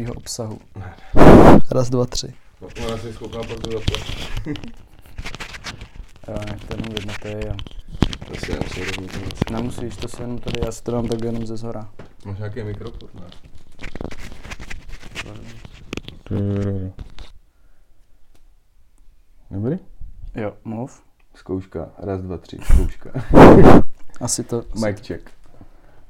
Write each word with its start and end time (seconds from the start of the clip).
jeho 0.00 0.14
obsahu. 0.14 0.58
Raz, 1.70 1.90
dva, 1.90 2.06
tři. 2.06 2.34
Ona 2.86 2.98
si 2.98 3.12
skoukám 3.12 3.42
pak 3.48 3.58
to. 3.60 3.70
Jo, 3.70 3.80
to 6.68 6.74
jenom 6.74 6.88
vidno, 6.94 7.14
to 7.22 7.28
je 7.28 7.46
jo. 7.46 7.54
To 8.28 8.34
si 8.34 8.52
nemusím 8.52 8.84
rozumět. 8.84 9.50
Nemusíš, 9.50 9.96
to 9.96 10.08
se 10.08 10.22
jenom 10.22 10.38
tady, 10.38 10.60
já 10.64 10.72
si 10.72 10.82
to 10.82 10.92
dám 10.92 11.08
tak 11.08 11.20
jenom 11.24 11.46
ze 11.46 11.56
zhora. 11.56 11.88
Máš 12.24 12.38
nějaký 12.38 12.62
mikrofon, 12.62 13.08
ne? 13.14 13.26
Dobrý? 19.50 19.78
Jo, 20.34 20.52
mluv. 20.64 21.02
Zkouška, 21.34 21.88
raz, 21.98 22.20
dva, 22.20 22.38
tři, 22.38 22.58
zkouška. 22.64 23.10
Asi 24.20 24.44
to, 24.44 24.64
asi, 24.72 24.86
Mic 24.86 25.06
check. 25.06 25.30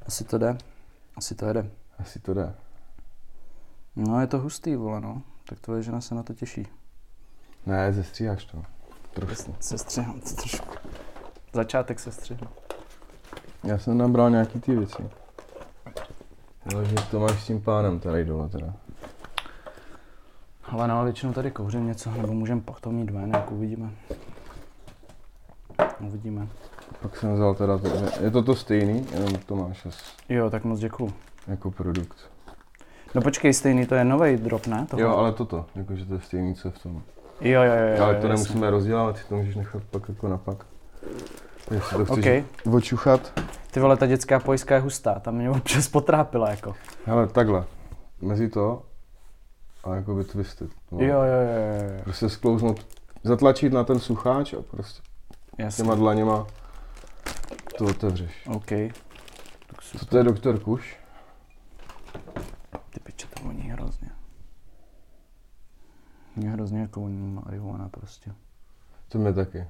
asi 0.05 0.23
to 0.23 0.37
jde. 0.37 0.57
Asi 1.15 1.35
to 1.35 1.45
jede. 1.45 1.69
Asi 1.99 2.19
to 2.19 2.33
jde. 2.33 2.53
No 3.95 4.21
je 4.21 4.27
to 4.27 4.39
hustý, 4.39 4.75
vole, 4.75 5.01
no. 5.01 5.21
Tak 5.45 5.59
tvoje 5.59 5.83
žena 5.83 6.01
se 6.01 6.15
na 6.15 6.23
to 6.23 6.33
těší. 6.33 6.67
Ne, 7.65 7.93
zestříháš 7.93 8.45
to. 8.45 8.63
Trošku. 9.13 9.55
Se 9.59 9.77
střihám 9.77 10.19
to 10.19 10.35
trošku. 10.35 10.75
Začátek 11.53 11.99
se 11.99 12.11
střihnu. 12.11 12.47
Já 13.63 13.77
jsem 13.77 13.97
nabral 13.97 14.29
nějaký 14.29 14.59
ty 14.59 14.75
věci. 14.75 15.09
Ale 16.73 16.85
že 16.85 16.95
to 17.11 17.19
máš 17.19 17.43
s 17.43 17.47
tím 17.47 17.61
pánem 17.61 17.99
tady 17.99 18.25
dole 18.25 18.49
teda. 18.49 18.73
Ale 20.63 20.87
no, 20.87 21.03
většinou 21.03 21.33
tady 21.33 21.51
kouřím 21.51 21.87
něco, 21.87 22.11
nebo 22.11 22.33
můžeme 22.33 22.61
pak 22.61 22.79
to 22.79 22.91
mít 22.91 23.09
ven, 23.11 23.31
jak 23.33 23.51
uvidíme. 23.51 23.91
Uvidíme. 25.99 26.47
Pak 27.01 27.17
jsem 27.17 27.33
vzal 27.33 27.55
teda, 27.55 27.77
to, 27.77 27.87
je 28.23 28.31
to 28.31 28.43
to 28.43 28.55
stejný, 28.55 29.07
jenom 29.13 29.35
to 29.35 29.55
máš 29.55 29.85
as, 29.85 29.97
Jo, 30.29 30.49
tak 30.49 30.63
moc 30.63 30.79
děkuju. 30.79 31.13
jako 31.47 31.71
produkt. 31.71 32.17
No 33.15 33.21
počkej, 33.21 33.53
stejný, 33.53 33.85
to 33.85 33.95
je 33.95 34.03
nový 34.03 34.37
drop, 34.37 34.67
ne? 34.67 34.85
Tohle? 34.89 35.05
Jo, 35.05 35.15
ale 35.15 35.31
toto, 35.31 35.65
jakože 35.75 36.05
to 36.05 36.13
je 36.13 36.19
stejný, 36.19 36.55
co 36.55 36.67
je 36.67 36.71
v 36.71 36.79
tom. 36.79 37.01
Jo, 37.41 37.61
jo, 37.63 37.73
jo, 37.73 37.95
jo 37.97 38.03
ale 38.03 38.13
to 38.13 38.27
jasně. 38.27 38.29
nemusíme 38.29 38.69
rozdělávat, 38.69 39.15
ty 39.15 39.21
to 39.29 39.35
můžeš 39.35 39.55
nechat 39.55 39.83
pak 39.91 40.09
jako 40.09 40.27
na 40.27 40.37
pak. 40.37 40.65
Jestli 41.71 41.97
to 41.97 42.05
chceš 42.05 42.43
OK. 42.65 42.73
očuchat. 42.73 43.33
Ty 43.71 43.79
vole, 43.79 43.97
ta 43.97 44.05
dětská 44.05 44.39
pojistka 44.39 44.75
je 44.75 44.81
hustá, 44.81 45.19
tam 45.19 45.35
mě 45.35 45.49
občas 45.49 45.87
potrápila, 45.87 46.49
jako. 46.49 46.75
Hele, 47.05 47.27
takhle. 47.27 47.65
Mezi 48.21 48.49
to 48.49 48.83
a 49.83 49.95
jakoby 49.95 50.23
twisted. 50.23 50.69
No. 50.91 50.99
Jo, 50.99 51.07
jo, 51.07 51.23
jo, 51.23 51.83
jo, 51.83 51.93
jo. 51.95 52.01
Prostě 52.03 52.29
sklouznout, 52.29 52.85
zatlačit 53.23 53.73
na 53.73 53.83
ten 53.83 53.99
sucháč 53.99 54.53
a 54.53 54.61
prostě 54.71 55.01
Jasně. 55.57 55.83
těma 55.83 55.95
dlaněma 55.95 56.47
to 57.77 57.85
otevřeš. 57.85 58.47
OK. 58.47 58.71
To 60.09 60.17
je 60.17 60.23
doktor 60.23 60.59
Kuš? 60.59 61.00
Voní 63.43 63.61
hrozně. 63.61 64.09
Mě 66.35 66.49
hrozně 66.49 66.79
jako 66.79 66.99
voní 66.99 67.17
marihuana 67.17 67.89
prostě. 67.89 68.31
To 69.07 69.17
mě 69.17 69.33
taky. 69.33 69.67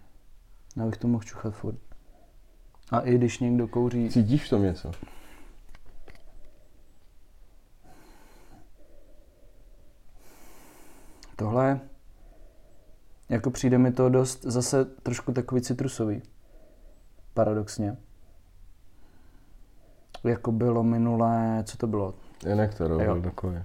Já 0.77 0.86
bych 0.86 0.97
to 0.97 1.08
mohl 1.08 1.23
čuchat 1.23 1.53
furt. 1.55 1.80
A 2.92 2.99
i 2.99 3.16
když 3.16 3.39
někdo 3.39 3.67
kouří... 3.67 4.09
Cítíš 4.09 4.45
v 4.45 4.49
tom 4.49 4.64
něco? 4.64 4.92
Tohle, 11.36 11.80
jako 13.30 13.52
přijde 13.52 13.77
mi 13.77 13.92
to 13.92 14.09
dost 14.09 14.44
zase 14.44 14.86
trošku 14.86 15.31
takový 15.31 15.61
citrusový. 15.61 16.22
Paradoxně. 17.33 17.97
Jako 20.23 20.52
bylo 20.52 20.83
minulé, 20.83 21.64
co 21.66 21.77
to 21.77 21.88
bylo? 21.88 22.14
Je 22.45 22.56
nektar, 22.56 22.92
jo. 22.92 23.22
takový. 23.22 23.64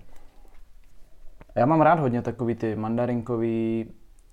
Já 1.54 1.66
mám 1.66 1.80
rád 1.80 1.98
hodně 1.98 2.22
takový 2.22 2.54
ty 2.54 2.76
mandarinkový, 2.76 3.90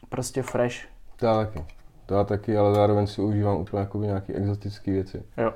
prostě 0.10 0.42
fresh. 0.42 0.76
To 1.16 1.26
já 1.26 1.38
taky. 1.38 1.66
To 2.06 2.16
já 2.16 2.24
taky, 2.24 2.58
ale 2.58 2.76
zároveň 2.76 3.08
si 3.08 3.22
užívám 3.22 3.58
úplně 3.58 3.80
jakoby 3.80 4.08
nějaký 4.08 4.34
exotické 4.34 4.92
věci. 4.92 5.24
Jo. 5.38 5.54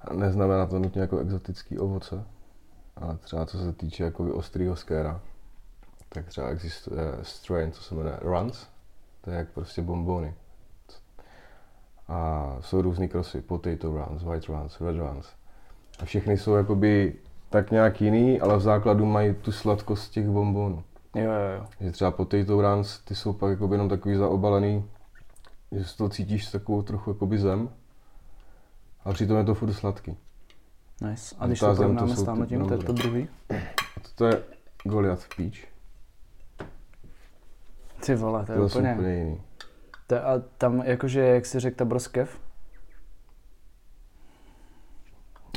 A 0.00 0.12
neznamená 0.14 0.66
to 0.66 0.78
nutně 0.78 1.00
jako 1.00 1.18
exotický 1.18 1.78
ovoce. 1.78 2.24
Ale 2.96 3.16
třeba 3.16 3.46
co 3.46 3.58
se 3.58 3.72
týče 3.72 4.04
jakoby 4.04 4.32
ostrýho 4.32 4.76
skéra, 4.76 5.20
tak 6.08 6.26
třeba 6.26 6.48
existuje 6.48 7.12
strain, 7.22 7.72
co 7.72 7.82
se 7.82 7.94
jmenuje 7.94 8.18
Runs. 8.22 8.66
To 9.20 9.30
je 9.30 9.36
jak 9.36 9.48
prostě 9.48 9.82
bombony. 9.82 10.34
A 12.08 12.46
jsou 12.60 12.82
různý 12.82 13.08
krosy, 13.08 13.40
potato 13.40 13.88
runs, 13.88 14.22
white 14.22 14.48
runs, 14.48 14.80
red 14.80 14.96
runs. 14.96 15.26
A 15.98 16.04
všechny 16.04 16.38
jsou 16.38 16.54
jakoby 16.54 17.14
tak 17.56 17.70
nějak 17.70 18.00
jiný, 18.00 18.40
ale 18.40 18.56
v 18.56 18.60
základu 18.60 19.04
mají 19.06 19.34
tu 19.34 19.52
sladkost 19.52 20.12
těch 20.12 20.28
bombonů. 20.28 20.84
Jo, 21.14 21.22
jo, 21.22 21.30
jo. 21.58 21.66
Že 21.80 21.90
třeba 21.92 22.10
potato 22.10 22.62
runs, 22.62 22.98
ty 22.98 23.14
jsou 23.14 23.32
pak 23.32 23.50
jakoby 23.50 23.74
jenom 23.74 23.88
takový 23.88 24.16
zaobalený, 24.16 24.84
že 25.72 25.84
z 25.84 25.96
toho 25.96 26.10
cítíš 26.10 26.46
takovou 26.46 26.82
trochu 26.82 27.10
jakoby 27.10 27.38
zem, 27.38 27.68
ale 29.04 29.14
přitom 29.14 29.36
je 29.36 29.44
to 29.44 29.54
furt 29.54 29.72
sladký. 29.72 30.16
Nice. 31.00 31.36
A 31.38 31.44
A 31.44 31.46
když 31.46 31.60
to 31.60 31.66
zem, 31.66 31.74
to 31.74 31.82
porovnáme 31.82 32.16
s 32.16 32.22
tamhletím, 32.22 32.62
ty 32.62 32.68
to 32.68 32.74
je 32.74 32.78
to 32.78 32.92
druhý. 32.92 33.28
A 33.96 34.00
toto 34.02 34.26
je 34.26 34.42
Goliath 34.84 35.26
Peach, 35.36 35.58
Ty 38.06 38.14
vole, 38.14 38.40
to 38.40 38.46
to 38.46 38.52
je 38.52 38.58
zase 38.58 38.78
úplně... 38.78 38.94
úplně 38.94 39.14
jiný. 39.14 39.40
To, 40.06 40.16
a 40.16 40.42
tam 40.58 40.82
jakože, 40.84 41.20
jak 41.20 41.46
si 41.46 41.60
řekl, 41.60 41.76
ta 41.76 41.84
broskev, 41.84 42.40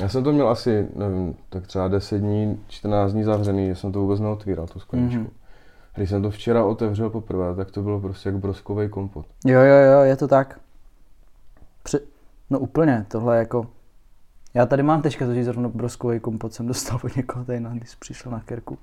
Já 0.00 0.08
jsem 0.08 0.24
to 0.24 0.32
měl 0.32 0.48
asi, 0.48 0.88
nevím, 0.96 1.34
tak 1.48 1.66
třeba 1.66 1.88
10 1.88 2.18
dní, 2.18 2.60
14 2.68 3.12
dní 3.12 3.24
zavřený, 3.24 3.68
že 3.68 3.74
jsem 3.74 3.92
to 3.92 4.00
vůbec 4.00 4.20
neotvíral, 4.20 4.66
tu 4.66 4.80
skleničku. 4.80 5.18
Mhm. 5.18 5.26
Mm-hmm. 5.26 5.40
Když 5.96 6.10
jsem 6.10 6.22
to 6.22 6.30
včera 6.30 6.64
otevřel 6.64 7.10
poprvé, 7.10 7.54
tak 7.54 7.70
to 7.70 7.82
bylo 7.82 8.00
prostě 8.00 8.28
jak 8.28 8.38
broskový 8.38 8.88
kompot. 8.88 9.26
Jo, 9.46 9.60
jo, 9.60 9.76
jo, 9.92 10.00
je 10.00 10.16
to 10.16 10.28
tak. 10.28 10.60
Při... 11.82 11.98
No 12.50 12.58
úplně, 12.58 13.06
tohle 13.08 13.38
jako... 13.38 13.66
Já 14.54 14.66
tady 14.66 14.82
mám 14.82 15.02
teďka 15.02 15.26
totiž 15.26 15.44
zrovna 15.44 15.68
broskový 15.68 16.20
kompot, 16.20 16.52
jsem 16.52 16.66
dostal 16.66 17.00
od 17.04 17.16
někoho 17.16 17.44
tady, 17.44 17.60
na, 17.60 17.70
když 17.70 17.94
přišel 17.94 18.32
na 18.32 18.40
kerku. 18.40 18.78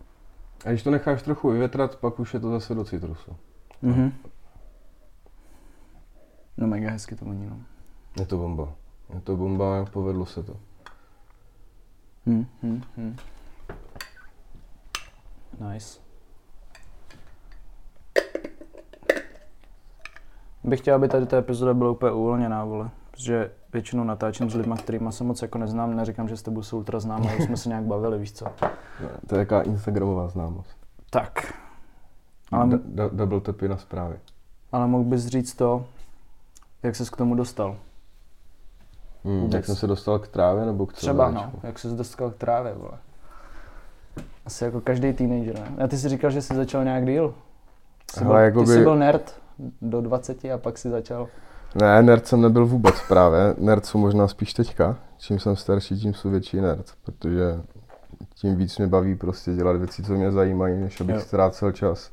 A 0.66 0.70
když 0.70 0.84
to 0.84 0.92
necháš 0.92 1.22
trochu 1.22 1.50
vyvětrat, 1.50 1.96
pak 1.96 2.20
už 2.20 2.34
je 2.34 2.40
to 2.40 2.50
zase 2.50 2.76
do 2.76 2.86
citrusu. 2.86 3.32
Mhm. 3.82 4.12
No 6.58 6.68
mega 6.68 6.92
hezky 6.92 7.16
to 7.16 7.26
voní, 7.26 7.48
no. 7.50 7.58
Je 8.20 8.26
to 8.26 8.38
bomba. 8.38 8.74
Je 9.14 9.22
to 9.22 9.38
bomba, 9.38 9.86
povedlo 9.86 10.26
se 10.26 10.44
to. 10.44 10.58
Hm, 12.28 12.46
hm, 12.64 12.82
hm. 12.98 13.16
Nice. 15.72 16.00
Bych 20.64 20.80
chtěl, 20.80 20.96
aby 20.96 21.08
tady 21.08 21.26
ta 21.26 21.38
epizoda 21.38 21.74
byla 21.74 21.92
úplně 21.92 22.12
uvolněná, 22.12 22.66
vole. 22.66 22.90
Protože 23.12 23.52
většinou 23.74 24.04
natáčím 24.04 24.50
s 24.50 24.56
lidmi, 24.56 24.76
kterými 24.78 25.12
se 25.12 25.24
moc 25.24 25.42
jako 25.42 25.58
neznám, 25.58 25.96
neříkám, 25.96 26.28
že 26.28 26.38
s 26.38 26.42
tebou 26.42 26.64
jsou 26.64 26.78
ultra 26.78 27.00
známí, 27.00 27.30
ale 27.30 27.42
jsme 27.42 27.58
se 27.58 27.70
nějak 27.70 27.84
bavili, 27.84 28.20
víš 28.20 28.32
co. 28.34 28.46
To 29.28 29.36
je 29.36 29.40
jaká 29.40 29.62
instagramová 29.62 30.28
známost. 30.28 30.78
Tak. 31.10 31.54
Ale... 32.52 32.64
Ale, 32.64 32.80
D- 32.86 33.10
double 33.14 33.42
tapy 33.42 33.68
na 33.68 33.78
zprávy. 33.78 34.20
ale 34.72 34.88
mohl 34.88 35.04
bys 35.04 35.26
říct 35.26 35.54
to, 35.56 35.86
jak 36.84 36.96
ses 36.96 37.10
k 37.10 37.18
tomu 37.18 37.36
dostal. 37.36 37.78
Hmm, 39.28 39.50
jak 39.54 39.66
jsem 39.66 39.76
se 39.76 39.88
dostal 39.88 40.20
k 40.20 40.28
trávě 40.28 40.66
nebo 40.66 40.86
k 40.86 40.94
Třeba, 40.94 41.32
no, 41.32 41.52
jak 41.64 41.80
ses 41.80 41.94
dostal 41.94 42.32
k 42.32 42.36
trávě, 42.36 42.74
vole. 42.74 42.92
Asi 44.46 44.64
jako 44.64 44.82
každý 44.82 45.14
teenager, 45.14 45.56
ne? 45.60 45.84
A 45.84 45.88
ty 45.88 45.98
jsi 45.98 46.10
říkal, 46.10 46.32
že 46.32 46.42
jsi 46.42 46.56
začal 46.56 46.84
nějak 46.84 47.06
díl. 47.06 47.34
Jsi 48.14 48.24
Hele, 48.24 48.36
byl, 48.36 48.44
jakoby- 48.46 48.66
Ty 48.66 48.72
jsi 48.74 48.84
byl 48.84 48.96
nerd 48.96 49.36
do 49.82 50.02
20 50.02 50.46
a 50.46 50.58
pak 50.58 50.78
si 50.78 50.90
začal. 50.90 51.28
Ne, 51.76 52.04
nerd 52.04 52.28
jsem 52.28 52.42
nebyl 52.42 52.66
vůbec 52.66 52.96
právě. 53.08 53.56
Nerd 53.58 53.86
jsou 53.86 53.98
možná 53.98 54.28
spíš 54.28 54.54
teďka. 54.54 54.96
Čím 55.18 55.40
jsem 55.40 55.56
starší, 55.56 56.00
tím 56.00 56.14
jsou 56.14 56.30
větší 56.30 56.62
nerd. 56.62 56.86
Protože 57.04 57.60
tím 58.36 58.56
víc 58.56 58.78
mě 58.78 58.88
baví 58.88 59.16
prostě 59.16 59.54
dělat 59.54 59.76
věci, 59.76 60.04
co 60.04 60.14
mě 60.14 60.32
zajímají, 60.32 60.80
než 60.82 61.02
abych 61.02 61.16
Jo. 61.16 61.22
ztrácel 61.22 61.72
čas 61.72 62.12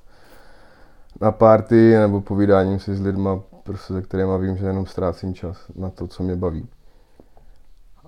na 1.21 1.33
party 1.33 1.97
nebo 1.97 2.21
povídáním 2.21 2.79
si 2.79 2.95
s 2.95 3.01
lidma, 3.01 3.41
prostě, 3.63 3.93
se 3.95 4.03
kterými 4.03 4.33
vím, 4.41 4.57
že 4.57 4.67
jenom 4.67 4.87
ztrácím 4.87 5.35
čas 5.35 5.57
na 5.77 5.91
to, 5.91 6.07
co 6.07 6.23
mě 6.23 6.37
baví. 6.37 6.69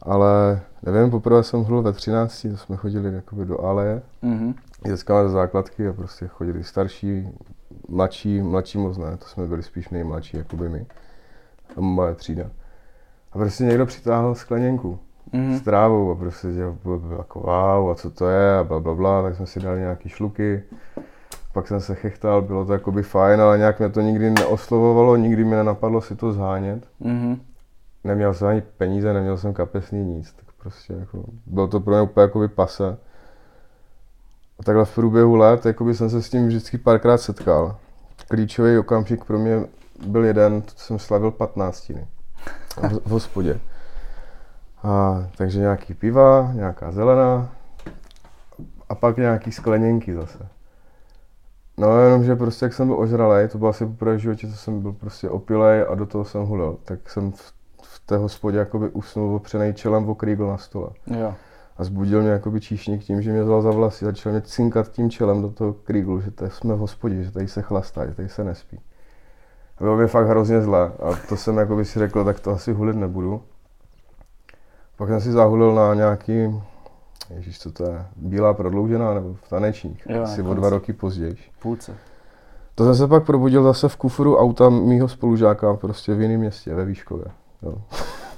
Ale 0.02 0.60
nevím, 0.82 1.10
poprvé 1.10 1.43
jsem 1.43 1.62
hlul 1.64 1.82
ve 1.82 1.93
13, 1.93 2.43
to 2.50 2.56
jsme 2.56 2.76
chodili 2.76 3.14
jakoby 3.14 3.44
do 3.44 3.64
aleje, 3.64 4.02
Mhm. 4.22 4.54
dětskama 4.87 5.22
do 5.22 5.28
základky 5.28 5.88
a 5.88 5.93
prostě 5.93 6.26
chodili 6.28 6.64
starší, 6.64 7.28
mladší, 7.88 8.43
mladší 8.43 8.78
moc 8.78 8.98
ne, 8.98 9.16
to 9.16 9.25
jsme 9.26 9.46
byli 9.46 9.62
spíš 9.62 9.88
nejmladší, 9.88 10.37
jakoby 10.37 10.69
my, 10.69 10.87
a 11.76 11.81
moje 11.81 12.14
třída. 12.14 12.44
A 13.32 13.38
prostě 13.38 13.64
někdo 13.64 13.87
přitáhl 13.87 14.34
skleněnku 14.34 14.98
Mhm. 15.32 15.56
s 15.58 15.60
trávou 15.60 16.10
a 16.10 16.14
prostě 16.14 16.48
bylo 16.82 16.98
bylo 16.98 17.19
jako 17.19 17.40
wow, 17.40 17.90
a 17.90 17.94
co 17.94 18.10
to 18.10 18.28
je 18.28 18.58
a 18.58 18.64
bla, 18.64 18.81
bla, 18.81 18.94
bla, 18.94 19.22
tak 19.22 19.37
jsme 19.37 19.46
si 19.46 19.60
dali 19.60 19.78
nějaký 19.81 20.08
šluky. 20.08 20.62
Pak 21.52 21.69
jsem 21.69 21.81
se 21.81 21.94
chechtal, 21.94 22.43
bylo 22.43 22.64
to 22.64 22.72
jakoby 22.72 23.02
fajn, 23.02 23.40
ale 23.40 23.58
nějak 23.58 23.78
mě 23.78 23.88
to 23.88 24.00
nikdy 24.00 24.31
neoslovovalo, 24.31 25.16
nikdy 25.16 25.44
mi 25.44 25.56
nenapadlo 25.56 26.00
si 26.00 26.16
to 26.16 26.32
zhánět. 26.32 26.88
Mhm. 27.00 27.40
Neměl 28.06 28.35
jsem 28.35 28.49
ani 28.49 28.61
peníze, 28.61 29.12
neměl 29.12 29.37
jsem 29.37 29.55
kapesný 29.55 30.05
nic, 30.05 30.32
tak 30.32 30.55
prostě 30.62 30.93
jako, 30.93 31.25
bylo 31.47 31.69
to 31.69 31.81
pro 31.81 31.94
mě 31.94 32.03
úplně 32.03 32.23
jakoby 32.23 32.49
pase. 32.49 32.99
A 34.58 34.62
takhle 34.62 34.85
v 34.85 34.94
průběhu 34.94 35.35
let 35.35 35.67
jakoby 35.67 35.94
jsem 35.94 36.11
se 36.11 36.23
s 36.23 36.31
tím 36.31 36.47
vždycky 36.47 36.79
párkrát 36.79 37.19
setkal. 37.19 37.76
Klíčový 38.29 38.79
okamžik 38.79 39.25
pro 39.25 39.38
mě 39.38 39.64
byl 40.06 40.25
jeden, 40.25 40.62
to 40.62 40.73
jsem 40.76 40.99
slavil 40.99 41.31
15. 41.31 41.88
v, 41.88 43.00
v 43.05 43.11
hospodě. 43.11 43.61
A, 44.82 45.25
takže 45.37 45.61
nějaký 45.61 45.94
piva, 45.94 46.50
nějaká 46.53 46.93
zelená 46.93 47.50
a 48.88 48.94
pak 48.94 49.17
nějaký 49.17 49.53
skleněnky 49.53 50.14
zase. 50.14 50.49
No 51.79 52.00
jenom, 52.00 52.25
že 52.25 52.37
prostě 52.37 52.64
jak 52.64 52.75
jsem 52.75 52.87
byl 52.87 53.00
ožralej, 53.00 53.49
to 53.49 53.58
bylo 53.58 53.70
asi 53.70 53.87
poprvé 53.87 54.17
v 54.17 54.20
životě, 54.20 54.49
co 54.49 54.56
jsem 54.56 54.82
byl 54.82 54.93
prostě 54.93 55.29
opilej 55.29 55.87
a 55.88 55.94
do 55.94 56.06
toho 56.06 56.25
jsem 56.25 56.43
hulil, 56.43 56.79
tak 56.85 57.11
jsem 57.11 57.32
v 57.32 57.56
té 58.06 58.17
hospodě 58.17 58.58
jakoby 58.58 58.88
usnul 58.88 59.35
opřenej 59.35 59.75
čelem 59.75 60.08
o 60.08 60.14
krýgl 60.14 60.47
na 60.47 60.58
stole. 60.58 60.88
Jo. 61.06 61.35
A 61.76 61.85
zbudil 61.85 62.23
mě 62.23 62.31
jakoby 62.31 62.61
číšník 62.61 63.05
tím, 63.05 63.23
že 63.23 63.32
mě 63.32 63.43
vzal 63.43 63.62
za 63.62 63.70
vlasy, 63.70 64.05
začal 64.05 64.32
mě 64.32 64.41
cinkat 64.41 64.88
tím 64.88 65.11
čelem 65.11 65.43
do 65.43 65.50
toho 65.50 65.73
krýglu, 65.73 66.20
že 66.20 66.31
tady 66.31 66.50
jsme 66.50 66.75
v 66.75 66.79
hospodě, 66.79 67.23
že 67.25 67.31
tady 67.31 67.49
se 67.49 67.62
chlastá, 67.62 68.06
že 68.06 68.14
tady 68.14 68.29
se 68.29 68.44
nespí. 68.44 68.81
A 69.79 69.85
bylo 69.85 69.97
mi 69.97 70.08
fakt 70.08 70.26
hrozně 70.26 70.61
zle 70.61 70.85
a 70.87 71.17
to 71.29 71.37
jsem 71.37 71.56
jakoby 71.56 71.85
si 71.85 71.99
řekl, 71.99 72.25
tak 72.25 72.41
to 72.41 72.50
asi 72.50 72.73
hulit 72.73 72.97
nebudu. 72.97 73.43
Pak 74.97 75.08
jsem 75.08 75.20
si 75.20 75.32
zahulil 75.32 75.75
na 75.75 75.94
nějaký, 75.94 76.62
ježíš, 77.35 77.58
co 77.58 77.73
to 77.73 77.85
je, 77.85 78.06
bílá 78.17 78.55
prodloužená 78.55 79.14
nebo 79.14 79.35
v 79.35 79.49
tanečních, 79.49 80.06
Jo, 80.08 80.23
asi 80.23 80.43
o 80.43 80.55
dva 80.55 80.70
roky 80.70 80.93
později. 80.93 81.37
Půlce. 81.62 81.94
To 82.75 82.85
jsem 82.85 82.94
se 82.94 83.06
pak 83.06 83.25
probudil 83.26 83.62
zase 83.62 83.88
v 83.88 83.97
kufru 83.97 84.37
auta 84.37 84.70
mýho 84.70 85.08
spolužáka 85.08 85.75
prostě 85.75 86.14
v 86.14 86.20
jiném 86.20 86.41
městě, 86.41 86.75
ve 86.75 86.85
Výškově. 86.85 87.26
Jo. 87.62 87.75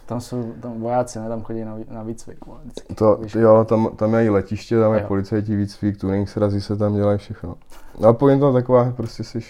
Tam 0.07 0.21
jsou 0.21 0.53
tam 0.61 0.81
vojáci, 0.81 1.19
ne? 1.19 1.29
Tam 1.29 1.43
chodí 1.43 1.65
na, 1.65 1.77
na 1.91 2.03
výcvik. 2.03 2.39
vždycky. 2.63 2.95
To, 2.95 3.17
Víš, 3.17 3.35
jo, 3.35 3.65
tam, 3.69 3.89
tam 3.97 4.15
je 4.15 4.25
i 4.25 4.29
letiště, 4.29 4.81
tam 4.81 4.95
je 4.95 5.01
Jo. 5.01 5.07
policajti, 5.09 5.57
výcvik, 5.57 6.01
tuning 6.01 6.29
srazy 6.29 6.61
se 6.61 6.77
tam 6.77 6.95
dělají 6.97 7.19
všechno. 7.19 7.55
No 8.01 8.09
a 8.09 8.13
pointa 8.13 8.53
taková, 8.53 8.85
že 8.85 8.93
prostě 8.93 9.25
jsi 9.25 9.41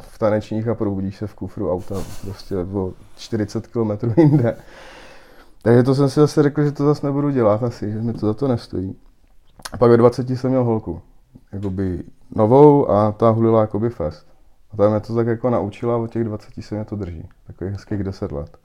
v 0.00 0.18
tanečních 0.18 0.68
a 0.68 0.74
probudíš 0.74 1.16
se 1.16 1.26
v 1.26 1.34
kufru 1.34 1.72
auta 1.72 1.94
prostě 2.22 2.56
o 2.56 2.92
40 3.16 3.66
km 3.66 3.90
jinde. 4.20 4.56
Takže 5.62 5.82
to 5.82 5.94
jsem 5.94 6.08
si 6.08 6.20
zase 6.20 6.42
řekl, 6.42 6.64
že 6.64 6.72
to 6.72 6.84
zase 6.84 7.06
nebudu 7.06 7.30
dělat 7.30 7.62
asi, 7.62 7.92
že 7.92 7.98
mi 8.02 8.12
to 8.12 8.26
za 8.26 8.34
to 8.34 8.48
nestojí. 8.48 8.96
A 9.72 9.76
pak 9.76 9.90
ve 9.90 9.96
20 9.96 10.30
jsem 10.30 10.50
měl 10.50 10.64
holku, 10.64 11.00
jakoby 11.52 12.02
novou 12.36 12.90
a 12.90 13.12
ta 13.12 13.30
hulila 13.30 13.60
jakoby 13.60 13.90
fest. 13.90 14.26
A 14.72 14.76
ta 14.76 14.88
mě 14.90 15.00
to 15.00 15.14
tak 15.14 15.26
jako 15.26 15.50
naučila, 15.50 15.96
od 15.96 16.10
těch 16.10 16.24
20 16.24 16.48
se 16.60 16.74
mě 16.74 16.84
to 16.84 16.96
drží, 16.96 17.28
takových 17.46 17.72
hezkých 17.72 18.02
10 18.04 18.32
let. 18.32 18.56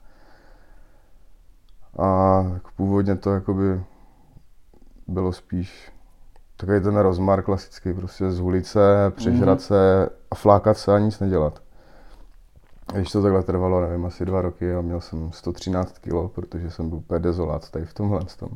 A 1.98 2.42
původně 2.76 3.16
to 3.16 3.30
jakoby 3.30 3.80
bylo 5.06 5.32
spíš 5.32 5.92
takový 6.56 6.80
ten 6.80 6.96
rozmar 6.96 7.42
klasický, 7.42 7.92
prostě 7.92 8.30
zhulit 8.30 8.66
se, 8.66 9.12
přežrat 9.16 9.60
se 9.60 10.08
a 10.30 10.34
flákat 10.34 10.78
se 10.78 10.94
a 10.94 10.98
nic 10.98 11.20
nedělat. 11.20 11.62
A 12.88 12.92
Když 12.92 13.12
to 13.12 13.22
takhle 13.22 13.42
trvalo, 13.42 13.80
nevím, 13.80 14.06
asi 14.06 14.24
dva 14.24 14.42
roky 14.42 14.74
a 14.74 14.80
měl 14.80 15.00
jsem 15.00 15.32
113 15.32 15.98
kg, 15.98 16.32
protože 16.34 16.70
jsem 16.70 16.88
byl 16.88 16.98
úplně 16.98 17.20
dezolát 17.20 17.70
tady 17.70 17.84
v 17.84 17.94
tomhle 17.94 18.20
tom. 18.38 18.48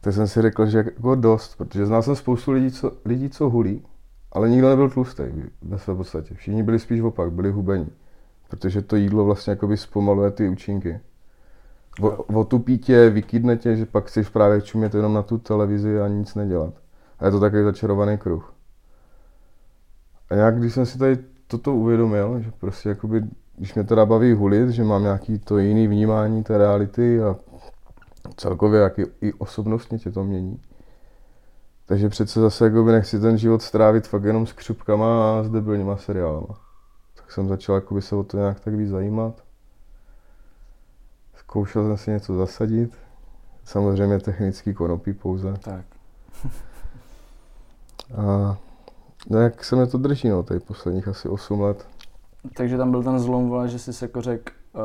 Tak 0.00 0.14
jsem 0.14 0.28
si 0.28 0.42
řekl, 0.42 0.66
že 0.66 0.78
jako 0.78 1.14
dost, 1.14 1.56
protože 1.56 1.86
znal 1.86 2.02
jsem 2.02 2.16
spoustu 2.16 2.52
lidí, 2.52 2.70
co, 2.70 2.92
lidí, 3.04 3.30
co 3.30 3.50
hulí, 3.50 3.84
ale 4.32 4.48
nikdo 4.50 4.68
nebyl 4.68 4.90
tlustý 4.90 5.22
ve 5.62 5.78
své 5.78 5.94
podstatě. 5.94 6.34
Všichni 6.34 6.62
byli 6.62 6.78
spíš 6.78 7.00
opak, 7.00 7.32
byli 7.32 7.50
hubení, 7.50 7.90
protože 8.48 8.82
to 8.82 8.96
jídlo 8.96 9.24
vlastně 9.24 9.50
jakoby 9.50 9.76
zpomaluje 9.76 10.30
ty 10.30 10.48
účinky. 10.48 11.00
O, 12.00 12.08
otupí 12.40 12.78
tě, 12.78 13.10
vykydne 13.10 13.56
tě, 13.56 13.76
že 13.76 13.86
pak 13.86 14.06
chceš 14.06 14.28
právě 14.28 14.62
čumět 14.62 14.94
jenom 14.94 15.14
na 15.14 15.22
tu 15.22 15.38
televizi 15.38 16.00
a 16.00 16.08
nic 16.08 16.34
nedělat. 16.34 16.74
A 17.18 17.24
je 17.24 17.30
to 17.30 17.40
takový 17.40 17.62
začarovaný 17.62 18.18
kruh. 18.18 18.54
A 20.30 20.34
nějak, 20.34 20.58
když 20.58 20.74
jsem 20.74 20.86
si 20.86 20.98
tady 20.98 21.18
toto 21.46 21.74
uvědomil, 21.74 22.40
že 22.40 22.50
prostě 22.60 22.88
jakoby, 22.88 23.22
když 23.56 23.74
mě 23.74 23.84
teda 23.84 24.06
baví 24.06 24.32
hulit, 24.32 24.68
že 24.68 24.84
mám 24.84 25.02
nějaký 25.02 25.38
to 25.38 25.58
jiný 25.58 25.88
vnímání 25.88 26.42
té 26.42 26.58
reality 26.58 27.22
a 27.22 27.36
celkově 28.36 28.80
jak 28.80 28.98
i, 28.98 29.06
i 29.20 29.32
osobnostně 29.32 29.98
tě 29.98 30.10
to 30.10 30.24
mění. 30.24 30.60
Takže 31.86 32.08
přece 32.08 32.40
zase 32.40 32.64
jakoby 32.64 32.92
nechci 32.92 33.20
ten 33.20 33.38
život 33.38 33.62
strávit 33.62 34.06
fakt 34.06 34.24
jenom 34.24 34.46
s 34.46 34.52
křupkama 34.52 35.38
a 35.38 35.42
s 35.42 35.50
debilníma 35.50 35.96
seriálama. 35.96 36.60
Tak 37.16 37.32
jsem 37.32 37.48
začal 37.48 37.74
jakoby 37.74 38.02
se 38.02 38.16
o 38.16 38.22
to 38.22 38.36
nějak 38.36 38.60
tak 38.60 38.74
víc 38.74 38.88
zajímat. 38.88 39.42
Zkoušel 41.52 41.84
jsem 41.88 41.96
si 41.96 42.10
něco 42.10 42.34
zasadit. 42.36 42.90
Samozřejmě 43.64 44.18
technický 44.18 44.74
konopí 44.74 45.12
pouze. 45.12 45.54
Tak. 45.60 45.84
A 48.16 48.56
no 49.30 49.38
jak 49.40 49.64
se 49.64 49.76
mě 49.76 49.86
to 49.86 49.98
drží, 49.98 50.28
no, 50.28 50.42
tady 50.42 50.60
posledních 50.60 51.08
asi 51.08 51.28
8 51.28 51.60
let. 51.60 51.86
Takže 52.56 52.76
tam 52.76 52.90
byl 52.90 53.02
ten 53.02 53.18
zlom, 53.18 53.48
vole, 53.48 53.68
že 53.68 53.78
jsi 53.78 54.04
jako 54.04 54.20
řekl, 54.20 54.52
uh, 54.74 54.80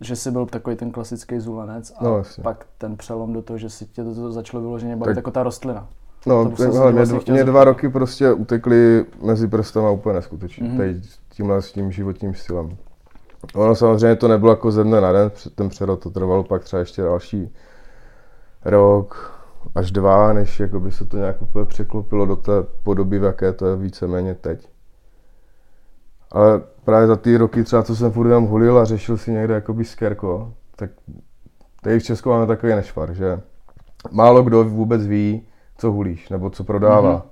že 0.00 0.16
jsi 0.16 0.30
byl 0.30 0.46
takový 0.46 0.76
ten 0.76 0.90
klasický 0.90 1.40
zulanec 1.40 1.92
a 1.98 2.04
No, 2.04 2.16
jasně. 2.18 2.42
pak 2.42 2.66
ten 2.78 2.96
přelom 2.96 3.32
do 3.32 3.42
toho, 3.42 3.58
že 3.58 3.70
si 3.70 3.86
tě 3.86 4.04
to, 4.04 4.32
začalo 4.32 4.62
vyloženě 4.62 4.96
bavit 4.96 5.10
Tak- 5.10 5.16
jako 5.16 5.30
ta 5.30 5.42
rostlina. 5.42 5.88
No, 6.26 6.44
To 6.50 6.56
tak, 6.56 6.72
hele, 6.74 6.92
mě, 6.92 7.04
mě 7.32 7.44
dva 7.44 7.64
roky 7.64 7.88
prostě 7.88 8.32
utekly 8.32 9.06
mezi 9.22 9.48
prstama 9.48 9.90
úplně 9.90 10.14
neskutečně, 10.14 10.64
Mhm. 10.68 10.74
mm-hmm. 10.74 10.78
tady 10.78 11.00
tímhle 11.28 11.62
s 11.62 11.72
tím 11.72 11.92
životním 11.92 12.34
stylem. 12.34 12.76
Ono 13.54 13.74
samozřejmě 13.74 14.16
to 14.16 14.28
nebylo 14.28 14.52
jako 14.52 14.70
ze 14.70 14.84
dne 14.84 15.00
na 15.00 15.12
den, 15.12 15.30
ten 15.54 15.68
přerod 15.68 16.02
to 16.02 16.10
trvalo 16.10 16.44
pak 16.44 16.64
třeba 16.64 16.80
ještě 16.80 17.02
další 17.02 17.54
rok 18.64 19.32
až 19.74 19.90
dva, 19.90 20.32
než 20.32 20.60
jakoby 20.60 20.92
se 20.92 21.04
to 21.04 21.16
nějak 21.16 21.42
úplně 21.42 21.64
překlopilo 21.64 22.26
do 22.26 22.36
té 22.36 22.52
podoby, 22.82 23.18
v 23.18 23.24
jaké 23.24 23.52
to 23.52 23.66
je 23.66 23.76
víceméně 23.76 24.34
teď. 24.34 24.68
Ale 26.30 26.62
právě 26.84 27.06
za 27.06 27.16
ty 27.16 27.36
roky 27.36 27.64
třeba, 27.64 27.82
co 27.82 27.96
jsem 27.96 28.12
furt 28.12 28.28
jenom 28.28 28.44
hulil 28.44 28.78
a 28.78 28.84
řešil 28.84 29.16
si 29.16 29.32
někde 29.32 29.54
jakoby 29.54 29.84
skerko, 29.84 30.52
tak 30.76 30.90
tady 31.82 31.98
v 31.98 32.02
Česku 32.02 32.28
máme 32.28 32.46
takový 32.46 32.74
nešvar, 32.74 33.14
že 33.14 33.40
málo 34.10 34.42
kdo 34.42 34.64
vůbec 34.64 35.06
ví, 35.06 35.46
co 35.78 35.92
hulíš, 35.92 36.28
nebo 36.28 36.50
co 36.50 36.64
prodává. 36.64 37.12
Mhm. 37.12 37.20
Mm-hmm. 37.20 37.31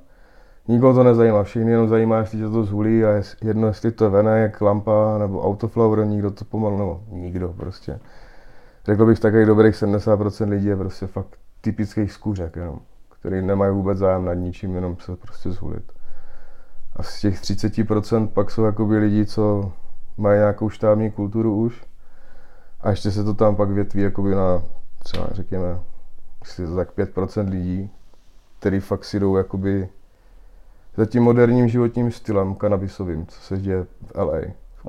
Nikoho 0.70 0.94
to 0.94 1.02
nezajímá, 1.04 1.42
všechny 1.42 1.70
jenom 1.70 1.88
zajímá, 1.88 2.18
jestli 2.18 2.38
tě 2.38 2.48
to 2.48 2.64
zhulí 2.64 3.04
a 3.04 3.22
jedno, 3.42 3.66
jestli 3.66 3.92
to 3.92 4.04
je 4.04 4.10
venek, 4.10 4.60
lampa 4.60 5.18
nebo 5.18 5.42
autoflower, 5.42 6.06
nikdo 6.06 6.30
to 6.30 6.44
pomalu, 6.44 6.78
nebo 6.78 7.02
nikdo 7.10 7.48
prostě. 7.48 8.00
Řekl 8.84 9.06
bych 9.06 9.20
takových 9.20 9.46
dobrých 9.46 9.74
70% 9.74 10.48
lidí 10.48 10.66
je 10.66 10.76
prostě 10.76 11.06
fakt 11.06 11.38
typických 11.60 12.12
skůřek 12.12 12.56
jenom, 12.56 12.80
který 13.20 13.42
nemají 13.42 13.72
vůbec 13.72 13.98
zájem 13.98 14.24
nad 14.24 14.34
ničím, 14.34 14.74
jenom 14.74 14.96
se 14.96 15.16
prostě 15.16 15.50
zhulit. 15.50 15.92
A 16.96 17.02
z 17.02 17.20
těch 17.20 17.40
30% 17.40 18.28
pak 18.28 18.50
jsou 18.50 18.64
jakoby 18.64 18.98
lidi, 18.98 19.26
co 19.26 19.72
mají 20.16 20.38
nějakou 20.38 20.68
štábní 20.68 21.10
kulturu 21.10 21.56
už 21.56 21.84
a 22.80 22.90
ještě 22.90 23.10
se 23.10 23.24
to 23.24 23.34
tam 23.34 23.56
pak 23.56 23.70
větví 23.70 24.02
jakoby 24.02 24.34
na 24.34 24.62
třeba 25.02 25.26
řekněme 25.32 25.80
tak 26.76 26.98
5% 26.98 27.48
lidí, 27.48 27.90
který 28.58 28.80
fakt 28.80 29.04
si 29.04 29.20
jdou 29.20 29.36
jakoby 29.36 29.88
za 31.00 31.06
tím 31.06 31.22
moderním 31.22 31.68
životním 31.68 32.12
stylem 32.12 32.54
kanabisovým, 32.54 33.26
co 33.26 33.40
se 33.40 33.58
děje 33.58 33.84
v 33.84 34.14
LA, 34.14 34.38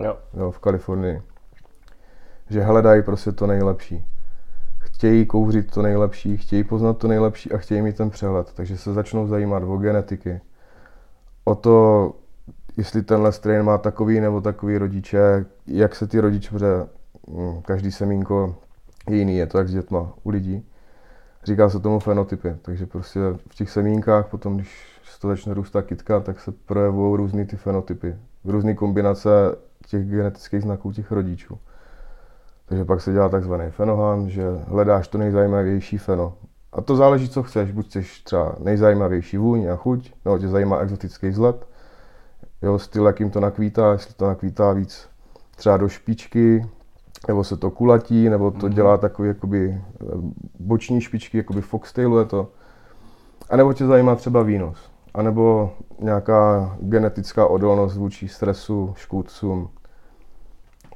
Jo. 0.01 0.17
jo, 0.33 0.51
v 0.51 0.59
Kalifornii. 0.59 1.21
Že 2.49 2.61
hledají 2.61 3.03
prostě 3.03 3.31
to 3.31 3.47
nejlepší. 3.47 4.05
Chtějí 4.79 5.25
kouřit 5.25 5.71
to 5.71 5.81
nejlepší, 5.81 6.37
chtějí 6.37 6.63
poznat 6.63 6.97
to 6.97 7.07
nejlepší 7.07 7.51
a 7.51 7.57
chtějí 7.57 7.81
mít 7.81 7.97
ten 7.97 8.09
přehled. 8.09 8.53
Takže 8.53 8.77
se 8.77 8.93
začnou 8.93 9.27
zajímat 9.27 9.63
o 9.63 9.77
genetiky, 9.77 10.41
o 11.43 11.55
to, 11.55 12.11
jestli 12.77 13.03
tenhle 13.03 13.31
strain 13.31 13.63
má 13.63 13.77
takový 13.77 14.19
nebo 14.19 14.41
takový 14.41 14.77
rodiče, 14.77 15.45
jak 15.67 15.95
se 15.95 16.07
ty 16.07 16.19
rodiče, 16.19 16.49
protože 16.51 16.87
mm, 17.27 17.61
každý 17.61 17.91
semínko 17.91 18.55
je 19.09 19.17
jiný, 19.17 19.37
je 19.37 19.47
to 19.47 19.57
jak 19.57 19.67
s 19.67 19.73
dětma 19.73 20.13
u 20.23 20.29
lidí. 20.29 20.67
Říká 21.43 21.69
se 21.69 21.79
tomu 21.79 21.99
fenotypy, 21.99 22.55
takže 22.61 22.85
prostě 22.85 23.19
v 23.49 23.55
těch 23.55 23.69
semínkách 23.69 24.27
potom, 24.27 24.55
když 24.55 24.90
to 25.21 25.27
začne 25.27 25.53
růst 25.53 25.71
ta 25.71 25.81
kytka, 25.81 26.19
tak 26.19 26.39
se 26.39 26.51
projevují 26.51 27.17
různý 27.17 27.45
ty 27.45 27.55
fenotypy, 27.57 28.15
různé 28.45 28.73
kombinace 28.73 29.29
těch 29.87 30.05
genetických 30.05 30.61
znaků 30.61 30.91
těch 30.91 31.11
rodičů. 31.11 31.57
Takže 32.65 32.85
pak 32.85 33.01
se 33.01 33.11
dělá 33.13 33.29
takzvaný 33.29 33.71
fenohan, 33.71 34.29
že 34.29 34.43
hledáš 34.67 35.07
to 35.07 35.17
nejzajímavější 35.17 35.97
feno. 35.97 36.33
A 36.73 36.81
to 36.81 36.95
záleží, 36.95 37.29
co 37.29 37.43
chceš. 37.43 37.71
Buď 37.71 37.85
chceš 37.87 38.21
třeba 38.21 38.55
nejzajímavější 38.59 39.37
vůň 39.37 39.67
a 39.67 39.75
chuť, 39.75 40.13
nebo 40.25 40.37
tě 40.37 40.47
zajímá 40.47 40.77
exotický 40.77 41.29
vzhled, 41.29 41.67
jo, 42.61 42.79
styl, 42.79 43.05
jakým 43.07 43.29
to 43.29 43.39
nakvítá, 43.39 43.91
jestli 43.91 44.13
to 44.13 44.27
nakvítá 44.27 44.73
víc 44.73 45.07
třeba 45.55 45.77
do 45.77 45.89
špičky, 45.89 46.65
nebo 47.27 47.43
se 47.43 47.57
to 47.57 47.71
kulatí, 47.71 48.29
nebo 48.29 48.51
to 48.51 48.65
Mhm. 48.65 48.75
dělá 48.75 48.97
takový 48.97 49.27
jakoby 49.27 49.81
eh, 50.01 50.05
boční 50.59 51.01
špičky, 51.01 51.37
jakoby 51.37 51.61
foxtailu 51.61 52.19
je 52.19 52.25
to. 52.25 52.47
A 53.49 53.57
nebo 53.57 53.73
tě 53.73 53.85
zajímá 53.85 54.15
třeba 54.15 54.43
výnos. 54.43 54.90
A 55.13 55.21
nebo 55.21 55.73
nějaká 55.99 56.75
genetická 56.79 57.47
odolnost 57.47 57.95
vůči 57.95 58.27
stresu, 58.27 58.93
škůdcům. 58.97 59.69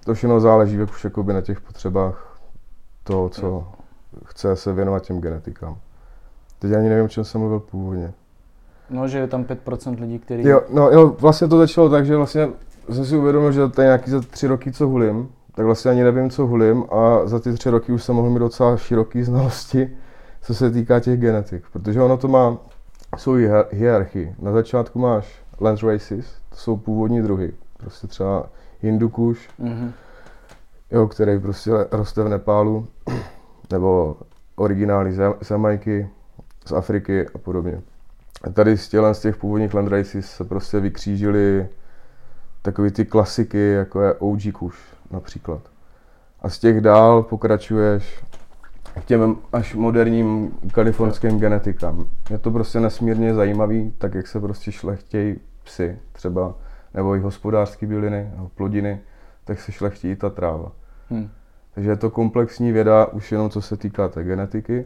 To 0.05 0.13
všechno 0.13 0.39
záleží 0.39 0.81
už 0.81 1.03
jakoby 1.03 1.33
na 1.33 1.41
těch 1.41 1.61
potřebách 1.61 2.39
toho, 3.03 3.29
co 3.29 3.67
chce 4.25 4.55
se 4.55 4.73
věnovat 4.73 5.03
těm 5.03 5.21
genetikám. 5.21 5.77
Teď 6.59 6.73
ani 6.73 6.89
nevím, 6.89 7.05
o 7.05 7.07
čem 7.07 7.23
jsem 7.23 7.41
mluvil 7.41 7.59
původně. 7.59 8.13
No, 8.89 9.07
že 9.07 9.17
je 9.17 9.27
tam 9.27 9.43
5% 9.43 9.99
lidí, 9.99 10.19
kteří... 10.19 10.47
Jo, 10.47 10.61
no 10.73 10.89
jo, 10.89 11.15
vlastně 11.19 11.47
to 11.47 11.57
začalo 11.57 11.89
tak, 11.89 12.05
že 12.05 12.17
vlastně 12.17 12.49
jsem 12.91 13.05
si 13.05 13.17
uvědomil, 13.17 13.51
že 13.51 13.69
to 13.69 13.81
je 13.81 13.85
nějaký 13.85 14.11
za 14.11 14.21
tři 14.21 14.47
roky, 14.47 14.71
co 14.71 14.87
hulím, 14.87 15.29
tak 15.55 15.65
vlastně 15.65 15.91
ani 15.91 16.03
nevím, 16.03 16.29
co 16.29 16.45
hulím 16.45 16.85
a 16.91 17.27
za 17.27 17.39
ty 17.39 17.53
tři 17.53 17.69
roky 17.69 17.91
už 17.91 18.03
jsem 18.03 18.15
mohl 18.15 18.29
mít 18.29 18.39
docela 18.39 18.77
široký 18.77 19.23
znalosti, 19.23 19.97
co 20.41 20.55
se 20.55 20.71
týká 20.71 20.99
těch 20.99 21.19
genetik, 21.19 21.63
protože 21.73 22.01
ono 22.01 22.17
to 22.17 22.27
má 22.27 22.57
svou 23.17 23.33
hierarchii. 23.71 24.35
Na 24.39 24.51
začátku 24.51 24.99
máš 24.99 25.41
land 25.59 25.83
races, 25.83 26.25
to 26.49 26.55
jsou 26.55 26.77
původní 26.77 27.21
druhy, 27.21 27.53
prostě 27.77 28.07
třeba 28.07 28.49
Hindukuš, 28.81 29.49
mm-hmm. 29.59 29.91
jo, 30.91 31.07
který 31.07 31.39
prostě 31.39 31.71
roste 31.91 32.23
v 32.23 32.29
Nepálu, 32.29 32.87
nebo 33.71 34.17
originály 34.55 35.13
z 35.13 35.33
z 36.65 36.71
Afriky 36.71 37.27
a 37.35 37.37
podobně. 37.37 37.81
A 38.43 38.49
tady 38.49 38.77
z, 38.77 38.89
tělen, 38.89 39.13
z 39.13 39.19
těch 39.19 39.37
původních 39.37 39.73
land 39.73 39.87
races 39.87 40.31
se 40.31 40.43
prostě 40.43 40.79
vykřížili 40.79 41.67
takový 42.61 42.91
ty 42.91 43.05
klasiky, 43.05 43.71
jako 43.71 44.01
je 44.01 44.13
OG 44.13 44.41
Kush 44.53 44.77
například. 45.11 45.61
A 46.41 46.49
z 46.49 46.59
těch 46.59 46.81
dál 46.81 47.23
pokračuješ 47.23 48.23
k 48.93 49.05
těm 49.05 49.35
až 49.53 49.75
moderním 49.75 50.51
kalifornským 50.71 51.39
genetikám. 51.39 52.05
Je 52.29 52.37
to 52.37 52.51
prostě 52.51 52.79
nesmírně 52.79 53.33
zajímavý, 53.33 53.93
tak 53.97 54.13
jak 54.13 54.27
se 54.27 54.39
prostě 54.39 54.71
šlechtějí 54.71 55.39
psy 55.63 55.99
třeba, 56.11 56.55
nebo 56.93 57.15
i 57.15 57.19
hospodářské 57.19 57.87
byliny, 57.87 58.31
nebo 58.35 58.49
plodiny, 58.55 58.99
tak 59.43 59.59
se 59.59 59.71
šlechtí 59.71 60.11
i 60.11 60.15
ta 60.15 60.29
tráva. 60.29 60.71
Hmm. 61.09 61.29
Takže 61.73 61.89
je 61.89 61.95
to 61.95 62.09
komplexní 62.09 62.71
věda 62.71 63.05
už 63.05 63.31
jenom 63.31 63.49
co 63.49 63.61
se 63.61 63.77
týká 63.77 64.07
té 64.07 64.23
genetiky 64.23 64.83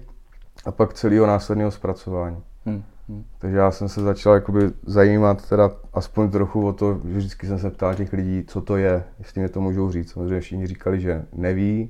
a 0.66 0.72
pak 0.72 0.94
celého 0.94 1.28
následného 1.28 1.72
zpracování. 1.72 2.44
Hmm. 2.66 2.84
Hmm. 3.10 3.24
Takže 3.40 3.58
já 3.58 3.72
jsem 3.72 3.90
se 3.90 4.02
začal 4.02 4.34
jakoby 4.34 4.72
zajímat 4.86 5.50
teda 5.50 5.72
aspoň 5.94 6.30
trochu 6.32 6.68
o 6.68 6.74
to, 6.74 7.00
že 7.06 7.18
vždycky 7.18 7.48
jsem 7.48 7.60
se 7.60 7.70
ptal 7.70 7.96
těch 7.96 8.14
lidí, 8.14 8.44
co 8.48 8.62
to 8.62 8.78
je, 8.78 9.04
jestli 9.20 9.42
mě 9.42 9.50
to 9.50 9.62
můžou 9.62 9.92
říct. 9.92 10.12
Samozřejmě 10.12 10.40
všichni 10.40 10.68
říkali, 10.68 11.02
že 11.02 11.26
neví, 11.34 11.90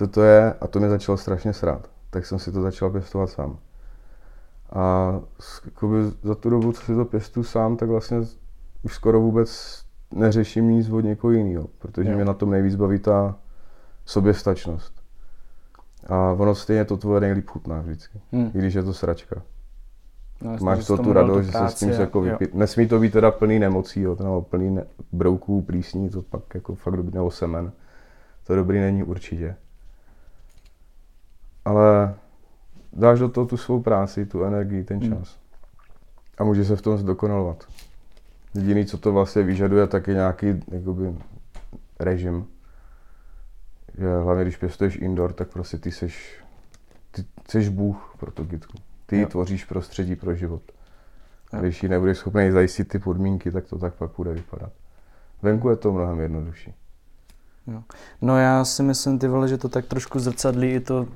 co 0.00 0.06
to 0.06 0.22
je 0.22 0.52
a 0.60 0.66
to 0.66 0.78
mě 0.78 0.88
začalo 0.88 1.18
strašně 1.18 1.52
srát. 1.52 1.90
Tak 2.10 2.26
jsem 2.26 2.38
si 2.38 2.52
to 2.52 2.62
začal 2.62 2.90
pěstovat 2.90 3.30
sám. 3.30 3.58
A 4.72 5.14
jakoby 5.64 5.96
za 6.22 6.34
tu 6.34 6.50
dobu, 6.50 6.72
co 6.72 6.82
si 6.82 6.94
to 6.94 7.04
pěstu 7.04 7.44
sám, 7.44 7.76
tak 7.76 7.88
vlastně 7.88 8.18
už 8.82 8.94
skoro 8.94 9.20
vůbec 9.20 9.82
neřeším 10.14 10.70
nic 10.70 10.90
od 10.90 11.00
někoho 11.00 11.30
jiného, 11.30 11.68
protože 11.78 12.10
jo. 12.10 12.16
mě 12.16 12.24
na 12.24 12.34
tom 12.34 12.50
nejvíc 12.50 12.76
baví 12.76 12.98
ta 12.98 13.36
soběstačnost. 14.04 14.92
A 16.06 16.32
ono 16.32 16.54
stejně 16.54 16.84
to 16.84 16.96
tvoje 16.96 17.20
nejlíp 17.20 17.48
chutná 17.48 17.80
vždycky, 17.80 18.20
hmm. 18.32 18.50
i 18.54 18.58
když 18.58 18.74
je 18.74 18.82
to 18.82 18.92
sračka. 18.92 19.42
No, 20.42 20.56
Máš 20.60 20.86
to 20.86 20.98
tu 20.98 21.12
radost, 21.12 21.46
že 21.46 21.52
se 21.52 21.68
s 21.68 21.74
tím 21.74 21.90
jako 21.90 22.20
vypít. 22.20 22.54
Nesmí 22.54 22.88
to 22.88 22.98
být 22.98 23.12
teda 23.12 23.30
plný 23.30 23.58
nemocí, 23.58 24.00
jo, 24.00 24.16
nebo 24.20 24.42
plný 24.42 24.70
ne- 24.70 24.86
brouků, 25.12 25.62
plísní, 25.62 26.10
to 26.10 26.22
pak 26.22 26.42
jako 26.54 26.74
fakt 26.74 26.96
dobrý, 26.96 27.14
nebo 27.14 27.30
semen. 27.30 27.72
To 28.46 28.56
dobrý 28.56 28.80
není 28.80 29.02
určitě. 29.02 29.56
Ale 31.64 32.14
dáš 32.92 33.18
do 33.18 33.28
toho 33.28 33.46
tu 33.46 33.56
svou 33.56 33.82
práci, 33.82 34.26
tu 34.26 34.44
energii, 34.44 34.84
ten 34.84 35.00
hmm. 35.00 35.08
čas. 35.10 35.28
Hmm. 35.28 35.40
A 36.38 36.44
může 36.44 36.64
se 36.64 36.76
v 36.76 36.82
tom 36.82 36.98
zdokonalovat. 36.98 37.64
Jediný, 38.54 38.86
co 38.86 38.98
to 38.98 39.12
vlastně 39.12 39.42
vyžaduje, 39.42 39.86
tak 39.86 40.08
je 40.08 40.14
nějaký 40.14 40.46
jakoby, 40.72 41.14
režim. 42.00 42.46
Že 43.98 44.16
hlavně, 44.16 44.42
když 44.42 44.56
pěstuješ 44.56 44.96
indoor, 44.96 45.32
tak 45.32 45.48
prostě 45.48 45.78
ty 45.78 45.90
seš, 45.90 46.44
ty 47.10 47.24
seš 47.48 47.68
bůh 47.68 48.14
pro 48.18 48.30
tu 48.30 48.44
kytku. 48.44 48.78
Ty 49.06 49.20
jo. 49.20 49.28
tvoříš 49.28 49.64
prostředí 49.64 50.16
pro 50.16 50.34
život. 50.34 50.62
A 51.52 51.60
když 51.60 51.82
ji 51.82 51.88
nebudeš 51.88 52.18
schopný 52.18 52.50
zajistit 52.50 52.88
ty 52.88 52.98
podmínky, 52.98 53.50
tak 53.50 53.66
to 53.66 53.78
tak 53.78 53.94
pak 53.94 54.10
bude 54.16 54.32
vypadat. 54.32 54.72
Venku 55.42 55.70
je 55.70 55.76
to 55.76 55.92
mnohem 55.92 56.20
jednodušší. 56.20 56.74
Jo. 57.66 57.82
No 58.22 58.38
já 58.38 58.64
si 58.64 58.82
myslím, 58.82 59.18
ty 59.18 59.28
vole, 59.28 59.48
že 59.48 59.58
to 59.58 59.68
tak 59.68 59.86
trošku 59.86 60.18
zrcadlí 60.18 60.72
i 60.72 60.80
to, 60.80 61.06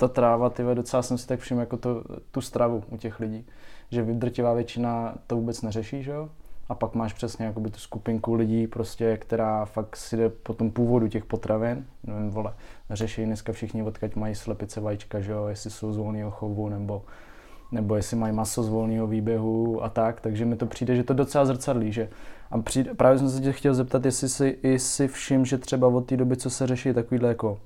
ta 0.00 0.08
tráva, 0.08 0.50
ty 0.50 0.62
docela 0.74 1.02
jsem 1.02 1.18
si 1.18 1.26
tak 1.26 1.40
všiml 1.40 1.60
jako 1.60 1.76
to, 1.76 2.04
tu 2.30 2.40
stravu 2.40 2.82
u 2.90 2.96
těch 2.96 3.20
lidí. 3.20 3.46
Že 3.90 4.02
drtivá 4.02 4.54
většina 4.54 5.14
to 5.26 5.36
vůbec 5.36 5.62
neřeší, 5.62 6.02
že 6.02 6.10
jo? 6.10 6.28
A 6.68 6.74
pak 6.74 6.94
máš 6.94 7.12
přesně 7.12 7.46
jakoby 7.46 7.70
tu 7.70 7.78
skupinku 7.78 8.34
lidí, 8.34 8.66
prostě, 8.66 9.16
která 9.16 9.64
fakt 9.64 9.96
si 9.96 10.16
jde 10.16 10.28
po 10.28 10.54
tom 10.54 10.70
původu 10.70 11.08
těch 11.08 11.24
potravin. 11.24 11.86
Nevím, 12.04 12.30
vole, 12.30 12.54
řeší 12.90 13.24
dneska 13.24 13.52
všichni, 13.52 13.82
odkud 13.82 14.16
mají 14.16 14.34
slepice 14.34 14.80
vajíčka, 14.80 15.20
že 15.20 15.32
jo, 15.32 15.46
jestli 15.46 15.70
jsou 15.70 15.92
z 15.92 15.96
volného 15.96 16.30
chovu, 16.30 16.68
nebo 16.68 17.02
nebo 17.72 17.96
jestli 17.96 18.16
mají 18.16 18.34
maso 18.34 18.62
z 18.62 18.68
volného 18.68 19.06
výběhu 19.06 19.84
a 19.84 19.88
tak, 19.88 20.20
takže 20.20 20.44
mi 20.44 20.56
to 20.56 20.66
přijde, 20.66 20.96
že 20.96 21.04
to 21.04 21.14
docela 21.14 21.44
zrcadlí, 21.44 21.92
že 21.92 22.08
a 22.50 22.58
přijde, 22.58 22.94
právě 22.94 23.18
jsem 23.18 23.30
se 23.30 23.40
tě 23.40 23.52
chtěl 23.52 23.74
zeptat, 23.74 24.04
jestli 24.04 24.28
si, 24.28 24.58
jestli 24.62 25.08
všim, 25.08 25.44
že 25.44 25.58
třeba 25.58 25.88
od 25.88 26.06
té 26.06 26.16
doby, 26.16 26.36
co 26.36 26.50
se 26.50 26.66
řeší 26.66 26.92
takovýhle 26.92 27.28
jako 27.28 27.58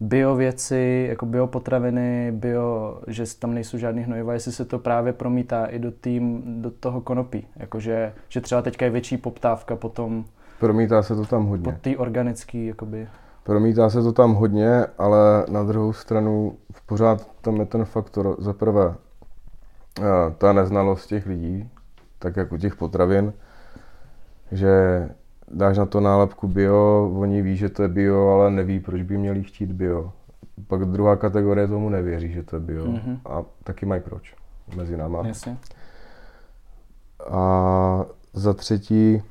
bio 0.00 0.36
věci, 0.36 1.06
jako 1.08 1.26
biopotraviny, 1.26 2.32
bio, 2.32 3.00
že 3.06 3.24
tam 3.38 3.54
nejsou 3.54 3.78
žádný 3.78 4.02
hnojiva, 4.02 4.32
jestli 4.32 4.52
se 4.52 4.64
to 4.64 4.78
právě 4.78 5.12
promítá 5.12 5.66
i 5.66 5.78
do, 5.78 5.90
tým, 5.90 6.42
do 6.62 6.70
toho 6.70 7.00
konopí, 7.00 7.46
jakože, 7.56 8.12
že 8.28 8.40
třeba 8.40 8.62
teďka 8.62 8.84
je 8.84 8.90
větší 8.90 9.16
poptávka 9.16 9.76
potom 9.76 10.24
Promítá 10.60 11.02
se 11.02 11.16
to 11.16 11.24
tam 11.24 11.46
hodně. 11.46 11.72
Po 11.72 11.78
té 11.80 11.96
organický, 11.96 12.66
jakoby. 12.66 13.08
Promítá 13.42 13.90
se 13.90 14.02
to 14.02 14.12
tam 14.12 14.34
hodně, 14.34 14.86
ale 14.98 15.46
na 15.50 15.62
druhou 15.62 15.92
stranu 15.92 16.56
pořád 16.86 17.28
tam 17.40 17.56
je 17.56 17.66
ten 17.66 17.84
faktor, 17.84 18.36
za 18.38 18.52
prvé, 18.52 18.94
ta 20.38 20.52
neznalost 20.52 21.06
těch 21.06 21.26
lidí, 21.26 21.70
tak 22.18 22.36
jako 22.36 22.58
těch 22.58 22.76
potravin, 22.76 23.32
že 24.52 25.08
dáš 25.50 25.78
na 25.78 25.86
to 25.86 26.00
nálepku 26.00 26.48
bio, 26.48 27.12
oni 27.16 27.42
ví, 27.42 27.56
že 27.56 27.68
to 27.68 27.82
je 27.82 27.88
bio, 27.88 28.28
ale 28.28 28.50
neví, 28.50 28.80
proč 28.80 29.02
by 29.02 29.18
měli 29.18 29.42
chtít 29.42 29.72
bio. 29.72 30.12
Pak 30.66 30.84
druhá 30.84 31.16
kategorie 31.16 31.68
tomu 31.68 31.88
nevěří, 31.88 32.32
že 32.32 32.42
to 32.42 32.56
je 32.56 32.60
bio. 32.60 32.84
Mm-hmm. 32.84 33.18
A 33.24 33.44
taky 33.64 33.86
mají 33.86 34.00
proč 34.00 34.34
mezi 34.76 34.96
náma. 34.96 35.26
Jasně. 35.26 35.58
A 37.30 38.04
za 38.32 38.54
třetí, 38.54 39.22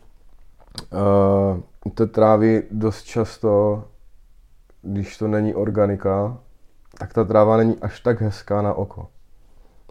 uh, 1.83 1.91
té 1.91 2.07
trávy 2.07 2.63
dost 2.71 3.03
často, 3.03 3.83
když 4.81 5.17
to 5.17 5.27
není 5.27 5.55
organika, 5.55 6.37
tak 6.97 7.13
ta 7.13 7.23
tráva 7.23 7.57
není 7.57 7.77
až 7.81 7.99
tak 7.99 8.21
hezká 8.21 8.61
na 8.61 8.73
oko. 8.73 9.07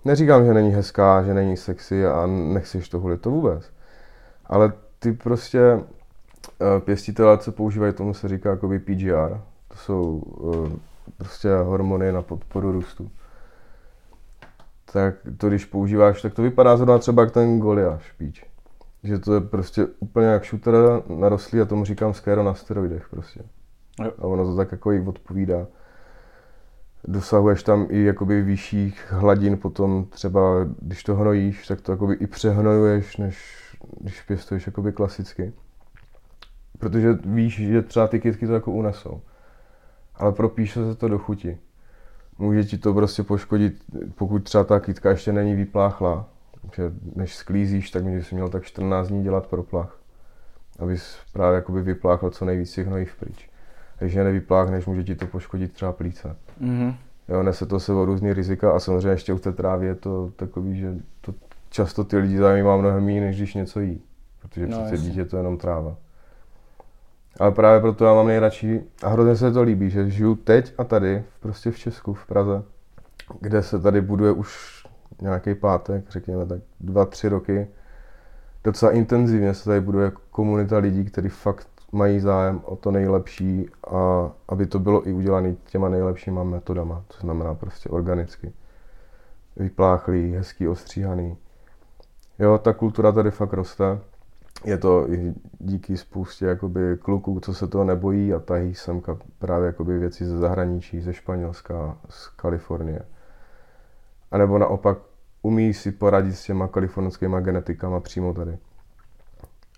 Neříkám, 0.04 0.44
že 0.44 0.54
není 0.54 0.70
hezká, 0.70 1.22
že 1.22 1.34
není 1.34 1.56
sexy 1.56 2.06
a 2.06 2.26
nechceš 2.26 2.88
to 2.88 2.98
hulit, 2.98 3.20
to 3.20 3.30
vůbec. 3.30 3.72
Ale 4.46 4.72
ty 4.98 5.12
prostě 5.12 5.80
eh, 6.60 6.80
pěstitelé, 6.80 7.38
co 7.38 7.52
používají, 7.52 7.92
tomu 7.92 8.14
se 8.14 8.28
říká 8.28 8.50
jakoby 8.50 8.78
PGR. 8.78 9.40
To 9.68 9.76
jsou 9.76 10.22
eh, 10.54 10.78
prostě 11.16 11.48
hormony 11.54 12.12
na 12.12 12.22
podporu 12.22 12.72
růstu. 12.72 13.10
Tak 14.92 15.14
to, 15.36 15.48
když 15.48 15.64
používáš, 15.64 16.22
tak 16.22 16.34
to 16.34 16.42
vypadá 16.42 16.76
zrovna 16.76 16.98
třeba 16.98 17.22
jak 17.22 17.32
ten 17.32 17.58
Goliáš 17.58 18.02
špíč. 18.02 18.46
Že 19.04 19.18
to 19.18 19.34
je 19.34 19.40
prostě 19.40 19.86
úplně 20.00 20.26
jak 20.26 20.44
shooter 20.44 20.74
narostlý 21.08 21.60
a 21.60 21.64
tomu 21.64 21.84
říkám 21.84 22.14
skero 22.14 22.42
na 22.42 22.54
steroidech 22.54 23.08
prostě. 23.08 23.40
Jo. 24.04 24.12
A 24.18 24.22
ono 24.22 24.44
to 24.44 24.56
tak 24.56 24.72
jako 24.72 24.90
odpovídá 25.06 25.66
dosahuješ 27.04 27.62
tam 27.62 27.86
i 27.90 28.04
jakoby 28.04 28.42
vyšších 28.42 29.06
hladin 29.08 29.58
potom 29.58 30.04
třeba, 30.04 30.40
když 30.80 31.02
to 31.02 31.14
hnojíš, 31.14 31.66
tak 31.66 31.80
to 31.80 31.92
jakoby 31.92 32.14
i 32.14 32.26
přehnojuješ, 32.26 33.16
než 33.16 33.56
když 34.00 34.22
pěstuješ 34.22 34.66
jakoby 34.66 34.92
klasicky. 34.92 35.52
Protože 36.82 37.18
víš, 37.24 37.56
že 37.56 37.82
třeba 37.82 38.08
ty 38.08 38.20
kytky 38.20 38.46
to 38.46 38.54
jako 38.54 38.72
unesou. 38.72 39.20
Ale 40.14 40.32
propíše 40.32 40.84
se 40.84 40.94
to 40.94 41.08
do 41.08 41.18
chuti. 41.18 41.58
Může 42.38 42.64
ti 42.64 42.78
to 42.78 42.94
prostě 42.94 43.22
poškodit, 43.22 43.74
pokud 44.14 44.44
třeba 44.44 44.64
ta 44.64 44.80
kytka 44.80 45.10
ještě 45.10 45.32
není 45.32 45.54
vypláchla, 45.54 46.28
že 46.76 46.92
než 47.16 47.34
sklízíš, 47.34 47.90
tak 47.90 48.04
si 48.20 48.34
měl 48.34 48.48
tak 48.48 48.64
14 48.64 49.08
dní 49.08 49.22
dělat 49.22 49.46
proplach, 49.46 49.98
abys 50.78 51.16
právě 51.32 51.54
jakoby 51.54 51.82
vypláchl 51.82 52.30
co 52.30 52.44
nejvíc 52.44 52.72
těch 52.72 52.86
hnojiv 52.86 53.16
pryč 53.16 53.48
když 54.02 54.14
je 54.14 54.24
nevypláchneš, 54.24 54.86
může 54.86 55.04
ti 55.04 55.14
to 55.14 55.26
poškodit 55.26 55.72
třeba 55.72 55.92
plíce. 55.92 56.36
Mm-hmm. 56.62 56.94
Jo, 57.28 57.42
nese 57.42 57.66
to 57.66 57.80
sebou 57.80 58.04
různý 58.04 58.32
rizika 58.32 58.72
a 58.72 58.78
samozřejmě 58.78 59.08
ještě 59.08 59.32
u 59.32 59.38
té 59.38 59.52
trávy 59.52 59.86
je 59.86 59.94
to 59.94 60.32
takový, 60.36 60.78
že 60.78 60.94
to 61.20 61.34
často 61.70 62.04
ty 62.04 62.18
lidi 62.18 62.38
zajímá 62.38 62.76
mnohem 62.76 63.04
méně, 63.04 63.20
než 63.20 63.36
když 63.36 63.54
něco 63.54 63.80
jí. 63.80 64.02
Protože 64.42 64.66
no, 64.66 64.84
přece 64.84 65.02
dítě 65.02 65.24
to 65.24 65.36
je 65.36 65.40
jenom 65.40 65.58
tráva. 65.58 65.96
Ale 67.40 67.50
právě 67.50 67.80
proto 67.80 68.04
já 68.04 68.14
mám 68.14 68.26
nejradši, 68.26 68.82
a 69.02 69.08
hrozně 69.08 69.36
se 69.36 69.52
to 69.52 69.62
líbí, 69.62 69.90
že 69.90 70.10
žiju 70.10 70.34
teď 70.34 70.74
a 70.78 70.84
tady, 70.84 71.24
prostě 71.40 71.70
v 71.70 71.78
Česku, 71.78 72.14
v 72.14 72.26
Praze, 72.26 72.62
kde 73.40 73.62
se 73.62 73.78
tady 73.78 74.00
buduje 74.00 74.32
už 74.32 74.82
nějaký 75.20 75.54
pátek, 75.54 76.04
řekněme 76.10 76.46
tak 76.46 76.60
dva, 76.80 77.06
tři 77.06 77.28
roky. 77.28 77.68
Docela 78.64 78.92
intenzivně 78.92 79.54
se 79.54 79.64
tady 79.64 79.80
buduje 79.80 80.12
komunita 80.30 80.78
lidí, 80.78 81.04
kteří 81.04 81.28
fakt 81.28 81.68
mají 81.92 82.20
zájem 82.20 82.60
o 82.64 82.76
to 82.76 82.90
nejlepší 82.90 83.70
a 83.90 84.30
aby 84.48 84.66
to 84.66 84.78
bylo 84.78 85.08
i 85.08 85.12
udělané 85.12 85.54
těma 85.64 85.88
nejlepšíma 85.88 86.44
metodama, 86.44 87.04
to 87.08 87.14
znamená 87.20 87.54
prostě 87.54 87.88
organicky. 87.88 88.52
Vypláchlý, 89.56 90.32
hezký, 90.32 90.68
ostříhaný. 90.68 91.36
Jo, 92.38 92.58
ta 92.58 92.72
kultura 92.72 93.12
tady 93.12 93.30
fakt 93.30 93.52
roste. 93.52 93.98
Je 94.64 94.78
to 94.78 95.12
i 95.12 95.34
díky 95.58 95.96
spoustě 95.96 96.46
jakoby, 96.46 96.96
kluků, 96.98 97.40
co 97.40 97.54
se 97.54 97.66
toho 97.66 97.84
nebojí 97.84 98.34
a 98.34 98.38
tají 98.38 98.74
sem 98.74 99.02
právě 99.38 99.66
jakoby, 99.66 99.98
věci 99.98 100.24
ze 100.24 100.38
zahraničí, 100.38 101.00
ze 101.00 101.12
Španělska, 101.12 101.98
z 102.08 102.28
Kalifornie. 102.28 103.02
A 104.30 104.38
nebo 104.38 104.58
naopak 104.58 104.98
umí 105.42 105.74
si 105.74 105.92
poradit 105.92 106.32
s 106.32 106.44
těma 106.44 106.68
kalifornskýma 106.68 107.40
genetikama 107.40 108.00
přímo 108.00 108.34
tady. 108.34 108.58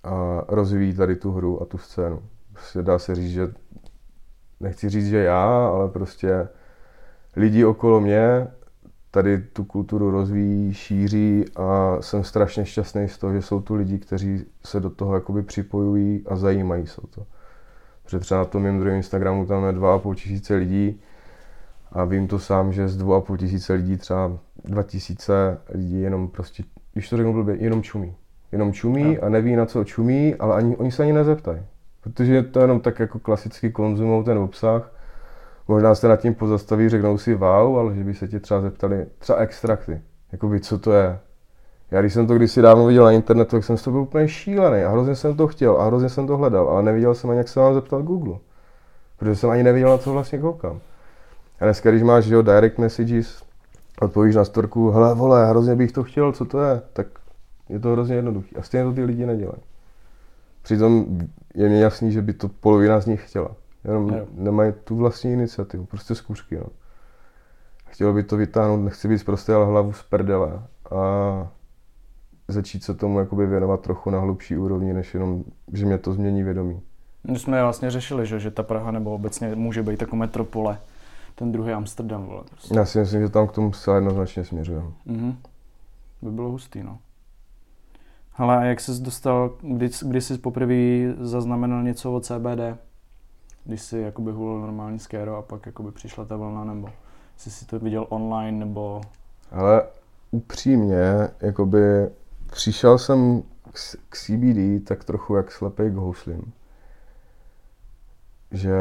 A 0.05 0.45
rozvíjí 0.49 0.95
tady 0.95 1.17
tu 1.17 1.33
hru 1.33 1.63
a 1.63 1.65
tu 1.65 1.79
scénu. 1.79 2.23
Prostě 2.53 2.83
dá 2.83 2.99
se 2.99 3.15
říct, 3.15 3.31
že 3.31 3.53
nechci 4.61 4.89
říct, 4.89 5.07
že 5.07 5.19
já, 5.19 5.69
ale 5.69 5.89
prostě 5.89 6.49
lidi 7.37 7.65
okolo 7.65 8.01
mě 8.01 8.49
tady 9.15 9.39
tu 9.39 9.65
kulturu 9.65 10.11
rozvíjí, 10.11 10.75
šíří 10.75 11.45
a 11.57 11.97
jsem 12.01 12.25
strašně 12.25 12.65
šťastný 12.65 13.09
z 13.09 13.19
toho, 13.19 13.33
že 13.33 13.43
jsou 13.43 13.61
tu 13.61 13.75
lidi, 13.75 13.99
kteří 13.99 14.45
se 14.65 14.81
do 14.81 14.91
toho 14.91 15.15
jakoby 15.15 15.43
připojují 15.43 16.25
a 16.27 16.37
zajímají 16.37 16.87
se 16.87 17.01
o 17.01 17.07
to. 17.07 17.27
Protože 18.05 18.19
třeba 18.19 18.41
na 18.41 18.45
tom 18.45 18.63
mém 18.63 18.79
druhém 18.79 18.97
Instagramu 18.97 19.47
tam 19.47 19.65
je 19.65 19.73
2,5 19.73 20.15
tisíce 20.15 20.55
lidí 20.55 21.01
a 21.93 22.05
vím 22.05 22.29
to 22.29 22.39
sám, 22.39 22.73
že 22.73 22.89
z 22.89 23.03
2,5 23.03 23.37
tisíce 23.37 23.73
lidí 23.73 23.97
třeba 23.97 24.39
2 24.65 24.83
tisíce 24.83 25.59
lidí 25.69 26.01
jenom 26.01 26.29
prostě, 26.29 26.65
když 26.93 27.09
to 27.09 27.17
řeknu 27.17 27.33
blbě, 27.33 27.57
jenom 27.57 27.83
čumí. 27.83 28.15
Jenom 28.53 28.73
čumí 28.73 29.19
a 29.19 29.29
neví 29.29 29.57
na 29.57 29.67
co 29.67 29.85
čumí, 29.85 30.35
ale 30.35 30.55
ani, 30.55 30.77
oni 30.77 30.93
se 30.93 31.03
ani 31.03 31.13
nezeptají. 31.13 31.61
Protože 32.01 32.43
to 32.43 32.61
jenom 32.61 32.81
tak 32.81 32.99
jako 32.99 33.19
klasicky 33.19 33.71
konzumují 33.71 34.25
ten 34.25 34.39
obsah 34.39 34.93
možná 35.69 35.95
se 35.95 36.09
nad 36.09 36.17
tím 36.17 36.35
pozastaví, 36.35 36.89
řeknou 36.89 37.19
si 37.19 37.35
wow, 37.35 37.79
ale 37.79 37.95
že 37.95 38.05
by 38.05 38.15
se 38.15 38.29
tě 38.29 38.41
třeba 38.41 38.61
zeptali, 38.61 39.07
třeba 39.19 39.39
extrakty, 39.39 40.03
jakoby 40.33 40.61
co 40.61 40.79
to 40.79 40.93
je. 40.93 41.19
Já 41.91 42.01
když 42.01 42.15
jsem 42.15 42.27
to 42.27 42.35
kdysi 42.35 42.63
dávno 42.63 42.87
viděl 42.87 43.05
na 43.05 43.11
internetu, 43.11 43.51
tak 43.51 43.65
jsem 43.65 43.77
toho 43.77 43.93
byl 43.93 44.01
úplně 44.01 44.29
šílený 44.29 44.85
a 44.85 44.91
hrozně 44.91 45.15
jsem 45.17 45.37
to 45.37 45.49
chtěl 45.49 45.81
a 45.81 45.87
hrozně 45.87 46.09
jsem 46.09 46.27
to 46.27 46.37
hledal, 46.37 46.69
ale 46.69 46.83
neviděl 46.83 47.15
jsem 47.15 47.31
ani, 47.31 47.39
jak 47.39 47.49
se 47.49 47.61
mám 47.61 47.75
zeptat 47.75 48.03
Google. 48.03 48.39
Protože 49.17 49.37
jsem 49.37 49.51
ani 49.51 49.63
nevěděl, 49.63 49.91
na 49.91 49.99
co 49.99 50.13
vlastně 50.13 50.39
koukám. 50.39 50.81
A 51.61 51.65
dneska, 51.65 51.91
když 51.91 52.03
máš 52.03 52.27
jo, 52.27 52.43
direct 52.43 52.79
messages, 52.79 53.43
odpovíš 54.01 54.35
na 54.35 54.45
storku, 54.45 54.91
hele 54.91 55.15
vole, 55.15 55.47
hrozně 55.47 55.77
bych 55.77 55.93
to 55.93 56.03
chtěl, 56.03 56.33
co 56.33 56.45
to 56.45 56.63
je, 56.63 56.83
tak 56.93 57.07
je 57.69 57.81
to 57.81 57.89
hrozně 57.89 58.15
jednoduché. 58.15 58.57
A 58.59 58.63
stejně 58.63 58.85
to 58.85 58.93
ty 58.93 59.05
lidi 59.05 59.27
nedělají. 59.27 59.63
Přitom 60.63 61.07
je 61.55 61.69
mi 61.69 61.81
jasný, 61.81 62.13
že 62.13 62.23
by 62.23 62.33
to 62.33 62.49
polovina 62.49 63.01
z 63.01 63.07
nich 63.07 63.29
chtěla. 63.29 63.51
Jenom 63.85 64.09
jo. 64.09 64.27
nemají 64.33 64.73
tu 64.85 64.97
vlastní 64.97 65.33
iniciativu, 65.33 65.85
prostě 65.85 66.15
zkušky. 66.15 66.57
No. 66.57 66.67
Chtělo 67.87 68.13
by 68.13 68.23
to 68.23 68.37
vytáhnout, 68.37 68.77
nechci 68.77 69.09
být 69.09 69.25
prostě 69.25 69.53
ale 69.53 69.67
hlavu 69.67 69.93
z 69.93 70.03
prdele 70.03 70.63
a 70.91 71.49
začít 72.49 72.85
se 72.85 72.95
tomu 72.95 73.19
jakoby 73.19 73.47
věnovat 73.47 73.81
trochu 73.81 74.11
na 74.11 74.21
hlubší 74.21 74.57
úrovni, 74.57 74.93
než 74.93 75.15
jenom, 75.15 75.45
že 75.73 75.87
mě 75.87 75.99
to 75.99 76.13
změní 76.13 76.43
vědomí. 76.43 76.83
My 77.31 77.39
jsme 77.39 77.63
vlastně 77.63 77.91
řešili, 77.91 78.27
že, 78.27 78.41
že 78.41 78.51
ta 78.51 78.63
Praha 78.63 78.91
nebo 78.91 79.15
obecně 79.15 79.55
může 79.55 79.83
být 79.83 80.01
jako 80.01 80.17
metropole, 80.17 80.79
ten 81.35 81.53
druhý 81.53 81.73
Amsterdam. 81.73 82.27
Vole, 82.27 82.43
prostě. 82.51 82.77
Já 82.77 82.85
si 82.85 82.99
myslím, 82.99 83.21
že 83.21 83.29
tam 83.29 83.49
k 83.49 83.53
tomu 83.53 83.73
se 83.73 83.91
jednoznačně 83.91 84.45
směřujeme. 84.45 84.87
Mm-hmm. 85.07 85.35
By 86.23 86.31
bylo 86.31 86.51
hustý, 86.51 86.83
no. 86.83 86.99
Ale 88.37 88.59
a 88.59 88.65
jak 88.65 88.81
jsi 88.81 89.03
dostal, 89.03 89.51
kdy, 89.63 89.91
kdy 90.03 90.21
jsi 90.21 90.39
poprvé 90.39 90.75
zaznamenal 91.21 91.83
něco 91.83 92.13
o 92.13 92.21
CBD? 92.21 92.79
Když 93.65 93.83
jsi 93.83 93.99
jakoby 93.99 94.33
hulil 94.33 94.61
normální 94.61 94.99
skéro 94.99 95.37
a 95.37 95.43
pak 95.43 95.67
jakoby 95.67 95.93
přišla 95.93 96.25
ta 96.25 96.37
vlna, 96.37 96.65
nebo 96.65 96.89
jsi 97.37 97.51
si 97.51 97.67
to 97.67 97.79
viděl 97.79 98.07
online, 98.09 98.59
nebo... 98.59 99.01
Ale 99.51 99.83
upřímně, 100.31 101.29
jakoby 101.41 102.09
přišel 102.51 102.99
jsem 102.99 103.43
k, 103.73 103.79
k 104.09 104.17
CBD 104.17 104.89
tak 104.89 105.05
trochu 105.05 105.35
jak 105.35 105.53
slepej 105.53 105.91
k 105.91 105.95
houslím. 105.95 106.53
Že 108.51 108.75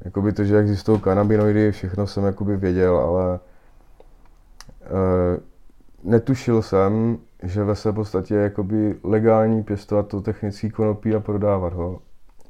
jakoby 0.00 0.32
to, 0.32 0.44
že 0.44 0.58
existují 0.58 1.00
kanabinoidy, 1.00 1.72
všechno 1.72 2.06
jsem 2.06 2.24
jakoby 2.24 2.56
věděl, 2.56 2.96
ale 2.96 3.40
e, 4.82 5.40
netušil 6.04 6.62
jsem, 6.62 7.18
že 7.42 7.64
ve 7.64 7.76
své 7.76 7.92
podstatě 7.92 8.34
jakoby 8.34 8.98
legální 9.02 9.62
pěstovat 9.62 10.08
to 10.08 10.20
technický 10.20 10.70
konopí 10.70 11.14
a 11.14 11.20
prodávat 11.20 11.72
ho 11.72 12.00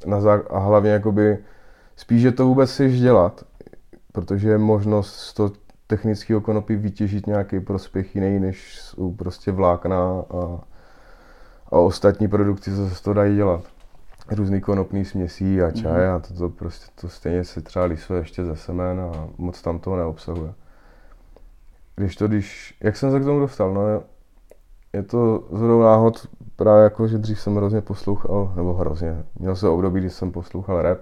na 0.07 0.21
zá- 0.21 0.47
a 0.51 0.59
hlavně 0.59 0.91
jakoby 0.91 1.39
spíš, 1.97 2.23
že 2.23 2.33
to 2.33 2.47
vůbec 2.47 2.71
chceš 2.71 3.01
dělat, 3.01 3.45
protože 4.13 4.51
je 4.51 4.59
možnost 4.59 5.15
z 5.15 5.35
toho 5.35 5.53
technického 5.87 6.41
konopí 6.41 6.77
vytěžit 6.77 7.27
nějaký 7.27 7.61
prospěch 7.61 8.15
jiný, 8.15 8.41
než 8.41 8.81
jsou 8.81 9.13
prostě 9.13 9.53
vlákna 9.53 10.25
a, 10.31 10.61
a 11.67 11.79
ostatní 11.79 12.29
produkty, 12.29 12.71
co 12.77 12.89
se 12.89 13.03
to 13.03 13.15
dají 13.15 13.37
dělat. 13.37 13.61
Různý 14.31 14.61
konopný 14.61 15.05
směsí 15.05 15.63
a 15.63 15.71
čaj 15.71 15.93
mm-hmm. 15.93 16.17
a 16.17 16.19
to, 16.19 16.35
to 16.35 16.49
prostě 16.49 16.87
to 17.01 17.09
stejně 17.09 17.45
se 17.45 17.61
třeba 17.61 17.85
lisuje 17.85 18.21
ještě 18.21 18.45
ze 18.45 18.57
semen 18.57 19.01
a 19.01 19.29
moc 19.39 19.63
tam 19.63 19.79
toho 19.79 19.97
neobsahuje. 19.97 20.53
Když 21.97 22.17
to, 22.17 22.29
když, 22.29 22.79
jak 22.81 22.97
jsem 22.97 23.11
se 23.11 23.21
k 23.21 23.25
tomu 23.25 23.41
dostal, 23.41 23.75
no 23.75 24.03
je 24.93 25.03
to 25.03 25.45
zhodou 25.53 25.83
náhod 25.83 26.29
právě 26.57 26.85
jako, 26.85 27.09
že 27.09 27.19
dřív 27.19 27.41
jsem 27.41 27.57
hrozně 27.57 27.81
poslouchal, 27.81 28.53
nebo 28.57 28.75
hrozně, 28.75 29.25
měl 29.39 29.57
jsem 29.57 29.71
období, 29.71 30.01
kdy 30.01 30.11
jsem 30.11 30.33
poslouchal 30.33 30.83
rap. 30.83 30.99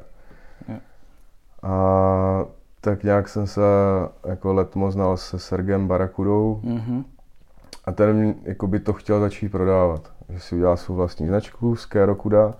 Yeah. 0.69 0.81
A 1.63 2.45
tak 2.81 3.05
nějak 3.05 3.29
jsem 3.29 3.47
se 3.47 3.61
jako 4.27 4.53
letmo 4.53 4.91
znal 4.91 5.17
se 5.17 5.39
Sergem 5.39 5.89
Barakudou 5.89 6.61
mm-hmm. 6.65 7.05
a 7.85 7.93
ten 7.93 8.35
jako 8.43 8.67
by 8.67 8.81
to 8.81 8.93
chtěl 8.93 9.21
začít 9.21 9.49
prodávat. 9.49 10.13
Že 10.29 10.41
si 10.41 10.55
udělal 10.55 10.77
svou 10.77 10.95
vlastní 10.95 11.27
značku 11.27 11.77
z 11.77 11.87
Kérokuda 11.87 12.55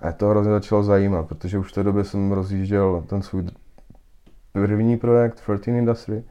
a 0.00 0.12
to 0.12 0.28
hrozně 0.28 0.52
začalo 0.52 0.82
zajímat, 0.82 1.28
protože 1.28 1.58
už 1.58 1.72
v 1.72 1.74
té 1.74 1.82
době 1.82 2.04
jsem 2.04 2.32
rozjížděl 2.32 3.04
ten 3.06 3.22
svůj 3.22 3.46
první 4.52 4.96
projekt, 4.96 5.34
13 5.34 5.68
Industry. 5.68 6.24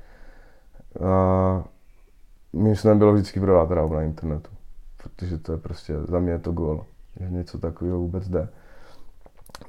A 1.06 1.64
mým 2.54 2.76
snem 2.76 2.98
bylo 3.00 3.14
vždycky 3.14 3.40
prodávat 3.40 3.72
rávu 3.72 3.94
na 3.94 4.02
internetu, 4.02 4.50
protože 4.98 5.38
to 5.38 5.52
je 5.52 5.58
prostě, 5.58 5.96
za 6.08 6.20
mě 6.20 6.32
je 6.32 6.40
to 6.40 6.52
gól, 6.52 6.86
že 7.20 7.30
něco 7.30 7.58
takového 7.58 8.00
vůbec 8.00 8.30
jde. 8.30 8.50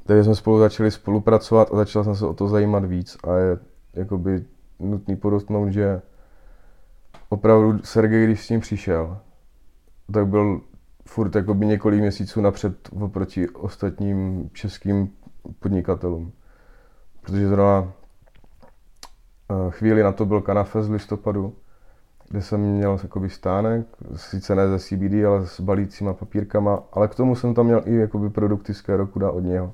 Takže 0.07 0.25
jsme 0.25 0.35
spolu 0.35 0.59
začali 0.59 0.91
spolupracovat 0.91 1.69
a 1.73 1.77
začal 1.77 2.05
jsem 2.05 2.17
se 2.17 2.27
o 2.27 2.35
to 2.35 2.49
zajímat 2.49 2.85
víc 2.85 3.17
a 3.25 3.37
je 3.37 3.59
jakoby 3.95 4.45
nutný 4.81 5.17
podotknout, 5.17 5.69
že 5.69 6.03
opravdu 7.29 7.79
Sergej, 7.85 8.27
když 8.27 8.45
s 8.45 8.49
tím 8.49 8.61
přišel, 8.61 9.19
tak 10.13 10.27
byl 10.27 10.61
furt 11.07 11.35
jakoby 11.35 11.67
několik 11.67 12.01
měsíců 12.01 12.41
napřed 12.41 12.89
oproti 13.01 13.49
ostatním 13.49 14.51
českým 14.53 15.11
podnikatelům. 15.61 16.33
Protože 17.21 17.49
zrovna 17.49 17.93
eh, 19.51 19.71
chvíli 19.71 20.03
na 20.03 20.13
to 20.13 20.27
byl 20.27 20.41
Kanafes 20.41 20.87
z 20.87 20.91
listopadu, 20.91 21.57
kde 22.35 22.43
jsem 22.43 22.61
měl 22.61 22.99
jakoby 23.03 23.31
stánek, 23.31 23.87
sice 24.17 24.55
ne 24.55 24.69
ze 24.69 24.79
CBD, 24.79 25.25
ale 25.29 25.47
s 25.47 25.61
balícíma 25.61 26.13
papírkama, 26.13 26.83
ale 26.93 27.09
k 27.09 27.15
tomu 27.15 27.35
jsem 27.35 27.55
tam 27.55 27.67
měl 27.67 27.83
i 27.85 27.95
jakoby 27.95 28.31
produkty 28.31 28.75
z 28.75 28.81
Kerokuda 28.81 29.31
od 29.31 29.41
něho. 29.41 29.73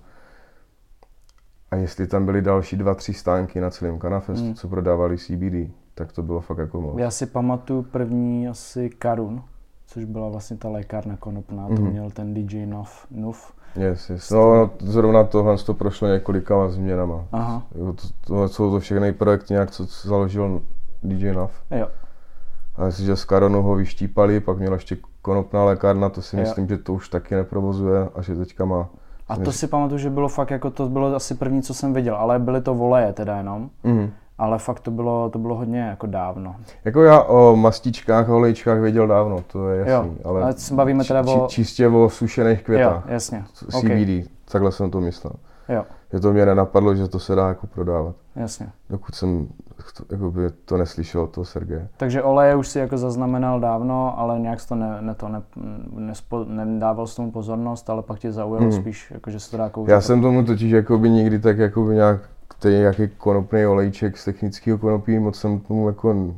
A 1.70 1.76
jestli 1.76 2.06
tam 2.06 2.24
byly 2.24 2.42
další 2.42 2.76
dva, 2.76 2.94
tři 2.94 3.14
stánky 3.14 3.60
na 3.60 3.70
celém 3.70 3.98
Kanafestu, 3.98 4.44
hmm. 4.44 4.54
co 4.54 4.68
prodávali 4.68 5.18
CBD, 5.18 5.70
tak 5.94 6.12
to 6.12 6.22
bylo 6.22 6.40
fakt 6.40 6.58
jako 6.58 6.80
moc. 6.80 6.98
Já 6.98 7.10
si 7.10 7.26
pamatuju 7.26 7.82
první 7.82 8.48
asi 8.48 8.90
Karun, 8.90 9.42
což 9.86 10.04
byla 10.04 10.28
vlastně 10.28 10.56
ta 10.56 10.68
lékárna 10.68 11.16
konopná, 11.16 11.68
mm. 11.68 11.76
to 11.76 11.82
měl 11.82 12.10
ten 12.10 12.34
DJ 12.34 12.66
Nov. 12.66 13.06
Nov 13.10 13.52
Yes, 13.76 14.10
yes. 14.10 14.30
No, 14.30 14.54
no, 14.54 14.70
zrovna 14.80 15.24
tohle 15.24 15.58
to 15.58 15.74
prošlo 15.74 16.08
několika 16.08 16.68
změnama. 16.68 17.24
Aha. 17.32 17.62
To, 17.72 17.94
to, 18.26 18.48
jsou 18.48 18.70
to 18.70 18.80
všechny 18.80 19.12
projekty 19.12 19.54
nějak, 19.54 19.70
co 19.70 19.84
založil 19.84 20.62
DJ 21.02 21.32
Nov. 21.32 21.52
Jo. 21.70 21.86
A 22.80 22.86
myslím, 22.86 23.06
že 23.06 23.16
z 23.16 23.24
Karonu 23.24 23.62
ho 23.62 23.74
vyštípali, 23.74 24.40
pak 24.40 24.58
měla 24.58 24.74
ještě 24.74 24.96
konopná 25.22 25.64
lékárna, 25.64 26.08
to 26.08 26.22
si 26.22 26.36
jo. 26.36 26.42
myslím, 26.42 26.68
že 26.68 26.78
to 26.78 26.94
už 26.94 27.08
taky 27.08 27.34
neprovozuje 27.34 28.08
a 28.14 28.22
že 28.22 28.36
teďka 28.36 28.64
má. 28.64 28.88
A 29.28 29.36
to 29.36 29.52
si 29.52 29.66
pamatuju, 29.66 29.98
že 29.98 30.10
bylo 30.10 30.28
fakt 30.28 30.50
jako, 30.50 30.70
to 30.70 30.88
bylo 30.88 31.14
asi 31.14 31.34
první, 31.34 31.62
co 31.62 31.74
jsem 31.74 31.94
viděl, 31.94 32.16
ale 32.16 32.38
byly 32.38 32.60
to 32.60 32.74
voleje 32.74 33.12
teda 33.12 33.36
jenom. 33.36 33.70
Mm. 33.84 34.10
Ale 34.38 34.58
fakt 34.58 34.80
to 34.80 34.90
bylo, 34.90 35.30
to 35.30 35.38
bylo 35.38 35.54
hodně 35.54 35.80
jako 35.80 36.06
dávno. 36.06 36.56
Jako 36.84 37.02
já 37.02 37.22
o 37.22 37.56
mastičkách 37.56 38.30
a 38.30 38.34
olejčkách 38.34 38.80
věděl 38.80 39.06
dávno, 39.06 39.44
to 39.52 39.68
je 39.68 39.78
jasný. 39.78 40.10
Jo, 40.10 40.30
ale, 40.30 40.42
ale 40.42 40.52
se 40.52 40.74
bavíme 40.74 41.04
teda 41.04 41.22
či, 41.22 41.30
o... 41.30 41.46
Čistě 41.46 41.88
o 41.88 42.08
sušených 42.08 42.62
květách. 42.62 43.04
Jo, 43.06 43.12
jasně. 43.12 43.44
CBD, 43.52 43.84
okay. 43.84 44.24
takhle 44.52 44.72
jsem 44.72 44.90
to 44.90 45.00
myslel. 45.00 45.32
Jo. 45.74 45.84
Že 46.12 46.20
to 46.20 46.32
mě 46.32 46.46
nenapadlo, 46.46 46.94
že 46.94 47.08
to 47.08 47.18
se 47.18 47.34
dá 47.34 47.48
jako 47.48 47.66
prodávat. 47.66 48.16
Jasně. 48.36 48.66
Dokud 48.90 49.14
jsem 49.14 49.48
to, 50.08 50.30
by 50.30 50.50
to 50.64 50.76
neslyšel 50.76 51.20
od 51.20 51.30
toho 51.30 51.44
Sergeje. 51.44 51.88
Takže 51.96 52.22
oleje 52.22 52.56
už 52.56 52.68
si 52.68 52.78
jako 52.78 52.98
zaznamenal 52.98 53.60
dávno, 53.60 54.18
ale 54.18 54.40
nějak 54.40 54.58
to, 54.68 54.74
ne, 54.74 54.96
ne, 55.00 55.14
to 55.14 55.28
ne, 55.28 55.42
nespo, 55.90 56.44
nedával 56.44 57.06
s 57.06 57.16
tomu 57.16 57.30
pozornost, 57.30 57.90
ale 57.90 58.02
pak 58.02 58.18
tě 58.18 58.32
zaujalo 58.32 58.70
hmm. 58.70 58.72
spíš, 58.72 59.10
jako, 59.10 59.30
že 59.30 59.40
se 59.40 59.50
to 59.50 59.56
dá 59.56 59.68
kouřit. 59.68 59.92
Já 59.92 60.00
jsem 60.00 60.22
tomu 60.22 60.44
totiž 60.44 60.74
by 60.96 61.10
nikdy 61.10 61.38
tak 61.38 61.56
by 61.78 61.94
nějak 61.94 62.20
ten 62.58 62.72
nějaký 62.72 63.08
konopný 63.08 63.66
olejček 63.66 64.18
z 64.18 64.24
technického 64.24 64.78
konopí, 64.78 65.18
moc 65.18 65.38
jsem 65.38 65.60
tomu 65.60 65.88
jako 65.88 66.34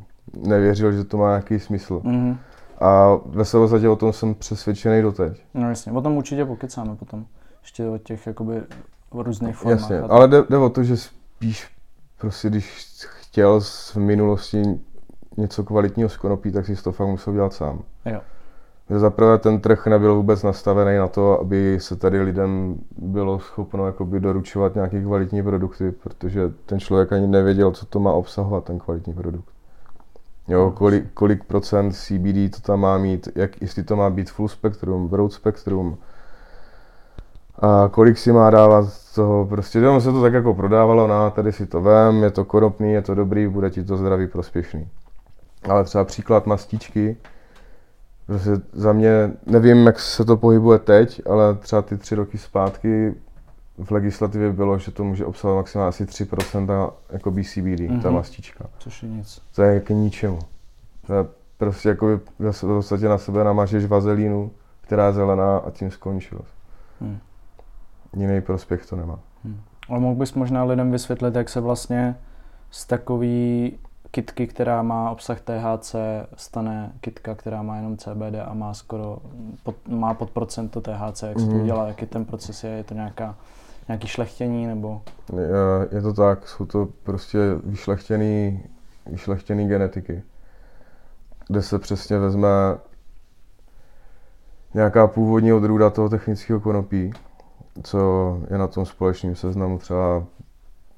nevěřil, 0.46 0.92
že 0.92 1.04
to 1.04 1.16
má 1.16 1.28
nějaký 1.28 1.58
smysl. 1.58 2.00
Mm-hmm. 2.04 2.36
A 2.80 3.18
ve 3.26 3.44
své 3.44 3.88
o 3.88 3.96
tom 3.96 4.12
jsem 4.12 4.34
přesvědčený 4.34 5.02
doteď. 5.02 5.44
No 5.54 5.68
jasně, 5.68 5.92
o 5.92 6.00
tom 6.00 6.16
určitě 6.16 6.44
pokecáme 6.44 6.96
potom. 6.96 7.24
Ještě 7.62 7.88
o 7.88 7.98
těch 7.98 8.26
jakoby 8.26 8.62
různých 9.14 9.56
formách. 9.56 9.80
Jasně, 9.80 10.00
ale 10.00 10.28
jde, 10.28 10.42
jde 10.50 10.58
o 10.58 10.68
to, 10.68 10.82
že 10.82 10.96
spíš 10.96 11.70
prostě 12.18 12.48
když 12.48 12.86
chtěl 13.20 13.60
v 13.60 13.96
minulosti 13.96 14.62
něco 15.36 15.64
kvalitního 15.64 16.08
z 16.08 16.16
konopí, 16.16 16.52
tak 16.52 16.66
si 16.66 16.82
to 16.82 16.92
fakt 16.92 17.08
musel 17.08 17.32
dělat 17.32 17.52
sám. 17.52 17.82
Jo. 18.06 18.20
Zaprvé 18.90 19.38
ten 19.38 19.60
trh 19.60 19.86
nebyl 19.86 20.14
vůbec 20.14 20.42
nastavený 20.42 20.98
na 20.98 21.08
to, 21.08 21.40
aby 21.40 21.78
se 21.80 21.96
tady 21.96 22.20
lidem 22.20 22.76
bylo 22.98 23.38
schopno 23.38 23.86
jakoby 23.86 24.20
doručovat 24.20 24.74
nějaké 24.74 25.02
kvalitní 25.02 25.42
produkty, 25.42 25.92
protože 25.92 26.52
ten 26.66 26.80
člověk 26.80 27.12
ani 27.12 27.26
nevěděl, 27.26 27.70
co 27.70 27.86
to 27.86 28.00
má 28.00 28.12
obsahovat, 28.12 28.64
ten 28.64 28.78
kvalitní 28.78 29.14
produkt. 29.14 29.48
Jo, 30.48 30.64
no, 30.64 30.70
kolik, 30.70 31.04
kolik 31.14 31.44
procent 31.44 31.92
CBD 31.92 32.56
to 32.56 32.60
tam 32.62 32.80
má 32.80 32.98
mít, 32.98 33.28
jak, 33.34 33.62
jestli 33.62 33.82
to 33.82 33.96
má 33.96 34.10
být 34.10 34.30
full 34.30 34.48
spektrum, 34.48 35.08
broad 35.08 35.32
spektrum, 35.32 35.98
a 37.58 37.88
kolik 37.90 38.18
si 38.18 38.32
má 38.32 38.50
dávat 38.50 38.84
toho, 39.14 39.46
prostě 39.46 39.80
tam 39.80 40.00
se 40.00 40.12
to 40.12 40.22
tak 40.22 40.32
jako 40.32 40.54
prodávalo, 40.54 41.06
na 41.06 41.24
no, 41.24 41.30
tady 41.30 41.52
si 41.52 41.66
to 41.66 41.80
vem, 41.80 42.22
je 42.22 42.30
to 42.30 42.44
konopný, 42.44 42.92
je 42.92 43.02
to 43.02 43.14
dobrý, 43.14 43.48
bude 43.48 43.70
ti 43.70 43.84
to 43.84 43.96
zdraví 43.96 44.26
prospěšný. 44.26 44.88
Ale 45.68 45.84
třeba 45.84 46.04
příklad 46.04 46.46
mastičky, 46.46 47.16
Prostě 48.26 48.50
za 48.72 48.92
mě, 48.92 49.32
nevím, 49.46 49.86
jak 49.86 50.00
se 50.00 50.24
to 50.24 50.36
pohybuje 50.36 50.78
teď, 50.78 51.22
ale 51.26 51.54
třeba 51.54 51.82
ty 51.82 51.96
tři 51.96 52.14
roky 52.14 52.38
zpátky 52.38 53.14
v 53.78 53.90
legislativě 53.90 54.52
bylo, 54.52 54.78
že 54.78 54.90
to 54.90 55.04
může 55.04 55.26
obsahovat 55.26 55.60
maximálně 55.60 55.88
asi 55.88 56.04
3% 56.04 56.92
jako 57.10 57.30
BCBD, 57.30 57.80
mm-hmm. 57.80 58.02
ta 58.02 58.08
mhm. 58.08 58.16
mastička. 58.16 58.64
Což 58.78 59.02
je 59.02 59.08
nic. 59.08 59.40
To 59.54 59.62
je 59.62 59.80
k 59.80 59.90
ničemu. 59.90 60.38
To 61.06 61.14
je 61.14 61.24
prostě 61.58 61.88
jako 61.88 62.20
v 62.38 62.60
podstatě 62.60 63.08
na 63.08 63.18
sebe 63.18 63.44
namážeš 63.44 63.84
vazelínu, 63.84 64.50
která 64.80 65.06
je 65.06 65.12
zelená 65.12 65.56
a 65.56 65.70
tím 65.70 65.90
skončil. 65.90 66.40
Hmm. 67.00 67.18
Jiný 68.16 68.40
prospěch 68.40 68.86
to 68.86 68.96
nemá. 68.96 69.18
Hmm. 69.44 69.60
Ale 69.88 70.00
mohl 70.00 70.14
bys 70.14 70.34
možná 70.34 70.64
lidem 70.64 70.90
vysvětlit, 70.90 71.34
jak 71.34 71.48
se 71.48 71.60
vlastně 71.60 72.16
z 72.70 72.86
takový 72.86 73.78
kitky, 74.10 74.46
která 74.46 74.82
má 74.82 75.10
obsah 75.10 75.40
THC, 75.40 75.94
stane 76.36 76.92
kitka, 77.00 77.34
která 77.34 77.62
má 77.62 77.76
jenom 77.76 77.96
CBD 77.96 78.34
a 78.46 78.54
má 78.54 78.74
skoro 78.74 79.18
pod, 79.62 79.88
má 79.88 80.14
pod 80.14 80.30
procento 80.30 80.80
THC, 80.80 81.22
jak 81.22 81.40
se 81.40 81.46
to 81.46 81.52
mhm. 81.52 81.60
udělá, 81.60 81.88
jaký 81.88 82.06
ten 82.06 82.24
proces 82.24 82.64
je, 82.64 82.70
je 82.70 82.84
to 82.84 82.94
nějaká, 82.94 83.36
nějaký 83.88 84.08
šlechtění 84.08 84.66
nebo? 84.66 85.02
Je, 85.36 85.88
je 85.96 86.02
to 86.02 86.12
tak, 86.12 86.48
jsou 86.48 86.66
to 86.66 86.88
prostě 87.02 87.38
vyšlechtěný, 87.64 88.62
vyšlechtěný 89.06 89.68
genetiky, 89.68 90.22
kde 91.48 91.62
se 91.62 91.78
přesně 91.78 92.18
vezme 92.18 92.48
nějaká 94.74 95.06
původní 95.06 95.52
odrůda 95.52 95.90
toho 95.90 96.08
technického 96.08 96.60
konopí, 96.60 97.12
co 97.82 98.40
je 98.50 98.58
na 98.58 98.66
tom 98.66 98.86
společném 98.86 99.34
seznamu 99.34 99.78
třeba 99.78 100.26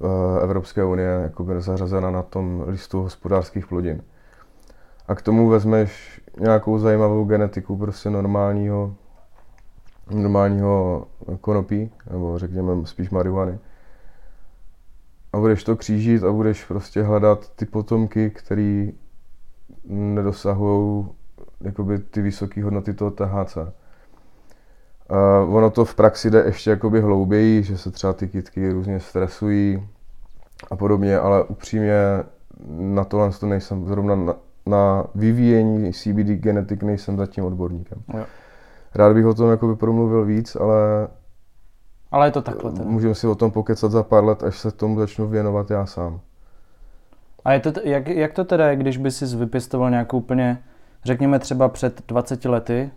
Eh, 0.05 0.43
Evropské 0.43 0.85
unie 0.85 1.09
jakoby 1.09 1.61
zařazena 1.61 2.11
na 2.11 2.23
tom 2.23 2.65
listu 2.67 3.03
hospodářských 3.03 3.67
plodin. 3.67 4.03
A 5.09 5.15
k 5.15 5.23
tomu 5.23 5.49
vezmeš 5.49 6.21
nějakou 6.41 6.79
zajímavou 6.79 7.25
genetiku 7.25 7.77
prostě 7.77 8.11
normálního, 8.11 8.95
normálního 10.11 11.07
konopí, 11.41 11.91
nebo 12.11 12.39
řekněme 12.39 12.87
spíš 12.87 13.11
marihuany. 13.11 13.59
A 15.33 15.39
budeš 15.39 15.65
to 15.65 15.77
křížit 15.77 16.25
a 16.25 16.33
budeš 16.33 16.65
prostě 16.65 17.03
hledat 17.03 17.49
ty 17.57 17.67
potomky, 17.67 18.31
který 18.31 18.93
nedosahují 19.85 21.07
jakoby 21.61 21.99
ty 21.99 22.23
vysoké 22.23 22.65
hodnoty 22.65 22.95
toho 22.95 23.11
THC. 23.11 23.59
Uh, 25.11 25.57
ono 25.57 25.71
to 25.71 25.85
v 25.85 25.95
praxi 25.95 26.31
jde 26.31 26.43
ještě 26.47 26.71
jakoby 26.71 27.01
hlouběji, 27.01 27.63
že 27.63 27.79
se 27.79 27.91
třeba 27.91 28.13
ty 28.13 28.29
kytky 28.29 28.73
různě 28.73 29.01
stresují 29.01 29.89
a 30.71 30.77
podobně, 30.77 31.19
ale 31.19 31.45
upřímně 31.45 31.95
na 32.69 33.05
tohle 33.05 33.31
to 33.31 33.47
nejsem 33.47 33.87
zrovna 33.87 34.15
na, 34.15 34.35
na 34.67 35.05
vyvíjení 35.15 35.93
CBD 35.93 36.29
genetik 36.29 36.83
nejsem 36.83 37.17
zatím 37.17 37.45
odborníkem. 37.45 38.03
Jo. 38.15 38.25
Rád 38.95 39.13
bych 39.13 39.27
o 39.27 39.35
tom 39.35 39.51
jakoby 39.51 39.77
promluvil 39.77 40.25
víc, 40.25 40.57
ale 40.57 41.09
ale 42.15 42.27
je 42.27 42.31
to 42.31 42.43
takhle 42.43 42.73
teda. 42.73 42.85
Můžeme 42.85 43.15
si 43.15 43.27
o 43.27 43.35
tom 43.35 43.51
pokecat 43.51 43.91
za 43.91 44.03
pár 44.03 44.25
let, 44.25 44.43
až 44.43 44.59
se 44.59 44.71
tomu 44.71 44.99
začnu 44.99 45.29
věnovat 45.29 45.71
já 45.71 45.87
sám. 45.87 46.21
A 47.45 47.53
je 47.53 47.61
to, 47.61 47.73
jak, 47.85 48.09
jak 48.09 48.33
to 48.33 48.45
teda 48.45 48.71
je, 48.71 48.77
když 48.77 48.97
by 48.97 49.11
si 49.11 49.37
vypěstoval 49.37 49.91
nějakou 49.91 50.19
úplně, 50.19 50.63
řekněme 51.05 51.39
třeba 51.39 51.69
před 51.69 52.03
20 52.09 52.45
lety, 52.45 52.91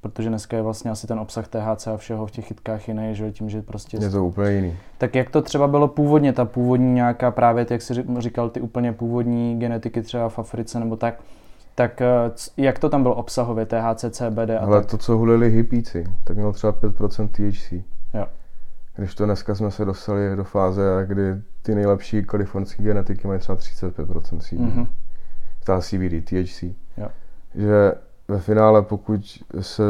protože 0.00 0.28
dneska 0.28 0.56
je 0.56 0.62
vlastně 0.62 0.90
asi 0.90 1.06
ten 1.06 1.18
obsah 1.18 1.48
THC 1.48 1.86
a 1.86 1.96
všeho 1.96 2.26
v 2.26 2.30
těch 2.30 2.46
chytkách 2.46 2.88
jiný, 2.88 3.14
že 3.14 3.32
tím, 3.32 3.50
že 3.50 3.62
prostě... 3.62 3.98
Je 4.00 4.10
to 4.10 4.24
úplně 4.24 4.50
jiný. 4.50 4.76
Tak 4.98 5.14
jak 5.14 5.30
to 5.30 5.42
třeba 5.42 5.68
bylo 5.68 5.88
původně, 5.88 6.32
ta 6.32 6.44
původní 6.44 6.94
nějaká 6.94 7.30
právě, 7.30 7.66
jak 7.70 7.82
jsi 7.82 7.94
říkal, 8.18 8.50
ty 8.50 8.60
úplně 8.60 8.92
původní 8.92 9.58
genetiky 9.58 10.02
třeba 10.02 10.28
v 10.28 10.38
Africe 10.38 10.80
nebo 10.80 10.96
tak, 10.96 11.20
tak 11.74 12.00
eh, 12.00 12.06
jak 12.56 12.78
to 12.78 12.88
tam 12.88 13.02
bylo 13.02 13.14
obsahově, 13.14 13.66
THC, 13.66 14.04
CBD 14.10 14.50
a 14.50 14.58
Ale 14.58 14.80
tak? 14.80 14.90
to, 14.90 14.98
co 14.98 15.16
hulili 15.16 15.50
hippíci, 15.50 16.04
tak 16.24 16.36
mělo 16.36 16.52
třeba 16.52 16.72
5% 16.72 17.28
THC. 17.28 17.72
Jo. 18.14 18.26
Když 18.96 19.14
to 19.14 19.24
dneska 19.24 19.54
jsme 19.54 19.70
se 19.70 19.84
dostali 19.84 20.36
do 20.36 20.44
fáze, 20.44 21.04
kdy 21.06 21.22
ty 21.62 21.74
nejlepší 21.74 22.24
kalifornské 22.24 22.82
genetiky 22.82 23.28
mají 23.28 23.40
třeba 23.40 23.58
35% 23.58 24.38
CBD. 24.38 24.52
Mm-hmm. 24.52 24.86
Ta 25.64 25.80
CBD, 25.80 26.24
THC. 26.24 26.62
Jo. 26.96 27.08
Že 27.54 27.92
ve 28.28 28.40
finále, 28.40 28.82
pokud 28.82 29.42
se 29.60 29.82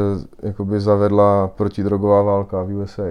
jakoby 0.43 0.79
zavedla 0.79 1.47
protidrogová 1.47 2.21
válka 2.21 2.63
v 2.63 2.75
USA, 2.75 3.03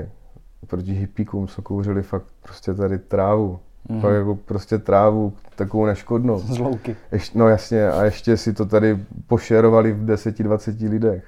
proti 0.66 0.92
hippíkům, 0.92 1.48
co 1.48 1.62
kouřili 1.62 2.02
fakt 2.02 2.26
prostě 2.42 2.74
tady 2.74 2.98
trávu, 2.98 3.58
mm. 3.88 4.00
fakt 4.00 4.14
jako 4.14 4.34
prostě 4.34 4.78
trávu, 4.78 5.32
takovou 5.56 5.86
neškodnou. 5.86 6.38
Z 6.46 6.58
louky. 6.58 6.96
Ještě, 7.12 7.38
no 7.38 7.48
jasně, 7.48 7.88
a 7.88 8.04
ještě 8.04 8.36
si 8.36 8.52
to 8.52 8.66
tady 8.66 9.06
pošerovali 9.26 9.92
v 9.92 10.04
10-20 10.06 10.90
lidech. 10.90 11.24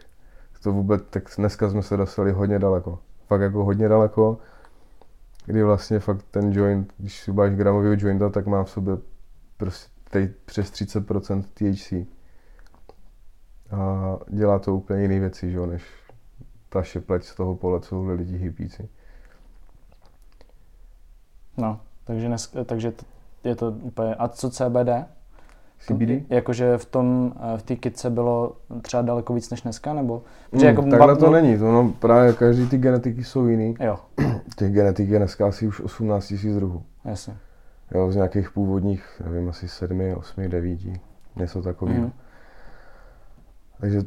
To 0.63 0.73
vůbec, 0.73 1.03
tak 1.11 1.23
dneska 1.39 1.71
jsme 1.71 1.83
se 1.83 1.97
dostali 1.97 2.33
hodně 2.33 2.59
daleko. 2.59 2.99
Fakt 3.27 3.41
jako 3.41 3.65
hodně 3.65 3.89
daleko, 3.89 4.39
kdy 5.47 5.63
vlastně 5.63 5.99
fakt 5.99 6.25
ten 6.31 6.53
joint, 6.53 6.93
když 6.99 7.21
si 7.21 7.33
báš 7.33 7.53
gramového 7.55 7.95
jointa, 7.99 8.29
tak 8.29 8.47
má 8.47 8.65
v 8.65 8.71
sobě 8.71 8.97
prostě 9.57 10.33
přes 10.45 10.71
30% 10.73 11.43
THC 11.55 12.09
a 13.71 14.17
dělá 14.29 14.59
to 14.59 14.75
úplně 14.75 15.03
jiné 15.03 15.21
věci, 15.21 15.51
že, 15.51 15.67
než 15.67 15.83
ta 16.69 16.83
šepleť 16.83 17.25
z 17.25 17.35
toho 17.35 17.55
pole, 17.55 17.81
co 17.81 18.03
lidi 18.03 18.37
hypíci. 18.37 18.89
No, 21.57 21.81
takže, 22.05 22.27
dnes, 22.27 22.57
takže 22.67 22.93
je 23.45 23.57
to 23.57 23.71
úplně... 23.71 24.15
A 24.15 24.29
co 24.29 24.51
CBD? 24.51 24.89
CBD? 25.79 26.31
Jakože 26.31 26.79
v 26.79 26.85
tom, 26.85 27.33
v 27.57 27.63
té 27.63 27.77
kitce 27.77 28.11
bylo 28.11 28.57
třeba 28.83 29.03
daleko 29.03 29.35
víc 29.35 29.51
než 29.51 29.63
dneska, 29.63 29.95
nebo? 29.95 30.23
Hmm, 30.53 30.63
jako 30.63 30.83
takhle 30.83 31.17
to 31.17 31.31
není, 31.31 31.59
to 31.59 31.73
no, 31.73 31.93
právě 31.99 32.33
každý 32.33 32.69
ty 32.69 32.79
genetiky 32.79 33.25
jsou 33.25 33.47
jiný. 33.47 33.75
Jo. 33.81 33.99
Těch 34.57 34.73
genetik 34.73 35.09
je 35.09 35.19
dneska 35.19 35.49
asi 35.49 35.67
už 35.67 35.81
18 35.81 36.35
000 36.45 36.57
druhů. 36.57 36.83
Jasně. 37.05 37.37
Jo, 37.95 38.13
z 38.13 38.17
nějakých 38.17 38.51
původních, 38.51 39.23
nevím, 39.25 39.49
asi 39.49 39.69
7, 39.69 40.01
8, 40.17 40.49
9, 40.49 40.79
něco 41.37 41.63
takového. 41.63 42.01
Mm. 42.01 42.13
Takže 43.81 44.03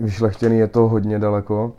vyšlechtěný 0.00 0.58
je 0.58 0.68
to 0.68 0.88
hodně 0.88 1.18
daleko 1.18 1.72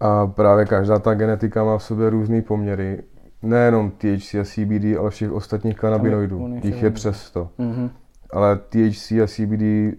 a 0.00 0.26
právě 0.26 0.64
každá 0.64 0.98
ta 0.98 1.14
genetika 1.14 1.64
má 1.64 1.78
v 1.78 1.82
sobě 1.82 2.10
různé 2.10 2.42
poměry. 2.42 3.02
Nejenom 3.42 3.90
THC 3.90 4.34
a 4.34 4.44
CBD, 4.44 4.98
ale 4.98 5.10
všech 5.10 5.32
ostatních 5.32 5.76
kanabinoidů. 5.76 6.60
Jich 6.62 6.82
je 6.82 6.90
přes 6.90 7.20
100. 7.20 7.48
Mm-hmm. 7.58 7.90
Ale 8.30 8.56
THC 8.56 9.12
a 9.12 9.26
CBD 9.26 9.96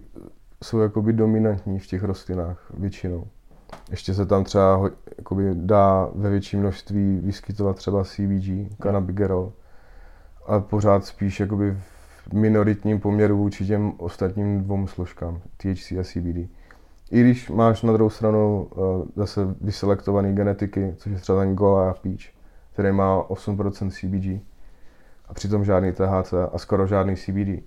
jsou 0.64 0.78
jakoby 0.78 1.12
dominantní 1.12 1.78
v 1.78 1.86
těch 1.86 2.02
rostlinách 2.02 2.72
většinou. 2.78 3.26
Ještě 3.90 4.14
se 4.14 4.26
tam 4.26 4.44
třeba 4.44 4.90
jakoby 5.18 5.50
dá 5.54 6.08
ve 6.14 6.30
větším 6.30 6.60
množství 6.60 7.20
vyskytovat 7.24 7.76
třeba 7.76 8.04
CBG, 8.04 8.76
cannabigerol, 8.82 9.52
ale 10.46 10.60
pořád 10.60 11.04
spíš 11.04 11.40
jakoby 11.40 11.72
v 11.72 11.95
minoritním 12.32 13.00
poměru 13.00 13.36
vůči 13.36 13.66
těm 13.66 13.92
ostatním 13.96 14.64
dvou 14.64 14.86
složkám, 14.86 15.40
THC 15.56 15.92
a 15.92 16.04
CBD. 16.04 16.50
I 17.10 17.20
když 17.20 17.50
máš 17.50 17.82
na 17.82 17.92
druhou 17.92 18.10
stranu 18.10 18.64
uh, 18.64 19.04
zase 19.16 19.40
vyselektované 19.60 20.32
genetiky, 20.32 20.94
což 20.96 21.12
je 21.12 21.18
třeba 21.18 21.40
ten 21.40 21.54
Gola 21.54 21.90
a 21.90 21.94
Peach, 21.94 22.20
který 22.72 22.92
má 22.92 23.22
8% 23.22 23.90
CBG 23.90 24.42
a 25.28 25.34
přitom 25.34 25.64
žádný 25.64 25.92
THC 25.92 26.34
a 26.52 26.58
skoro 26.58 26.86
žádný 26.86 27.16
CBD. 27.16 27.62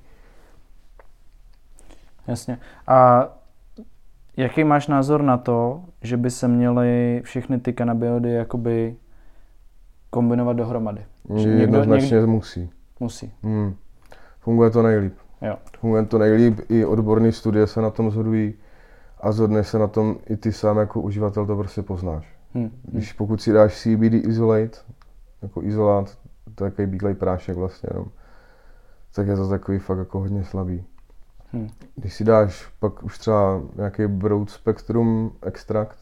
Jasně. 2.27 2.57
A 2.87 3.27
jaký 4.37 4.63
máš 4.63 4.87
názor 4.87 5.21
na 5.21 5.37
to, 5.37 5.83
že 6.01 6.17
by 6.17 6.31
se 6.31 6.47
měly 6.47 7.21
všechny 7.23 7.59
ty 7.59 7.73
kanabinoidy 7.73 8.31
jakoby 8.31 8.95
kombinovat 10.09 10.57
dohromady? 10.57 11.05
Že 11.35 11.49
Jednoznačně 11.49 12.15
někdo... 12.15 12.27
musí. 12.27 12.69
Musí. 12.99 13.33
Hmm. 13.43 13.75
Funguje 14.49 14.69
to 14.69 14.81
nejlíp. 14.81 15.13
Jo. 15.41 15.57
Funguje 15.79 16.05
to 16.05 16.17
nejlíp, 16.17 16.59
i 16.69 16.85
odborné 16.85 17.31
studie 17.31 17.67
se 17.67 17.81
na 17.81 17.89
tom 17.89 18.11
shodují 18.11 18.53
a 19.19 19.31
zhodneš 19.31 19.67
se 19.67 19.79
na 19.79 19.87
tom 19.87 20.17
i 20.29 20.37
ty 20.37 20.53
sám 20.53 20.77
jako 20.77 21.01
uživatel 21.01 21.45
to 21.45 21.55
prostě 21.55 21.81
poznáš. 21.81 22.35
Hmm. 22.53 22.71
Když 22.83 23.13
pokud 23.13 23.41
si 23.41 23.53
dáš 23.53 23.81
CBD 23.81 24.13
Isolate, 24.13 24.77
jako 25.41 25.63
izolát, 25.63 26.17
to 26.55 26.65
je 26.65 26.71
takový 26.71 26.87
bílej 26.87 27.13
prášek 27.13 27.57
vlastně 27.57 27.89
jenom, 27.93 28.07
tak 29.15 29.27
je 29.27 29.35
to 29.35 29.49
takový 29.49 29.79
fakt 29.79 29.97
jako 29.97 30.19
hodně 30.19 30.43
slabý. 30.43 30.85
Hmm. 31.51 31.69
Když 31.95 32.13
si 32.13 32.23
dáš 32.23 32.67
pak 32.79 33.03
už 33.03 33.17
třeba 33.17 33.61
nějaký 33.75 34.07
broad 34.07 34.49
spectrum 34.49 35.31
extrakt, 35.41 35.99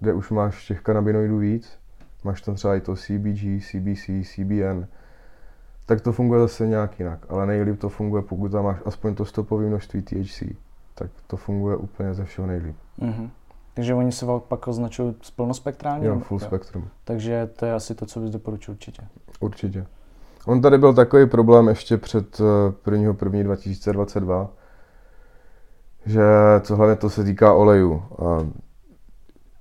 kde 0.00 0.12
už 0.12 0.30
máš 0.30 0.66
těch 0.66 0.80
kanabinoidů 0.80 1.38
víc, 1.38 1.78
máš 2.24 2.42
tam 2.42 2.54
třeba 2.54 2.76
i 2.76 2.80
to 2.80 2.96
CBG, 2.96 3.64
CBC, 3.64 4.10
CBN, 4.34 4.86
tak 5.86 6.00
to 6.00 6.12
funguje 6.12 6.40
zase 6.40 6.66
nějak 6.66 6.98
jinak. 6.98 7.26
Ale 7.28 7.46
nejlíp 7.46 7.78
to 7.78 7.88
funguje, 7.88 8.22
pokud 8.22 8.52
tam 8.52 8.64
máš 8.64 8.76
aspoň 8.84 9.14
to 9.14 9.24
stopové 9.24 9.66
množství 9.66 10.02
THC, 10.02 10.42
tak 10.94 11.10
to 11.26 11.36
funguje 11.36 11.76
úplně 11.76 12.14
ze 12.14 12.24
všeho 12.24 12.46
nejlíp. 12.46 12.76
Mhm. 12.98 13.30
Takže 13.74 13.94
oni 13.94 14.12
se 14.12 14.26
pak 14.48 14.68
označují 14.68 15.14
plnospektrálně? 15.36 16.06
Jo, 16.06 16.18
full 16.18 16.40
spektrum. 16.40 16.88
Takže 17.04 17.50
to 17.56 17.66
je 17.66 17.74
asi 17.74 17.94
to, 17.94 18.06
co 18.06 18.20
bys 18.20 18.30
doporučil 18.30 18.74
určitě. 18.74 19.02
Určitě. 19.40 19.86
On 20.46 20.60
tady 20.60 20.78
byl 20.78 20.94
takový 20.94 21.26
problém 21.26 21.68
ještě 21.68 21.96
před 21.96 22.40
eh, 22.86 22.90
1. 22.90 23.14
1. 23.24 23.42
2022, 23.42 24.50
že 26.06 26.22
co 26.60 26.76
hlavně 26.76 26.96
to 26.96 27.10
se 27.10 27.24
týká 27.24 27.54
olejů. 27.54 28.02
A 28.26 28.46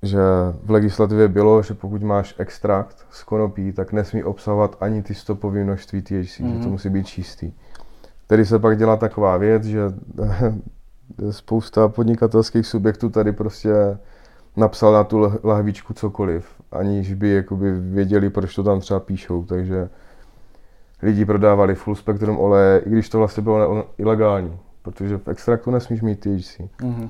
že 0.04 0.20
v 0.64 0.72
legislativě 0.72 1.28
bylo, 1.28 1.62
že 1.62 1.74
pokud 1.74 2.02
máš 2.04 2.36
extrakt 2.38 3.06
z 3.12 3.24
konopí, 3.24 3.72
tak 3.74 3.92
nesmí 3.92 4.24
obsahovat 4.24 4.78
ani 4.82 5.04
ty 5.04 5.14
stopové 5.16 5.64
množství 5.64 6.02
THC, 6.02 6.12
mm-hmm. 6.14 6.48
že 6.54 6.54
to 6.54 6.60
Mhm. 6.60 6.70
musí 6.72 6.90
být 6.90 7.08
čistý. 7.08 7.52
Tady 8.28 8.46
se 8.46 8.60
pak 8.60 8.78
dělá 8.78 8.96
taková 8.98 9.38
věc, 9.38 9.64
že 9.64 9.80
spousta 11.32 11.88
podnikatelských 11.88 12.68
subjektů 12.68 13.10
tady 13.10 13.32
prostě 13.32 13.74
napsal 14.58 14.94
na 14.94 15.04
tu 15.04 15.18
lah- 15.20 15.40
lahvičku 15.44 15.94
cokoliv, 15.94 16.46
aniž 16.72 17.14
by 17.14 17.30
jakoby 17.30 17.72
věděli, 17.72 18.30
proč 18.30 18.56
to 18.56 18.64
tam 18.64 18.80
třeba 18.80 19.00
píšou, 19.00 19.44
takže 19.44 19.90
lidi 21.02 21.26
prodávali 21.26 21.76
full 21.76 21.96
spektrum 21.96 22.38
oleje, 22.40 22.80
i 22.80 22.90
když 22.90 23.10
to 23.10 23.18
vlastně 23.18 23.44
bylo 23.44 23.76
ne- 23.76 23.84
ilegální, 23.98 24.58
protože 24.82 25.18
v 25.18 25.28
extraktu 25.28 25.72
nesmíš 25.72 26.02
mít 26.02 26.20
THC. 26.20 26.60
Mhm. 26.82 27.10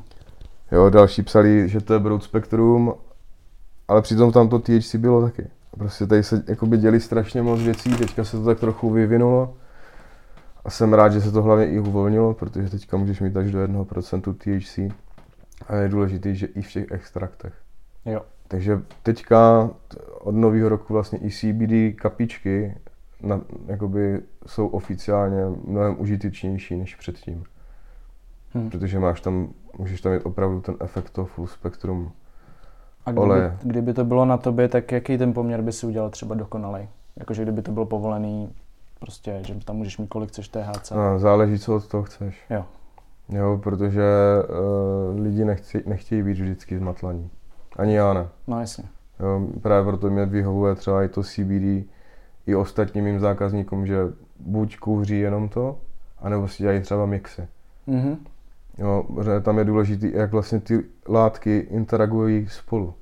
Jo, 0.74 0.90
další 0.90 1.24
psali, 1.24 1.70
že 1.70 1.82
to 1.82 1.94
je 1.94 2.00
broad 2.00 2.24
spektrum, 2.24 2.94
ale 3.88 4.02
přitom 4.02 4.32
tam 4.32 4.50
to 4.50 4.60
THC 4.60 4.96
bylo 4.96 5.22
taky. 5.22 5.48
Prostě 5.78 6.08
tady 6.08 6.24
se 6.24 6.44
jakoby 6.48 6.78
děli 6.78 7.00
strašně 7.00 7.42
moc 7.42 7.60
věcí, 7.60 7.96
teďka 7.96 8.24
se 8.24 8.38
to 8.38 8.46
tak 8.46 8.60
trochu 8.60 8.90
vyvinulo 8.90 9.56
a 10.66 10.70
jsem 10.70 10.94
rád, 10.94 11.10
že 11.10 11.22
se 11.22 11.32
to 11.32 11.42
hlavně 11.42 11.68
i 11.68 11.80
uvolnilo, 11.80 12.34
protože 12.34 12.70
teďka 12.70 12.98
můžeš 12.98 13.20
mít 13.20 13.38
až 13.38 13.52
do 13.52 13.60
1% 13.60 14.34
THC 14.34 14.94
a 15.68 15.76
je 15.76 15.90
důležité, 15.90 16.36
že 16.36 16.46
i 16.46 16.62
v 16.62 16.72
těch 16.72 16.92
extraktech. 16.92 17.54
Jo. 18.06 18.22
Takže 18.48 18.82
teďka 19.04 19.70
od 20.20 20.36
nového 20.36 20.70
roku 20.70 20.94
vlastně 20.94 21.20
i 21.20 21.30
CBD 21.30 22.02
kapičky 22.02 22.78
na, 23.22 23.42
jakoby 23.68 24.22
jsou 24.48 24.68
oficiálně 24.68 25.46
mnohem 25.68 25.96
užitečnější 26.00 26.76
než 26.76 26.96
předtím. 26.96 27.44
Hm. 28.56 28.70
Protože 28.70 29.00
máš 29.00 29.22
tam, 29.22 29.48
můžeš 29.78 30.02
tam 30.02 30.14
mít 30.14 30.26
opravdu 30.26 30.62
ten 30.62 30.76
efekt 30.82 31.10
toho 31.10 31.28
full 31.28 31.48
spektrum. 31.48 32.12
A 33.06 33.12
kdyby, 33.12 33.26
Oleje. 33.26 33.58
kdyby 33.64 33.94
to 33.94 34.06
bylo 34.06 34.26
na 34.26 34.38
tobě, 34.38 34.68
tak 34.68 34.92
jaký 34.92 35.18
ten 35.18 35.34
poměr 35.34 35.62
by 35.62 35.72
si 35.72 35.86
udělal 35.86 36.10
třeba 36.10 36.36
dokonalej? 36.36 36.88
Jakože 37.16 37.44
kdyby 37.44 37.62
to 37.62 37.72
bylo 37.72 37.86
povolený, 37.86 38.54
prostě, 39.00 39.40
že 39.48 39.56
tam 39.66 39.76
můžeš 39.76 39.98
mít 39.98 40.08
kolik 40.08 40.30
chceš 40.30 40.48
THC. 40.48 40.92
No, 40.92 41.20
záleží, 41.20 41.60
co 41.60 41.76
od 41.76 41.88
toho 41.88 42.04
chceš. 42.04 42.46
Jo. 42.50 42.66
Jo, 43.30 43.60
protože 43.64 44.04
uh, 45.14 45.20
lidi 45.24 45.46
nechci, 45.46 45.84
nechtějí 45.86 46.24
být 46.24 46.40
vždycky 46.40 46.78
zmatlaní. 46.78 47.30
Ani 47.78 47.96
já 47.96 48.14
ne. 48.14 48.28
No 48.48 48.60
jasně. 48.60 48.84
Jo, 49.20 49.48
právě 49.62 49.86
proto 49.86 50.10
mě 50.10 50.26
vyhovuje 50.26 50.76
třeba 50.76 51.04
i 51.04 51.08
to 51.08 51.24
CBD 51.24 51.86
i 52.48 52.56
ostatním 52.56 53.04
mým 53.04 53.20
zákazníkům, 53.20 53.88
že 53.88 53.98
buď 54.40 54.78
kouří 54.78 55.20
jenom 55.20 55.50
to, 55.50 55.78
anebo 56.20 56.48
si 56.48 56.64
dělají 56.64 56.82
třeba 56.82 57.06
mixy. 57.06 57.48
Mhm. 57.88 58.18
Jo, 58.78 59.06
tam 59.42 59.58
je 59.58 59.66
důležité, 59.66 60.08
jak 60.08 60.32
vlastně 60.32 60.60
ty 60.60 60.84
látky 61.10 61.58
interagují 61.58 62.48
spolu. 62.50 62.94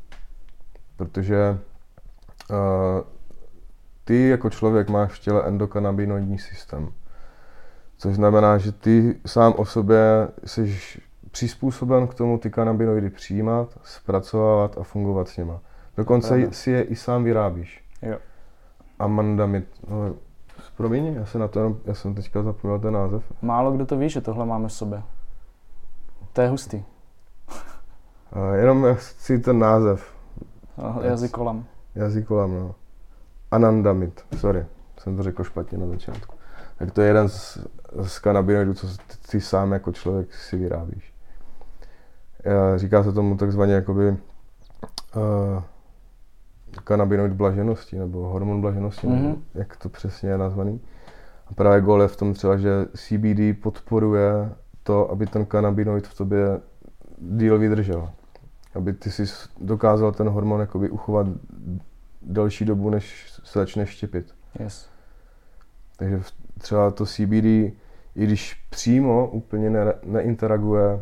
Protože 0.97 1.57
uh, 2.49 2.57
ty 4.03 4.29
jako 4.29 4.49
člověk 4.49 4.89
máš 4.89 5.11
v 5.11 5.19
těle 5.19 5.43
endokanabinoidní 5.47 6.39
systém. 6.39 6.91
Což 7.97 8.15
znamená, 8.15 8.57
že 8.57 8.71
ty 8.71 9.19
sám 9.25 9.53
o 9.57 9.65
sobě 9.65 10.27
jsi 10.45 10.79
přizpůsoben 11.31 12.07
k 12.07 12.13
tomu 12.13 12.37
ty 12.37 12.49
kanabinoidy 12.49 13.09
přijímat, 13.09 13.79
zpracovávat 13.83 14.77
a 14.77 14.83
fungovat 14.83 15.27
s 15.27 15.37
nima. 15.37 15.59
Dokonce 15.97 16.29
Pravda. 16.29 16.51
si 16.51 16.71
je 16.71 16.83
i 16.83 16.95
sám 16.95 17.23
vyrábíš. 17.23 17.83
Jo. 18.01 18.17
Amandamid. 18.99 19.65
No, 19.89 20.15
promiň, 20.77 21.05
já, 21.05 21.25
se 21.25 21.39
na 21.39 21.47
to, 21.47 21.77
já 21.85 21.93
jsem 21.93 22.15
teďka 22.15 22.43
zapomněl 22.43 22.79
ten 22.79 22.93
název. 22.93 23.23
Málo 23.41 23.71
kdo 23.71 23.85
to 23.85 23.97
ví, 23.97 24.09
že 24.09 24.21
tohle 24.21 24.45
máme 24.45 24.67
v 24.67 24.73
sobě. 24.73 25.03
To 26.33 26.41
je 26.41 26.47
hustý. 26.47 26.83
Jenom 28.55 28.95
chci 28.95 29.39
ten 29.39 29.59
název. 29.59 30.13
No, 30.77 30.99
Jazyk 31.03 31.31
kolem. 31.31 31.65
Jazyk 31.95 32.27
kolem, 32.27 32.51
no. 32.51 32.75
Anandamid, 33.51 34.25
sorry, 34.37 34.65
jsem 34.99 35.17
to 35.17 35.23
řekl 35.23 35.43
špatně 35.43 35.77
na 35.77 35.87
začátku. 35.87 36.35
Tak 36.77 36.91
to 36.91 37.01
je 37.01 37.07
jeden 37.07 37.29
z, 37.29 37.57
z 38.01 38.19
kanabinoidů, 38.19 38.73
co 38.73 38.87
ty, 38.87 39.27
ty 39.31 39.41
sám 39.41 39.71
jako 39.71 39.91
člověk 39.91 40.33
si 40.33 40.57
vyrábíš. 40.57 41.13
Eh, 42.45 42.77
Říká 42.79 43.03
se 43.03 43.13
tomu 43.13 43.37
takzvaně 43.37 43.73
jakoby 43.73 44.09
uh, 44.09 44.17
kanabinoid 46.83 47.33
blaženosti, 47.33 47.99
nebo 47.99 48.27
hormon 48.27 48.61
blaženosti, 48.61 49.07
mm-hmm. 49.07 49.23
Mhm. 49.23 49.43
jak 49.53 49.77
to 49.77 49.89
přesně 49.89 50.29
je 50.29 50.37
nazvaný. 50.37 50.81
A 51.47 51.53
právě 51.53 51.81
gol 51.81 52.01
je 52.01 52.07
v 52.07 52.15
tom 52.15 52.33
třeba, 52.33 52.57
že 52.57 52.85
CBD 52.95 53.61
podporuje 53.63 54.49
to, 54.91 55.11
aby 55.11 55.27
ten 55.27 55.45
kanabinoid 55.45 56.07
v 56.07 56.17
tobě 56.17 56.59
díl 57.17 57.59
vydržel. 57.59 58.09
Aby 58.75 58.93
ty 58.93 59.11
si 59.11 59.23
dokázal 59.61 60.11
ten 60.11 60.29
hormon 60.29 60.59
jakoby 60.59 60.89
uchovat 60.89 61.27
delší 62.21 62.65
dobu, 62.65 62.89
než 62.89 63.31
se 63.43 63.59
začne 63.59 63.85
štěpit. 63.85 64.35
Yes. 64.59 64.89
Takže 65.97 66.21
třeba 66.57 66.91
to 66.91 67.05
CBD, 67.05 67.45
i 67.45 67.73
když 68.15 68.53
přímo 68.69 69.27
úplně 69.27 69.69
ne, 69.69 69.93
neinteraguje 70.03 70.93
uh, 70.95 71.01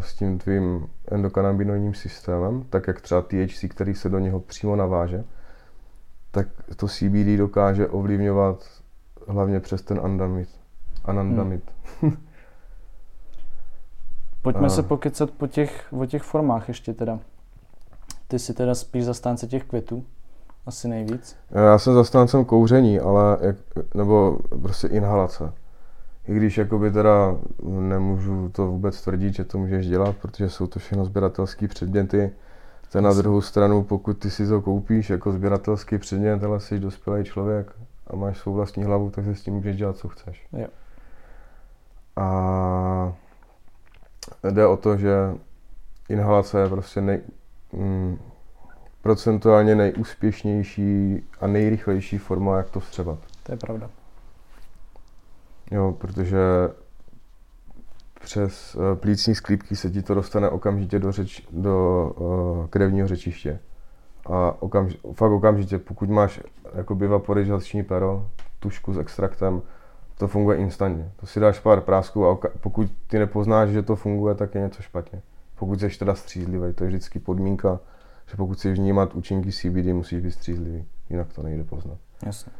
s 0.00 0.14
tím 0.14 0.38
tvým 0.38 0.86
endokanabinoidním 1.10 1.94
systémem, 1.94 2.64
tak 2.70 2.86
jak 2.86 3.00
třeba 3.00 3.22
THC, 3.22 3.64
který 3.68 3.94
se 3.94 4.08
do 4.08 4.18
něho 4.18 4.40
přímo 4.40 4.76
naváže, 4.76 5.24
tak 6.30 6.46
to 6.76 6.88
CBD 6.88 7.38
dokáže 7.38 7.88
ovlivňovat 7.88 8.64
hlavně 9.28 9.60
přes 9.60 9.82
ten 9.82 10.00
andamid. 10.02 10.48
Anandamid. 11.04 11.70
Pojďme 14.42 14.66
A- 14.66 14.70
se 14.70 14.82
pokecat 14.82 15.30
po 15.30 15.46
těch, 15.46 15.86
o 15.92 16.06
těch 16.06 16.22
formách 16.22 16.68
ještě 16.68 16.94
teda. 16.94 17.18
Ty 18.28 18.38
jsi 18.38 18.54
teda 18.54 18.74
spíš 18.74 19.04
zastánce 19.04 19.46
těch 19.46 19.64
květů, 19.64 20.04
asi 20.66 20.88
nejvíc. 20.88 21.36
Já 21.50 21.78
jsem 21.78 21.94
zastáncem 21.94 22.44
kouření, 22.44 23.00
ale 23.00 23.38
jak, 23.40 23.56
nebo 23.94 24.38
prostě 24.62 24.86
inhalace. 24.86 25.52
I 26.28 26.34
když 26.34 26.58
jakoby 26.58 26.90
teda 26.90 27.36
nemůžu 27.62 28.48
to 28.48 28.66
vůbec 28.66 29.02
tvrdit, 29.02 29.34
že 29.34 29.44
to 29.44 29.58
můžeš 29.58 29.86
dělat, 29.86 30.16
protože 30.16 30.50
jsou 30.50 30.66
to 30.66 30.78
všechno 30.78 31.04
sběratelské 31.04 31.68
předměty. 31.68 32.32
To 32.92 32.98
je 32.98 33.02
na 33.02 33.12
druhou 33.12 33.40
stranu, 33.40 33.82
pokud 33.82 34.18
ty 34.18 34.30
si 34.30 34.48
to 34.48 34.60
koupíš 34.60 35.10
jako 35.10 35.32
sběratelský 35.32 35.98
předmět, 35.98 36.44
ale 36.44 36.60
jsi 36.60 36.78
dospělý 36.78 37.24
člověk 37.24 37.72
a 38.06 38.16
máš 38.16 38.38
svou 38.38 38.52
vlastní 38.54 38.84
hlavu, 38.84 39.10
tak 39.10 39.24
se 39.24 39.34
s 39.34 39.42
tím 39.42 39.54
můžeš 39.54 39.76
dělat, 39.76 39.96
co 39.96 40.08
chceš. 40.08 40.46
Jo. 40.52 40.66
A 42.16 43.12
jde 44.50 44.66
o 44.66 44.76
to, 44.76 44.96
že 44.96 45.14
inhalace 46.08 46.60
je 46.60 46.68
prostě 46.68 47.00
nej, 47.00 47.20
mm, 47.72 48.18
procentuálně 49.02 49.74
nejúspěšnější 49.74 51.22
a 51.40 51.46
nejrychlejší 51.46 52.18
forma, 52.18 52.56
jak 52.56 52.70
to 52.70 52.80
vstřebat. 52.80 53.18
To 53.42 53.52
je 53.52 53.58
pravda. 53.58 53.90
Jo, 55.70 55.92
protože 55.98 56.38
přes 58.20 58.76
eh, 58.76 58.96
plícní 58.96 59.34
sklípky 59.34 59.76
se 59.76 59.90
ti 59.90 60.02
to 60.02 60.14
dostane 60.14 60.48
okamžitě 60.48 60.98
do, 60.98 61.12
řeč, 61.12 61.46
do 61.50 62.06
uh, 62.16 62.66
krevního 62.66 63.08
řečiště. 63.08 63.60
A 64.26 64.62
okamž, 64.62 64.96
fakt 65.12 65.30
okamžitě, 65.30 65.78
pokud 65.78 66.10
máš 66.10 66.40
jakoby 66.74 67.06
vaporizační 67.06 67.82
pero, 67.82 68.26
tušku 68.58 68.92
s 68.92 68.98
extraktem, 68.98 69.62
to 70.22 70.28
funguje 70.28 70.58
instantně. 70.58 71.10
To 71.16 71.26
si 71.26 71.40
dáš 71.40 71.58
pár 71.58 71.80
prásků 71.80 72.26
a 72.26 72.38
pokud 72.60 72.88
ty 73.06 73.18
nepoznáš, 73.18 73.68
že 73.68 73.82
to 73.82 73.96
funguje, 73.96 74.34
tak 74.34 74.54
je 74.54 74.60
něco 74.60 74.82
špatně. 74.82 75.22
Pokud 75.58 75.80
jsi 75.80 75.98
teda 75.98 76.14
střízlivý, 76.14 76.74
to 76.74 76.84
je 76.84 76.88
vždycky 76.88 77.18
podmínka, 77.18 77.80
že 78.30 78.36
pokud 78.36 78.54
chceš 78.54 78.78
vnímat 78.78 79.14
účinky 79.14 79.52
CBD, 79.52 79.86
musíš 79.92 80.20
být 80.20 80.30
střízlivý, 80.30 80.84
jinak 81.10 81.32
to 81.32 81.42
nejde 81.42 81.64
poznat. 81.64 81.98
Jasně. 82.26 82.52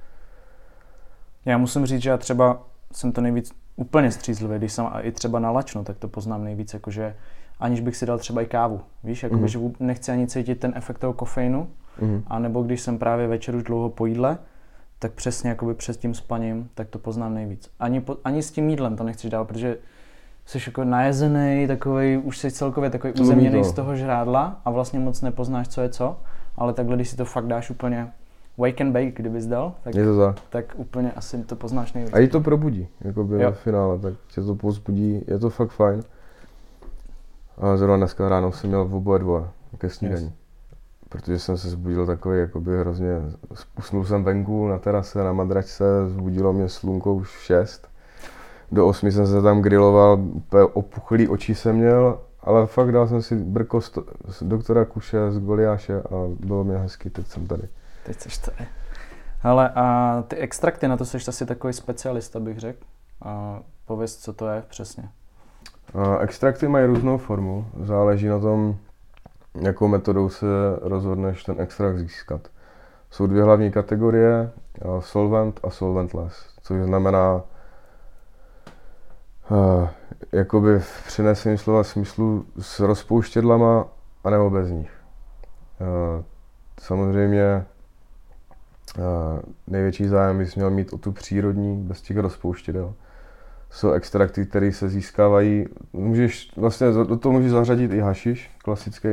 Já 1.44 1.58
musím 1.58 1.86
říct, 1.86 2.02
že 2.02 2.10
já 2.10 2.16
třeba 2.16 2.62
jsem 2.92 3.12
to 3.12 3.20
nejvíc 3.20 3.52
úplně 3.76 4.10
střízlivý, 4.10 4.58
když 4.58 4.72
jsem 4.72 4.86
a 4.86 5.00
i 5.00 5.12
třeba 5.12 5.38
nalačno, 5.38 5.84
tak 5.84 5.96
to 5.98 6.08
poznám 6.08 6.44
nejvíc, 6.44 6.74
jakože 6.74 7.16
aniž 7.60 7.80
bych 7.80 7.96
si 7.96 8.06
dal 8.06 8.18
třeba 8.18 8.42
i 8.42 8.46
kávu. 8.46 8.80
Víš, 9.04 9.22
jakoby, 9.22 9.40
Mhm. 9.40 9.48
že 9.48 9.58
nechci 9.80 10.12
ani 10.12 10.26
cítit 10.26 10.54
ten 10.60 10.72
efekt 10.76 10.98
toho 10.98 11.12
kofeinu, 11.12 11.68
Mhm. 12.00 12.22
a 12.26 12.38
nebo 12.38 12.62
když 12.62 12.80
jsem 12.80 12.98
právě 12.98 13.26
večer 13.28 13.54
už 13.54 13.62
dlouho 13.62 13.88
po 13.90 14.06
jídle, 14.06 14.38
tak 15.02 15.12
přesně 15.12 15.50
jakoby 15.50 15.74
před 15.74 15.96
tím 15.96 16.14
spaním, 16.14 16.68
tak 16.74 16.88
to 16.88 16.98
poznám 16.98 17.34
nejvíc. 17.34 17.70
Ani, 17.80 18.00
po, 18.00 18.16
ani 18.24 18.42
s 18.42 18.50
tím 18.50 18.70
jídlem 18.70 18.96
to 18.96 19.04
nechceš 19.04 19.30
dál, 19.30 19.44
protože 19.44 19.76
jsi 20.46 20.58
jako 20.66 20.84
najezený, 20.84 21.66
takový, 21.66 22.16
už 22.16 22.38
jsi 22.38 22.50
celkově 22.50 22.90
takový 22.90 23.12
uzemněný 23.12 23.64
z 23.64 23.72
toho 23.72 23.96
žrádla 23.96 24.60
a 24.64 24.70
vlastně 24.70 24.98
moc 25.00 25.22
nepoznáš, 25.22 25.68
co 25.68 25.80
je 25.80 25.88
co, 25.88 26.16
ale 26.56 26.72
takhle, 26.72 26.96
když 26.96 27.08
si 27.08 27.16
to 27.16 27.24
fakt 27.24 27.46
dáš 27.46 27.70
úplně 27.70 28.12
wake 28.58 28.80
and 28.80 28.92
bake, 28.92 29.10
kdybys 29.12 29.46
dal, 29.46 29.74
tak, 29.84 29.94
Je 29.94 30.04
to 30.04 30.18
tak. 30.18 30.36
tak 30.50 30.64
úplně 30.76 31.12
asi 31.12 31.38
to 31.44 31.56
poznáš 31.56 31.92
nejvíc. 31.92 32.12
A 32.14 32.18
i 32.18 32.28
to 32.28 32.40
probudí, 32.40 32.88
jakoby 33.00 33.34
Jo. 33.42 33.50
ve 33.50 33.56
finále, 33.56 33.98
tak 33.98 34.14
tě 34.34 34.40
to 34.40 34.54
pozbudí, 34.54 35.24
je 35.26 35.38
to 35.38 35.50
fakt 35.50 35.70
fajn. 35.70 36.02
A 37.58 37.76
zrovna 37.76 37.96
dneska 37.96 38.28
ráno 38.28 38.52
jsem 38.52 38.70
měl 38.70 38.84
v 38.84 38.94
oboje 38.94 39.18
dvoje 39.18 39.44
ke 39.78 39.88
snídaní. 39.88 40.24
Yes. 40.24 40.32
Protože 41.12 41.38
jsem 41.38 41.58
se 41.58 41.70
zbudil 41.70 42.06
takový, 42.06 42.38
jakoby 42.38 42.78
hrozně, 42.78 43.08
usnul 43.78 44.04
jsem 44.04 44.24
venku 44.24 44.68
na 44.68 44.78
terase, 44.78 45.24
na 45.24 45.32
madračce, 45.32 45.84
zbudilo 46.08 46.52
mě 46.52 46.68
slunko 46.68 47.14
už 47.14 47.36
v 47.36 47.42
6. 47.42 47.88
Do 48.72 48.86
8 48.86 49.10
jsem 49.10 49.26
se 49.26 49.42
tam 49.42 49.62
griloval, 49.62 50.18
úplně 50.20 50.64
opuchlý 50.64 51.28
oči 51.28 51.54
jsem 51.54 51.76
měl, 51.76 52.20
ale 52.40 52.66
fakt 52.66 52.92
dal 52.92 53.08
jsem 53.08 53.22
si 53.22 53.36
brko 53.36 53.80
z, 53.80 53.90
to, 53.90 54.04
z 54.28 54.42
doktora 54.42 54.84
Kuše, 54.84 55.30
z 55.30 55.38
Goliáše 55.38 56.00
a 56.00 56.28
bylo 56.40 56.64
mě 56.64 56.76
hezky, 56.76 57.10
teď 57.10 57.26
jsem 57.26 57.46
tady. 57.46 57.68
Teď 58.04 58.20
seš 58.20 58.38
tady. 58.38 58.68
Ale 59.42 59.68
a 59.68 60.24
ty 60.28 60.36
extrakty, 60.36 60.88
na 60.88 60.96
to 60.96 61.04
jsi 61.04 61.18
asi 61.28 61.46
takový 61.46 61.72
specialista, 61.72 62.40
bych 62.40 62.58
řekl. 62.58 62.78
A 63.22 63.60
pověz, 63.86 64.16
co 64.16 64.32
to 64.32 64.48
je 64.48 64.62
přesně. 64.68 65.08
A 65.94 66.18
extrakty 66.18 66.68
mají 66.68 66.86
různou 66.86 67.18
formu, 67.18 67.66
záleží 67.82 68.26
na 68.26 68.38
tom, 68.38 68.76
jakou 69.60 69.88
metodou 69.88 70.28
se 70.28 70.46
rozhodneš 70.80 71.44
ten 71.44 71.60
extrakt 71.60 71.98
získat. 71.98 72.48
Jsou 73.10 73.26
dvě 73.26 73.42
hlavní 73.42 73.70
kategorie, 73.70 74.50
a 74.82 75.00
solvent 75.00 75.60
a 75.62 75.70
solventless, 75.70 76.46
což 76.62 76.82
znamená 76.82 77.42
uh, 79.50 79.88
jakoby 80.32 80.78
v 80.78 81.06
přeneseném 81.06 81.58
slova 81.58 81.84
smyslu 81.84 82.46
s 82.60 82.80
rozpouštědlama 82.80 83.86
a 84.24 84.30
nebo 84.30 84.50
bez 84.50 84.70
nich. 84.70 84.90
Uh, 85.80 86.24
samozřejmě 86.80 87.64
největší 89.66 90.06
zájem 90.06 90.38
bys 90.38 90.54
měl 90.54 90.70
mít 90.70 90.92
o 90.92 90.98
tu 90.98 91.12
přírodní, 91.12 91.76
bez 91.76 92.02
těch 92.02 92.16
rozpouštědel 92.16 92.94
jsou 93.72 93.92
extrakty, 93.92 94.46
které 94.46 94.72
se 94.72 94.88
získávají. 94.88 95.66
Můžeš, 95.92 96.52
vlastně 96.56 96.86
do 96.92 97.16
toho 97.16 97.32
můžeš 97.32 97.50
zařadit 97.50 97.92
i 97.92 98.00
hašiš, 98.00 98.50
klasický. 98.58 99.08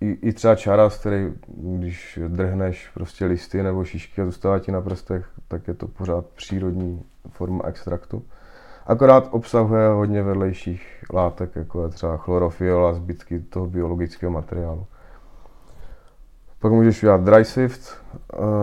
I, 0.00 0.18
I 0.22 0.32
třeba 0.32 0.54
čaras, 0.54 0.98
který, 0.98 1.32
když 1.56 2.18
drhneš 2.28 2.88
prostě 2.94 3.24
listy 3.26 3.62
nebo 3.62 3.84
šišky 3.84 4.22
a 4.22 4.24
zůstává 4.24 4.58
ti 4.58 4.72
na 4.72 4.80
prstech, 4.80 5.26
tak 5.48 5.68
je 5.68 5.74
to 5.74 5.88
pořád 5.88 6.26
přírodní 6.26 7.02
forma 7.28 7.64
extraktu. 7.66 8.22
Akorát 8.86 9.28
obsahuje 9.30 9.88
hodně 9.88 10.22
vedlejších 10.22 11.04
látek, 11.12 11.56
jako 11.56 11.82
je 11.82 11.88
třeba 11.88 12.16
chlorofil 12.16 12.86
a 12.86 12.92
zbytky 12.94 13.40
toho 13.40 13.66
biologického 13.66 14.32
materiálu. 14.32 14.86
Pak 16.60 16.72
můžeš 16.72 17.02
udělat 17.02 17.20
dry 17.20 17.44
sift, 17.44 17.96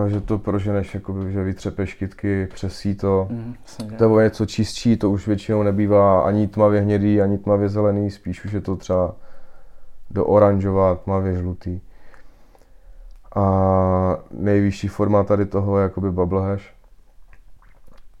eh, 0.06 0.10
že 0.10 0.20
to 0.20 0.38
proženeš, 0.38 0.94
jakoby, 0.94 1.32
že 1.32 1.42
vytřepeš 1.42 1.94
kytky 1.94 2.48
přes 2.54 2.76
síto, 2.76 3.26
Mhm, 3.30 3.54
jasně, 3.62 3.90
že? 3.90 3.96
to 3.96 4.18
je 4.18 4.24
něco 4.24 4.46
čistší, 4.46 4.96
to 4.96 5.10
už 5.10 5.26
většinou 5.26 5.62
nebývá 5.62 6.20
ani 6.20 6.48
tmavě 6.48 6.80
hnědý, 6.80 7.20
ani 7.20 7.38
tmavě 7.38 7.68
zelený, 7.68 8.10
spíš 8.10 8.44
už 8.44 8.52
je 8.52 8.60
to 8.60 8.76
třeba 8.76 9.14
do 10.10 10.26
oranžová, 10.26 10.94
tmavě 10.94 11.36
žlutý. 11.36 11.80
A 13.36 14.16
nejvyšší 14.30 14.88
forma 14.88 15.24
tady 15.24 15.46
toho 15.46 15.78
je 15.78 15.82
jakoby 15.82 16.10
bubble 16.10 16.42
hash, 16.42 16.74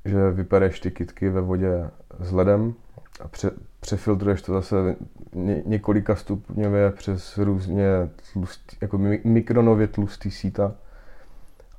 že 0.04 0.30
vypereš 0.30 0.80
ty 0.80 0.90
kytky 0.90 1.28
ve 1.28 1.40
vodě 1.40 1.90
s 2.20 2.32
ledem 2.32 2.74
a 3.20 3.28
pře- 3.28 3.50
přefiltruješ 3.80 4.42
to 4.42 4.52
zase 4.52 4.96
ně- 5.34 5.62
několika 5.66 6.16
stupňově 6.16 6.90
přes 6.90 7.38
různě 7.38 7.86
tlustý, 8.32 8.76
jako 8.80 8.98
mi- 8.98 9.20
mikronově 9.24 9.86
tlustý 9.86 10.30
síta. 10.30 10.74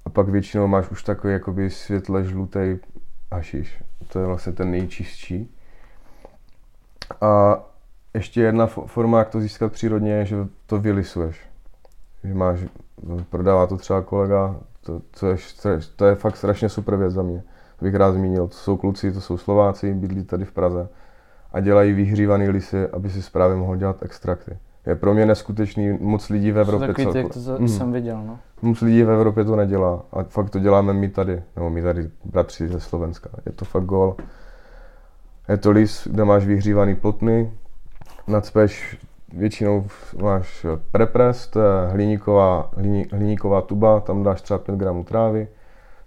A 0.05 0.09
pak 0.09 0.29
většinou 0.29 0.67
máš 0.67 0.89
už 0.89 1.03
takový 1.03 1.33
jakoby 1.33 1.69
světle 1.69 2.23
žlutý 2.23 2.77
hašiš. 3.31 3.83
To 4.07 4.19
je 4.19 4.25
vlastně 4.25 4.53
ten 4.53 4.71
nejčistší. 4.71 5.55
A 7.21 7.63
ještě 8.13 8.41
jedna 8.41 8.67
fo- 8.67 8.85
forma, 8.85 9.19
jak 9.19 9.29
to 9.29 9.41
získat 9.41 9.71
přírodně, 9.71 10.11
je, 10.13 10.25
že 10.25 10.35
to 10.65 10.79
vylisuješ. 10.79 11.41
Že 12.23 12.33
máš, 12.33 12.59
prodává 13.29 13.67
to 13.67 13.77
třeba 13.77 14.01
kolega, 14.01 14.55
to, 14.81 15.01
to, 15.19 15.27
je, 15.27 15.79
to 15.95 16.05
je 16.05 16.15
fakt 16.15 16.37
strašně 16.37 16.69
super 16.69 16.95
věc 16.95 17.13
za 17.13 17.23
mě. 17.23 17.43
To 17.79 17.85
bych 17.85 17.95
rád 17.95 18.11
zmínil. 18.11 18.47
To 18.47 18.53
jsou 18.53 18.77
kluci, 18.77 19.11
to 19.11 19.21
jsou 19.21 19.37
Slováci, 19.37 19.93
bydlí 19.93 20.23
tady 20.23 20.45
v 20.45 20.51
Praze 20.51 20.89
a 21.53 21.59
dělají 21.59 21.93
vyhřívaný 21.93 22.49
lisy, 22.49 22.87
aby 22.87 23.09
si 23.09 23.31
právě 23.31 23.55
mohl 23.57 23.75
dělat 23.75 24.03
extrakty. 24.03 24.57
Je 24.85 24.95
pro 24.95 25.13
mě 25.13 25.25
neskutečný, 25.25 25.97
moc 26.01 26.29
lidí 26.29 26.51
v 26.51 26.53
To 26.53 26.59
Evropě 26.59 26.87
takový 26.87 27.07
ty, 27.11 27.17
jak 27.17 27.33
to 27.33 27.39
Mhm. 27.59 27.67
jsem 27.67 27.91
viděl, 27.91 28.23
no. 28.25 28.39
Moc 28.61 28.81
lidí 28.81 29.03
v 29.03 29.09
Evropě 29.09 29.43
to 29.43 29.55
nedělá 29.55 30.03
a 30.13 30.23
fakt 30.23 30.49
to 30.49 30.59
děláme 30.59 30.93
my 30.93 31.09
tady, 31.09 31.43
nebo 31.55 31.69
my 31.69 31.81
tady 31.81 32.09
bratři 32.25 32.67
ze 32.67 32.79
Slovenska. 32.79 33.29
Je 33.45 33.51
to 33.51 33.65
fakt 33.65 33.83
gol. 33.85 34.15
Je 35.49 35.57
to 35.57 35.71
lis, 35.71 36.07
kde 36.11 36.25
máš 36.25 36.45
vyhřívaný 36.45 36.95
plotny, 36.95 37.51
nacpeš, 38.29 38.97
většinou 39.33 39.87
máš 40.21 40.65
prepres, 40.91 41.47
to 41.47 41.59
je 41.59 41.87
hliníková, 41.91 42.71
hliní, 42.77 43.05
hliníková 43.11 43.61
tuba, 43.61 43.99
tam 43.99 44.23
dáš 44.23 44.41
třeba 44.41 44.57
5 44.57 44.75
gramů 44.75 45.03
trávy, 45.03 45.47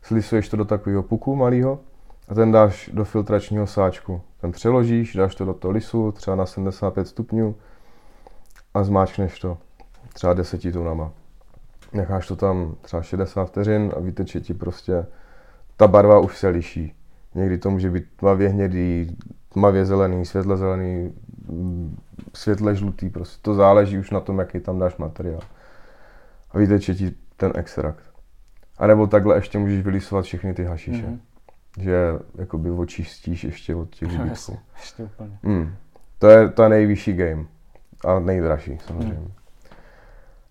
slisuješ 0.03 0.49
to 0.49 0.57
do 0.57 0.65
takového 0.65 1.03
puku 1.03 1.37
malého 1.37 1.79
a 2.29 2.35
ten 2.35 2.53
dáš 2.53 2.91
do 2.93 3.05
filtračního 3.05 3.67
sáčku. 3.67 4.21
Ten 4.41 4.53
přeložíš, 4.53 5.17
dáš 5.17 5.35
to 5.35 5.45
do 5.45 5.55
toho 5.55 5.73
lisu, 5.73 6.13
třeba 6.13 6.37
na 6.37 6.47
75 6.47 7.09
stupňů 7.09 7.55
a 8.75 8.85
zmáčkneš 8.85 9.39
to 9.39 9.59
třeba 10.13 10.35
10 10.35 10.73
tunama 10.73 11.13
necháš 11.93 12.27
to 12.27 12.37
tam 12.37 12.77
třeba 12.83 13.03
60 13.03 13.45
vteřin 13.45 13.93
a 13.97 14.01
vyteče 14.01 14.41
ti 14.41 14.55
prostě, 14.55 15.07
ta 15.77 15.89
barva 15.89 16.19
už 16.19 16.39
se 16.39 16.49
liší. 16.49 16.95
Někdy 17.35 17.59
to 17.59 17.71
může 17.71 17.91
být 17.91 18.05
tmavě 18.17 18.49
hnědý, 18.49 19.17
tmavě 19.53 19.85
zelený, 19.85 20.27
světle 20.27 20.57
zelený, 20.57 21.13
mm, 21.49 21.97
světle 22.35 22.77
žlutý, 22.77 23.11
prostě 23.11 23.39
to 23.43 23.55
záleží 23.55 23.99
už 23.99 24.11
na 24.11 24.21
tom, 24.21 24.39
jaký 24.39 24.61
tam 24.61 24.79
dáš 24.79 24.97
materiál. 24.97 25.41
A 26.51 26.59
vyteče 26.59 26.95
ti 26.95 27.15
ten 27.37 27.53
extrakt. 27.55 28.05
A 28.79 28.87
nebo 28.87 29.07
takhle 29.07 29.37
ještě 29.37 29.59
můžeš 29.59 29.85
vylisovat 29.85 30.25
všechny 30.25 30.55
ty 30.55 30.65
hašiše. 30.65 31.07
Mhm. 31.07 31.21
Že 31.79 32.13
jakoby 32.35 32.71
očistíš 32.71 33.45
ještě 33.45 33.75
od 33.75 33.91
těch 33.91 34.19
No, 34.19 34.25
ještě 34.77 35.05
úplně. 35.05 35.39
Mm. 35.43 35.75
To 36.19 36.27
je 36.29 36.53
je 36.63 36.69
nejvyšší 36.69 37.13
game. 37.13 37.45
A 38.05 38.19
nejdražší 38.19 38.79
samozřejmě. 38.87 39.15
Hmm. 39.15 39.33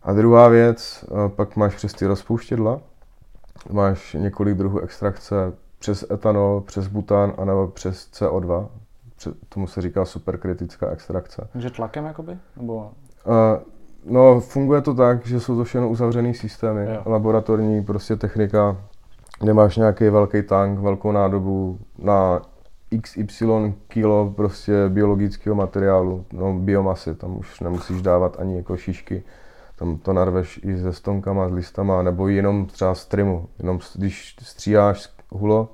A 0.03 0.13
druhá 0.13 0.47
věc, 0.47 1.05
eh, 1.07 1.29
pak 1.29 1.55
máš 1.55 1.75
přes 1.75 1.93
ty 1.93 2.05
rozpouštědla, 2.05 2.81
máš 3.71 4.13
několik 4.13 4.57
druhů 4.57 4.79
extrakce 4.79 5.35
přes 5.79 6.05
etanol, 6.11 6.61
přes 6.61 6.87
butan, 6.87 7.33
anebo 7.37 7.67
přes 7.67 8.09
CO2. 8.11 8.69
Tomu 9.49 9.67
se 9.67 9.81
říká 9.81 10.05
superkritická 10.05 10.89
extrakce. 10.89 11.47
Takže 11.53 11.69
tlakem 11.69 12.05
jakoby? 12.05 12.38
Nebo 12.57 12.91
Eh, 13.27 13.60
No, 14.05 14.39
funguje 14.39 14.81
to 14.81 14.93
tak, 14.93 15.25
že 15.25 15.39
jsou 15.39 15.55
to 15.55 15.63
všechno 15.63 15.89
uzavřený 15.89 16.34
systémy, 16.34 16.86
Jo. 16.93 17.01
laboratorní 17.05 17.84
prostě 17.84 18.15
technika, 18.15 18.77
kde 19.39 19.53
máš 19.53 19.77
nějaký 19.77 20.10
velký 20.10 20.41
tank, 20.43 20.79
velkou 20.79 21.12
nádobu 21.12 21.79
na 21.97 22.41
XY 23.02 23.73
kilo 23.87 24.33
prostě 24.35 24.73
biologického 24.89 25.56
materiálu, 25.56 26.25
no 26.33 26.54
biomasy, 26.54 27.15
tam 27.15 27.37
už 27.37 27.60
nemusíš 27.60 28.02
dávat 28.02 28.37
ani 28.39 28.58
jako 28.58 28.77
šišky, 28.77 29.23
tam 29.75 29.98
to 29.98 30.13
narveš 30.13 30.60
i 30.63 30.77
se 30.77 30.93
stonkama, 30.93 31.50
s 31.50 31.52
listama, 31.52 32.02
nebo 32.04 32.27
jenom 32.27 32.65
třeba 32.65 32.96
z 32.96 33.06
trimu, 33.06 33.48
jenom 33.60 33.79
když 33.96 34.35
stříháš 34.41 35.10
hulo, 35.31 35.69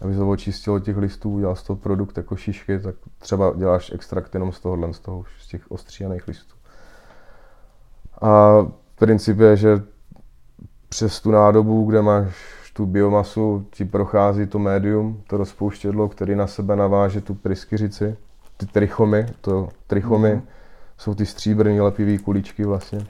aby 0.00 0.14
se 0.14 0.22
očistil 0.22 0.72
od 0.74 0.84
těch 0.84 0.96
listů, 0.96 1.30
udělal 1.30 1.56
z 1.56 1.62
toho 1.62 1.76
produkt 1.76 2.16
jako 2.16 2.36
šišky, 2.36 2.78
tak 2.78 2.94
třeba 3.18 3.52
děláš 3.56 3.92
extrakt 3.92 4.34
jenom 4.34 4.52
z 4.52 4.60
tohohle, 4.60 4.92
z 4.94 5.00
toho, 5.00 5.24
z 5.40 5.48
těch 5.48 5.70
ostříhaných 5.70 6.28
listů. 6.28 6.54
A 8.22 8.56
princip 8.98 9.38
je, 9.38 9.56
že 9.56 9.82
přes 10.88 11.20
tu 11.20 11.30
nádobu, 11.30 11.84
kde 11.84 12.02
máš 12.02 12.34
tu 12.72 12.86
biomasu, 12.86 13.66
ti 13.70 13.84
prochází 13.84 14.46
to 14.46 14.58
médium, 14.58 15.22
to 15.26 15.36
rozpouštědlo, 15.36 16.08
který 16.08 16.34
na 16.34 16.46
sebe 16.46 16.76
naváže 16.76 17.20
tu 17.20 17.34
pryskyřici, 17.34 18.16
ty 18.56 18.66
trichomy, 18.66 19.26
to 19.40 19.68
trichomy, 19.86 20.32
Mhm. 20.32 20.42
jsou 20.96 21.14
ty 21.14 21.26
stříbrný 21.26 21.80
lepivý 21.80 22.18
kuličky 22.18 22.64
vlastně. 22.64 23.06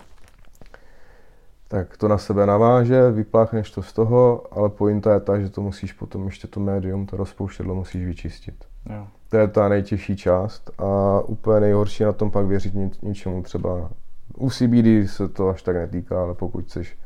Tak 1.69 1.97
to 1.97 2.09
na 2.09 2.19
sebe 2.19 2.47
naváže, 2.47 3.11
vypláchneš 3.11 3.71
to 3.71 3.83
z 3.83 3.93
toho, 3.93 4.45
ale 4.51 4.69
pointa 4.69 5.15
je 5.15 5.21
ta, 5.21 5.41
že 5.41 5.51
to 5.51 5.61
musíš 5.61 5.93
potom 5.93 6.27
ještě 6.27 6.49
to 6.49 6.61
médium, 6.61 7.07
to 7.07 7.17
rozpouštědlo 7.17 7.75
musíš 7.75 8.05
vyčistit. 8.05 8.55
Jo. 8.91 9.07
To 9.29 9.37
je 9.37 9.49
ta 9.49 9.69
nejtěžší 9.69 10.17
část 10.17 10.71
a 10.79 11.21
úplně 11.21 11.61
nejhorší 11.61 12.05
na 12.05 12.13
tom 12.13 12.31
pak 12.31 12.47
věřit 12.47 12.75
něčemu 13.03 13.43
třeba. 13.43 13.91
U 14.37 14.51
CBD 14.51 15.11
se 15.11 15.29
to 15.29 15.49
až 15.49 15.63
tak 15.63 15.77
netýká, 15.77 16.23
ale 16.23 16.35
pokud 16.35 16.65
chceš 16.65 16.99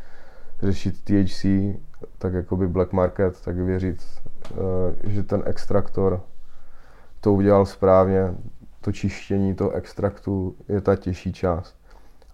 řešit 0.62 1.04
THC, 1.04 1.44
tak 2.18 2.32
jakoby 2.32 2.68
black 2.68 2.92
market, 2.92 3.40
tak 3.40 3.56
věřit, 3.56 4.02
eh, 4.50 5.10
že 5.10 5.22
ten 5.22 5.42
extraktor 5.46 6.20
to 7.20 7.32
udělal 7.32 7.66
správně, 7.66 8.34
to 8.80 8.92
čištění 8.92 9.54
toho 9.54 9.70
extraktu 9.70 10.56
je 10.68 10.80
ta 10.80 10.96
těžší 10.96 11.32
část. 11.32 11.81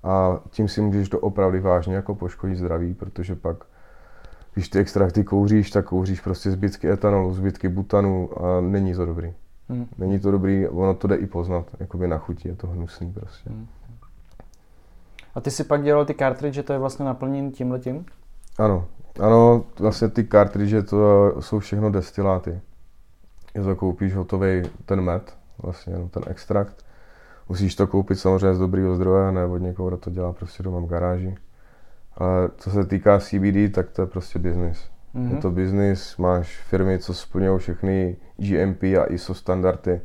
A 0.05 0.40
tím 0.51 0.68
si 0.68 0.80
můžeš 0.80 1.09
to 1.09 1.20
opravdu 1.20 1.62
vážně 1.62 1.94
jako 1.94 2.14
poškodit 2.14 2.59
zdraví, 2.59 2.94
protože 2.94 3.34
pak, 3.34 3.57
když 4.55 4.68
ty 4.68 4.78
extrakty 4.78 5.24
kouříš, 5.24 5.70
tak 5.70 5.84
kouříš 5.84 6.20
prostě 6.20 6.51
zbytky 6.51 6.90
etanolu, 6.90 7.34
zbytky 7.34 7.68
butanu 7.68 8.30
a 8.44 8.61
není 8.61 8.94
to 8.94 9.07
dobrý. 9.07 9.34
Hmm. 9.68 9.86
Není 9.99 10.20
to 10.20 10.30
dobrý, 10.30 10.68
ono 10.68 10.94
to 10.94 11.09
jde 11.09 11.16
i 11.16 11.26
poznat, 11.26 11.66
jakoby 11.80 12.09
na 12.09 12.18
chuti 12.18 12.49
je 12.49 12.57
to 12.57 12.66
hnusný 12.66 13.12
prostě. 13.12 13.51
Hmm. 13.51 13.66
A 15.34 15.40
ty 15.40 15.51
si 15.51 15.64
pak 15.64 15.82
dělal 15.82 16.05
ty 16.05 16.14
cartridge, 16.14 16.64
to 16.64 16.72
je 16.72 16.78
vlastně 16.78 17.05
naplněn 17.05 17.53
tímhletím? 17.53 18.07
Ano, 18.59 18.86
ano, 19.20 19.64
vlastně 19.78 20.09
ty 20.09 20.24
cartridge 20.24 20.88
to 20.90 21.34
jsou 21.40 21.59
všechno 21.59 21.90
destiláty. 21.90 22.61
Je 23.55 23.62
to 23.62 23.76
koupíš 23.76 24.14
hotový 24.14 24.62
ten 24.84 25.01
med, 25.01 25.36
vlastně 25.62 25.94
ten 26.11 26.22
extrakt. 26.26 26.84
Musíš 27.49 27.74
to 27.74 27.86
koupit 27.86 28.16
samozřejmě 28.16 28.55
z 28.55 28.59
dobrého 28.59 28.94
zdroje, 28.94 29.32
ne 29.32 29.44
od 29.44 29.59
někoho, 29.59 29.88
kdo 29.88 29.96
to 29.96 30.11
dělá 30.11 30.32
prostě 30.32 30.62
doma 30.62 30.80
v 30.80 30.86
garáži. 30.86 31.34
Ale 32.16 32.51
co 32.57 32.70
se 32.70 32.84
týká 32.84 33.18
CBD, 33.18 33.74
tak 33.74 33.90
to 33.90 34.03
je 34.03 34.07
prostě 34.07 34.38
biznis. 34.38 34.78
Mm-hmm. 35.14 35.22
Je 35.22 35.32
mhm. 35.32 35.40
to 35.40 35.51
biznis, 35.51 36.16
máš 36.16 36.62
firmy, 36.62 36.99
co 36.99 37.14
splňují 37.14 37.59
všechny 37.59 38.16
GMP 38.36 38.82
a 38.82 39.12
ISO 39.12 39.34
standardy, 39.34 40.01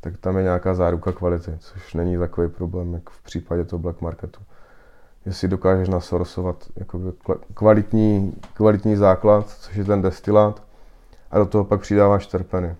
tak 0.00 0.16
tam 0.16 0.36
je 0.36 0.42
nějaká 0.42 0.74
záruka 0.74 1.12
kvality, 1.12 1.52
což 1.58 1.94
není 1.94 2.18
takový 2.18 2.48
problém, 2.48 2.94
jak 2.94 3.10
v 3.10 3.22
případě 3.22 3.64
toho 3.64 3.80
black 3.80 4.00
marketu. 4.00 4.40
Jestli 5.26 5.48
dokážeš 5.48 5.88
nasorsovat 5.88 6.64
kvalitní, 7.54 8.34
kvalitní 8.54 8.96
základ, 8.96 9.48
což 9.48 9.76
je 9.76 9.84
ten 9.84 10.02
destilát, 10.02 10.62
a 11.30 11.38
do 11.38 11.46
toho 11.46 11.64
pak 11.64 11.80
přidáváš 11.80 12.26
terpeny. 12.26 12.76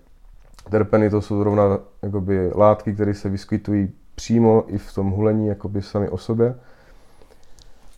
Terpeny 0.69 1.09
to 1.09 1.21
jsou 1.21 1.39
zrovna 1.39 1.63
jakoby, 2.01 2.51
látky, 2.55 2.93
které 2.93 3.13
se 3.13 3.29
vyskytují 3.29 3.93
přímo 4.15 4.63
i 4.67 4.77
v 4.77 4.93
tom 4.93 5.11
hulení 5.11 5.47
jakoby 5.47 5.81
sami 5.81 6.09
o 6.09 6.17
sobě. 6.17 6.55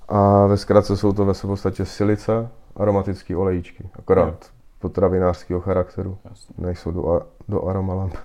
A 0.08 0.46
ve 0.46 0.58
zkratce 0.58 0.98
jsou 0.98 1.14
to 1.14 1.26
ve 1.26 1.34
podstatě 1.34 1.86
silice, 1.86 2.50
aromatické 2.76 3.38
olejčky, 3.38 3.90
akorát 4.00 4.26
no. 4.26 4.50
potravinářského 4.80 5.62
charakteru, 5.62 6.18
Jasně. 6.30 6.56
nejsou 6.58 6.92
do, 6.92 7.22
do 7.48 7.68
aromalamp. 7.68 8.16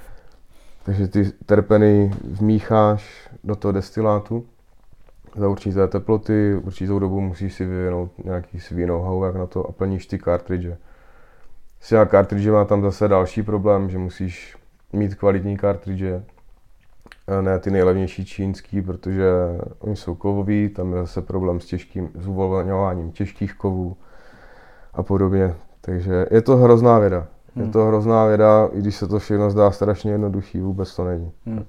Takže 0.84 1.08
ty 1.08 1.32
terpeny 1.46 2.12
vmícháš 2.24 3.30
do 3.44 3.56
toho 3.56 3.72
destilátu 3.72 4.46
za 5.36 5.48
určité 5.48 5.88
teploty, 5.88 6.54
určitou 6.62 6.98
dobu 6.98 7.20
musíš 7.20 7.54
si 7.54 7.64
vyvinout 7.64 8.24
nějaký 8.24 8.60
svý 8.60 8.86
know-how, 8.86 9.24
jak 9.24 9.34
na 9.34 9.46
to 9.46 9.66
a 9.66 9.72
plníš 9.72 10.06
ty 10.06 10.18
cartridge. 10.18 10.76
Si 11.80 11.94
na 11.94 12.06
cartridge 12.06 12.50
má 12.50 12.64
tam 12.64 12.82
zase 12.82 13.08
další 13.08 13.42
problém, 13.42 13.90
že 13.90 13.98
musíš 13.98 14.56
mít 14.92 15.14
kvalitní 15.14 15.58
cartridge, 15.58 16.22
ne 17.40 17.58
ty 17.58 17.70
nejlevnější 17.70 18.24
čínský, 18.24 18.82
protože 18.82 19.24
oni 19.78 19.96
jsou 19.96 20.14
kovový, 20.14 20.68
tam 20.68 20.92
je 20.92 21.00
zase 21.00 21.22
problém 21.22 21.60
s 21.60 21.66
těžkým, 21.66 22.08
s 22.14 22.26
uvolňováním 22.26 23.12
těžkých 23.12 23.54
kovů 23.54 23.96
a 24.94 25.02
podobně. 25.02 25.54
Takže 25.80 26.26
je 26.30 26.42
to 26.42 26.56
hrozná 26.56 26.98
věda. 26.98 27.26
Hmm. 27.56 27.64
Je 27.66 27.72
to 27.72 27.84
hrozná 27.84 28.26
věda, 28.26 28.68
i 28.72 28.78
když 28.78 28.96
se 28.96 29.06
to 29.06 29.18
všechno 29.18 29.50
zdá 29.50 29.70
strašně 29.70 30.12
jednoduchý, 30.12 30.60
vůbec 30.60 30.96
to 30.96 31.04
není. 31.04 31.32
Hmm. 31.46 31.58
Tak. 31.58 31.66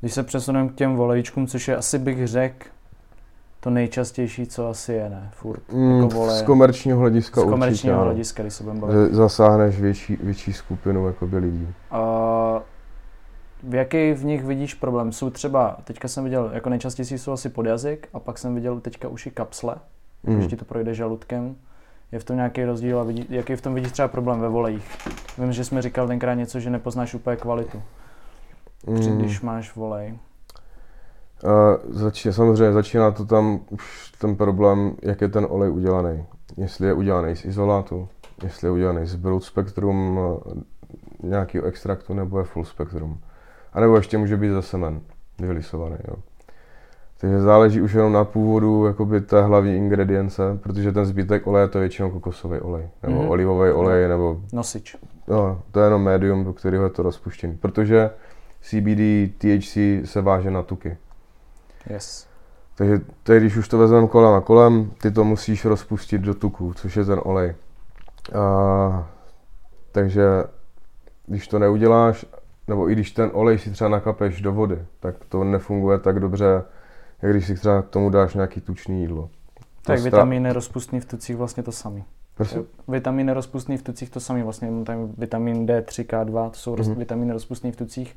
Když 0.00 0.14
se 0.14 0.22
přesuneme 0.22 0.68
k 0.68 0.74
těm 0.74 0.96
volejčkům, 0.96 1.46
což 1.46 1.68
je 1.68 1.76
asi 1.76 1.98
bych 1.98 2.26
řekl 2.26 2.66
to 3.60 3.70
nejčastější, 3.70 4.46
co 4.46 4.68
asi 4.68 4.92
je, 4.92 5.10
ne? 5.10 5.30
Furt. 5.32 5.72
Mm, 5.72 6.02
jako 6.02 6.14
vole, 6.14 6.38
z 6.38 6.42
komerčního 6.42 6.98
hlediska 6.98 7.40
Z 7.40 7.44
komerčního 7.44 7.96
určitě, 7.96 8.04
hlediska, 8.04 8.42
když 8.42 8.54
se 8.54 8.64
budeme 8.64 8.80
bavit. 8.80 9.14
Zasáhneš 9.14 9.80
větší, 9.80 10.16
větší 10.22 10.52
skupinu 10.52 11.06
jakoby 11.06 11.38
lidí. 11.38 11.68
A 11.90 12.62
v 13.68 13.74
jaký 13.74 14.12
v 14.12 14.24
nich 14.24 14.44
vidíš 14.44 14.74
problém? 14.74 15.12
Jsou 15.12 15.30
třeba, 15.30 15.76
teďka 15.84 16.08
jsem 16.08 16.24
viděl, 16.24 16.50
jako 16.52 16.70
nejčastější 16.70 17.18
jsou 17.18 17.32
asi 17.32 17.48
podjazyk 17.48 18.08
a 18.12 18.20
pak 18.20 18.38
jsem 18.38 18.54
viděl 18.54 18.80
teďka 18.80 19.08
už 19.08 19.26
i 19.26 19.30
kapsle, 19.30 19.76
mm. 20.22 20.36
když 20.36 20.46
ti 20.46 20.56
to 20.56 20.64
projde 20.64 20.94
žaludkem. 20.94 21.56
Je 22.12 22.18
v 22.18 22.24
tom 22.24 22.36
nějaký 22.36 22.64
rozdíl 22.64 23.00
a 23.00 23.02
vidí, 23.02 23.26
jaký 23.28 23.56
v 23.56 23.60
tom 23.60 23.74
vidíš 23.74 23.92
třeba 23.92 24.08
problém 24.08 24.40
ve 24.40 24.48
volejích? 24.48 24.98
Vím, 25.38 25.52
že 25.52 25.64
jsme 25.64 25.82
říkal 25.82 26.06
tenkrát 26.06 26.34
něco, 26.34 26.60
že 26.60 26.70
nepoznáš 26.70 27.14
úplně 27.14 27.36
kvalitu, 27.36 27.82
mm. 28.86 29.18
když 29.18 29.40
máš 29.40 29.76
volej. 29.76 30.18
Uh, 31.44 31.92
začíná, 31.92 32.32
samozřejmě 32.32 32.72
začíná 32.72 33.10
to 33.10 33.24
tam 33.24 33.60
už 33.70 34.12
ten 34.18 34.36
problém, 34.36 34.96
jak 35.02 35.20
je 35.20 35.28
ten 35.28 35.46
olej 35.50 35.70
udělaný. 35.70 36.24
Jestli 36.56 36.86
je 36.86 36.92
udělaný 36.92 37.36
z 37.36 37.44
izolátu, 37.44 38.08
jestli 38.42 38.66
je 38.66 38.72
udělaný 38.72 39.06
z 39.06 39.14
broad 39.14 39.42
spectrum 39.44 40.20
nějakého 41.22 41.66
extraktu 41.66 42.14
nebo 42.14 42.38
je 42.38 42.44
full 42.44 42.64
spectrum. 42.64 43.18
A 43.74 43.80
nebo 43.80 43.96
ještě 43.96 44.18
může 44.18 44.36
být 44.36 44.50
ze 44.50 44.62
semen 44.62 45.00
vylisovaný. 45.38 45.96
Jo. 46.08 46.16
Takže 47.20 47.40
záleží 47.40 47.80
už 47.80 47.92
jenom 47.92 48.12
na 48.12 48.24
původu 48.24 48.86
jakoby 48.86 49.20
té 49.20 49.42
hlavní 49.42 49.76
ingredience, 49.76 50.58
protože 50.62 50.92
ten 50.92 51.06
zbytek 51.06 51.46
oleje 51.46 51.68
to 51.68 51.78
je 51.78 51.80
většinou 51.80 52.10
kokosový 52.10 52.60
olej, 52.60 52.88
nebo 53.02 53.22
mm-hmm. 53.22 53.30
olivový 53.30 53.70
olej, 53.70 54.08
nebo... 54.08 54.40
Nosič. 54.52 54.96
No, 55.28 55.62
to 55.70 55.80
je 55.80 55.86
jenom 55.86 56.02
médium, 56.02 56.44
do 56.44 56.52
kterého 56.52 56.84
je 56.84 56.90
to 56.90 57.02
rozpuštěný. 57.02 57.56
Protože 57.56 58.10
CBD, 58.60 59.32
THC 59.38 59.76
se 60.04 60.20
váže 60.22 60.50
na 60.50 60.62
tuky. 60.62 60.96
Yes. 61.90 62.26
Takže 62.74 63.00
teď, 63.22 63.40
když 63.40 63.56
už 63.56 63.68
to 63.68 63.78
vezmeme 63.78 64.08
kolem 64.08 64.34
a 64.34 64.40
kolem, 64.40 64.90
ty 65.02 65.10
to 65.10 65.24
musíš 65.24 65.64
rozpustit 65.64 66.20
do 66.20 66.34
tuku, 66.34 66.72
což 66.74 66.96
je 66.96 67.04
ten 67.04 67.20
olej. 67.22 67.54
A, 68.34 69.08
takže 69.92 70.24
když 71.26 71.48
to 71.48 71.58
neuděláš 71.58 72.26
nebo 72.68 72.90
i 72.90 72.92
když 72.92 73.10
ten 73.10 73.30
olej 73.32 73.58
si 73.58 73.70
třeba 73.70 73.90
nakapeš 73.90 74.40
do 74.40 74.52
vody, 74.52 74.78
tak 75.00 75.16
to 75.28 75.44
nefunguje 75.44 75.98
tak 75.98 76.20
dobře, 76.20 76.62
jak 77.22 77.32
když 77.32 77.46
si 77.46 77.54
třeba 77.54 77.82
k 77.82 77.88
tomu 77.88 78.10
dáš 78.10 78.34
nějaký 78.34 78.60
tučný 78.60 79.00
jídlo. 79.00 79.30
Tak 79.82 79.98
stra... 79.98 80.10
vitamíny 80.10 80.52
rozpustný 80.52 81.00
v 81.00 81.04
tucích 81.04 81.36
vlastně 81.36 81.62
to 81.62 81.72
samý. 81.72 82.04
Prosím? 82.34 82.66
Vitamíny 82.88 83.32
rozpustný 83.32 83.76
v 83.76 83.82
tucích 83.82 84.10
to 84.10 84.20
samý, 84.20 84.42
vlastně 84.42 84.84
tam 84.84 85.12
vitamin 85.18 85.66
D3, 85.66 86.04
K2, 86.04 86.50
to 86.50 86.56
jsou 86.56 86.74
mm-hmm. 86.74 86.94
vitamíny 86.94 87.32
rozpustný 87.32 87.72
v 87.72 87.76
tucích 87.76 88.16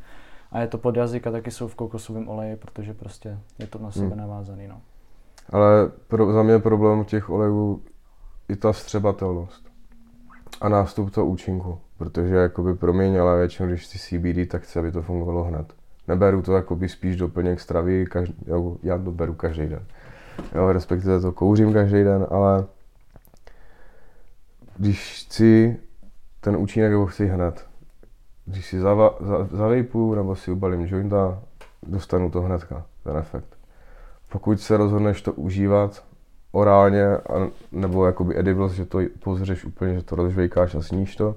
a 0.52 0.60
je 0.60 0.68
to 0.68 0.78
pod 0.78 0.96
jazyk 0.96 1.28
a 1.28 1.32
taky 1.32 1.52
jsou 1.52 1.68
v 1.68 1.76
kokosovém 1.76 2.30
oleji, 2.30 2.56
protože 2.56 2.94
prostě 2.94 3.40
je 3.60 3.68
to 3.68 3.80
na 3.80 3.92
sebe 3.92 4.06
mm. 4.06 4.18
navázaný. 4.18 4.68
No. 4.68 4.82
Ale 5.50 5.92
pro, 6.08 6.34
za 6.34 6.44
mě 6.44 6.60
problém 6.60 7.06
těch 7.06 7.30
olejů 7.30 7.82
i 8.50 8.56
ta 8.56 8.74
střebatelnost 8.74 9.66
a 10.62 10.70
nástup 10.70 11.12
toho 11.12 11.28
účinku. 11.28 11.80
Protože 11.98 12.36
jakoby 12.36 12.74
promiň, 12.76 13.18
ale 13.18 13.38
většinou, 13.38 13.70
když 13.70 13.86
si 13.86 14.00
CBD, 14.00 14.52
tak 14.52 14.62
chci, 14.62 14.80
aby 14.80 14.92
to 14.92 15.02
fungovalo 15.02 15.44
hned. 15.44 15.74
Neberu 16.08 16.42
to 16.42 16.56
jakoby 16.56 16.90
spíš 16.90 17.16
doplněk 17.16 17.60
stravy, 17.60 18.06
každý, 18.06 18.36
já 18.84 18.98
to 18.98 19.12
beru 19.12 19.34
každý 19.34 19.68
den. 19.68 19.86
Jo, 20.56 20.72
respektive 20.72 21.20
to 21.20 21.32
kouřím 21.32 21.74
každý 21.74 22.04
den, 22.04 22.28
ale 22.30 22.66
když 24.78 25.26
chci 25.26 25.78
ten 26.42 26.58
účinek, 26.58 26.94
ho 26.94 27.06
chci 27.06 27.26
hned. 27.26 27.68
Když 28.46 28.66
si 28.66 28.80
zava, 28.80 29.18
za, 29.20 29.48
zavejpu 29.52 30.16
nebo 30.16 30.36
si 30.36 30.52
ubalím 30.52 30.82
jointa, 30.86 31.40
dostanu 31.84 32.32
to 32.32 32.42
hnedka, 32.42 32.86
ten 33.04 33.18
efekt. 33.18 33.58
Pokud 34.30 34.62
se 34.62 34.78
rozhodneš 34.78 35.22
to 35.22 35.34
užívat 35.34 36.04
orálně, 36.52 37.08
a, 37.08 37.50
nebo 37.72 38.06
jakoby 38.06 38.40
edibles, 38.40 38.72
že 38.72 38.86
to 38.86 39.00
pozřeš 39.20 39.66
úplně, 39.66 39.94
že 39.94 40.02
to 40.02 40.16
rozžvejkáš 40.16 40.76
a 40.76 40.82
sníš 40.82 41.16
to, 41.16 41.36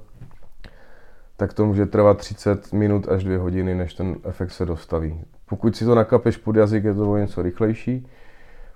tak 1.41 1.53
to 1.53 1.67
může 1.67 1.87
trvat 1.87 2.19
30 2.19 2.73
minut 2.73 3.09
až 3.09 3.25
2 3.25 3.39
hodiny, 3.39 3.75
než 3.75 3.95
ten 3.95 4.17
efekt 4.25 4.51
se 4.51 4.67
dostaví. 4.67 5.21
Pokud 5.49 5.77
si 5.77 5.85
to 5.85 5.95
nakapeš 5.95 6.37
pod 6.37 6.57
jazyk, 6.57 6.85
je 6.85 6.95
to 6.95 7.11
o 7.11 7.17
něco 7.17 7.43
rychlejší. 7.43 8.09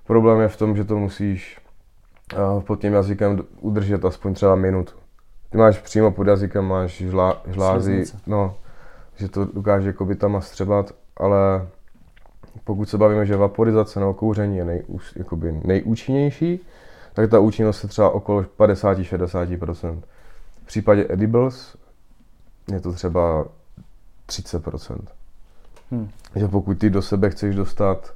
Problém 0.07 0.39
je 0.39 0.47
v 0.47 0.57
tom, 0.57 0.75
že 0.75 0.83
to 0.83 0.97
musíš 0.97 1.59
eh, 2.33 2.61
pod 2.61 2.81
tím 2.81 2.93
jazykem 2.93 3.39
udržet 3.59 4.05
aspoň 4.05 4.33
třeba 4.33 4.55
minutu. 4.55 4.93
Ty 5.49 5.57
máš 5.57 5.77
přímo 5.77 6.11
pod 6.11 6.27
jazykem, 6.27 6.65
máš 6.65 6.97
žlá, 6.97 7.41
žlázy, 7.47 8.03
no, 8.27 8.55
že 9.15 9.29
to 9.29 9.45
dokáže 9.45 9.93
by 10.03 10.15
tam 10.15 10.41
střebat, 10.41 10.91
ale 11.17 11.67
pokud 12.63 12.89
se 12.89 12.97
bavíme, 12.97 13.25
že 13.25 13.35
vaporizace 13.35 13.99
nebo 13.99 14.13
kouření 14.13 14.57
je 14.57 14.65
nej, 14.65 14.83
jakoby 15.15 15.61
nejúčinnější, 15.63 16.59
tak 17.13 17.29
ta 17.29 17.39
účinnost 17.39 17.83
je 17.83 17.89
třeba 17.89 18.09
okolo 18.09 18.45
50-60%. 18.57 20.01
V 20.63 20.65
případě 20.65 21.05
edibles 21.09 21.74
je 22.71 22.79
to 22.79 22.93
třeba 22.93 23.45
30%. 24.27 24.97
Hmm. 25.91 26.09
Že 26.35 26.47
pokud 26.47 26.77
ty 26.77 26.89
do 26.89 27.01
sebe 27.01 27.29
chceš 27.29 27.55
dostat 27.55 28.13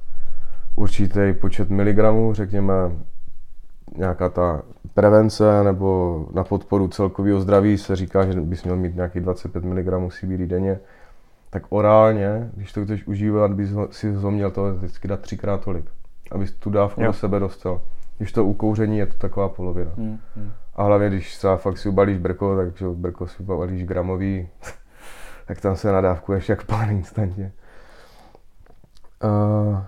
určitý 0.76 1.32
počet 1.40 1.70
miligramů, 1.70 2.34
řekněme 2.34 2.74
nějaká 3.96 4.28
ta 4.28 4.62
prevence 4.94 5.64
nebo 5.64 6.26
na 6.34 6.44
podporu 6.44 6.88
celkového 6.88 7.40
zdraví 7.40 7.78
se 7.78 7.96
říká, 7.96 8.26
že 8.26 8.40
bys 8.40 8.64
měl 8.64 8.76
mít 8.76 8.94
nějaký 8.94 9.20
25 9.20 9.64
mg 9.64 10.12
CBD 10.12 10.40
denně, 10.40 10.80
tak 11.50 11.62
orálně, 11.68 12.50
když 12.54 12.72
to 12.72 12.84
chceš 12.84 13.06
užívat, 13.06 13.52
bys 13.52 13.70
ho, 13.70 13.88
si 13.90 14.12
ho 14.12 14.30
měl 14.30 14.50
to 14.50 14.74
vždycky 14.74 15.08
dát 15.08 15.20
třikrát 15.20 15.64
tolik, 15.64 15.84
abys 16.30 16.52
tu 16.52 16.70
dávku 16.70 17.00
jo. 17.00 17.06
do 17.06 17.12
sebe 17.12 17.38
dostal. 17.38 17.80
Když 18.18 18.32
to 18.32 18.44
u 18.44 18.54
kouření 18.54 18.98
je 18.98 19.06
to 19.06 19.18
taková 19.18 19.48
polovina. 19.48 19.90
Hmm, 19.96 20.18
hmm. 20.36 20.52
A 20.80 20.82
hlavně, 20.82 21.08
když 21.08 21.34
se 21.34 21.48
fakt 21.56 21.78
si 21.78 21.88
ubalíš 21.88 22.18
brko, 22.18 22.56
tak 22.56 22.76
že 22.76 22.88
brko 22.88 23.26
si 23.26 23.42
ubalíš 23.42 23.84
gramový, 23.84 24.48
tak 25.46 25.60
tam 25.60 25.76
se 25.76 25.92
nadávkuješ 25.92 26.48
jak 26.48 26.64
pán 26.64 26.90
instantně. 26.90 27.52
Uh, 29.24 29.78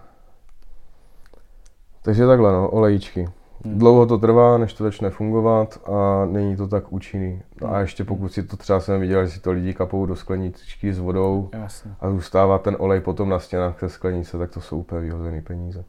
takže 2.03 2.27
takhle, 2.27 2.53
no, 2.53 2.71
olejíčky. 2.71 3.29
Hmm. 3.65 3.79
Dlouho 3.79 4.07
to 4.07 4.19
trvá, 4.19 4.59
než 4.59 4.73
to 4.73 4.85
začne 4.85 5.11
fungovat 5.11 5.81
a 5.89 6.27
není 6.27 6.57
to 6.57 6.69
tak 6.69 6.93
účinný. 6.93 7.43
Hmm. 7.63 7.75
A 7.75 7.81
ještě 7.81 8.05
pokud 8.05 8.33
si 8.33 8.43
to 8.43 8.57
třeba 8.57 8.81
jsem 8.81 9.01
viděl, 9.01 9.25
že 9.25 9.31
si 9.31 9.41
to 9.41 9.53
lidi 9.53 9.75
kapou 9.75 10.07
do 10.07 10.17
skleničky 10.17 10.93
s 10.93 10.99
vodou 10.99 11.51
Jasně. 11.53 11.95
a 12.01 12.11
zůstává 12.11 12.59
ten 12.59 12.77
olej 12.79 13.01
potom 13.01 13.29
na 13.29 13.39
stěnách 13.39 13.81
té 13.81 13.89
sklenice, 13.89 14.39
tak 14.39 14.51
to 14.51 14.61
jsou 14.61 14.79
úplně 14.79 15.01
vyhozený 15.01 15.41
peníze. 15.41 15.85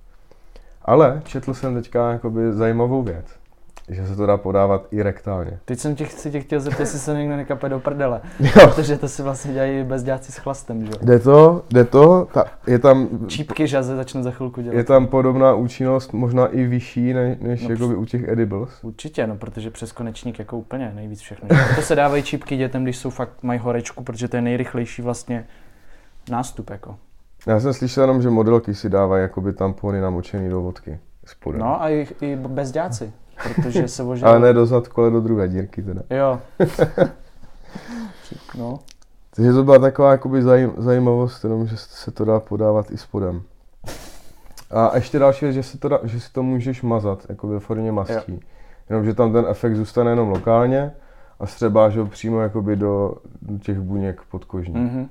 Ale 0.81 1.21
četl 1.25 1.53
jsem 1.53 1.75
teďka 1.75 2.11
jakoby 2.11 2.53
zajímavou 2.53 3.03
věc 3.03 3.42
že 3.89 4.07
se 4.07 4.15
to 4.15 4.25
dá 4.25 4.37
podávat 4.37 4.87
i 4.91 5.03
rektálně. 5.03 5.59
Teď 5.65 5.79
jsem 5.79 5.95
tě, 5.95 6.05
si 6.05 6.31
tě 6.31 6.39
chtěl 6.39 6.59
zeptat, 6.59 6.79
jestli 6.79 6.99
se 6.99 7.13
někdo 7.13 7.35
nekape 7.35 7.69
do 7.69 7.79
prdele. 7.79 8.21
Jo. 8.39 8.67
Protože 8.67 8.97
to 8.97 9.07
si 9.07 9.23
vlastně 9.23 9.53
dělají 9.53 9.83
bezděláci 9.83 10.31
s 10.31 10.37
chlastem, 10.37 10.85
že 10.85 10.91
jo? 10.91 10.97
Jde 11.01 11.19
to, 11.19 11.63
jde 11.69 11.83
to, 11.85 12.27
ta, 12.33 12.45
je 12.67 12.79
tam... 12.79 13.09
Čípky 13.27 13.67
žaze 13.67 13.95
začne 13.95 14.23
za 14.23 14.31
chvilku 14.31 14.61
dělat. 14.61 14.75
Je 14.75 14.83
tam 14.83 15.07
podobná 15.07 15.53
účinnost, 15.53 16.13
možná 16.13 16.47
i 16.47 16.63
vyšší 16.63 17.13
ne, 17.13 17.37
než 17.41 17.63
no, 17.63 17.69
jakoby 17.69 17.95
u 17.95 18.05
těch 18.05 18.27
edibles? 18.27 18.69
Určitě, 18.81 19.27
no, 19.27 19.35
protože 19.35 19.71
přes 19.71 19.91
konečník 19.91 20.39
jako 20.39 20.57
úplně 20.57 20.91
nejvíc 20.95 21.19
všechno. 21.19 21.49
to 21.75 21.81
se 21.81 21.95
dávají 21.95 22.23
čípky 22.23 22.57
dětem, 22.57 22.83
když 22.83 22.97
jsou 22.97 23.09
fakt, 23.09 23.43
mají 23.43 23.59
horečku, 23.59 24.03
protože 24.03 24.27
to 24.27 24.35
je 24.35 24.41
nejrychlejší 24.41 25.01
vlastně 25.01 25.47
nástup, 26.31 26.69
jako. 26.69 26.95
Já 27.47 27.59
jsem 27.59 27.73
slyšel 27.73 28.03
jenom, 28.03 28.21
že 28.21 28.29
modelky 28.29 28.75
si 28.75 28.89
dávají 28.89 29.21
jakoby 29.21 29.53
tampony 29.53 30.01
namočený 30.01 30.49
do 30.49 30.61
vodky. 30.61 30.99
Spodem. 31.25 31.61
No 31.61 31.81
a 31.81 31.89
i, 31.89 32.07
i 32.21 32.35
bezděláci 32.35 33.13
protože 33.43 33.87
se 33.87 34.03
ožil... 34.03 34.27
ale 34.27 34.39
ne 34.39 34.53
do 34.53 34.65
zadku, 34.65 35.01
ale 35.01 35.11
do 35.11 35.21
druhé 35.21 35.47
dírky 35.47 35.81
teda. 35.81 36.01
Jo. 36.09 36.39
no. 38.57 38.79
Takže 39.35 39.53
to 39.53 39.63
byla 39.63 39.79
taková 39.79 40.11
jakoby 40.11 40.41
zajím, 40.43 40.73
zajímavost, 40.77 41.43
jenom, 41.43 41.67
že 41.67 41.77
se 41.77 42.11
to 42.11 42.25
dá 42.25 42.39
podávat 42.39 42.91
i 42.91 42.97
spodem. 42.97 43.41
A 44.71 44.95
ještě 44.95 45.19
další 45.19 45.45
věc, 45.45 45.55
že, 45.55 45.63
se 45.63 45.77
to 45.77 45.89
dá, 45.89 45.99
že 46.03 46.19
si 46.19 46.31
to 46.31 46.43
můžeš 46.43 46.81
mazat, 46.81 47.25
jako 47.29 47.47
ve 47.47 47.59
formě 47.59 47.91
mastí. 47.91 48.39
Jenomže 48.89 49.13
tam 49.13 49.33
ten 49.33 49.45
efekt 49.49 49.75
zůstane 49.75 50.11
jenom 50.11 50.29
lokálně 50.29 50.91
a 51.39 51.45
střebáš 51.45 51.97
ho 51.97 52.05
přímo 52.05 52.41
jakoby 52.41 52.75
do, 52.75 53.15
do 53.41 53.57
těch 53.57 53.79
buněk 53.79 54.21
podkožních. 54.31 54.91
Mm-hmm. 54.91 55.07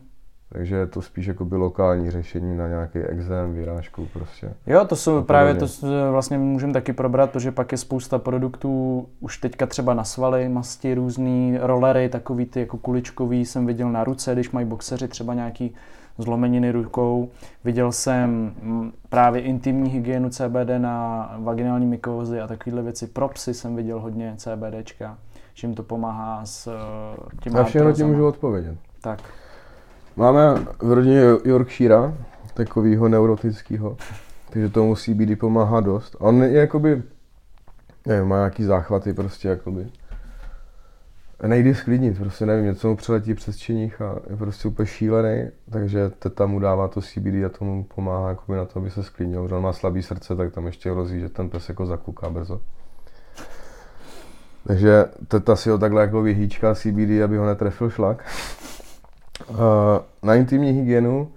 Takže 0.52 0.76
je 0.76 0.86
to 0.86 1.02
spíš 1.02 1.26
jako 1.26 1.44
by 1.44 1.56
lokální 1.56 2.10
řešení 2.10 2.56
na 2.56 2.68
nějaký 2.68 2.98
exém, 2.98 3.54
vyrážku 3.54 4.08
prostě. 4.12 4.54
Jo, 4.66 4.84
to 4.84 4.96
jsou 4.96 5.22
právě, 5.22 5.54
to 5.54 5.66
vlastně 6.10 6.38
můžeme 6.38 6.72
taky 6.72 6.92
probrat, 6.92 7.30
protože 7.30 7.52
pak 7.52 7.72
je 7.72 7.78
spousta 7.78 8.18
produktů, 8.18 9.06
už 9.20 9.38
teďka 9.38 9.66
třeba 9.66 9.94
na 9.94 10.04
svaly, 10.04 10.48
masti, 10.48 10.94
různý 10.94 11.58
rollery, 11.60 12.08
takový 12.08 12.46
ty 12.46 12.60
jako 12.60 12.76
kuličkový 12.78 13.44
jsem 13.44 13.66
viděl 13.66 13.90
na 13.90 14.04
ruce, 14.04 14.32
když 14.32 14.50
mají 14.50 14.66
boxeři 14.66 15.08
třeba 15.08 15.34
nějaký 15.34 15.74
zlomeniny 16.18 16.70
rukou. 16.70 17.28
Viděl 17.64 17.92
jsem 17.92 18.30
mm, 18.62 18.92
právě 19.08 19.42
intimní 19.42 19.90
hygienu 19.90 20.30
CBD 20.30 20.70
na 20.78 21.30
vaginální 21.38 21.86
mykózy 21.86 22.40
a 22.40 22.46
takovéhle 22.46 22.82
věci. 22.82 23.06
Pro 23.06 23.28
psy 23.28 23.54
jsem 23.54 23.76
viděl 23.76 24.00
hodně 24.00 24.34
CBDčka, 24.36 25.18
že 25.54 25.66
jim 25.66 25.74
to 25.74 25.82
pomáhá 25.82 26.44
s 26.44 26.66
eh, 26.66 27.36
těmi 27.42 27.58
A 27.58 27.64
všechno 27.64 27.92
ti 27.92 28.04
můžu 28.04 28.26
odpovědět. 28.26 28.76
Tak. 29.00 29.22
Máme 30.16 30.66
v 30.82 30.92
rodině 30.92 31.22
Yorkshire, 31.44 32.14
takového 32.54 33.08
neurotického, 33.08 33.96
takže 34.50 34.68
to 34.68 34.84
musí 34.84 35.14
být 35.14 35.30
i 35.30 35.36
pomáhá 35.36 35.80
dost. 35.80 36.16
On 36.18 36.42
je 36.42 36.52
jakoby, 36.52 37.02
nevím, 38.06 38.28
má 38.28 38.36
nějaký 38.36 38.64
záchvaty 38.64 39.12
prostě 39.14 39.48
jakoby. 39.48 39.86
Nejde 41.46 41.74
sklidnit, 41.74 42.18
prostě 42.18 42.46
nevím, 42.46 42.64
něco 42.64 42.88
mu 42.88 42.96
přeletí 42.96 43.34
přes 43.34 43.56
činích 43.56 44.02
a 44.02 44.18
je 44.30 44.36
prostě 44.36 44.68
úplně 44.68 44.86
šílený, 44.86 45.50
takže 45.70 46.10
teta 46.18 46.46
mu 46.46 46.58
dává 46.58 46.88
to 46.88 47.00
CBD 47.00 47.44
a 47.46 47.48
tomu 47.58 47.84
pomáhá 47.84 48.28
jakoby 48.28 48.58
na 48.58 48.64
to, 48.64 48.78
aby 48.78 48.90
se 48.90 49.02
sklidnil. 49.02 49.42
Když 49.42 49.52
on 49.52 49.62
má 49.62 49.72
slabý 49.72 50.02
srdce, 50.02 50.36
tak 50.36 50.52
tam 50.52 50.66
ještě 50.66 50.90
hrozí, 50.90 51.20
že 51.20 51.28
ten 51.28 51.50
pes 51.50 51.68
jako 51.68 51.86
zakuká 51.86 52.30
brzo. 52.30 52.60
Takže 54.66 55.04
teta 55.28 55.56
si 55.56 55.70
ho 55.70 55.78
takhle 55.78 56.02
jako 56.02 56.22
vyhýčká 56.22 56.74
CBD, 56.74 57.22
aby 57.24 57.36
ho 57.36 57.46
netrefil 57.46 57.90
šlak. 57.90 58.24
Na 60.22 60.34
intimní 60.34 60.70
hygienu 60.70 61.32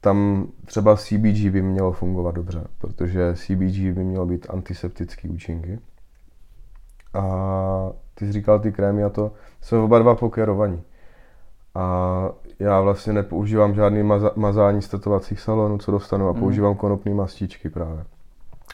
tam 0.00 0.46
třeba 0.64 0.96
CBG 0.96 1.50
by 1.50 1.62
mělo 1.62 1.92
fungovat 1.92 2.34
dobře, 2.34 2.64
protože 2.78 3.34
CBG 3.34 3.78
by 3.94 4.04
mělo 4.04 4.26
být 4.26 4.46
antiseptický 4.50 5.28
účinky. 5.28 5.78
A 7.14 7.92
ty 8.14 8.26
jsi 8.26 8.32
říkal 8.32 8.58
ty 8.58 8.72
krémy 8.72 9.04
a 9.04 9.08
to, 9.08 9.32
jsou 9.60 9.84
oba 9.84 9.98
dva 9.98 10.14
pokerovaní. 10.14 10.82
A 11.74 12.30
já 12.58 12.80
vlastně 12.80 13.12
nepoužívám 13.12 13.74
žádný 13.74 14.02
maza- 14.02 14.32
mazání 14.36 14.82
z 14.82 14.88
tetovacích 14.88 15.40
salonů, 15.40 15.78
co 15.78 15.90
dostanu, 15.90 16.28
a 16.28 16.32
mm. 16.32 16.40
používám 16.40 16.74
konopné 16.74 17.14
mastičky 17.14 17.68
právě. 17.68 18.04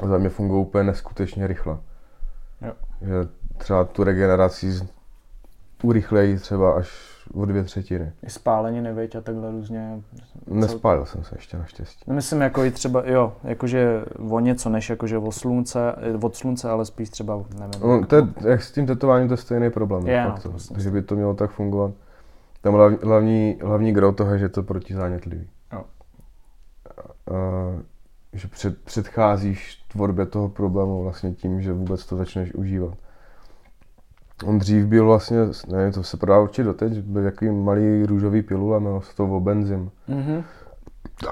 A 0.03 0.07
za 0.07 0.19
mě 0.19 0.29
fungují 0.29 0.63
úplně 0.63 0.85
neskutečně 0.85 1.47
rychle. 1.47 1.79
Jo. 2.63 2.73
Že 3.03 3.29
třeba 3.57 3.85
tu 3.85 4.05
regeneraci 4.05 4.81
urychlejí 5.83 6.37
třeba 6.37 6.73
až 6.73 7.16
o 7.35 7.45
dvě 7.45 7.65
třetiny. 7.65 8.13
I 8.23 8.31
spálení 8.31 8.81
nevěď 8.81 9.17
a 9.17 9.21
takhle 9.21 9.51
různě. 9.51 10.01
Nespálil 10.47 11.07
jsem 11.07 11.25
se 11.25 11.35
ještě 11.39 11.59
naštěstí. 11.59 12.05
No 12.07 12.15
myslím 12.15 12.41
jako 12.41 12.65
i 12.65 12.71
třeba, 12.71 13.03
jo, 13.07 13.33
jakože 13.45 14.05
o 14.31 14.41
něco 14.41 14.69
než 14.69 14.91
jakože 14.91 15.19
o 15.19 15.33
slunce, 15.33 15.95
od 16.23 16.37
slunce, 16.37 16.71
ale 16.71 16.85
spíš 16.85 17.11
třeba, 17.11 17.45
nevím. 17.59 17.81
No, 17.83 18.07
to 18.07 18.17
je, 18.17 18.23
jak 18.49 18.63
s 18.63 18.73
tím 18.73 18.87
tetováním 18.87 19.29
to 19.29 19.35
je 19.35 19.39
stejný 19.39 19.71
problém. 19.71 20.07
Je, 20.07 20.25
fakt, 20.25 20.45
no, 20.45 20.53
to, 20.53 20.59
takže 20.75 20.91
by 20.91 21.03
to 21.03 21.17
mělo 21.17 21.35
tak 21.35 21.51
fungovat. 21.51 21.91
Tam 22.61 22.75
hlavní, 22.75 22.99
hlavní, 23.03 23.59
hlavní 23.63 23.93
gro 23.93 24.13
toho 24.13 24.33
je, 24.33 24.39
že 24.39 24.49
to 24.49 24.63
protizánětlivý. 24.63 25.49
Jo. 25.73 25.79
A, 25.79 25.85
že 28.33 28.49
před, 28.49 28.83
předcházíš 28.83 29.77
tvorbě 29.93 30.27
toho 30.27 30.49
problému 30.49 31.03
vlastně 31.03 31.33
tím, 31.33 31.63
že 31.63 31.73
vůbec 31.73 32.07
to 32.07 32.17
začneš 32.17 32.55
užívat. 32.55 32.95
On 34.45 34.59
dřív 34.59 34.87
byl 34.87 35.07
vlastně, 35.07 35.39
ne, 35.69 35.93
to 35.93 36.03
se 36.03 36.17
prodá 36.17 36.41
určitě 36.41 36.65
doteď, 36.65 36.99
byl 36.99 37.23
jaký 37.23 37.51
malý 37.51 38.07
růžový 38.07 38.43
pilula, 38.43 38.79
jmenovalo 38.79 39.03
se 39.03 39.17
to 39.17 39.25
Obenzym. 39.25 39.91
Mm-hmm. 40.09 40.45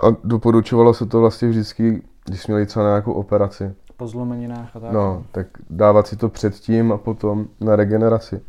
A 0.03 0.17
doporučovalo 0.25 0.95
se 0.95 1.07
to 1.07 1.21
vlastně 1.21 1.49
vždycky, 1.49 2.03
když 2.25 2.47
měli 2.47 2.67
třeba 2.67 2.87
nějakou 2.87 3.13
operaci. 3.13 3.75
Po 3.97 4.09
zlomeninách 4.09 4.77
a 4.77 4.81
tak. 4.81 4.93
No, 4.93 5.25
tak 5.33 5.47
dávat 5.71 6.07
si 6.07 6.17
to 6.17 6.29
předtím 6.29 6.93
a 6.93 6.99
potom 6.99 7.47
na 7.61 7.77
regeneraci. 7.77 8.41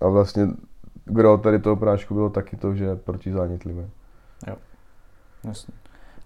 A 0.00 0.08
vlastně 0.08 0.48
gro 1.04 1.38
tady 1.38 1.58
toho 1.58 1.76
prášku 1.76 2.14
bylo 2.14 2.30
taky 2.30 2.56
to, 2.56 2.74
že 2.74 2.84
je 2.84 2.96
protizánětlivé. 2.96 3.88
Jo, 4.46 4.56
jasně. 5.44 5.74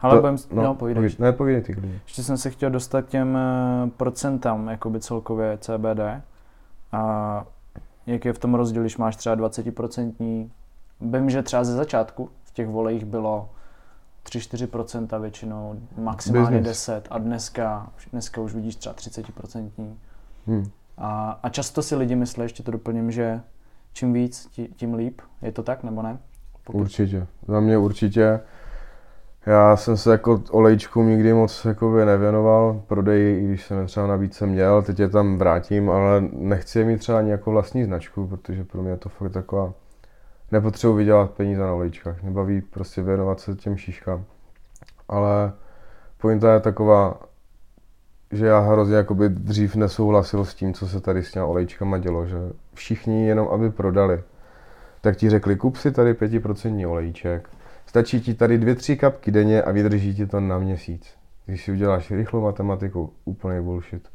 Ale 0.01 0.15
to, 0.15 0.21
budem, 0.21 0.37
no, 0.53 0.63
no 0.63 0.75
povídej. 0.75 1.11
Ne, 1.19 1.33
povídej 1.33 1.63
ty 1.63 1.73
klidně. 1.73 2.01
Ještě 2.05 2.23
jsem 2.23 2.37
se 2.37 2.51
chtěl 2.51 2.71
dostat 2.71 3.07
těm 3.07 3.37
eh, 3.37 3.91
procentám, 3.97 4.69
jakoby 4.69 5.01
celkově 5.01 5.59
CBD. 5.61 6.01
A 6.93 7.45
jak 8.09 8.25
je 8.25 8.33
v 8.33 8.39
tom 8.39 8.55
rozdíl, 8.55 8.83
když 8.83 8.97
máš 8.97 9.17
třeba 9.17 9.37
20%. 9.37 10.49
Vím, 11.01 11.31
že 11.31 11.43
třeba 11.43 11.65
ze 11.65 11.73
začátku 11.73 12.31
v 12.45 12.53
těch 12.53 12.69
volejích 12.69 13.05
bylo 13.05 13.51
3-4% 14.27 15.21
většinou, 15.21 15.81
maximálně 15.97 16.59
Business. 16.59 16.87
10 16.87 17.09
a 17.11 17.19
dneska, 17.19 17.93
dneska 18.13 18.41
už 18.41 18.55
vidíš 18.55 18.77
třeba 18.77 18.95
30%. 18.95 19.71
Hmm. 20.47 20.71
A, 20.99 21.41
a 21.43 21.49
často 21.49 21.83
si 21.83 21.97
lidi 21.97 22.17
myslí, 22.17 22.43
ještě 22.43 22.63
to 22.63 22.71
doplním, 22.71 23.11
že 23.11 23.41
čím 23.93 24.13
víc, 24.13 24.49
tím 24.77 24.95
líp. 24.95 25.21
Je 25.43 25.53
to 25.53 25.63
tak, 25.63 25.83
nebo 25.83 26.03
ne? 26.03 26.19
Pokud... 26.65 26.79
Určitě. 26.79 27.27
Za 27.49 27.61
mě 27.61 27.79
určitě. 27.79 28.41
Já 29.49 29.77
jsem 29.77 29.97
se 29.97 30.13
jako 30.13 30.43
olejčku 30.51 31.03
nikdy 31.03 31.33
moc 31.33 31.65
jakoby 31.65 32.05
nevěnoval, 32.05 32.83
prodej, 32.87 33.45
i 33.45 33.47
když 33.47 33.67
jsem 33.67 33.87
třeba 33.87 34.07
nabídce 34.07 34.47
měl, 34.47 34.83
teď 34.83 34.99
je 34.99 35.09
tam 35.09 35.39
vrátím, 35.39 35.91
ale 35.91 36.21
nechci 36.33 36.85
mít 36.85 36.99
třeba 36.99 37.19
ani 37.19 37.31
jako 37.31 37.51
vlastní 37.51 37.85
značku, 37.85 38.27
protože 38.27 38.65
pro 38.65 38.83
mě 38.83 38.91
je 38.91 38.97
to 38.97 39.09
fakt 39.09 39.33
taková, 39.33 39.73
nepotřebuji 40.53 40.95
vydělat 40.97 41.31
peníze 41.31 41.61
na 41.61 41.73
olejčkách, 41.73 42.23
nebaví 42.23 42.61
prostě 42.61 43.03
věnovat 43.03 43.41
se 43.41 43.55
těm 43.55 43.77
šíškám. 43.77 44.25
Ale 45.09 45.53
pointa 46.19 46.55
je 46.55 46.61
taková, 46.61 47.21
že 48.33 48.47
já 48.47 48.59
hrozně 48.59 48.97
jakoby 48.97 49.29
dřív 49.29 49.77
nesouhlasil 49.77 50.45
s 50.45 50.55
tím, 50.55 50.75
co 50.75 50.89
se 50.89 51.01
tady 51.01 51.23
s 51.23 51.33
těma 51.33 51.47
olejčkama 51.47 51.99
dělo, 51.99 52.27
že 52.27 52.37
všichni 52.75 53.27
jenom 53.27 53.49
aby 53.49 53.71
prodali, 53.71 54.23
tak 55.01 55.17
ti 55.17 55.31
řekli, 55.31 55.57
kup 55.57 55.77
si 55.77 55.93
tady 55.93 56.13
5% 56.13 56.91
olejček, 56.91 57.49
Stačí 57.89 58.21
ti 58.21 58.35
tady 58.35 58.59
dvě, 58.59 58.75
tři 58.75 58.97
kapky 58.97 59.31
denně 59.31 59.63
a 59.63 59.73
vydrží 59.73 60.15
ti 60.15 60.27
to 60.27 60.41
na 60.41 60.59
měsíc. 60.59 61.15
Když 61.47 61.65
si 61.65 61.73
uděláš 61.73 62.11
rychlou 62.11 62.41
matematiku, 62.41 63.13
úplný 63.25 63.65
bullshit. 63.65 64.09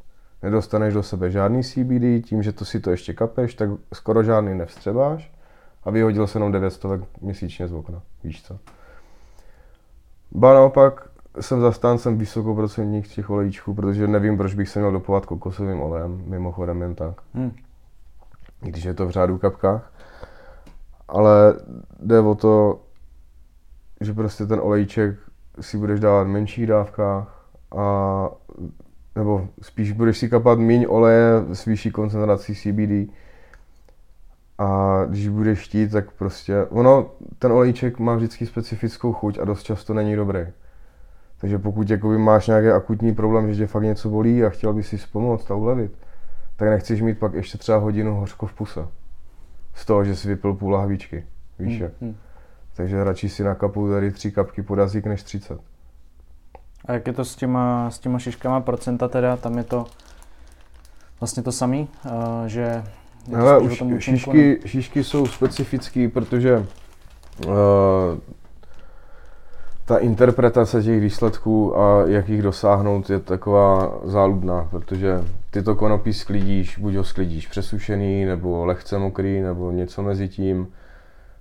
Nedostaneš 0.43 0.93
do 0.93 1.03
sebe 1.03 1.32
žádný 1.32 1.63
CBD, 1.63 2.26
tím, 2.26 2.43
že 2.43 2.51
to 2.51 2.65
si 2.65 2.80
to 2.80 2.91
ještě 2.91 3.13
kapeš, 3.13 3.55
tak 3.55 3.69
skoro 3.93 4.24
žádný 4.24 4.55
nevstřebáš 4.55 5.34
a 5.84 5.91
vyhodil 5.91 6.28
se 6.28 6.38
jenom 6.38 6.51
900 6.51 6.91
měsíčně 7.21 7.67
z 7.67 7.74
okna. 7.74 8.01
Víš 8.24 8.43
co? 8.43 8.59
Ba 10.32 10.53
naopak 10.53 11.09
jsem 11.39 11.61
zastáncem 11.61 12.17
vysokoprocentních 12.17 13.15
těch 13.15 13.30
olejčků, 13.30 13.74
protože 13.74 14.07
nevím, 14.07 14.38
proč 14.38 14.53
bych 14.53 14.69
se 14.69 14.80
měl 14.80 14.91
dopovat 14.91 15.26
kokosovým 15.26 15.82
olejem, 15.82 16.24
mimochodem 16.26 16.82
jen 16.82 16.95
tak. 16.95 17.21
Hmm. 17.34 17.51
Když 18.59 18.84
je 18.84 18.93
to 18.93 19.07
v 19.07 19.11
řádu 19.11 19.38
kapkách. 19.38 19.93
Ale 21.07 21.55
jde 21.99 22.19
o 22.19 22.36
to, 22.36 22.80
že 24.04 24.14
prostě 24.14 24.45
ten 24.45 24.60
olejček 24.60 25.16
si 25.62 25.78
budeš 25.78 25.99
dávat 25.99 26.24
v 26.24 26.28
menších 26.28 26.68
dávkách 26.68 27.45
a 27.76 28.30
nebo 29.16 29.47
spíš 29.62 29.91
budeš 29.91 30.18
si 30.18 30.30
kapat 30.30 30.60
méně 30.60 30.88
oleje 30.88 31.32
s 31.54 31.66
vyšší 31.66 31.91
koncentrací 31.91 32.56
CBD 32.56 33.14
a 34.58 34.99
když 35.10 35.28
budeš 35.28 35.60
chtít, 35.60 35.91
tak 35.91 36.12
prostě, 36.12 36.66
ono, 36.66 37.12
ten 37.39 37.51
olejček 37.51 37.99
má 37.99 38.16
vždycky 38.16 38.45
specifickou 38.45 39.14
chuť 39.14 39.39
a 39.39 39.45
dost 39.45 39.64
často 39.64 39.93
není 39.93 40.16
dobrý. 40.16 40.47
Takže 41.38 41.60
pokud 41.60 41.89
jakoby 41.89 42.18
máš 42.18 42.47
nějaký 42.47 42.68
akutní 42.68 43.16
problém, 43.16 43.54
že 43.54 43.58
tě 43.58 43.68
fakt 43.68 43.84
něco 43.84 44.10
bolí 44.10 44.43
a 44.43 44.49
chtěl 44.49 44.74
bys 44.74 44.88
si 44.88 44.97
pomoct 45.12 45.51
a 45.51 45.56
ulevit, 45.56 45.91
tak 46.56 46.70
nechceš 46.70 47.01
mít 47.01 47.20
pak 47.20 47.34
ještě 47.34 47.58
třeba 47.58 47.78
hodinu 47.78 48.16
hořko 48.16 48.45
v 48.47 48.54
puse. 48.54 48.88
Z 49.74 49.86
toho, 49.86 50.04
že 50.04 50.16
jsi 50.16 50.28
vypil 50.28 50.54
půl 50.54 50.72
lahvičky. 50.72 51.26
Víš 51.60 51.82
hmm? 51.82 51.91
Hmm. 52.01 52.16
Takže 52.76 53.03
radši 53.03 53.30
si 53.30 53.43
nakapu 53.43 53.89
tady 53.89 54.11
tři 54.11 54.32
kapky 54.32 54.61
pod 54.61 54.80
jazyk 54.80 55.05
než 55.05 55.24
30. 55.24 55.59
A 56.86 56.93
jak 56.93 57.07
je 57.07 57.13
to 57.13 57.26
s 57.26 57.36
těma, 57.36 57.89
s 57.89 57.99
těma 57.99 58.19
šiškama 58.19 58.61
procenta 58.61 59.07
teda? 59.07 59.38
Tam 59.38 59.57
je 59.57 59.63
to 59.63 59.86
vlastně 61.19 61.43
to 61.43 61.51
samý, 61.51 61.88
uh, 62.05 62.11
že... 62.45 62.84
Hele, 63.36 63.59
už 63.59 63.84
šišky, 63.99 64.59
šišky 64.65 65.03
jsou 65.03 65.26
specifický, 65.26 66.07
protože 66.07 66.65
uh, 67.47 67.53
ta 69.86 69.97
interpretace 69.97 70.84
těch 70.84 71.01
výsledků 71.01 71.80
a 71.80 72.07
jak 72.07 72.30
jich 72.30 72.41
dosáhnout 72.41 73.09
je 73.09 73.19
taková 73.19 73.97
záludná, 74.03 74.67
protože 74.71 75.24
ty 75.51 75.63
to 75.63 75.76
konopí 75.76 76.13
sklidíš, 76.13 76.78
buď 76.78 76.95
ho 76.95 77.03
sklidíš 77.03 77.47
přesušený, 77.47 78.26
nebo 78.26 78.65
lehce 78.65 78.99
mokrý, 78.99 79.41
nebo 79.41 79.71
něco 79.71 80.03
mezi 80.03 80.28
tím. 80.28 80.67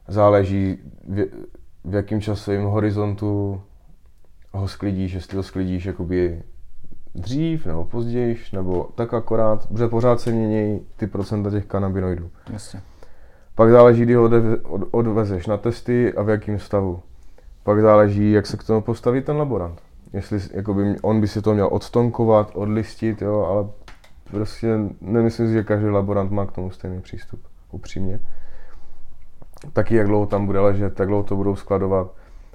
Záleží 0.08 0.78
v, 1.08 1.26
v 1.84 1.94
jakém 1.94 2.20
časovém 2.20 2.64
horizontu 2.64 3.60
ho 4.52 4.68
sklidíš, 4.68 5.12
jestli 5.12 5.36
ho 5.36 5.42
sklidíš 5.42 5.84
jakoby 5.84 6.42
dřív 7.14 7.66
nebo 7.66 7.84
později, 7.84 8.38
nebo 8.52 8.88
tak 8.94 9.14
akorát, 9.14 9.66
protože 9.66 9.88
pořád 9.88 10.20
se 10.20 10.30
mění 10.30 10.80
ty 10.96 11.06
procenta 11.06 11.50
těch 11.50 11.66
kanabinoidů. 11.66 12.30
Jasně. 12.52 12.80
Pak 13.54 13.70
záleží, 13.70 14.02
kdy 14.02 14.14
ho 14.14 14.30
odvezeš 14.90 15.46
na 15.46 15.56
testy 15.56 16.14
a 16.14 16.22
v 16.22 16.28
jakém 16.28 16.58
stavu. 16.58 17.02
Pak 17.62 17.80
záleží, 17.80 18.32
jak 18.32 18.46
se 18.46 18.56
k 18.56 18.64
tomu 18.64 18.80
postaví 18.80 19.22
ten 19.22 19.36
laborant. 19.36 19.80
Jestli 20.12 20.40
jakoby, 20.52 20.96
on 21.02 21.20
by 21.20 21.28
si 21.28 21.42
to 21.42 21.54
měl 21.54 21.68
odstonkovat, 21.72 22.50
odlistit, 22.54 23.22
jo, 23.22 23.40
ale 23.40 23.68
prostě 24.30 24.78
nemyslím 25.00 25.46
si, 25.46 25.52
že 25.52 25.64
každý 25.64 25.88
laborant 25.88 26.30
má 26.30 26.46
k 26.46 26.52
tomu 26.52 26.70
stejný 26.70 27.00
přístup, 27.00 27.40
upřímně. 27.70 28.20
Taky 29.72 29.94
jak 29.94 30.06
dlouho 30.06 30.26
tam 30.26 30.46
bude 30.46 30.60
ležet, 30.60 31.00
jak 31.00 31.08
dlouho 31.08 31.22
to 31.22 31.36
budou 31.36 31.56
skladovat. 31.56 32.10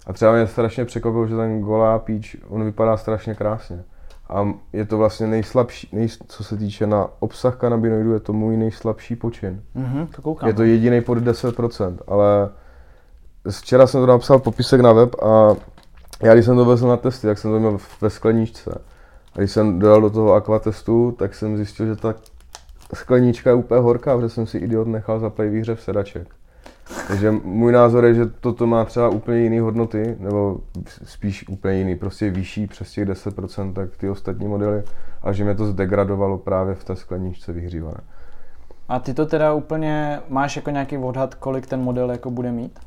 A 0.08 0.14
třeba 0.14 0.34
mě 0.34 0.48
strašně 0.48 0.86
překvapilo, 0.86 1.28
že 1.28 1.36
ten 1.36 1.62
golá 1.62 2.00
píč, 2.00 2.38
on 2.48 2.64
vypadá 2.64 2.98
strašně 2.98 3.36
krásně. 3.36 3.84
A 4.30 4.54
je 4.74 4.86
to 4.86 4.98
vlastně 4.98 5.28
nejslabší, 5.28 5.90
nej, 5.92 6.08
co 6.28 6.44
se 6.44 6.58
týče 6.58 6.88
na 6.88 7.08
obsah 7.20 7.56
kanabinoidu, 7.56 8.14
je 8.14 8.20
to 8.20 8.34
můj 8.34 8.58
nejslabší 8.58 9.16
počin. 9.16 9.62
Mm-hmm, 9.76 10.08
to 10.16 10.22
koukám. 10.22 10.48
Je 10.48 10.54
to 10.54 10.64
jediný 10.64 11.02
pod 11.02 11.18
10%, 11.18 11.98
ale 12.08 12.50
včera 13.52 13.88
jsem 13.88 14.02
to 14.02 14.08
napsal 14.08 14.40
popisek 14.40 14.82
na 14.82 14.94
web 14.94 15.16
a 15.24 15.56
já 16.24 16.34
když 16.34 16.46
jsem 16.46 16.56
to 16.56 16.66
vezl 16.66 16.88
na 16.88 16.98
testy, 16.98 17.28
tak 17.28 17.38
jsem 17.38 17.52
to 17.52 17.60
měl 17.60 17.78
ve 18.02 18.10
skleničce. 18.10 18.82
A 19.36 19.40
když 19.40 19.52
jsem 19.52 19.80
dodal 19.80 20.02
do 20.02 20.10
toho 20.10 20.34
akvatestu, 20.34 21.16
tak 21.20 21.36
jsem 21.36 21.58
zjistil, 21.58 21.86
že 21.86 21.96
ta 21.96 22.16
sklenička 22.94 23.50
je 23.50 23.56
úplně 23.56 23.82
horká, 23.82 24.16
protože 24.16 24.30
jsem 24.30 24.48
si 24.48 24.58
idiot 24.58 24.88
nechal 24.88 25.20
zaplit 25.20 25.50
výhřev 25.50 25.82
sedaček. 25.82 26.28
Takže 27.08 27.32
můj 27.32 27.72
názor 27.72 28.06
je, 28.06 28.14
že 28.14 28.26
toto 28.26 28.68
má 28.68 28.86
třeba 28.86 29.10
úplně 29.10 29.40
jiné 29.40 29.62
hodnoty, 29.62 30.16
nebo 30.20 30.60
spíš 31.04 31.50
úplně 31.50 31.78
jiný, 31.78 31.96
prostě 31.96 32.30
vyšší 32.30 32.68
přes 32.68 32.92
těch 32.92 33.08
10%, 33.08 33.74
tak 33.74 33.98
ty 33.98 34.10
ostatní 34.10 34.48
modely, 34.48 34.84
a 35.22 35.32
že 35.32 35.44
mě 35.44 35.56
to 35.56 35.66
zdegradovalo 35.66 36.38
právě 36.38 36.76
v 36.76 36.84
té 36.84 36.96
skleničce 36.96 37.54
vyhřívané. 37.54 38.00
A 38.90 39.00
ty 39.00 39.14
to 39.14 39.26
teda 39.26 39.54
úplně 39.54 40.20
máš 40.30 40.56
jako 40.56 40.70
nějaký 40.70 40.98
odhad, 40.98 41.36
kolik 41.36 41.68
ten 41.68 41.82
model 41.82 42.12
jako 42.12 42.32
bude 42.32 42.52
mít? 42.52 42.80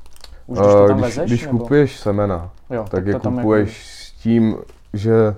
Už 0.47 0.59
když 0.59 0.73
to 0.73 0.87
tam 0.87 0.99
když, 0.99 1.17
vezeš? 1.17 1.31
Když 1.31 1.47
nebo? 1.47 1.59
kupuješ 1.59 1.97
semena, 2.01 2.51
jo, 2.71 2.83
tak, 2.83 2.91
tak 2.91 3.07
je 3.07 3.15
kupuješ 3.15 3.69
jako... 3.69 4.19
s 4.19 4.23
tím, 4.23 4.57
že 4.93 5.35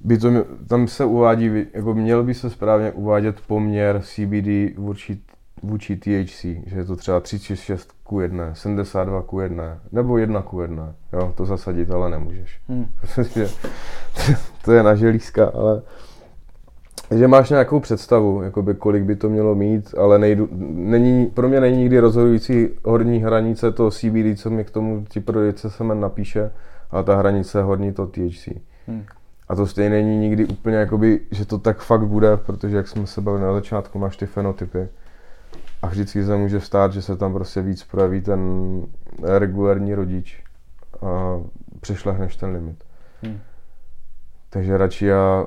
by 0.00 0.18
to, 0.18 0.30
tam 0.68 0.88
se 0.88 1.04
uvádí, 1.04 1.66
jako 1.74 1.94
měl 1.94 2.24
by 2.24 2.34
se 2.34 2.50
správně 2.50 2.92
uvádět 2.92 3.40
poměr 3.40 4.02
CBD 4.02 4.78
vůči, 4.78 5.20
vůči 5.62 5.96
THC, 5.96 6.40
že 6.42 6.76
je 6.78 6.84
to 6.84 6.96
třeba 6.96 7.20
36 7.20 7.92
ku 8.04 8.20
1, 8.20 8.54
72 8.54 9.22
ku 9.22 9.40
1, 9.40 9.78
nebo 9.92 10.18
1 10.18 10.42
ku 10.42 10.60
1, 10.60 10.94
jo, 11.12 11.32
to 11.36 11.44
zasadit 11.44 11.90
ale 11.90 12.10
nemůžeš. 12.10 12.60
Hmm. 12.68 12.86
to 14.64 14.72
je 14.72 14.82
na 14.82 14.94
želízka, 14.94 15.46
ale 15.54 15.82
že 17.10 17.28
máš 17.28 17.50
nějakou 17.50 17.80
představu, 17.80 18.42
jakoby 18.42 18.74
kolik 18.74 19.02
by 19.02 19.16
to 19.16 19.28
mělo 19.28 19.54
mít, 19.54 19.94
ale 19.98 20.18
nejdu, 20.18 20.48
není, 20.70 21.26
pro 21.26 21.48
mě 21.48 21.60
není 21.60 21.78
nikdy 21.78 21.98
rozhodující 21.98 22.68
horní 22.84 23.18
hranice 23.18 23.72
to 23.72 23.90
CBD, 23.90 24.38
co 24.38 24.50
mi 24.50 24.64
k 24.64 24.70
tomu 24.70 25.04
ti 25.08 25.20
prodejce 25.20 25.70
semen 25.70 26.00
napíše, 26.00 26.50
ale 26.90 27.04
ta 27.04 27.16
hranice 27.16 27.62
horní 27.62 27.92
to 27.92 28.06
THC. 28.06 28.48
Hmm. 28.86 29.04
A 29.48 29.54
to 29.54 29.66
stejně 29.66 29.90
není 29.90 30.18
nikdy 30.18 30.46
úplně, 30.46 30.76
jakoby, 30.76 31.20
že 31.30 31.46
to 31.46 31.58
tak 31.58 31.78
fakt 31.78 32.06
bude, 32.06 32.36
protože 32.36 32.76
jak 32.76 32.88
jsme 32.88 33.06
se 33.06 33.20
bavili 33.20 33.44
na 33.44 33.52
začátku, 33.52 33.98
máš 33.98 34.16
ty 34.16 34.26
fenotypy. 34.26 34.88
A 35.82 35.86
vždycky 35.86 36.24
se 36.24 36.36
může 36.36 36.60
stát, 36.60 36.92
že 36.92 37.02
se 37.02 37.16
tam 37.16 37.32
prostě 37.32 37.62
víc 37.62 37.84
projeví 37.84 38.20
ten 38.20 38.40
regulární 39.22 39.94
rodič 39.94 40.44
a 41.02 41.40
přešlehneš 41.80 42.36
ten 42.36 42.50
limit. 42.50 42.84
Hmm. 43.22 43.40
Takže 44.50 44.78
radši 44.78 45.06
já 45.06 45.46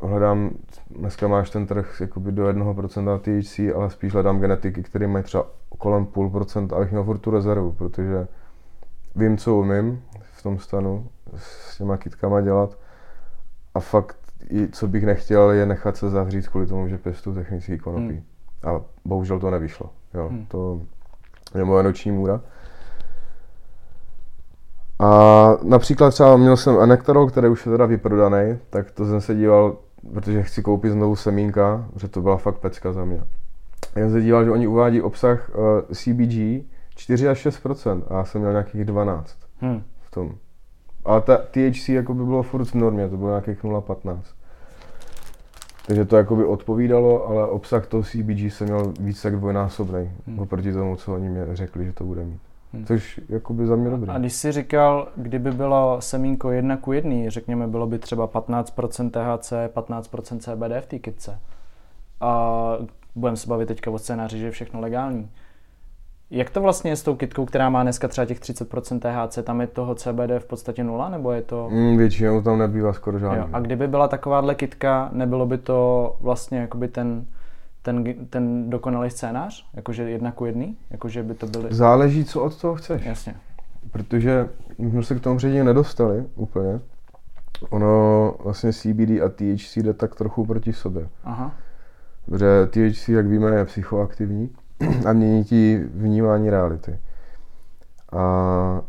hledám, 0.00 0.50
dneska 0.90 1.28
máš 1.28 1.50
ten 1.50 1.66
trh 1.66 2.00
jakoby 2.00 2.32
do 2.32 2.46
1% 2.46 3.20
THC, 3.20 3.76
ale 3.76 3.90
spíš 3.90 4.12
hledám 4.12 4.40
genetiky, 4.40 4.82
které 4.82 5.06
mají 5.06 5.24
třeba 5.24 5.46
kolem 5.78 6.06
půl 6.06 6.30
procent, 6.30 6.72
abych 6.72 6.90
měl 6.90 7.04
furt 7.04 7.18
tu 7.18 7.30
rezervu, 7.30 7.72
protože 7.72 8.26
vím, 9.16 9.38
co 9.38 9.56
umím 9.56 10.02
v 10.20 10.42
tom 10.42 10.58
stanu 10.58 11.08
s 11.36 11.78
těma 11.78 11.96
kytkama 11.96 12.40
dělat 12.40 12.78
a 13.74 13.80
fakt, 13.80 14.16
co 14.72 14.88
bych 14.88 15.06
nechtěl, 15.06 15.50
je 15.50 15.66
nechat 15.66 15.96
se 15.96 16.10
zavřít 16.10 16.48
kvůli 16.48 16.66
tomu, 16.66 16.88
že 16.88 16.98
pěstu 16.98 17.34
technický 17.34 17.78
konopí. 17.78 18.14
Hmm. 18.14 18.24
A 18.64 18.80
bohužel 19.04 19.40
to 19.40 19.50
nevyšlo. 19.50 19.90
Jo. 20.14 20.28
Hmm. 20.28 20.46
To 20.46 20.80
je 21.54 21.64
moje 21.64 21.82
noční 21.82 22.12
můra. 22.12 22.40
A 25.00 25.50
například 25.62 26.10
třeba 26.10 26.36
měl 26.36 26.56
jsem 26.56 26.78
Anektarol, 26.78 27.26
který 27.26 27.48
už 27.48 27.66
je 27.66 27.72
teda 27.72 27.86
vyprodaný, 27.86 28.58
tak 28.70 28.90
to 28.90 29.06
jsem 29.06 29.20
se 29.20 29.34
díval 29.34 29.76
protože 30.12 30.42
chci 30.42 30.62
koupit 30.62 30.90
znovu 30.90 31.16
semínka, 31.16 31.88
protože 31.92 32.08
to 32.08 32.22
byla 32.22 32.36
fakt 32.36 32.58
pecka 32.58 32.92
za 32.92 33.04
mě. 33.04 33.22
Já 33.96 34.02
jsem 34.02 34.10
se 34.10 34.20
díval, 34.20 34.44
že 34.44 34.50
oni 34.50 34.66
uvádí 34.66 35.02
obsah 35.02 35.50
uh, 35.54 35.94
CBG 35.94 36.64
4 36.96 37.28
až 37.28 37.46
6% 37.46 38.02
a 38.08 38.16
já 38.16 38.24
jsem 38.24 38.40
měl 38.40 38.52
nějakých 38.52 38.84
12 38.84 39.38
hmm. 39.60 39.82
v 40.00 40.10
tom. 40.10 40.34
Ale 41.04 41.20
ta 41.20 41.36
THC 41.36 41.88
jako 41.88 42.14
by 42.14 42.24
bylo 42.24 42.42
furt 42.42 42.64
v 42.64 42.74
normě, 42.74 43.08
to 43.08 43.16
bylo 43.16 43.30
nějakých 43.30 43.64
0,15. 43.64 44.20
Takže 45.88 46.04
to 46.04 46.16
jako 46.16 46.36
by 46.36 46.44
odpovídalo, 46.44 47.28
ale 47.28 47.46
obsah 47.46 47.86
toho 47.86 48.02
CBG 48.02 48.38
jsem 48.38 48.66
měl 48.66 48.92
víc 49.00 49.24
jak 49.24 49.36
dvojnásobný 49.36 50.10
hmm. 50.26 50.38
oproti 50.38 50.72
tomu, 50.72 50.96
co 50.96 51.14
oni 51.14 51.28
mě 51.28 51.46
řekli, 51.52 51.84
že 51.84 51.92
to 51.92 52.04
bude 52.04 52.24
mít. 52.24 52.40
Hmm. 52.72 52.86
Což 52.86 53.20
by 53.50 53.66
za 53.66 53.76
mě 53.76 53.90
dobrý. 53.90 54.10
A 54.10 54.18
když 54.18 54.32
jsi 54.32 54.52
říkal, 54.52 55.08
kdyby 55.16 55.52
bylo 55.52 55.96
semínko 56.00 56.50
jedna 56.50 56.76
ku 56.76 56.92
jedný, 56.92 57.30
řekněme, 57.30 57.66
bylo 57.66 57.86
by 57.86 57.98
třeba 57.98 58.28
15% 58.28 59.10
THC, 59.10 59.52
15% 59.74 60.38
CBD 60.38 60.84
v 60.84 60.88
té 60.88 60.98
kytce. 60.98 61.38
A 62.20 62.72
budeme 63.14 63.36
se 63.36 63.48
bavit 63.48 63.66
teďka 63.66 63.90
o 63.90 63.98
scénáři, 63.98 64.38
že 64.38 64.44
je 64.44 64.50
všechno 64.50 64.80
legální. 64.80 65.30
Jak 66.30 66.50
to 66.50 66.60
vlastně 66.60 66.90
je 66.90 66.96
s 66.96 67.02
tou 67.02 67.16
kitkou, 67.16 67.44
která 67.44 67.70
má 67.70 67.82
dneska 67.82 68.08
třeba 68.08 68.24
těch 68.24 68.40
30% 68.40 68.98
THC, 68.98 69.38
tam 69.44 69.60
je 69.60 69.66
toho 69.66 69.94
CBD 69.94 70.30
v 70.38 70.44
podstatě 70.46 70.84
nula, 70.84 71.08
nebo 71.08 71.32
je 71.32 71.42
to... 71.42 71.68
Mm, 71.70 71.96
většinou 71.96 72.42
tam 72.42 72.58
nebývá 72.58 72.92
skoro 72.92 73.18
žádný. 73.18 73.38
Jo. 73.38 73.48
A 73.52 73.60
kdyby 73.60 73.88
byla 73.88 74.08
takováhle 74.08 74.54
kitka, 74.54 75.08
nebylo 75.12 75.46
by 75.46 75.58
to 75.58 76.16
vlastně 76.20 76.58
jakoby 76.58 76.88
ten 76.88 77.26
ten, 77.82 78.04
ten 78.30 78.70
dokonalý 78.70 79.10
scénář? 79.10 79.66
Jakože 79.74 80.10
jedna 80.10 80.32
ku 80.32 80.46
jedný? 80.46 80.76
Jakože 80.90 81.22
by 81.22 81.34
to 81.34 81.46
byly... 81.46 81.74
Záleží, 81.74 82.24
co 82.24 82.42
od 82.42 82.60
toho 82.60 82.74
chceš. 82.74 83.04
Jasně. 83.04 83.34
Protože 83.90 84.48
my 84.78 84.90
jsme 84.90 85.02
se 85.02 85.14
k 85.14 85.20
tomu 85.20 85.36
předtím 85.36 85.64
nedostali 85.64 86.24
úplně. 86.34 86.80
Ono, 87.70 88.34
vlastně 88.44 88.72
CBD 88.72 89.10
a 89.24 89.28
THC 89.28 89.76
jde 89.76 89.94
tak 89.94 90.14
trochu 90.14 90.46
proti 90.46 90.72
sobě. 90.72 91.08
Aha. 91.24 91.54
Protože 92.26 92.66
THC, 92.66 93.08
jak 93.08 93.26
víme, 93.26 93.50
je 93.50 93.64
psychoaktivní 93.64 94.50
a 95.06 95.12
mění 95.12 95.44
ti 95.44 95.84
vnímání 95.94 96.50
reality. 96.50 96.98
A 98.12 98.82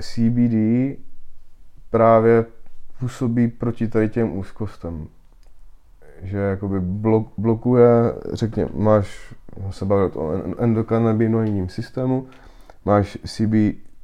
CBD 0.00 0.98
právě 1.90 2.44
působí 3.00 3.48
proti 3.48 3.88
tady 3.88 4.08
těm 4.08 4.36
úzkostem. 4.36 5.06
Že 6.22 6.38
jakoby 6.38 6.80
blok, 6.80 7.32
blokuje, 7.38 7.88
řekně, 8.32 8.68
máš, 8.74 9.34
se 9.70 9.84
bavit 9.84 10.16
o 10.16 10.32
endokanabinoidním 10.58 11.68
systému, 11.68 12.26
máš 12.84 13.18
CB, 13.26 13.52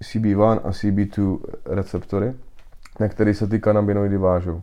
CB1 0.02 0.60
a 0.64 0.70
CB2 0.70 1.38
receptory, 1.66 2.34
na 3.00 3.08
který 3.08 3.34
se 3.34 3.46
ty 3.46 3.60
kanabinoidy 3.60 4.16
vážou. 4.16 4.62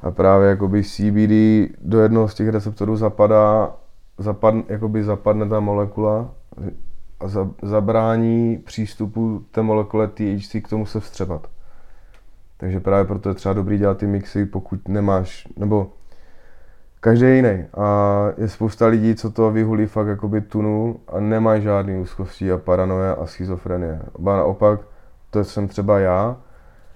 A 0.00 0.10
právě 0.10 0.48
jakoby 0.48 0.82
CBD 0.82 1.74
do 1.80 2.00
jednoho 2.00 2.28
z 2.28 2.34
těch 2.34 2.48
receptorů 2.48 2.96
zapadá, 2.96 3.76
zapad, 4.18 4.54
jakoby 4.68 5.04
zapadne 5.04 5.48
ta 5.48 5.60
molekula 5.60 6.30
a 7.20 7.28
za, 7.28 7.50
zabrání 7.62 8.58
přístupu 8.58 9.44
té 9.50 9.62
molekule 9.62 10.08
THC 10.08 10.56
k 10.64 10.68
tomu 10.68 10.86
se 10.86 11.00
vstřebat. 11.00 11.46
Takže 12.56 12.80
právě 12.80 13.04
proto 13.04 13.28
je 13.28 13.34
třeba 13.34 13.52
dobrý 13.52 13.78
dělat 13.78 13.98
ty 13.98 14.06
mixy, 14.06 14.46
pokud 14.46 14.88
nemáš, 14.88 15.48
nebo 15.56 15.92
každý 17.00 17.26
jiný. 17.26 17.64
A 17.74 18.26
je 18.36 18.48
spousta 18.48 18.86
lidí, 18.86 19.14
co 19.14 19.30
to 19.30 19.50
vyhulí 19.50 19.86
fakt 19.86 20.06
jakoby 20.06 20.40
tunu 20.40 21.00
a 21.08 21.20
nemají 21.20 21.62
žádný 21.62 21.96
úzkosti 22.00 22.52
a 22.52 22.58
paranoje 22.58 23.14
a 23.14 23.26
schizofrenie. 23.26 24.02
Ba 24.18 24.36
naopak, 24.36 24.80
to 25.30 25.44
jsem 25.44 25.68
třeba 25.68 25.98
já, 25.98 26.36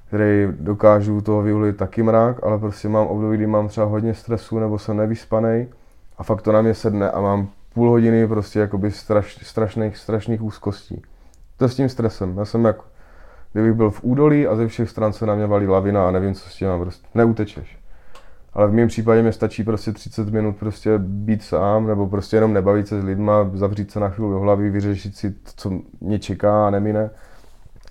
který 0.07 0.49
dokážu 0.51 1.21
toho 1.21 1.43
vyhulit 1.43 1.77
taky 1.77 2.03
mrak, 2.03 2.37
ale 2.43 2.59
prostě 2.59 2.89
mám 2.89 3.07
období, 3.07 3.37
kdy 3.37 3.47
mám 3.47 3.69
třeba 3.69 3.87
hodně 3.87 4.14
stresu 4.14 4.59
nebo 4.59 4.79
jsem 4.79 4.97
nevyspanej 4.97 5.69
a 6.19 6.23
fakt 6.23 6.43
to 6.43 6.53
na 6.53 6.62
mě 6.62 6.75
sedne 6.75 7.11
a 7.11 7.21
mám 7.21 7.49
půl 7.75 7.91
hodiny 7.91 8.29
prostě 8.29 8.59
jakoby 8.59 8.91
straš, 8.91 9.39
strašných, 9.43 9.97
strašných 9.97 10.43
úzkostí. 10.43 11.03
To 11.57 11.69
s 11.69 11.75
tím 11.75 11.89
stresem. 11.89 12.39
Já 12.39 12.45
jsem 12.45 12.64
jako, 12.64 12.85
kdybych 13.53 13.73
byl 13.73 13.91
v 13.91 14.05
údolí 14.05 14.47
a 14.47 14.57
ze 14.57 14.69
všech 14.69 14.91
stran 14.91 15.12
se 15.12 15.27
na 15.27 15.35
mě 15.35 15.47
valí 15.47 15.66
lavina 15.66 16.09
a 16.09 16.11
nevím, 16.11 16.35
co 16.35 16.51
s 16.51 16.55
tím 16.55 16.69
mám, 16.69 16.81
prostě 16.81 17.07
neutečeš. 17.14 17.79
Ale 18.53 18.69
v 18.69 18.73
mém 18.73 18.89
případě 18.89 19.23
mi 19.23 19.33
stačí 19.33 19.64
prostě 19.64 19.93
30 19.93 20.29
minut 20.29 20.57
prostě 20.57 20.99
být 20.99 21.43
sám, 21.43 21.87
nebo 21.87 22.09
prostě 22.09 22.37
jenom 22.37 22.53
nebavit 22.53 22.89
se 22.89 23.01
s 23.01 23.05
lidma, 23.05 23.51
zavřít 23.55 23.91
se 23.91 24.01
na 24.01 24.09
chvíli 24.09 24.31
do 24.31 24.41
hlavy, 24.41 24.71
vyřešit 24.71 25.16
si 25.16 25.31
to, 25.31 25.51
co 25.57 25.71
mě 26.01 26.19
čeká 26.19 26.66
a 26.66 26.71
nemine. 26.71 27.11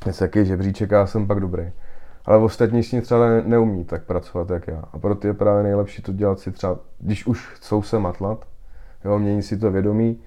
Něco 0.05 0.23
jaký 0.23 0.45
žebříček 0.45 0.93
a 0.93 1.07
jsem 1.07 1.28
pak 1.28 1.39
dobrý. 1.39 1.71
Ale 2.28 2.38
ostatní 2.38 2.84
s 2.84 2.91
ní 2.91 3.01
třeba 3.01 3.30
ne, 3.30 3.41
neumí 3.45 3.86
tak 3.86 4.03
pracovat, 4.03 4.49
jak 4.49 4.67
já. 4.67 4.84
A 4.93 4.99
proto 4.99 5.28
je 5.28 5.34
právě 5.34 5.63
nejlepší 5.63 6.01
to 6.01 6.13
dělat 6.13 6.39
si 6.39 6.51
třeba, 6.51 6.80
když 6.99 7.28
už 7.28 7.47
chcou 7.47 7.82
se 7.82 7.99
matlat, 7.99 8.47
jo, 9.05 9.19
mění 9.19 9.41
si 9.41 9.57
to 9.57 9.71
vědomí, 9.71 10.19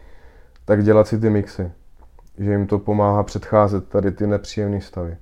tak 0.65 0.85
dělat 0.85 1.09
si 1.09 1.19
ty 1.19 1.31
mixy. 1.31 1.73
Že 2.39 2.51
jim 2.51 2.67
to 2.67 2.79
pomáhá 2.79 3.23
předcházet 3.23 3.89
tady 3.89 4.11
ty 4.11 4.27
nepříjemné 4.27 4.81
stavy. 4.81 5.17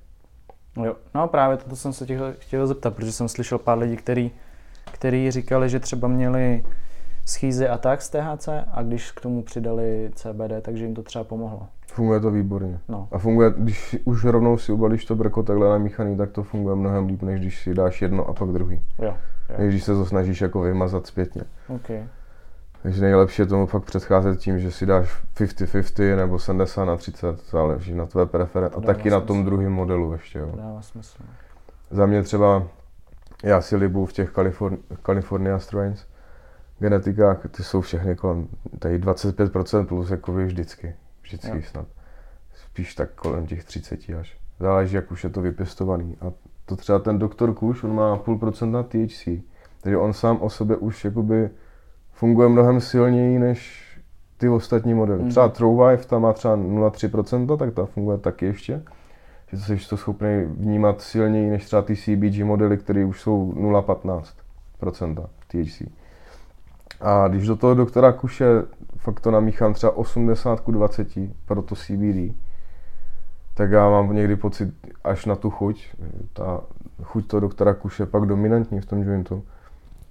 Jo, 0.83 0.95
no 1.15 1.27
právě 1.27 1.57
toto 1.57 1.75
jsem 1.75 1.93
se 1.93 2.05
chtěl, 2.05 2.33
chtěl 2.39 2.67
zeptat, 2.67 2.95
protože 2.95 3.11
jsem 3.11 3.27
slyšel 3.27 3.57
pár 3.57 3.77
lidí, 3.77 3.97
který, 3.97 4.31
který 4.91 5.31
říkali, 5.31 5.69
že 5.69 5.79
třeba 5.79 6.07
měli 6.07 6.65
schýzy 7.25 7.67
a 7.67 7.77
tak 7.77 8.01
z 8.01 8.09
THC 8.09 8.49
a 8.71 8.83
když 8.83 9.11
k 9.11 9.21
tomu 9.21 9.43
přidali 9.43 10.11
CBD, 10.15 10.51
takže 10.61 10.85
jim 10.85 10.95
to 10.95 11.03
třeba 11.03 11.23
pomohlo. 11.23 11.67
Funguje 11.99 12.19
to 12.19 12.31
výborně. 12.31 12.79
No. 12.89 13.07
A 13.11 13.17
funguje, 13.17 13.53
když 13.57 13.97
už 14.05 14.23
rovnou 14.23 14.57
si 14.57 14.71
ubalíš 14.71 15.05
to 15.05 15.15
brko 15.15 15.43
takhle 15.43 15.69
namíchaný, 15.69 16.17
tak 16.17 16.31
to 16.31 16.43
funguje 16.43 16.75
mnohem 16.75 17.07
líp, 17.07 17.21
než 17.21 17.39
když 17.39 17.63
si 17.63 17.73
dáš 17.73 18.01
jedno 18.01 18.25
a 18.25 18.33
pak 18.33 18.49
druhý. 18.49 18.81
Jo, 18.99 19.17
jo. 19.49 19.55
Než 19.57 19.69
když 19.69 19.83
se 19.83 19.93
to 19.93 20.05
snažíš 20.05 20.41
jako 20.41 20.61
vymazat 20.61 21.07
zpětně. 21.07 21.41
Okay. 21.67 22.03
Takže 22.83 23.01
nejlepší 23.01 23.41
je 23.41 23.45
tomu 23.45 23.65
fakt 23.65 23.83
předcházet 23.83 24.39
tím, 24.39 24.59
že 24.59 24.71
si 24.71 24.85
dáš 24.85 25.23
50-50 25.35 26.15
nebo 26.15 26.39
70 26.39 26.85
na 26.85 26.97
30, 26.97 27.39
záleží 27.49 27.95
na 27.95 28.05
tvé 28.05 28.25
preference. 28.25 28.77
A 28.77 28.81
taky 28.81 29.09
na 29.09 29.19
tom 29.19 29.37
smysl. 29.37 29.49
druhém 29.49 29.71
modelu 29.71 30.13
ještě. 30.13 30.39
Jo. 30.39 30.51
Dává 30.55 30.81
smysl. 30.81 31.23
Za 31.91 32.05
mě 32.05 32.23
třeba, 32.23 32.63
já 33.43 33.61
si 33.61 33.75
libu 33.75 34.05
v 34.05 34.13
těch 34.13 34.33
Californ- 34.35 34.77
California 35.05 35.59
strains, 35.59 36.05
genetikách, 36.79 37.47
ty 37.51 37.63
jsou 37.63 37.81
všechny 37.81 38.15
kolem, 38.15 38.47
tady 38.79 38.99
25% 38.99 39.85
plus 39.85 40.09
jako 40.09 40.33
vždycky, 40.33 40.95
vždycky 41.29 41.57
Jo. 41.57 41.63
snad. 41.71 41.87
Spíš 42.53 42.95
tak 42.95 43.11
kolem 43.13 43.47
těch 43.47 43.63
30 43.63 43.99
až. 44.19 44.37
Záleží, 44.59 44.95
jak 44.95 45.11
už 45.11 45.23
je 45.23 45.29
to 45.29 45.41
vypěstovaný. 45.41 46.17
A 46.21 46.31
to 46.65 46.75
třeba 46.75 46.99
ten 46.99 47.19
doktor 47.19 47.53
Kuš, 47.53 47.83
on 47.83 47.95
má 47.95 48.17
půl 48.17 48.37
procenta 48.37 48.83
THC, 48.83 49.27
takže 49.81 49.97
on 49.97 50.13
sám 50.13 50.37
o 50.41 50.49
sobě 50.49 50.75
už 50.77 51.05
jakoby 51.05 51.49
funguje 52.11 52.49
mnohem 52.49 52.81
silněji 52.81 53.39
než 53.39 53.85
ty 54.37 54.49
ostatní 54.49 54.93
modely. 54.93 55.19
Mhm. 55.19 55.29
Třeba 55.29 55.49
Trowwife, 55.49 56.07
ta 56.07 56.19
má 56.19 56.33
třeba 56.33 56.57
0,3%, 56.57 57.57
tak 57.57 57.73
ta 57.73 57.85
funguje 57.85 58.17
taky 58.17 58.45
ještě. 58.45 58.83
Že 59.47 59.57
jsi 59.57 59.89
to 59.89 59.97
schopný 59.97 60.43
vnímat 60.45 61.01
silněji 61.01 61.49
než 61.49 61.65
třeba 61.65 61.81
ty 61.81 61.95
CBG 61.95 62.43
modely, 62.43 62.77
které 62.77 63.05
už 63.05 63.21
jsou 63.21 63.53
0,15% 63.55 65.27
THC. 65.47 65.81
A 67.01 67.27
když 67.27 67.47
do 67.47 67.55
toho 67.55 67.75
doktora 67.75 68.11
Kuše 68.11 68.45
fakt 68.99 69.19
to 69.19 69.31
namíchám 69.31 69.73
třeba 69.73 69.97
80 69.97 70.59
ku 70.59 70.71
20 70.71 71.07
pro 71.45 71.61
to 71.61 71.75
CBD, 71.75 72.35
tak 73.53 73.71
já 73.71 73.89
mám 73.89 74.15
někdy 74.15 74.35
pocit 74.35 74.73
až 75.03 75.25
na 75.25 75.35
tu 75.35 75.49
chuť, 75.49 75.95
ta 76.33 76.61
chuť 77.03 77.27
toho 77.27 77.41
doktora 77.41 77.73
Kuše 77.73 78.05
pak 78.05 78.25
dominantní 78.25 78.81
v 78.81 78.85
tom 78.85 79.03
jointu, 79.03 79.43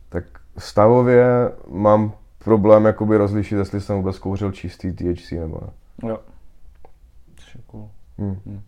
tak 0.08 0.24
stavově 0.58 1.52
mám 1.70 2.12
problém 2.44 2.84
jakoby 2.84 3.16
rozlišit, 3.16 3.58
jestli 3.58 3.80
jsem 3.80 3.96
vůbec 3.96 4.18
kouřil 4.18 4.52
čistý 4.52 4.92
THC 4.92 5.30
nebo 5.30 5.60
ne. 5.60 5.70
Jo. 6.08 6.18
Což 7.36 7.54
je 7.54 7.60
cool. 7.66 7.90
Hm. 8.18 8.60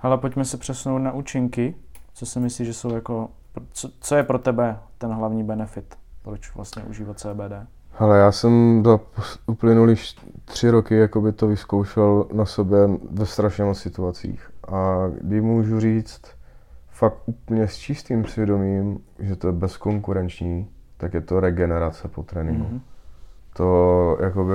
Ale 0.00 0.18
pojďme 0.18 0.44
se 0.44 0.56
přesunout 0.56 0.98
na 0.98 1.12
účinky. 1.12 1.74
Co 2.14 2.26
si 2.26 2.40
myslíš, 2.40 2.66
že 2.66 2.74
jsou 2.74 2.94
jako, 2.94 3.28
co, 3.72 3.90
co 4.00 4.16
je 4.16 4.22
pro 4.22 4.38
tebe 4.38 4.78
ten 4.98 5.10
hlavní 5.10 5.44
benefit? 5.44 5.98
Proč 6.22 6.54
vlastně 6.54 6.82
užívat 6.82 7.18
CBD? 7.18 7.66
Ale 7.98 8.18
já 8.18 8.32
jsem 8.32 8.82
za 8.84 9.00
uplynulý 9.46 9.94
tři 10.44 10.70
roky 10.70 10.96
jakoby 10.96 11.32
to 11.32 11.48
vyzkoušel 11.48 12.26
na 12.32 12.46
sobě 12.46 12.78
ve 13.10 13.26
strašně 13.26 13.64
moc 13.64 13.78
situacích. 13.78 14.50
A 14.68 15.08
kdy 15.20 15.40
můžu 15.40 15.80
říct 15.80 16.22
fakt 16.90 17.18
úplně 17.26 17.68
s 17.68 17.76
čistým 17.76 18.24
svědomím, 18.24 18.98
že 19.18 19.36
to 19.36 19.46
je 19.46 19.52
bezkonkurenční, 19.52 20.70
tak 20.96 21.14
je 21.14 21.20
to 21.20 21.40
regenerace 21.40 22.08
po 22.08 22.22
tréninku. 22.22 22.68
Mhm. 22.70 22.80
To 23.52 24.18
jakoby, 24.20 24.54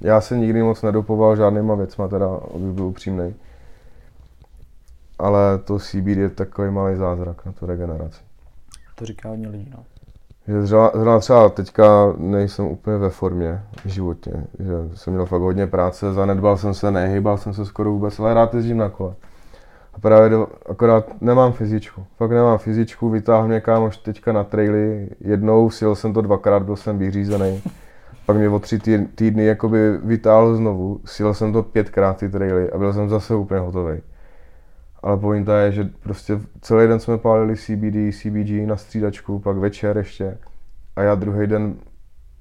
já 0.00 0.20
se 0.20 0.38
nikdy 0.38 0.62
moc 0.62 0.82
nedopoval 0.82 1.36
žádnýma 1.36 1.74
věcma, 1.74 2.08
teda, 2.08 2.26
abych 2.54 2.72
byl 2.72 2.84
upřímnej. 2.84 3.34
Ale 5.18 5.58
to 5.58 5.78
CBD 5.78 6.06
je 6.06 6.28
takový 6.28 6.70
malý 6.70 6.96
zázrak 6.96 7.46
na 7.46 7.52
tu 7.52 7.66
regeneraci. 7.66 8.20
To 8.94 9.06
říká 9.06 9.28
hodně 9.28 9.48
lidí, 9.48 9.70
no. 9.76 9.84
Že 10.48 10.66
zrovna, 10.66 10.90
zrovna 10.94 11.18
třeba 11.18 11.48
teďka 11.48 12.14
nejsem 12.16 12.66
úplně 12.66 12.96
ve 12.96 13.10
formě 13.10 13.62
životně, 13.84 14.32
že 14.58 14.96
jsem 14.96 15.12
měl 15.12 15.26
fakt 15.26 15.40
hodně 15.40 15.66
práce, 15.66 16.12
zanedbal 16.12 16.56
jsem 16.56 16.74
se, 16.74 16.90
nehýbal 16.90 17.38
jsem 17.38 17.54
se 17.54 17.64
skoro 17.64 17.90
vůbec, 17.90 18.18
ale 18.18 18.34
rád 18.34 18.54
jezdím 18.54 18.76
na 18.76 18.88
kole. 18.88 19.14
A 19.94 19.98
právě 19.98 20.28
do, 20.28 20.46
akorát 20.68 21.20
nemám 21.20 21.52
fyzičku, 21.52 22.04
fakt 22.16 22.30
nemám 22.30 22.58
fyzičku, 22.58 23.10
vytáhl 23.10 23.48
mě 23.48 23.60
kámoš 23.60 23.96
teďka 23.96 24.32
na 24.32 24.44
traily, 24.44 25.08
jednou 25.20 25.70
sjel 25.70 25.94
jsem 25.94 26.12
to 26.12 26.22
dvakrát, 26.22 26.62
byl 26.62 26.76
jsem 26.76 26.98
vyřízený. 26.98 27.62
Pak 28.26 28.36
mě 28.36 28.48
o 28.48 28.58
tři 28.58 28.78
tý- 28.78 29.06
týdny 29.14 29.44
jakoby 29.44 29.98
vytáhl 29.98 30.56
znovu, 30.56 31.00
sjel 31.04 31.34
jsem 31.34 31.52
to 31.52 31.62
pětkrát 31.62 32.16
ty 32.16 32.28
traily 32.28 32.70
a 32.70 32.78
byl 32.78 32.92
jsem 32.92 33.08
zase 33.08 33.34
úplně 33.34 33.60
hotový. 33.60 34.00
Ale 35.02 35.16
pointa 35.16 35.58
je, 35.58 35.72
že 35.72 35.88
prostě 36.02 36.40
celý 36.60 36.88
den 36.88 37.00
jsme 37.00 37.18
pálili 37.18 37.56
CBD, 37.56 38.14
CBG 38.20 38.66
na 38.66 38.76
střídačku, 38.76 39.38
pak 39.38 39.56
večer 39.56 39.96
ještě. 39.96 40.38
A 40.96 41.02
já 41.02 41.14
druhý 41.14 41.46
den 41.46 41.74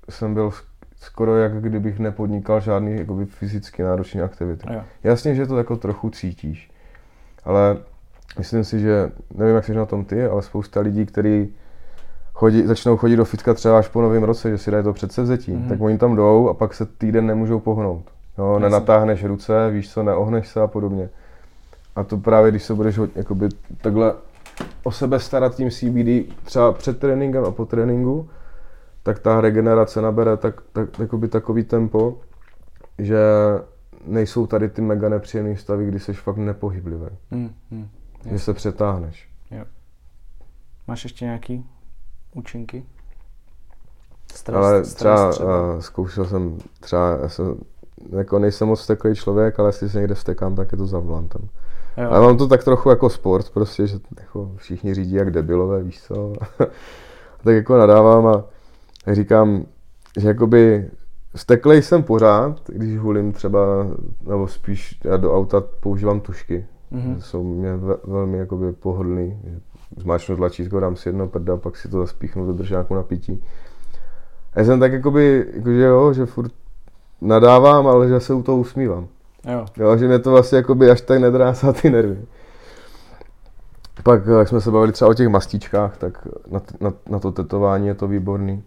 jsem 0.10 0.34
byl 0.34 0.50
sk- 0.50 0.64
skoro 0.96 1.38
jak 1.38 1.62
kdybych 1.62 2.00
nepodnikal 2.00 2.62
žádný 2.62 2.98
jakoby, 2.98 3.26
fyzicky 3.26 3.84
náročné 3.84 4.22
aktivity. 4.24 4.68
Jo. 4.74 4.82
Jasně, 5.04 5.36
že 5.36 5.46
to 5.48 5.58
jako 5.58 5.76
trochu 5.76 6.10
cítíš, 6.10 6.72
ale 7.46 7.78
myslím 8.38 8.64
si, 8.64 8.80
že 8.80 9.12
nevím, 9.36 9.56
jak 9.56 9.66
jsi 9.66 9.74
na 9.74 9.86
tom 9.86 10.06
ty, 10.06 10.26
ale 10.26 10.42
spousta 10.42 10.80
lidí, 10.80 11.06
kteří 11.06 11.54
chodí, 12.34 12.62
začnou 12.68 12.98
chodit 12.98 13.16
do 13.16 13.26
fitka 13.26 13.54
třeba 13.54 13.78
až 13.80 13.88
po 13.88 14.02
novém 14.02 14.24
roce, 14.24 14.50
že 14.50 14.58
si 14.58 14.72
dají 14.72 14.84
to 14.84 14.94
předsevzetí, 14.94 15.52
Mhm. 15.52 15.66
mm-hmm. 15.66 15.70
tak 15.70 15.82
oni 15.82 15.98
tam 15.98 16.16
jdou 16.16 16.50
a 16.50 16.54
pak 16.54 16.74
se 16.74 16.86
týden 16.86 17.28
nemůžou 17.28 17.60
pohnout. 17.60 18.04
Jo, 18.38 18.52
Jasně. 18.54 18.64
nenatáhneš 18.64 19.24
ruce, 19.24 19.70
víš 19.72 19.92
co, 19.94 20.04
neohneš 20.04 20.48
se 20.48 20.62
a 20.62 20.68
podobně. 20.68 21.10
A 21.96 22.04
to 22.04 22.18
právě, 22.18 22.52
když 22.52 22.64
se 22.64 22.74
budeš 22.74 22.98
ho- 22.98 23.08
jakoby 23.16 23.50
takhle 23.82 24.14
o 24.84 24.92
sebe 24.92 25.20
starat 25.20 25.56
tím 25.56 25.70
CBD 25.72 26.34
třeba 26.44 26.72
před 26.74 27.00
tréninkem 27.00 27.46
a 27.46 27.52
po 27.52 27.66
tréninku, 27.66 28.30
tak 29.04 29.20
ta 29.20 29.42
regenerace 29.42 30.02
nabere 30.02 30.38
tak, 30.38 30.62
tak, 30.72 31.00
jakoby 31.00 31.28
takový 31.28 31.64
tempo, 31.64 32.18
že 32.98 33.18
nejsou 34.08 34.48
tady 34.48 34.70
ty 34.70 34.82
mega 34.82 35.10
nepříjemné 35.10 35.58
stavy, 35.58 35.88
kdy 35.88 36.00
jsi 36.00 36.14
fakt 36.14 36.38
nepohyblivý, 36.38 37.06
Mm, 37.32 37.50
mm. 37.72 37.88
že 38.32 38.40
se 38.40 38.54
přetáhneš. 38.54 39.30
Máš 40.88 41.04
ještě 41.04 41.26
nějaký 41.26 41.66
účinky? 42.34 42.86
Stres, 44.34 44.58
ale 44.58 44.82
třeba, 44.84 45.18
stres 45.18 45.36
třeba. 45.36 45.74
Uh, 45.74 45.80
zkoušel 45.80 46.26
jsem 46.26 46.58
třeba, 46.80 47.18
já 47.22 47.30
jsem, 47.30 47.56
jako 48.18 48.40
nejsem 48.40 48.68
moc 48.68 48.82
steklý 48.82 49.16
člověk, 49.16 49.60
ale 49.60 49.70
jestli 49.70 49.90
se 49.90 49.98
někde 49.98 50.16
vstekám, 50.16 50.56
tak 50.56 50.72
je 50.72 50.78
to 50.78 50.86
za 50.88 51.00
volantem. 51.00 51.42
Jo. 51.98 52.10
Ale 52.12 52.22
mám 52.22 52.38
to 52.38 52.48
tak 52.48 52.64
trochu 52.64 52.90
jako 52.90 53.10
sport, 53.10 53.50
prostě, 53.50 53.88
že 53.88 53.98
jako 54.20 54.52
všichni 54.56 54.94
řídí 54.94 55.14
jak 55.14 55.32
debilové, 55.32 55.84
víš 55.84 56.02
co. 56.02 56.34
tak 57.44 57.56
jako 57.56 57.78
nadávám 57.78 58.28
a 58.28 58.44
říkám, 59.14 59.66
že 60.20 60.28
jakoby 60.28 60.90
steklej 61.36 61.82
jsem 61.82 62.04
pořád, 62.04 62.62
když 62.70 63.00
hulím 63.00 63.32
třeba, 63.34 63.60
nebo 64.28 64.48
spíš 64.48 65.00
já 65.04 65.18
do 65.18 65.36
auta 65.36 65.64
používám 65.80 66.20
tušky. 66.20 66.66
Mm-hmm. 66.94 67.18
Jsou 67.18 67.44
mě 67.44 67.76
ve, 67.76 67.96
velmi 68.04 68.38
jakoby 68.38 68.74
pohodlný. 68.74 69.40
Zmáčknu 69.98 70.36
tlačítko, 70.36 70.80
dám 70.80 70.96
si 70.96 71.10
jedno 71.10 71.28
prda, 71.28 71.58
pak 71.58 71.78
si 71.78 71.90
to 71.90 71.98
zaspíchnu 71.98 72.46
do 72.46 72.54
držáku 72.54 72.96
na 72.96 73.04
pití. 73.04 73.44
A 74.54 74.60
já 74.60 74.66
jsem 74.66 74.80
tak 74.80 74.94
jakoby, 74.94 75.46
jakože 75.54 75.84
jo, 75.84 76.14
že 76.14 76.26
furt 76.26 76.52
nadávám, 77.22 77.88
ale 77.88 78.08
že 78.08 78.20
se 78.20 78.34
u 78.34 78.44
toho 78.44 78.58
usmívám. 78.58 79.08
Jo. 79.46 79.66
jo 79.78 79.98
že 79.98 80.08
mě 80.08 80.20
to 80.20 80.32
vlastně 80.32 80.58
jakoby 80.58 80.92
až 80.92 81.02
tak 81.02 81.20
nedrásá 81.20 81.74
ty 81.74 81.90
nervy. 81.90 82.26
Pak, 84.04 84.26
jak 84.26 84.48
jsme 84.48 84.62
se 84.62 84.72
bavili 84.72 84.92
třeba 84.92 85.12
o 85.12 85.14
těch 85.14 85.28
mastičkách, 85.28 85.98
tak 85.98 86.28
na, 86.52 86.62
na, 86.82 86.94
na 87.10 87.20
to 87.20 87.32
tetování 87.32 87.88
je 87.88 87.94
to 87.94 88.08
výborný. 88.08 88.64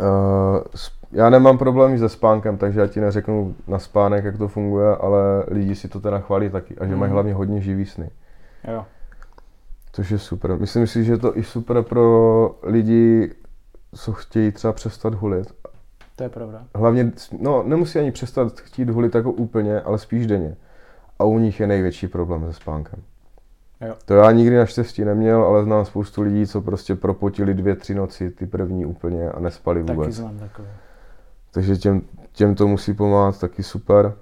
Uh, 0.00 0.58
já 1.12 1.30
nemám 1.30 1.58
problémy 1.58 1.98
se 1.98 2.08
spánkem, 2.08 2.58
takže 2.58 2.80
já 2.80 2.86
ti 2.86 3.00
neřeknu 3.00 3.54
na 3.66 3.78
spánek, 3.78 4.24
jak 4.24 4.38
to 4.38 4.48
funguje, 4.48 4.96
ale 4.96 5.44
lidi 5.48 5.74
si 5.74 5.88
to 5.88 6.00
teda 6.00 6.18
chválí 6.18 6.50
taky 6.50 6.76
a 6.78 6.86
že 6.86 6.92
mm. 6.92 7.00
mají 7.00 7.08
mhm. 7.08 7.14
hlavně 7.14 7.34
hodně 7.34 7.60
živý 7.60 7.86
sny. 7.86 8.10
Jo. 8.72 8.84
Což 9.92 10.10
je 10.10 10.18
super. 10.18 10.58
Myslím 10.58 10.86
si, 10.86 11.04
že 11.04 11.12
je 11.12 11.18
to 11.18 11.38
i 11.38 11.42
super 11.42 11.82
pro 11.82 12.50
lidi, 12.62 13.34
co 13.94 14.12
chtějí 14.12 14.52
třeba 14.52 14.72
přestat 14.72 15.14
hulit. 15.14 15.54
To 16.16 16.22
je 16.22 16.28
pravda. 16.28 16.64
Hlavně, 16.74 17.12
no 17.40 17.62
nemusí 17.62 17.98
ani 17.98 18.12
přestat 18.12 18.60
chtít 18.60 18.90
hulit 18.90 19.14
jako 19.14 19.32
úplně, 19.32 19.80
ale 19.80 19.98
spíš 19.98 20.26
denně. 20.26 20.56
A 21.18 21.24
u 21.24 21.38
nich 21.38 21.60
je 21.60 21.66
největší 21.66 22.08
problém 22.08 22.46
se 22.46 22.52
spánkem. 22.52 23.02
Jo. 23.80 23.94
To 24.04 24.14
já 24.14 24.30
nikdy 24.30 24.56
naštěstí 24.56 25.04
neměl, 25.04 25.42
ale 25.42 25.64
znám 25.64 25.84
spoustu 25.84 26.22
lidí, 26.22 26.46
co 26.46 26.60
prostě 26.60 26.94
propotili 26.94 27.54
dvě, 27.54 27.76
tři 27.76 27.94
noci, 27.94 28.30
ty 28.30 28.46
první 28.46 28.86
úplně 28.86 29.30
a 29.30 29.40
nespali 29.40 29.80
vůbec. 29.80 29.98
Taky 29.98 30.12
znám 30.12 30.38
takové. 30.38 30.68
Takže 31.50 31.76
těm, 31.76 32.02
těm 32.32 32.54
to 32.54 32.68
musí 32.68 32.94
pomáhat 32.94 33.40
taky 33.40 33.62
super. 33.62 34.14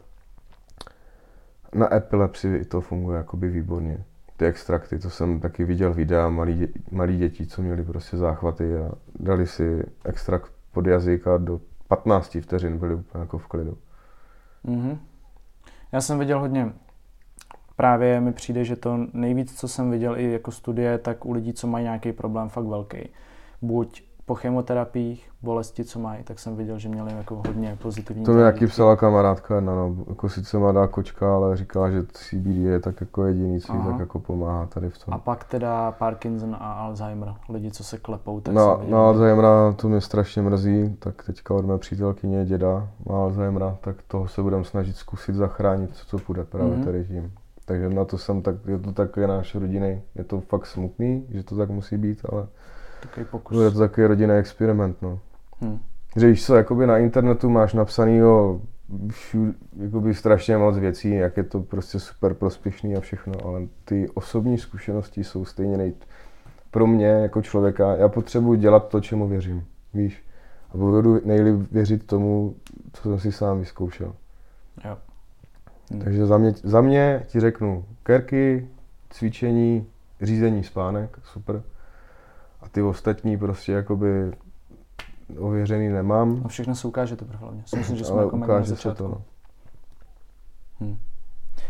Na 1.74 1.94
epilepsii 1.94 2.64
to 2.64 2.80
funguje 2.80 3.16
jakoby 3.16 3.48
výborně. 3.48 4.04
Ty 4.36 4.46
extrakty, 4.46 4.98
to 4.98 5.10
jsem 5.10 5.40
taky 5.40 5.64
viděl 5.64 5.94
videa 5.94 6.28
malí, 6.28 6.54
dě, 6.54 6.68
malí 6.90 7.16
děti, 7.18 7.46
co 7.46 7.62
měli 7.62 7.84
prostě 7.84 8.16
záchvaty 8.16 8.76
a 8.76 8.90
dali 9.18 9.46
si 9.46 9.82
extrakt 10.04 10.52
pod 10.72 10.86
jazyk 10.86 11.26
a 11.26 11.36
do 11.36 11.60
15 11.96 12.36
vteřin 12.40 12.78
byli 12.78 12.94
úplně 12.94 13.20
jako 13.20 13.38
v 13.38 13.46
klidu. 13.46 13.78
Mm-hmm. 14.64 14.98
Já 15.92 16.00
jsem 16.00 16.18
viděl 16.18 16.40
hodně 16.40 16.72
právě 17.76 18.20
mi 18.20 18.32
přijde, 18.32 18.64
že 18.64 18.76
to 18.76 18.98
nejvíc, 19.12 19.60
co 19.60 19.68
jsem 19.68 19.90
viděl 19.90 20.18
i 20.18 20.32
jako 20.32 20.50
studie, 20.50 20.98
tak 20.98 21.26
u 21.26 21.32
lidí, 21.32 21.52
co 21.52 21.66
mají 21.66 21.84
nějaký 21.84 22.12
problém 22.12 22.48
fakt 22.48 22.64
velký. 22.64 23.08
Buď 23.62 24.02
po 24.26 24.34
chemoterapiích, 24.34 25.30
bolesti, 25.42 25.84
co 25.84 25.98
mají, 25.98 26.24
tak 26.24 26.38
jsem 26.38 26.56
viděl, 26.56 26.78
že 26.78 26.88
měli 26.88 27.12
jako 27.12 27.42
hodně 27.46 27.78
pozitivní. 27.82 28.24
To 28.24 28.32
mi 28.32 28.42
jaký 28.42 28.66
psala 28.66 28.96
kamarádka, 28.96 29.60
no, 29.60 29.76
no, 29.76 30.04
jako 30.08 30.28
sice 30.28 30.58
mladá 30.58 30.86
kočka, 30.86 31.34
ale 31.34 31.56
říkala, 31.56 31.90
že 31.90 32.02
CBD 32.12 32.56
je 32.56 32.80
tak 32.80 33.00
jako 33.00 33.24
jediný, 33.24 33.60
co 33.60 33.72
tak 33.72 34.00
jako 34.00 34.18
pomáhá 34.18 34.66
tady 34.66 34.90
v 34.90 35.04
tom. 35.04 35.14
A 35.14 35.18
pak 35.18 35.44
teda 35.44 35.92
Parkinson 35.92 36.56
a 36.60 36.72
Alzheimer, 36.72 37.34
lidi, 37.48 37.70
co 37.70 37.84
se 37.84 37.98
klepou, 37.98 38.40
tak 38.40 38.54
no, 38.54 38.76
viděl, 38.76 38.90
no 38.90 39.06
Alzheimera 39.06 39.72
to 39.72 39.88
mě 39.88 40.00
strašně 40.00 40.42
mrzí, 40.42 40.96
tak 40.98 41.22
teďka 41.26 41.54
od 41.54 41.66
mé 41.66 41.78
přítelkyně 41.78 42.44
děda 42.44 42.88
má 43.08 43.16
Alzheimera, 43.16 43.78
tak 43.80 43.96
toho 44.08 44.28
se 44.28 44.42
budeme 44.42 44.64
snažit 44.64 44.96
zkusit 44.96 45.34
zachránit, 45.34 45.96
co 45.96 46.16
to 46.16 46.24
půjde 46.24 46.44
právě 46.44 46.76
mm-hmm. 46.76 46.84
tady 46.84 47.04
tím. 47.04 47.32
Takže 47.64 47.88
na 47.88 48.04
to 48.04 48.18
jsem 48.18 48.42
tak, 48.42 48.54
je 48.66 48.78
to 48.78 48.92
takový 48.92 49.26
náš 49.26 49.54
rodinný, 49.54 50.02
je 50.14 50.24
to 50.24 50.40
fakt 50.40 50.66
smutný, 50.66 51.26
že 51.30 51.42
to 51.42 51.56
tak 51.56 51.70
musí 51.70 51.96
být, 51.96 52.20
ale 52.32 52.46
takový 53.02 53.26
pokus. 53.30 53.56
bude 53.56 53.70
to 53.70 53.78
takový 53.78 54.06
rodinný 54.06 54.34
experiment, 54.34 55.02
no. 55.02 55.20
Hmm. 55.60 55.78
Že 56.16 56.26
víš 56.26 56.46
co, 56.46 56.56
jakoby 56.56 56.86
na 56.86 56.98
internetu 56.98 57.50
máš 57.50 57.74
napsanýho 57.74 58.60
všude, 59.10 59.52
jakoby 59.76 60.14
strašně 60.14 60.56
moc 60.56 60.78
věcí, 60.78 61.14
jak 61.14 61.36
je 61.36 61.42
to 61.42 61.60
prostě 61.60 61.98
super 61.98 62.34
prospěšný 62.34 62.96
a 62.96 63.00
všechno, 63.00 63.34
ale 63.44 63.60
ty 63.84 64.08
osobní 64.14 64.58
zkušenosti 64.58 65.24
jsou 65.24 65.44
stejně 65.44 65.76
nej... 65.76 65.94
Pro 66.70 66.86
mě 66.86 67.06
jako 67.06 67.42
člověka, 67.42 67.96
já 67.96 68.08
potřebuji 68.08 68.54
dělat 68.54 68.88
to, 68.88 69.00
čemu 69.00 69.28
věřím, 69.28 69.64
víš. 69.94 70.24
A 70.74 70.76
budu 70.76 71.20
nejlíp 71.24 71.72
věřit 71.72 72.06
tomu, 72.06 72.54
co 72.92 73.02
jsem 73.02 73.18
si 73.18 73.32
sám 73.32 73.58
vyzkoušel. 73.58 74.14
Jo. 74.84 74.98
Hmm. 75.90 76.00
Takže 76.00 76.26
za 76.26 76.38
mě, 76.38 76.52
za 76.62 76.80
mě 76.80 77.22
ti 77.26 77.40
řeknu 77.40 77.84
kerky, 78.02 78.68
cvičení, 79.10 79.86
řízení 80.22 80.64
spánek, 80.64 81.18
super. 81.24 81.62
Ty 82.72 82.82
ostatní 82.82 83.38
prostě 83.38 83.72
jakoby 83.72 84.32
ověřený 85.38 85.88
nemám. 85.88 86.42
A 86.44 86.48
všechno 86.48 86.74
se 86.74 86.88
ukáže 86.88 87.16
teprve 87.16 87.38
hlavně. 87.38 87.62
myslím, 87.76 87.96
že 87.96 88.04
jsme 88.04 88.14
Ale 88.14 88.24
jako 88.24 88.36
ukáže 88.36 88.76
se 88.76 88.94
to. 88.94 89.08
No. 89.08 89.22
Hmm. 90.80 90.98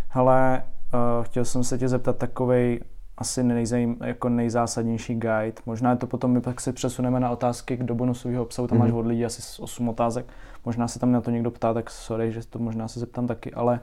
Hele, 0.08 0.62
uh, 0.94 1.24
chtěl 1.24 1.44
jsem 1.44 1.64
se 1.64 1.78
tě 1.78 1.88
zeptat 1.88 2.16
takovej 2.16 2.80
asi 3.16 3.42
nejzajím, 3.42 3.96
jako 4.04 4.28
nejzásadnější 4.28 5.14
guide. 5.14 5.62
Možná 5.66 5.90
je 5.90 5.96
to 5.96 6.06
potom, 6.06 6.30
my 6.30 6.40
pak 6.40 6.60
se 6.60 6.72
přesuneme 6.72 7.20
na 7.20 7.30
otázky 7.30 7.76
do 7.76 7.94
bonusového 7.94 8.42
obsahu, 8.42 8.68
tam 8.68 8.78
mm-hmm. 8.78 8.80
máš 8.80 8.90
mhm. 8.90 8.98
od 8.98 9.06
lidí 9.06 9.24
asi 9.24 9.62
8 9.62 9.88
otázek. 9.88 10.26
Možná 10.64 10.88
se 10.88 10.98
tam 10.98 11.12
na 11.12 11.20
to 11.20 11.30
někdo 11.30 11.50
ptá, 11.50 11.74
tak 11.74 11.90
sorry, 11.90 12.32
že 12.32 12.46
to 12.46 12.58
možná 12.58 12.88
se 12.88 13.00
zeptám 13.00 13.26
taky, 13.26 13.54
ale 13.54 13.80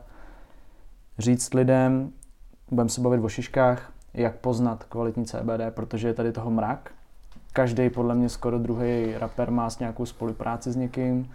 říct 1.19 1.53
lidem, 1.53 2.11
budeme 2.71 2.89
se 2.89 3.01
bavit 3.01 3.23
o 3.23 3.29
šiškách, 3.29 3.91
jak 4.13 4.35
poznat 4.35 4.83
kvalitní 4.83 5.25
CBD, 5.25 5.61
protože 5.69 6.07
je 6.07 6.13
tady 6.13 6.31
toho 6.31 6.51
mrak. 6.51 6.91
Každý 7.53 7.89
podle 7.89 8.15
mě 8.15 8.29
skoro 8.29 8.59
druhý 8.59 9.17
rapper 9.17 9.51
má 9.51 9.69
s 9.69 9.79
nějakou 9.79 10.05
spolupráci 10.05 10.71
s 10.71 10.75
někým. 10.75 11.31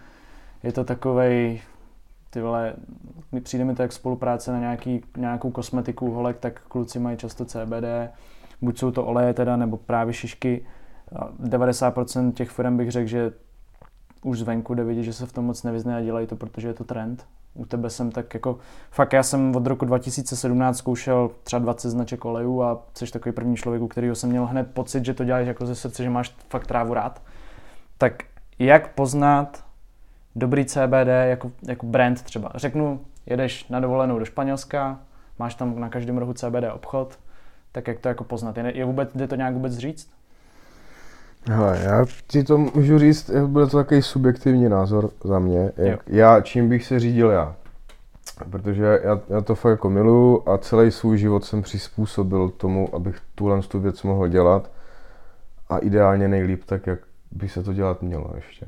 Je 0.63 0.73
to 0.73 0.85
takovej, 0.85 1.63
ty 2.31 2.41
vole, 2.41 2.75
přijde 3.43 3.65
mi 3.65 3.75
to 3.75 3.83
jak 3.83 3.93
spolupráce 3.93 4.53
na 4.53 4.59
nějaký, 4.59 5.05
nějakou 5.17 5.51
kosmetiku 5.51 6.11
holek, 6.11 6.39
tak 6.39 6.61
kluci 6.61 6.99
mají 6.99 7.17
často 7.17 7.45
CBD. 7.45 8.11
Buď 8.63 8.79
jsou 8.79 8.91
to 8.91 9.05
oleje 9.05 9.35
teda, 9.35 9.57
nebo 9.57 9.77
právě 9.77 10.15
šišky. 10.15 10.67
90% 11.43 12.33
těch 12.33 12.51
firm 12.51 12.77
bych 12.77 12.91
řekl, 12.91 13.09
že 13.09 13.33
už 14.23 14.39
zvenku 14.39 14.75
jde 14.75 14.85
vidět, 14.85 15.03
že 15.03 15.13
se 15.13 15.27
v 15.27 15.33
tom 15.33 15.45
moc 15.45 15.63
nevyznají 15.63 16.03
a 16.03 16.05
dělají 16.05 16.27
to, 16.27 16.37
protože 16.37 16.69
je 16.69 16.75
to 16.75 16.85
trend 16.85 17.27
u 17.55 17.67
tebe 17.67 17.91
jsem 17.91 18.11
tak 18.11 18.35
jako, 18.35 18.59
fakt 18.91 19.13
já 19.13 19.23
jsem 19.23 19.57
od 19.57 19.67
roku 19.67 19.85
2017 19.85 20.77
zkoušel 20.77 21.31
třeba 21.43 21.61
20 21.61 21.91
značek 21.91 22.25
olejů 22.25 22.63
a 22.63 22.83
jsi 22.95 23.13
takový 23.13 23.33
první 23.35 23.57
člověk, 23.57 23.83
u 23.83 23.89
kterého 23.89 24.15
jsem 24.15 24.31
měl 24.31 24.47
hned 24.47 24.75
pocit, 24.75 25.05
že 25.05 25.15
to 25.15 25.25
děláš 25.25 25.47
jako 25.47 25.67
ze 25.67 25.75
srdce, 25.75 26.03
že 26.03 26.11
máš 26.11 26.35
fakt 26.49 26.67
trávu 26.67 26.95
rád. 26.95 27.23
Tak 27.99 28.23
jak 28.59 28.95
poznat 28.95 29.65
dobrý 30.37 30.65
CBD 30.65 31.09
jako, 31.25 31.53
jako 31.69 31.87
brand 31.87 32.23
třeba? 32.23 32.53
Řeknu, 32.55 33.01
jedeš 33.27 33.69
na 33.69 33.81
dovolenou 33.81 34.19
do 34.19 34.25
Španělska, 34.25 35.01
máš 35.39 35.55
tam 35.55 35.81
na 35.81 35.89
každém 35.89 36.19
rohu 36.19 36.33
CBD 36.33 36.73
obchod, 36.73 37.19
tak 37.73 37.89
jak 37.89 37.99
to 37.99 38.09
jako 38.09 38.25
poznat? 38.25 38.57
Je, 38.57 38.77
je 38.77 38.85
vůbec, 38.85 39.11
jde 39.15 39.29
to 39.29 39.37
nějak 39.37 39.55
vůbec 39.55 39.77
říct? 39.77 40.11
Hele, 41.51 41.81
já 41.83 42.05
ti 42.27 42.45
to 42.45 42.59
můžu 42.59 42.99
říct, 42.99 43.31
bude 43.47 43.67
to 43.67 43.77
takový 43.77 44.03
subjektivní 44.03 44.69
názor 44.69 45.11
za 45.25 45.39
mě, 45.39 45.73
jak 45.77 46.01
já, 46.07 46.41
čím 46.41 46.69
bych 46.69 46.85
se 46.87 47.01
řídil 47.01 47.31
já. 47.31 47.57
Protože 48.51 49.01
já, 49.05 49.21
já 49.29 49.41
to 49.41 49.55
fakt 49.55 49.71
jako 49.71 49.91
miluju 49.91 50.43
a 50.47 50.59
celý 50.59 50.91
svůj 50.91 51.19
život 51.19 51.45
jsem 51.45 51.63
přizpůsobil 51.63 52.49
tomu, 52.49 52.95
abych 52.95 53.17
tuhle 53.35 53.63
tu 53.63 53.81
věc 53.81 54.03
mohl 54.03 54.29
dělat 54.29 54.71
a 55.69 55.79
ideálně 55.79 56.29
nejlíp 56.29 56.65
tak, 56.67 56.87
jak 56.87 56.99
by 57.31 57.49
se 57.49 57.63
to 57.63 57.73
dělat 57.73 58.03
mělo 58.03 58.31
ještě. 58.35 58.67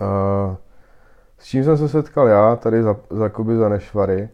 Uh, 0.00 0.56
s 1.38 1.44
čím 1.44 1.64
jsem 1.64 1.76
se 1.76 1.88
setkal 1.88 2.28
já 2.28 2.56
tady 2.56 2.82
za, 2.82 2.96
za, 3.10 3.30
za 3.58 3.68
Nešvary? 3.68 4.28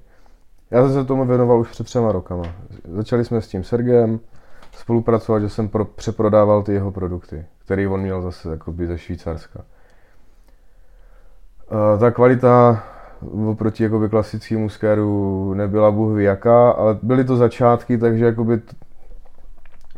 Já 0.71 0.83
jsem 0.83 0.93
se 0.93 1.05
tomu 1.05 1.25
věnoval 1.25 1.61
už 1.61 1.71
před 1.71 1.85
třema 1.85 2.13
rokama. 2.13 2.45
Začali 2.89 3.25
jsme 3.25 3.41
s 3.41 3.49
tím 3.49 3.65
Sergem, 3.65 4.21
spolupracovat, 4.73 5.41
že 5.41 5.49
jsem 5.49 5.69
pro, 5.69 5.85
přeprodával 5.85 6.63
ty 6.63 6.73
jeho 6.73 6.93
produkty, 6.93 7.47
který 7.59 7.87
on 7.87 8.01
měl 8.01 8.23
zase 8.23 8.51
jakoby 8.51 8.87
ze 8.87 8.99
Švýcarska. 8.99 9.61
Uh, 11.71 12.01
ta 12.01 12.11
kvalita 12.11 12.83
oproti 13.51 13.83
jakoby 13.83 14.09
klasickému 14.09 14.69
skéru 14.69 15.55
nebyla 15.55 15.91
bůh 15.91 16.21
jaká, 16.21 16.71
ale 16.71 16.99
byly 17.03 17.25
to 17.25 17.37
začátky, 17.37 17.99
takže 17.99 18.25
jakoby 18.25 18.59
t- 18.59 18.77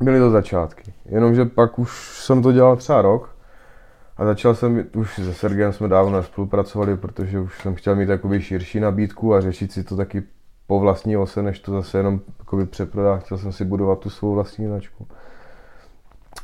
byly 0.00 0.18
to 0.18 0.30
začátky. 0.30 0.94
Jenomže 1.04 1.44
pak 1.44 1.78
už 1.78 2.18
jsem 2.24 2.42
to 2.42 2.52
dělal 2.52 2.76
třeba 2.76 3.02
rok 3.02 3.34
a 4.16 4.24
začal 4.24 4.54
jsem, 4.54 4.84
už 4.96 5.14
se 5.14 5.34
Sergem 5.34 5.72
jsme 5.72 5.88
dávno 5.88 6.22
spolupracovali, 6.22 6.96
protože 6.96 7.40
už 7.40 7.60
jsem 7.60 7.74
chtěl 7.74 7.96
mít 7.96 8.08
jakoby 8.08 8.42
širší 8.42 8.80
nabídku 8.80 9.34
a 9.34 9.40
řešit 9.40 9.72
si 9.72 9.84
to 9.84 9.96
taky 9.96 10.22
po 10.66 10.80
vlastní 10.80 11.16
ose, 11.16 11.42
než 11.42 11.60
to 11.60 11.72
zase 11.72 11.98
jenom 11.98 12.20
jakoby 12.38 12.66
přeprodá. 12.66 13.16
Chtěl 13.16 13.38
jsem 13.38 13.52
si 13.52 13.64
budovat 13.64 13.98
tu 13.98 14.10
svou 14.10 14.34
vlastní 14.34 14.66
značku. 14.66 15.06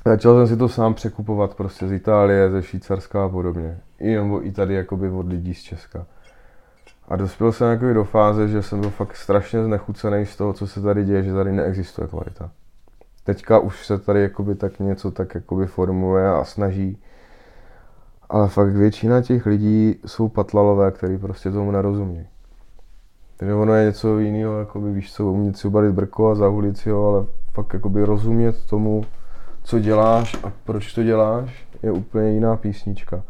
Začal 0.07 0.35
jsem 0.35 0.47
si 0.47 0.57
to 0.57 0.69
sám 0.69 0.95
překupovat 0.95 1.55
prostě 1.55 1.89
z 1.89 1.93
Itálie, 1.93 2.51
ze 2.51 2.63
Švýcarska 2.63 3.25
a 3.25 3.29
podobně. 3.29 3.81
I, 3.99 4.15
nebo 4.15 4.47
i 4.47 4.53
tady 4.53 4.75
jakoby 4.75 5.11
od 5.11 5.29
lidí 5.29 5.55
z 5.55 5.63
Česka. 5.63 6.07
A 7.09 7.17
dospěl 7.17 7.53
jsem 7.53 7.71
jakoby 7.71 7.95
do 7.95 8.05
fáze, 8.05 8.49
že 8.49 8.63
jsem 8.63 8.81
byl 8.81 8.91
fakt 8.91 9.17
strašně 9.17 9.65
znechucený 9.65 10.27
z 10.27 10.37
toho, 10.37 10.53
co 10.53 10.67
se 10.67 10.83
tady 10.83 11.05
děje, 11.05 11.23
že 11.23 11.33
tady 11.33 11.53
neexistuje 11.53 12.09
kvalita. 12.09 12.51
Teďka 13.25 13.59
už 13.59 13.87
se 13.87 13.99
tady 13.99 14.23
jakoby 14.23 14.55
tak 14.55 14.81
něco 14.81 15.11
tak 15.11 15.35
jakoby 15.35 15.67
formuje 15.67 16.29
a 16.29 16.45
snaží. 16.45 17.03
Ale 18.29 18.49
fakt 18.49 18.73
většina 18.73 19.23
těch 19.23 19.47
lidí 19.47 20.01
jsou 20.07 20.29
patlalové, 20.29 20.91
kteří 20.91 21.19
prostě 21.19 21.51
tomu 21.51 21.71
nerozumí. 21.71 22.27
Takže 23.41 23.55
ono 23.55 23.75
je 23.75 23.85
něco 23.85 24.19
jiného, 24.19 24.59
jakoby 24.59 24.93
víš 24.93 25.13
co, 25.13 25.27
umět 25.27 25.57
si 25.57 25.69
ubalit 25.69 25.95
brko 25.95 26.31
a 26.31 26.35
zahulit 26.35 26.77
si 26.77 26.91
ho, 26.91 27.09
ale 27.09 27.27
fakt 27.53 27.75
jakoby 27.75 28.05
rozumět 28.05 28.67
tomu, 28.67 29.05
co 29.63 29.79
děláš 29.79 30.37
a 30.45 30.53
proč 30.65 30.93
to 30.93 31.03
děláš, 31.03 31.67
je 31.83 31.93
úplně 31.93 32.31
jiná 32.31 32.57
písnička. 32.57 33.23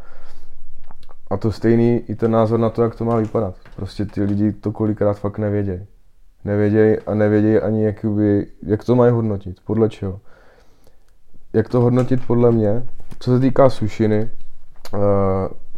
A 1.30 1.36
to 1.36 1.52
stejný 1.52 1.96
i 2.08 2.14
ten 2.14 2.30
názor 2.30 2.60
na 2.60 2.70
to, 2.70 2.82
jak 2.82 2.94
to 2.94 3.04
má 3.04 3.16
vypadat. 3.16 3.54
Prostě 3.76 4.04
ty 4.04 4.22
lidi 4.22 4.52
to 4.52 4.72
kolikrát 4.72 5.18
fakt 5.18 5.38
nevědějí. 5.38 5.86
Nevědějí 6.44 6.98
a 6.98 7.14
nevědějí 7.14 7.58
ani, 7.58 7.84
jakoby, 7.84 8.46
jak 8.62 8.84
to 8.84 8.96
mají 8.96 9.12
hodnotit, 9.12 9.56
podle 9.64 9.88
čeho. 9.88 10.20
Jak 11.52 11.68
to 11.68 11.80
hodnotit 11.80 12.26
podle 12.26 12.52
mě, 12.52 12.86
co 13.18 13.30
se 13.30 13.40
týká 13.40 13.70
sušiny, 13.70 14.30
uh, 14.92 15.00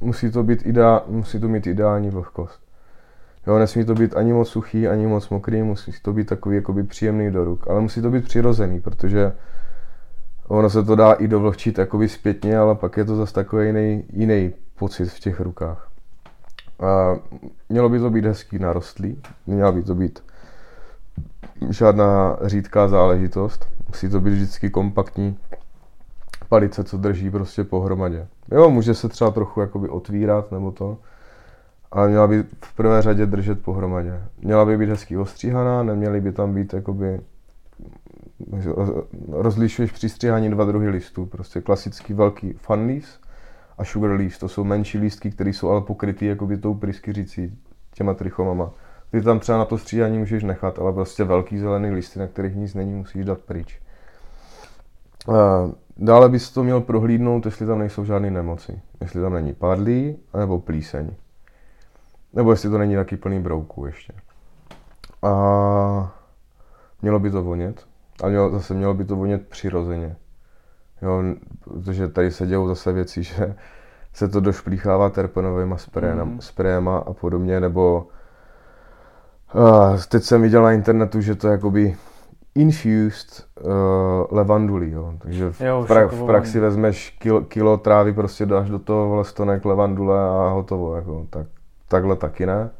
musí 0.01 0.30
to, 0.30 0.43
být 0.43 0.66
ideál, 0.66 1.03
musí 1.07 1.41
to 1.41 1.49
mít 1.49 1.66
ideální 1.66 2.11
vlhkost. 2.11 2.62
Jo, 3.47 3.59
nesmí 3.59 3.84
to 3.84 3.95
být 3.95 4.16
ani 4.16 4.32
moc 4.32 4.49
suchý, 4.49 4.88
ani 4.88 5.07
moc 5.07 5.28
mokrý, 5.28 5.62
musí 5.62 5.93
to 6.03 6.12
být 6.12 6.26
takový 6.26 6.57
jakoby 6.57 6.82
příjemný 6.82 7.30
do 7.30 7.45
ruk, 7.45 7.68
ale 7.68 7.80
musí 7.80 8.03
to 8.03 8.11
být 8.11 8.24
přirozený, 8.24 8.80
protože 8.80 9.32
ono 10.49 10.70
se 10.70 10.82
to 10.82 10.97
dá 10.97 11.12
i 11.12 11.28
dovlhčit 11.28 11.78
jakoby 11.78 12.09
zpětně, 12.09 12.59
ale 12.59 12.74
pak 12.74 12.97
je 12.97 13.05
to 13.05 13.16
zase 13.16 13.34
takový 13.34 13.66
jiný, 13.66 14.05
jiný 14.12 14.53
pocit 14.78 15.05
v 15.05 15.20
těch 15.20 15.40
rukách. 15.40 15.88
A 16.80 17.16
mělo 17.68 17.88
by 17.88 17.99
to 17.99 18.11
být 18.11 18.24
hezký 18.24 18.59
narostlý, 18.59 19.22
měla 19.47 19.72
by 19.72 19.82
to 19.82 19.95
být 19.95 20.22
žádná 21.70 22.38
řídká 22.43 22.88
záležitost, 22.88 23.66
musí 23.88 24.09
to 24.09 24.20
být 24.20 24.30
vždycky 24.30 24.70
kompaktní 24.70 25.38
palice, 26.49 26.84
co 26.84 26.97
drží 26.97 27.30
prostě 27.30 27.64
pohromadě. 27.64 28.26
Jo, 28.51 28.70
může 28.70 28.95
se 28.95 29.09
třeba 29.09 29.30
trochu 29.30 29.61
jakoby 29.61 29.88
otvírat 29.88 30.53
nebo 30.53 30.72
to, 30.72 30.99
ale 31.93 32.09
měla 32.09 32.26
by 32.26 32.43
v 32.64 32.76
prvé 32.76 33.03
řadě 33.03 33.26
držet 33.26 33.62
pohromadě. 33.62 34.22
Měla 34.43 34.64
by 34.64 34.78
být 34.78 34.88
hezký 34.88 35.16
ostříhaná, 35.16 35.82
neměly 35.82 36.20
by 36.20 36.32
tam 36.32 36.55
být 36.55 36.74
jakoby 36.74 37.20
rozlišuješ 39.28 39.93
při 39.93 40.09
stříhání 40.09 40.51
dva 40.51 40.64
druhy 40.64 40.88
listů. 40.88 41.26
Prostě 41.26 41.61
klasický 41.61 42.14
velký 42.14 42.53
fun 42.53 42.86
leaves 42.86 43.20
a 43.78 43.84
sugar 43.84 44.11
leaves. 44.11 44.38
To 44.38 44.49
jsou 44.49 44.64
menší 44.64 44.99
lístky, 44.99 45.30
které 45.30 45.51
jsou 45.51 45.68
ale 45.68 45.80
pokrytý 45.80 46.26
jakoby 46.26 46.57
tou 46.57 46.74
pryskyřicí, 46.74 47.59
těma 47.95 48.14
trichomama. 48.14 48.70
Ty 49.11 49.22
tam 49.22 49.40
třeba 49.40 49.59
na 49.59 49.64
to 49.64 49.78
stříhání 49.78 50.18
můžeš 50.18 50.43
nechat, 50.43 50.78
ale 50.78 50.93
prostě 50.93 51.24
velký 51.24 51.59
zelený 51.59 51.90
listy, 51.90 52.18
na 52.18 52.26
kterých 52.26 52.57
nic 52.57 52.74
není, 52.74 52.95
musíš 52.95 53.24
dát 53.24 53.38
pryč. 53.38 53.80
Dále 55.97 56.28
bys 56.28 56.51
to 56.51 56.64
měl 56.64 56.80
prohlídnout, 56.80 57.47
jestli 57.47 57.66
tam 57.66 57.78
nejsou 57.78 58.05
žádné 58.05 58.30
nemoci. 58.30 58.80
Jestli 59.01 59.20
tam 59.20 59.32
není 59.32 59.53
padlý, 59.53 60.16
nebo 60.38 60.59
plíseň. 60.59 61.11
Nebo 62.33 62.51
jestli 62.51 62.70
to 62.70 62.78
není 62.78 62.95
taky 62.95 63.16
plný 63.16 63.41
brouků 63.41 63.87
ještě. 63.87 64.12
A 65.22 66.14
mělo 67.03 67.18
by 67.18 67.30
to 67.30 67.43
vonět. 67.43 67.87
A 68.24 68.28
mělo, 68.28 68.51
zase 68.51 68.74
mělo 68.74 68.95
by 68.95 69.05
to 69.05 69.16
vonět 69.16 69.49
přirozeně. 69.49 70.16
Jo, 71.03 71.22
protože 71.64 72.09
tady 72.09 72.30
se 72.30 72.47
dějou 72.47 72.68
zase 72.68 72.93
věci, 72.93 73.22
že 73.22 73.55
se 74.12 74.28
to 74.28 74.41
došplíchává 74.41 75.11
terpenovými 75.11 75.74
mm. 76.24 76.41
sprayema 76.41 76.99
a 76.99 77.12
podobně, 77.12 77.61
nebo 77.61 78.09
uh, 79.55 80.01
teď 80.09 80.22
jsem 80.22 80.43
viděl 80.43 80.62
na 80.62 80.72
internetu, 80.72 81.20
že 81.20 81.35
to 81.35 81.47
je 81.47 81.53
jakoby 81.53 81.97
infused 82.55 83.47
uh, 83.61 83.72
levandulí, 84.30 84.91
jo. 84.91 85.14
takže 85.18 85.53
v, 85.53 85.61
jo, 85.61 85.85
pra, 85.89 86.07
v 86.07 86.26
praxi 86.26 86.61
vezmeš 86.61 87.11
kilo, 87.11 87.41
kilo 87.41 87.76
trávy, 87.76 88.12
prostě 88.12 88.47
dáš 88.47 88.70
do 88.70 88.78
toho 88.78 89.24
stonek 89.24 89.64
levandule 89.64 90.20
a 90.20 90.49
hotovo, 90.49 90.97
jako, 90.97 91.26
tak, 91.30 91.47
takhle 91.93 92.16
taky 92.16 92.47
ne. 92.47 92.70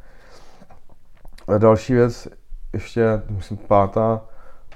A 1.48 1.58
další 1.58 1.94
věc, 1.94 2.28
ještě, 2.72 3.22
myslím, 3.30 3.58
pátá, 3.58 4.24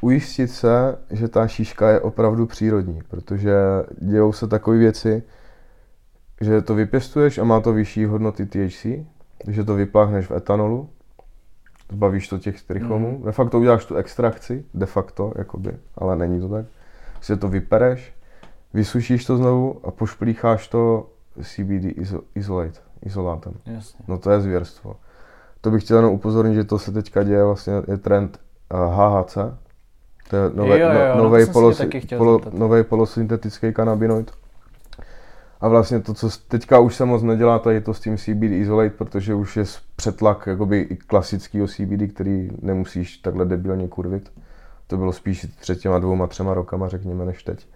ujistit 0.00 0.48
se, 0.48 0.98
že 1.10 1.28
ta 1.28 1.48
šíška 1.48 1.90
je 1.90 2.00
opravdu 2.00 2.46
přírodní, 2.46 3.00
protože 3.08 3.54
dějou 4.00 4.32
se 4.32 4.46
takové 4.46 4.76
věci, 4.76 5.22
že 6.40 6.62
to 6.62 6.74
vypěstuješ 6.74 7.38
a 7.38 7.44
má 7.44 7.60
to 7.60 7.72
vyšší 7.72 8.04
hodnoty 8.04 8.46
THC, 8.46 8.86
že 9.48 9.64
to 9.64 9.74
vypláchneš 9.74 10.26
v 10.26 10.32
etanolu, 10.32 10.88
zbavíš 11.92 12.28
to 12.28 12.38
těch 12.38 12.62
trichomů, 12.62 13.18
mm. 13.18 13.24
de 13.24 13.32
facto 13.32 13.58
uděláš 13.58 13.84
tu 13.84 13.96
extrakci, 13.96 14.64
de 14.74 14.86
facto, 14.86 15.32
jakoby, 15.36 15.76
ale 15.94 16.16
není 16.16 16.40
to 16.40 16.48
tak, 16.48 16.66
si 17.20 17.36
to 17.36 17.48
vypereš, 17.48 18.14
vysušíš 18.74 19.24
to 19.24 19.36
znovu 19.36 19.80
a 19.86 19.90
pošplícháš 19.90 20.68
to 20.68 21.10
CBD 21.42 21.84
isolate, 22.34 22.85
izolátem. 23.02 23.52
Jasně. 23.66 24.04
No 24.08 24.18
to 24.18 24.30
je 24.30 24.40
zvěrstvo. 24.40 24.96
To 25.60 25.70
bych 25.70 25.84
chtěl 25.84 25.96
jenom 25.96 26.12
upozornit, 26.12 26.54
že 26.54 26.64
to 26.64 26.78
se 26.78 26.92
teďka 26.92 27.22
děje, 27.22 27.44
vlastně 27.44 27.72
je 27.88 27.96
trend 27.96 28.40
HHC, 28.70 29.36
eh, 29.36 29.66
to 30.30 30.36
je 30.36 30.50
nový, 30.54 30.70
jo, 30.70 30.78
jo, 30.78 31.16
no, 31.16 31.22
nový, 31.22 31.46
polos, 31.52 31.82
polo, 32.16 32.40
polosyntetický 32.84 33.72
kanabinoid. 33.72 34.32
A 35.60 35.68
vlastně 35.68 36.00
to, 36.00 36.14
co 36.14 36.28
teďka 36.48 36.78
už 36.78 36.94
se 36.94 37.04
moc 37.04 37.22
nedělá, 37.22 37.58
to 37.58 37.70
je 37.70 37.80
to 37.80 37.94
s 37.94 38.00
tím 38.00 38.16
CBD 38.16 38.42
Isolate, 38.42 38.90
protože 38.90 39.34
už 39.34 39.56
je 39.56 39.64
přetlak 39.96 40.46
jakoby 40.46 40.80
i 40.80 40.96
klasického 40.96 41.66
CBD, 41.66 42.12
který 42.14 42.50
nemusíš 42.62 43.16
takhle 43.16 43.44
debilně 43.44 43.88
kurvit. 43.88 44.32
To 44.86 44.96
bylo 44.96 45.12
spíš 45.12 45.46
před 45.60 45.80
těma 45.80 45.98
dvouma, 45.98 46.26
třema 46.26 46.54
rokama, 46.54 46.88
řekněme, 46.88 47.24
než 47.24 47.42
teď. 47.42 47.66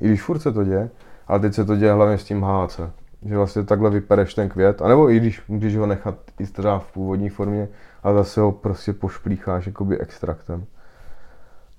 I 0.00 0.08
když 0.08 0.22
furt 0.22 0.38
se 0.38 0.52
to 0.52 0.64
děje, 0.64 0.90
ale 1.28 1.40
teď 1.40 1.54
se 1.54 1.64
to 1.64 1.76
děje 1.76 1.92
hlavně 1.92 2.18
s 2.18 2.24
tím 2.24 2.42
HC. 2.42 2.80
Že 3.22 3.36
vlastně 3.36 3.64
takhle 3.64 3.90
vypereš 3.90 4.34
ten 4.34 4.48
květ, 4.48 4.82
anebo 4.82 5.10
i 5.10 5.16
když 5.16 5.46
můžeš 5.48 5.76
ho 5.76 5.86
nechat 5.86 6.14
i 6.38 6.46
třeba 6.46 6.78
v 6.78 6.92
původní 6.92 7.28
formě, 7.28 7.68
a 8.02 8.12
zase 8.12 8.40
ho 8.40 8.52
prostě 8.52 8.92
pošplícháš 8.92 9.66
jakoby 9.66 9.98
extraktem. 9.98 10.66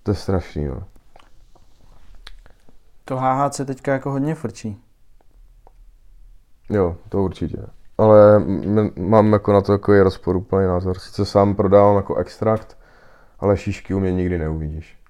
To 0.04 0.12
je 0.12 0.16
strašný, 0.16 0.64
jo. 0.64 0.84
To 3.06 3.18
HHC 3.18 3.62
teďka 3.66 3.94
jako 3.94 4.12
hodně 4.12 4.36
frčí. 4.36 4.82
Jo, 6.70 6.98
to 7.10 7.24
určitě. 7.24 7.58
Ale 7.98 8.40
mám 8.96 9.34
jako 9.34 9.54
na 9.54 9.62
to 9.62 9.72
jako 9.72 9.94
je 9.94 10.04
rozporuplný 10.04 10.68
názor. 10.68 11.00
Sice 11.00 11.26
sám 11.26 11.56
prodávám 11.56 11.96
jako 11.96 12.16
extrakt, 12.16 12.78
ale 13.40 13.58
šíšky 13.58 13.94
u 13.94 14.00
mě 14.00 14.12
nikdy 14.12 14.38
neuvidíš. 14.38 15.01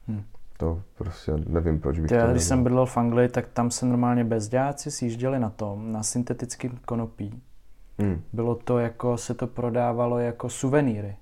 To 0.62 0.82
prostě 0.96 1.32
nevím, 1.48 1.80
proč 1.80 2.00
bych 2.00 2.10
Ty, 2.10 2.18
to 2.18 2.32
Když 2.32 2.44
jsem 2.44 2.64
bydlel 2.64 2.86
v 2.86 2.98
Anglii, 2.98 3.30
tak 3.30 3.48
tam 3.48 3.72
se 3.72 3.86
normálně 3.86 4.24
bezděláci 4.24 4.92
sjížděli 4.92 5.40
na 5.40 5.50
tom, 5.50 5.92
na 5.92 6.04
syntetickém 6.04 6.80
konopí. 6.86 7.42
Hmm. 8.00 8.22
Bylo 8.34 8.56
to 8.56 8.80
jako, 8.80 9.18
se 9.18 9.34
to 9.34 9.48
prodávalo 9.48 10.20
jako 10.20 10.50
suvenýry. 10.50 11.16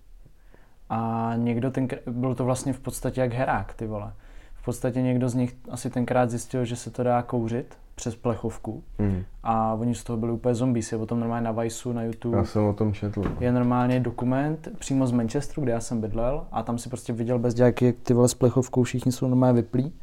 A 0.89 1.31
někdo 1.35 1.71
ten, 1.71 1.87
bylo 2.07 2.35
to 2.35 2.45
vlastně 2.45 2.73
v 2.73 2.79
podstatě 2.79 3.21
jak 3.21 3.33
herák, 3.33 3.73
ty 3.73 3.87
vole. 3.87 4.13
V 4.53 4.65
podstatě 4.65 5.01
někdo 5.01 5.29
z 5.29 5.35
nich 5.35 5.55
asi 5.69 5.89
tenkrát 5.89 6.29
zjistil, 6.29 6.65
že 6.65 6.75
se 6.75 6.91
to 6.91 7.03
dá 7.03 7.21
kouřit 7.21 7.77
přes 7.99 8.15
plechovku 8.15 8.83
mm. 8.99 9.23
a 9.43 9.73
oni 9.73 9.95
z 9.95 10.03
toho 10.03 10.17
byli 10.17 10.31
úplně 10.31 10.55
zombies. 10.55 10.91
Je 10.91 10.97
o 10.97 11.05
tom 11.05 11.19
normálně 11.19 11.43
na 11.43 11.51
Viceu, 11.51 11.93
na 11.93 12.03
YouTube. 12.03 12.37
Já 12.37 12.45
jsem 12.45 12.63
o 12.63 12.73
tom 12.73 12.93
četl. 12.93 13.23
Je 13.39 13.51
normálně 13.51 13.99
dokument 13.99 14.67
přímo 14.79 15.07
z 15.07 15.11
Manchesteru, 15.11 15.61
kde 15.61 15.71
já 15.71 15.79
jsem 15.79 16.01
bydlel 16.01 16.45
a 16.51 16.63
tam 16.63 16.77
si 16.77 16.89
prostě 16.89 17.13
viděl 17.13 17.39
bez 17.39 17.53
dělaky, 17.53 17.85
jak 17.85 17.95
ty 18.03 18.13
vole 18.13 18.27
s 18.27 18.33
plechovkou 18.33 18.83
všichni 18.83 19.11
jsou 19.11 19.27
normálně 19.27 19.61
vyplí. 19.61 19.93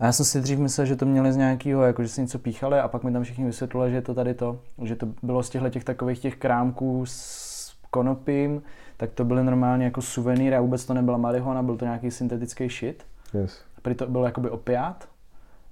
A 0.00 0.04
já 0.06 0.12
jsem 0.12 0.26
si 0.26 0.40
dřív 0.40 0.58
myslel, 0.58 0.86
že 0.86 0.96
to 0.96 1.06
měli 1.06 1.32
z 1.32 1.36
nějakého, 1.36 1.82
jako 1.82 2.02
že 2.02 2.08
si 2.08 2.20
něco 2.20 2.38
píchali 2.38 2.78
a 2.78 2.88
pak 2.88 3.04
mi 3.04 3.12
tam 3.12 3.22
všichni 3.22 3.44
vysvětlili, 3.44 3.90
že 3.90 3.96
je 3.96 4.02
to 4.02 4.14
tady 4.14 4.34
to, 4.34 4.58
že 4.82 4.96
to 4.96 5.06
bylo 5.22 5.42
z 5.42 5.50
těchto 5.50 5.70
těch 5.70 5.84
takových 5.84 6.18
těch 6.18 6.36
krámků 6.36 7.02
s 7.06 7.74
konopím, 7.90 8.62
tak 8.96 9.10
to 9.10 9.24
byly 9.24 9.44
normálně 9.44 9.84
jako 9.84 10.02
suvenýry 10.02 10.56
a 10.56 10.60
vůbec 10.60 10.84
to 10.84 10.94
nebyla 10.94 11.18
marihuana, 11.18 11.62
byl 11.62 11.76
to 11.76 11.84
nějaký 11.84 12.10
syntetický 12.10 12.68
shit. 12.68 13.04
Yes. 13.34 13.60
Prý 13.82 13.94
to 13.94 14.06
bylo 14.06 14.24
jakoby 14.24 14.50
opiát. 14.50 15.11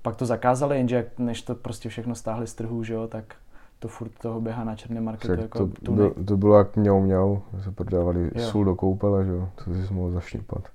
Pak 0.03 0.17
to 0.17 0.27
zakázali, 0.27 0.77
jenže 0.77 0.97
jak, 0.97 1.19
než 1.19 1.43
to 1.43 1.55
prostě 1.55 1.89
všechno 1.89 2.15
stáhli 2.15 2.47
z 2.47 2.55
trhu, 2.55 2.85
že 2.85 2.95
jo, 2.95 3.09
tak 3.09 3.35
to 3.79 3.89
furt 3.89 4.11
toho 4.23 4.41
běhá 4.41 4.65
na 4.65 4.77
černém 4.77 5.05
marketu 5.05 5.33
Však 5.33 5.43
jako 5.43 5.59
to, 5.59 5.97
to, 5.97 6.25
to, 6.25 6.37
bylo 6.37 6.59
jak 6.59 6.77
mňau 6.77 7.01
mňau, 7.01 7.39
se 7.65 7.71
prodávali 7.71 8.31
jo. 8.35 8.47
sůl 8.51 8.65
do 8.65 8.75
koupele, 8.75 9.25
že 9.25 9.31
jo, 9.31 9.49
to 9.55 9.65
si 9.65 9.95
mohl 9.95 10.11
zašňupat. 10.11 10.69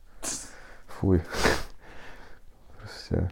Fuj. 0.88 1.22
prostě. 2.78 3.28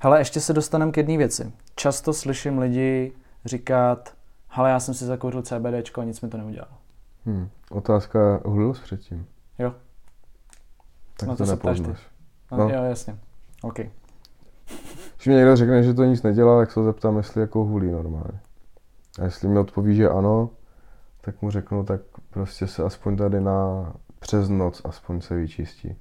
Hele, 0.00 0.20
ještě 0.20 0.40
se 0.40 0.52
dostaneme 0.52 0.92
k 0.92 0.96
jedné 0.96 1.16
věci. 1.16 1.52
Často 1.76 2.12
slyším 2.12 2.58
lidi 2.58 3.12
říkat, 3.44 4.14
hele, 4.48 4.70
já 4.70 4.80
jsem 4.80 4.94
si 4.94 5.04
zakouřil 5.04 5.42
CBDčko 5.42 6.00
a 6.00 6.04
nic 6.04 6.20
mi 6.20 6.28
to 6.28 6.36
neudělalo. 6.36 6.72
Hmm. 7.26 7.48
Otázka, 7.70 8.40
hulil 8.44 8.74
jsi 8.74 8.82
předtím? 8.82 9.26
Jo. 9.58 9.74
Tak 11.16 11.28
no 11.28 11.36
to, 11.36 11.44
to 11.44 11.50
nepoznáš. 11.50 11.98
No, 12.52 12.58
no. 12.58 12.68
Jo, 12.68 12.84
jasně. 12.84 13.18
OK. 13.62 13.78
Když 15.22 15.28
mi 15.28 15.34
někdo 15.34 15.56
řekne, 15.56 15.82
že 15.82 15.94
to 15.94 16.04
nic 16.04 16.22
nedělá, 16.22 16.58
tak 16.58 16.72
se 16.72 16.82
zeptám, 16.82 17.16
jestli 17.16 17.40
jako 17.40 17.64
hulí 17.64 17.90
normálně. 17.90 18.40
A 19.20 19.24
jestli 19.24 19.48
mi 19.48 19.58
odpoví, 19.58 19.96
že 19.96 20.08
ano, 20.08 20.50
tak 21.20 21.42
mu 21.42 21.50
řeknu, 21.50 21.84
tak 21.84 22.00
prostě 22.30 22.66
se 22.66 22.82
aspoň 22.82 23.16
tady 23.16 23.40
na 23.40 23.92
přes 24.18 24.48
noc 24.48 24.82
aspoň 24.84 25.20
se 25.20 25.36
vyčistí. 25.36 25.96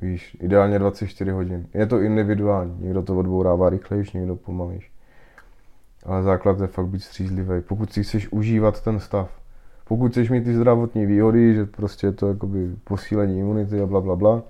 Víš, 0.00 0.36
ideálně 0.40 0.78
24 0.78 1.30
hodin. 1.30 1.66
Je 1.74 1.86
to 1.86 2.00
individuální. 2.00 2.76
Někdo 2.78 3.02
to 3.02 3.18
odbourává 3.18 3.70
rychlejš, 3.70 4.12
někdo 4.12 4.36
pomalejš. 4.36 4.92
Ale 6.06 6.22
základ 6.22 6.60
je 6.60 6.66
fakt 6.66 6.86
být 6.86 7.02
střízlivý. 7.02 7.60
Pokud 7.68 7.92
si 7.92 8.02
chceš 8.02 8.32
užívat 8.32 8.84
ten 8.84 9.00
stav, 9.00 9.40
pokud 9.84 10.10
chceš 10.10 10.30
mít 10.30 10.44
ty 10.44 10.54
zdravotní 10.54 11.06
výhody, 11.06 11.54
že 11.54 11.64
prostě 11.66 12.06
je 12.06 12.12
to 12.12 12.28
jakoby 12.28 12.76
posílení 12.84 13.38
imunity 13.38 13.80
a 13.80 13.86
bla, 13.86 14.00
bla, 14.00 14.16
bla, 14.16 14.42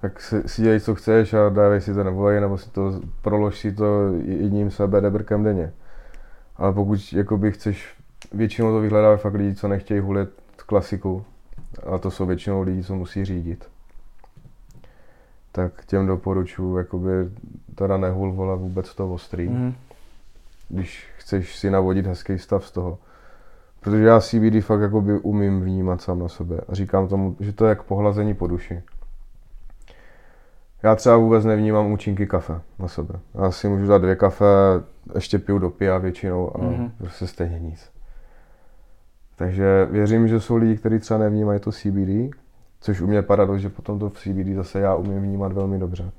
tak 0.00 0.20
si, 0.20 0.48
si 0.48 0.62
dělej, 0.62 0.80
co 0.80 0.94
chceš 0.94 1.34
a 1.34 1.48
dávej 1.48 1.80
si 1.80 1.94
to 1.94 2.04
nevolej, 2.04 2.40
nebo 2.40 2.58
si 2.58 2.70
to, 2.70 3.00
prolož 3.22 3.58
si 3.58 3.72
to 3.72 4.12
jedním 4.24 4.70
sebe 4.70 5.00
debrkem 5.00 5.44
denně. 5.44 5.72
Ale 6.56 6.72
pokud 6.72 7.12
jakoby 7.12 7.52
chceš, 7.52 7.94
většinou 8.32 8.72
to 8.72 8.80
vyhledávají 8.80 9.18
fakt 9.18 9.34
lidi, 9.34 9.54
co 9.54 9.68
nechtějí 9.68 10.00
hulit 10.00 10.28
klasiku, 10.66 11.24
a 11.94 11.98
to 11.98 12.10
jsou 12.10 12.26
většinou 12.26 12.62
lidi, 12.62 12.84
co 12.84 12.94
musí 12.94 13.24
řídit, 13.24 13.68
tak 15.52 15.84
těm 15.86 16.06
doporučuji, 16.06 16.76
jakoby 16.76 17.10
teda 17.74 17.96
nehul 17.96 18.32
vole 18.32 18.56
vůbec 18.56 18.94
to 18.94 19.12
ostrý, 19.12 19.48
mm. 19.48 19.74
když 20.68 21.08
chceš 21.16 21.56
si 21.56 21.70
navodit 21.70 22.06
hezký 22.06 22.38
stav 22.38 22.66
z 22.66 22.70
toho. 22.70 22.98
Protože 23.80 24.02
já 24.02 24.20
CBD 24.20 24.64
fakt 24.64 24.80
jakoby 24.80 25.18
umím 25.18 25.60
vnímat 25.60 26.02
sám 26.02 26.18
na 26.18 26.28
sebe 26.28 26.60
a 26.68 26.74
říkám 26.74 27.08
tomu, 27.08 27.36
že 27.40 27.52
to 27.52 27.64
je 27.64 27.68
jak 27.68 27.82
pohlazení 27.82 28.34
po 28.34 28.46
duši. 28.46 28.82
Já 30.86 30.94
třeba 30.94 31.16
vůbec 31.16 31.44
nevnímám 31.44 31.92
účinky 31.92 32.26
kafe 32.26 32.60
na 32.78 32.88
sebe. 32.88 33.14
Já 33.34 33.50
si 33.50 33.68
můžu 33.68 33.86
dát 33.86 33.98
dvě 33.98 34.16
kafe, 34.16 34.44
ještě 35.14 35.38
piju 35.38 35.58
do 35.58 35.70
pia 35.70 35.98
většinou 35.98 36.56
a 36.56 36.58
mm-hmm. 36.58 36.90
prostě 36.98 37.26
stejně 37.26 37.60
nic. 37.60 37.90
Takže 39.36 39.88
věřím, 39.90 40.28
že 40.28 40.40
jsou 40.40 40.56
lidi, 40.56 40.76
kteří 40.76 40.98
třeba 40.98 41.18
nevnímají 41.18 41.60
to 41.60 41.72
CBD, 41.72 42.36
což 42.80 43.00
u 43.00 43.06
mě 43.06 43.22
paradox, 43.22 43.60
že 43.60 43.68
potom 43.68 43.98
to 43.98 44.10
v 44.10 44.18
CBD 44.18 44.56
zase 44.56 44.80
já 44.80 44.94
umím 44.94 45.22
vnímat 45.22 45.52
velmi 45.52 45.78
dobře. 45.78 46.10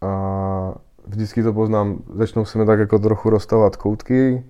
A 0.00 0.74
vždycky 1.06 1.42
to 1.42 1.52
poznám, 1.52 1.98
začnou 2.14 2.44
se 2.44 2.58
mi 2.58 2.66
tak 2.66 2.78
jako 2.78 2.98
trochu 2.98 3.30
rozstavovat 3.30 3.76
koutky, 3.76 4.46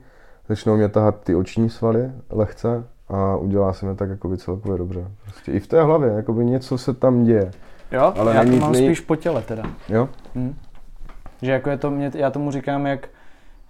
začnou 0.48 0.76
mě 0.76 0.88
tahat 0.88 1.20
ty 1.20 1.34
oční 1.34 1.70
svaly 1.70 2.10
lehce 2.30 2.84
a 3.08 3.36
udělá 3.36 3.72
se 3.72 3.86
mi 3.86 3.94
tak 3.94 4.10
jako 4.10 4.36
celkově 4.36 4.78
dobře. 4.78 5.10
Prostě 5.22 5.52
i 5.52 5.60
v 5.60 5.66
té 5.66 5.82
hlavě, 5.82 6.08
jako 6.08 6.32
by 6.32 6.44
něco 6.44 6.78
se 6.78 6.94
tam 6.94 7.24
děje. 7.24 7.50
Jo, 7.92 8.12
ale 8.16 8.34
já 8.34 8.42
není, 8.42 8.58
to 8.58 8.64
mám 8.64 8.72
není... 8.72 8.86
spíš 8.86 9.00
po 9.00 9.16
těle 9.16 9.42
teda. 9.42 9.62
Jo? 9.88 10.08
Hm. 10.34 10.54
Že 11.42 11.52
jako 11.52 11.70
je 11.70 11.76
to, 11.76 11.90
mě, 11.90 12.10
já 12.14 12.30
tomu 12.30 12.50
říkám, 12.50 12.86
jak, 12.86 13.08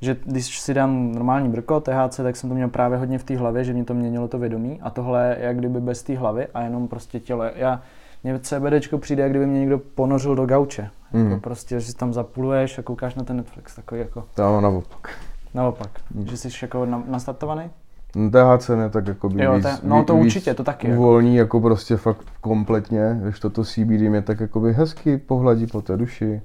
že 0.00 0.16
když 0.24 0.60
si 0.60 0.74
dám 0.74 1.12
normální 1.12 1.48
brko, 1.48 1.80
THC, 1.80 2.16
tak 2.16 2.36
jsem 2.36 2.48
to 2.48 2.54
měl 2.54 2.68
právě 2.68 2.98
hodně 2.98 3.18
v 3.18 3.24
té 3.24 3.36
hlavě, 3.36 3.64
že 3.64 3.72
mě 3.72 3.84
to 3.84 3.94
měnilo 3.94 4.28
to 4.28 4.38
vědomí 4.38 4.80
a 4.82 4.90
tohle 4.90 5.36
jak 5.40 5.58
kdyby 5.58 5.80
bez 5.80 6.02
té 6.02 6.16
hlavy 6.16 6.46
a 6.54 6.62
jenom 6.62 6.88
prostě 6.88 7.20
tělo. 7.20 7.44
Já, 7.54 7.82
mě 8.24 8.38
CBDčko 8.38 8.98
přijde, 8.98 9.22
jak 9.22 9.32
kdyby 9.32 9.46
mě 9.46 9.60
někdo 9.60 9.78
ponořil 9.78 10.34
do 10.34 10.46
gauče. 10.46 10.90
Mm. 11.12 11.20
Jako 11.20 11.30
mhm. 11.30 11.40
prostě, 11.40 11.80
že 11.80 11.86
si 11.86 11.96
tam 11.96 12.12
zapuluješ 12.12 12.78
a 12.78 12.82
koukáš 12.82 13.14
na 13.14 13.24
ten 13.24 13.36
Netflix, 13.36 13.74
takový 13.74 14.00
jako... 14.00 14.24
To 14.34 14.60
naopak. 14.60 15.10
Naopak, 15.54 15.90
mm. 16.14 16.26
že 16.26 16.36
jsi 16.36 16.48
jako 16.62 16.86
nastartovaný? 16.86 17.70
THC 18.12 18.68
ne, 18.68 18.90
tak 18.90 19.06
jako 19.06 19.28
by 19.28 19.44
jo, 19.44 19.54
víc, 19.54 19.62
te, 19.62 19.78
No 19.82 20.04
to 20.04 20.16
víc 20.16 20.24
určitě, 20.24 20.54
to 20.54 20.64
taky. 20.64 20.92
Uvolní 20.92 21.36
jako 21.36 21.60
prostě 21.60 21.96
fakt 21.96 22.26
kompletně, 22.40 23.20
když 23.22 23.40
toto 23.40 23.64
CBD 23.64 24.00
mě 24.00 24.22
tak 24.22 24.40
jako 24.40 24.60
by 24.60 24.72
hezky 24.72 25.18
pohladí 25.18 25.66
po 25.66 25.82
té 25.82 25.96
duši. 25.96 26.42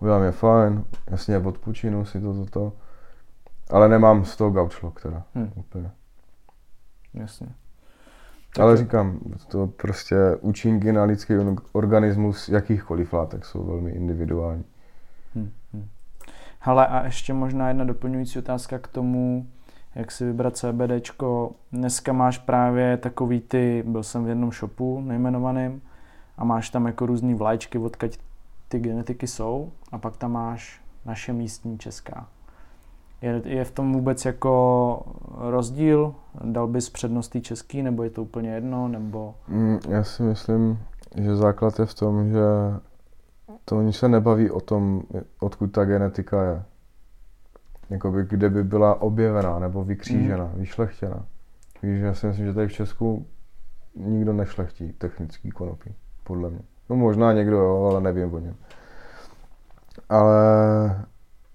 Udělám 0.00 0.22
je 0.22 0.32
fajn, 0.32 0.84
jasně 1.10 1.38
odpočinu 1.38 2.04
si 2.04 2.20
to, 2.20 2.34
to, 2.34 2.46
to. 2.46 2.72
Ale 3.70 3.88
nemám 3.88 4.24
z 4.24 4.36
toho 4.36 4.50
gaučlok 4.50 5.02
teda, 5.02 5.22
hmm. 5.34 5.52
úplně. 5.54 5.90
Jasně. 7.14 7.46
Tak 8.54 8.62
Ale 8.62 8.76
říkám, 8.76 9.18
to 9.48 9.66
prostě 9.66 10.16
účinky 10.40 10.92
na 10.92 11.04
lidský 11.04 11.34
organismus 11.72 12.48
jakýchkoliv 12.48 13.12
látek 13.12 13.44
jsou 13.44 13.64
velmi 13.64 13.90
individuální. 13.90 14.64
Hmm. 15.34 15.50
Hmm. 15.72 15.88
Hele, 16.58 16.86
a 16.86 17.04
ještě 17.04 17.32
možná 17.32 17.68
jedna 17.68 17.84
doplňující 17.84 18.38
otázka 18.38 18.78
k 18.78 18.88
tomu, 18.88 19.46
jak 19.94 20.10
si 20.10 20.24
vybrat 20.24 20.56
CBDčko. 20.56 21.52
Dneska 21.72 22.12
máš 22.12 22.38
právě 22.38 22.96
takový 22.96 23.40
ty, 23.40 23.84
byl 23.86 24.02
jsem 24.02 24.24
v 24.24 24.28
jednom 24.28 24.52
shopu 24.52 25.00
nejmenovaným 25.00 25.82
a 26.38 26.44
máš 26.44 26.70
tam 26.70 26.86
jako 26.86 27.06
různý 27.06 27.34
vlajčky, 27.34 27.78
odkaď 27.78 28.18
ty 28.68 28.78
genetiky 28.78 29.26
jsou 29.26 29.72
a 29.92 29.98
pak 29.98 30.16
tam 30.16 30.32
máš 30.32 30.80
naše 31.04 31.32
místní 31.32 31.78
česká. 31.78 32.28
Je, 33.22 33.42
je 33.44 33.64
v 33.64 33.70
tom 33.70 33.92
vůbec 33.92 34.24
jako 34.24 35.02
rozdíl? 35.38 36.14
Dal 36.44 36.66
bys 36.66 36.90
přednost 36.90 37.36
český, 37.42 37.82
nebo 37.82 38.02
je 38.02 38.10
to 38.10 38.22
úplně 38.22 38.54
jedno, 38.54 38.88
nebo... 38.88 39.34
Mm, 39.48 39.78
já 39.88 40.04
si 40.04 40.22
myslím, 40.22 40.78
že 41.16 41.36
základ 41.36 41.78
je 41.78 41.86
v 41.86 41.94
tom, 41.94 42.28
že 42.28 42.40
to 43.64 43.78
oni 43.78 43.92
se 43.92 44.08
nebaví 44.08 44.50
o 44.50 44.60
tom, 44.60 45.02
odkud 45.40 45.66
ta 45.66 45.84
genetika 45.84 46.44
je 46.44 46.62
jakoby, 47.92 48.26
kde 48.28 48.50
by 48.50 48.64
byla 48.64 49.02
objevená 49.02 49.58
nebo 49.58 49.84
vykřížená, 49.84 50.44
mm. 50.44 50.60
vyšlechtěná. 50.60 51.26
Víš, 51.82 52.00
já 52.00 52.14
si 52.14 52.26
myslím, 52.26 52.46
že 52.46 52.54
tady 52.54 52.68
v 52.68 52.72
Česku 52.72 53.26
nikdo 53.96 54.32
nešlechtí 54.32 54.92
technický 54.92 55.50
konopí, 55.50 55.94
podle 56.24 56.50
mě. 56.50 56.60
No 56.90 56.96
možná 56.96 57.32
někdo 57.32 57.56
jo, 57.56 57.88
ale 57.90 58.00
nevím 58.00 58.34
o 58.34 58.38
něm. 58.38 58.54
Ale 60.08 61.04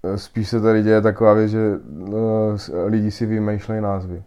eh, 0.02 0.18
spíš 0.18 0.48
se 0.48 0.60
tady 0.60 0.82
děje 0.82 1.00
taková 1.00 1.32
věc, 1.32 1.50
že 1.50 1.76
uh, 1.76 2.14
lidi 2.86 3.10
si 3.10 3.26
vymýšlejí 3.26 3.80
názvy. 3.80 4.22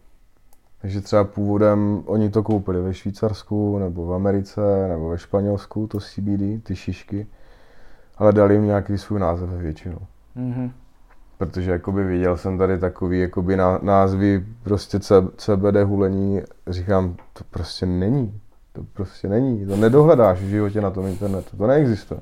Takže 0.82 1.01
třeba 1.01 1.24
původem 1.24 2.03
oni 2.05 2.30
to 2.30 2.43
koupili 2.43 2.82
ve 2.82 2.93
Švýcarsku, 2.93 3.80
nebo 3.80 4.05
v 4.05 4.14
Americe, 4.14 4.88
nebo 4.88 5.09
ve 5.09 5.18
Španělsku, 5.18 5.88
to 5.88 5.99
CBD, 5.99 6.64
ty 6.64 6.76
šišky, 6.76 7.28
ale 8.18 8.34
dali 8.34 8.53
jim 8.53 8.66
nějaký 8.66 8.97
svůj 8.97 9.20
název 9.20 9.49
většinou. 9.49 9.99
Mm-hmm 10.38 10.72
protože 11.42 11.72
jakoby 11.72 12.04
viděl 12.04 12.38
jsem 12.38 12.58
tady 12.58 12.80
takový 12.80 13.20
jakoby 13.20 13.58
názvy 13.82 14.46
prostě 14.64 15.00
CBD 15.38 15.76
hulení, 15.84 16.42
říkám, 16.68 17.16
to 17.34 17.44
prostě 17.50 17.86
není, 17.86 18.42
to 18.74 18.84
prostě 18.94 19.30
není, 19.30 19.66
to 19.66 19.76
nedohledáš 19.76 20.39
v 20.39 20.50
životě 20.50 20.82
na 20.82 20.92
tom 20.92 21.08
internetu, 21.08 21.58
to 21.58 21.68
neexistuje. 21.68 22.22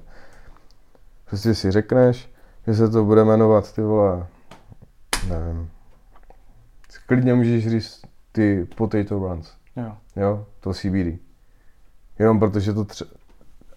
Prostě 1.25 1.55
si 1.55 1.71
řekneš, 1.71 2.33
že 2.67 2.73
se 2.73 2.89
to 2.89 3.05
bude 3.05 3.23
jmenovat 3.23 3.73
ty 3.73 3.81
vole, 3.81 4.27
nevím, 5.27 5.69
klidně 7.07 7.33
můžeš 7.33 7.67
říct 7.67 8.01
ty 8.31 8.67
potato 8.75 9.19
runs, 9.19 9.51
jo, 9.75 9.91
jo? 10.15 10.45
To 10.59 10.73
CBD. 10.73 11.19
Jenom 12.19 12.39
protože 12.39 12.73
to 12.73 12.83
tře- 12.83 13.07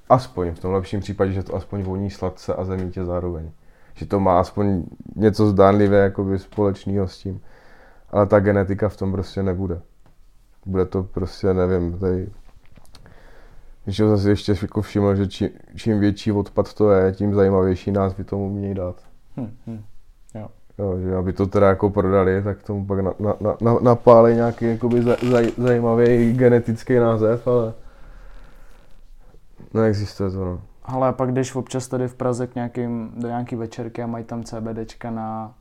aspoň 0.08 0.50
v 0.54 0.58
tom 0.58 0.72
lepším 0.72 1.00
případě, 1.00 1.32
že 1.32 1.42
to 1.42 1.54
aspoň 1.54 1.82
voní 1.82 2.10
sladce 2.10 2.54
a 2.54 2.64
zemítě 2.64 3.04
zároveň 3.04 3.50
že 3.94 4.06
to 4.06 4.20
má 4.20 4.40
aspoň 4.40 4.82
něco 5.16 5.46
zdánlivě 5.46 5.98
jakoby 5.98 6.38
společného 6.38 7.08
s 7.08 7.18
tím. 7.18 7.40
Ale 8.10 8.26
ta 8.26 8.40
genetika 8.40 8.88
v 8.88 8.96
tom 8.96 9.12
prostě 9.12 9.42
nebude. 9.42 9.80
Bude 10.66 10.86
to 10.86 11.02
prostě, 11.02 11.54
nevím, 11.54 11.98
tady 11.98 12.28
když 13.84 14.00
ho 14.00 14.08
zase 14.08 14.30
ještě 14.30 14.54
jako 14.62 14.82
všiml, 14.82 15.16
že 15.16 15.26
čím, 15.26 15.48
čím 15.74 16.00
větší 16.00 16.32
odpad 16.32 16.74
to 16.74 16.90
je, 16.90 17.12
tím 17.12 17.34
zajímavější 17.34 17.92
názvy 17.92 18.24
tomu 18.24 18.46
umějí 18.46 18.74
dát. 18.74 18.96
Hmm, 19.36 19.56
hmm. 19.66 19.82
Jo. 20.34 20.48
Jo, 20.78 20.98
že 20.98 21.16
aby 21.16 21.32
to 21.32 21.46
teda 21.46 21.68
jako 21.68 21.90
prodali, 21.90 22.42
tak 22.42 22.62
tomu 22.62 22.86
pak 22.86 23.00
na, 23.00 23.12
na, 23.20 23.56
na, 23.60 23.78
napálí 23.82 24.34
nějaký 24.34 24.64
jakoby 24.64 25.02
zaj, 25.02 25.16
zaj, 25.30 25.52
zajímavý 25.58 26.32
genetický 26.32 26.94
název, 26.94 27.46
ale 27.46 27.74
neexistuje 29.74 30.30
to. 30.30 30.44
No. 30.44 30.60
Ale 30.84 31.08
a 31.08 31.12
pak 31.12 31.32
jdeš 31.32 31.54
občas 31.54 31.88
tady 31.88 32.08
v 32.08 32.14
Praze 32.14 32.46
k 32.46 32.54
nějakým, 32.54 33.12
do 33.16 33.28
nějaký 33.28 33.56
večerky 33.56 34.02
a 34.02 34.06
mají 34.06 34.24
tam 34.24 34.44
CBDčka 34.44 35.10
na, 35.10 35.54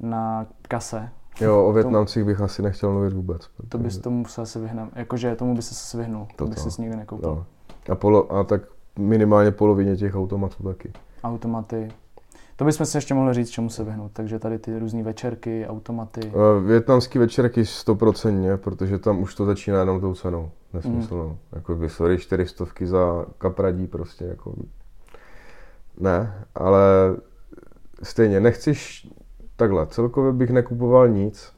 na 0.00 0.46
kase. 0.68 1.08
Jo, 1.40 1.64
o 1.66 1.72
Větnamcích 1.72 2.24
bych 2.24 2.40
asi 2.40 2.62
nechtěl 2.62 2.92
mluvit 2.92 3.12
vůbec. 3.12 3.48
To 3.68 3.78
bys 3.78 3.98
tomu 3.98 4.18
musel 4.18 4.46
se 4.46 4.60
vyhnat, 4.60 4.88
jakože 4.96 5.36
tomu 5.36 5.54
by 5.54 5.62
se 5.62 5.98
vyhnul, 5.98 6.26
to, 6.36 6.44
to 6.44 6.50
bych 6.50 6.58
si 6.58 6.82
nikdy 6.82 6.96
nekoupil. 6.96 7.46
A, 7.90 7.94
polo, 7.94 8.32
a 8.32 8.44
tak 8.44 8.62
minimálně 8.98 9.50
polovině 9.50 9.96
těch 9.96 10.14
automatů 10.14 10.62
taky. 10.62 10.92
Automaty. 11.24 11.88
To 12.62 12.66
bychom 12.66 12.86
si 12.86 12.96
ještě 12.96 13.14
mohli 13.14 13.34
říct, 13.34 13.50
čemu 13.50 13.70
se 13.70 13.84
vyhnout. 13.84 14.12
Takže 14.12 14.38
tady 14.38 14.58
ty 14.58 14.78
různé 14.78 15.02
večerky, 15.02 15.66
automaty. 15.66 16.32
Větnamské 16.66 17.18
večerky 17.18 17.66
stoprocentně, 17.66 18.56
protože 18.56 18.98
tam 18.98 19.22
už 19.22 19.34
to 19.34 19.46
začíná 19.46 19.80
jenom 19.80 20.00
tou 20.00 20.14
cenou 20.14 20.50
nesmyslnou. 20.72 21.28
Mm. 21.28 21.36
Jako 21.52 21.74
by, 21.74 21.88
sorry, 21.88 22.18
čtyřistovky 22.18 22.86
za 22.86 23.26
kapradí 23.38 23.86
prostě, 23.86 24.24
jako... 24.24 24.54
Ne, 26.00 26.44
ale 26.54 26.80
stejně 28.02 28.40
nechceš 28.40 29.08
takhle, 29.56 29.86
celkově 29.86 30.32
bych 30.32 30.50
nekupoval 30.50 31.08
nic, 31.08 31.52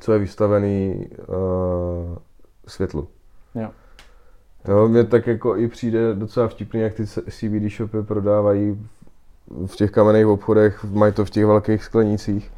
co 0.00 0.12
je 0.12 0.18
vystavený 0.18 1.08
uh, 1.28 1.34
světlu. 2.66 3.08
Jo. 3.54 3.70
Jo, 4.68 4.88
mě 4.88 5.04
tak 5.04 5.26
jako 5.26 5.56
i 5.56 5.68
přijde 5.68 6.14
docela 6.14 6.48
vtipný, 6.48 6.80
jak 6.80 6.94
ty 6.94 7.06
CBD 7.06 7.72
shopy 7.76 8.02
prodávají 8.02 8.88
v 9.66 9.76
těch 9.76 9.90
kamenných 9.90 10.26
obchodech, 10.26 10.84
mají 10.84 11.12
to 11.12 11.24
v 11.24 11.30
těch 11.30 11.46
velkých 11.46 11.84
sklenicích 11.84 12.52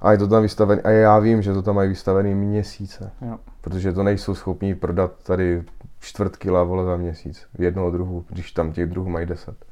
a 0.00 0.12
je 0.12 0.18
to 0.18 0.28
tam 0.28 0.42
vystavené. 0.42 0.82
A 0.82 0.90
já 0.90 1.18
vím, 1.18 1.42
že 1.42 1.52
to 1.52 1.62
tam 1.62 1.74
mají 1.74 1.88
vystavený 1.88 2.34
měsíce, 2.34 3.10
Jo. 3.28 3.38
protože 3.60 3.92
to 3.92 4.02
nejsou 4.02 4.34
schopní 4.34 4.74
prodat 4.74 5.12
tady 5.22 5.64
čtvrt 6.00 6.36
kila 6.36 6.62
vole 6.64 6.84
za 6.84 6.96
měsíc 6.96 7.46
v 7.54 7.62
jednoho 7.62 7.90
druhu, 7.90 8.24
když 8.28 8.52
tam 8.52 8.72
těch 8.72 8.86
druhů 8.86 9.08
mají 9.08 9.26
deset. 9.26 9.64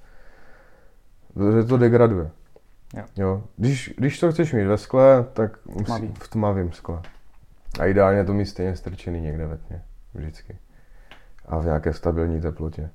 Protože 1.35 1.65
to 1.65 1.77
degraduje. 1.77 2.31
Jo. 2.97 3.05
Jo. 3.17 3.43
Když, 3.57 3.95
když 3.99 4.21
to 4.21 4.33
chceš 4.33 4.53
mít 4.53 4.65
ve 4.65 4.79
skle, 4.79 5.25
tak 5.33 5.67
musí, 5.67 5.85
Tmavý. 5.85 6.15
v 6.23 6.29
tmavém 6.29 6.73
skle. 6.73 7.01
A 7.81 7.87
ideálně 7.87 8.25
to 8.25 8.35
mít 8.35 8.47
stejně 8.47 8.77
strčený 8.77 9.21
někde 9.21 9.47
ve 9.47 9.57
tmě. 9.57 9.83
Vždycky. 10.15 10.57
A 11.47 11.59
v 11.59 11.65
nějaké 11.65 11.93
stabilní 11.93 12.41
teplotě. 12.41 12.91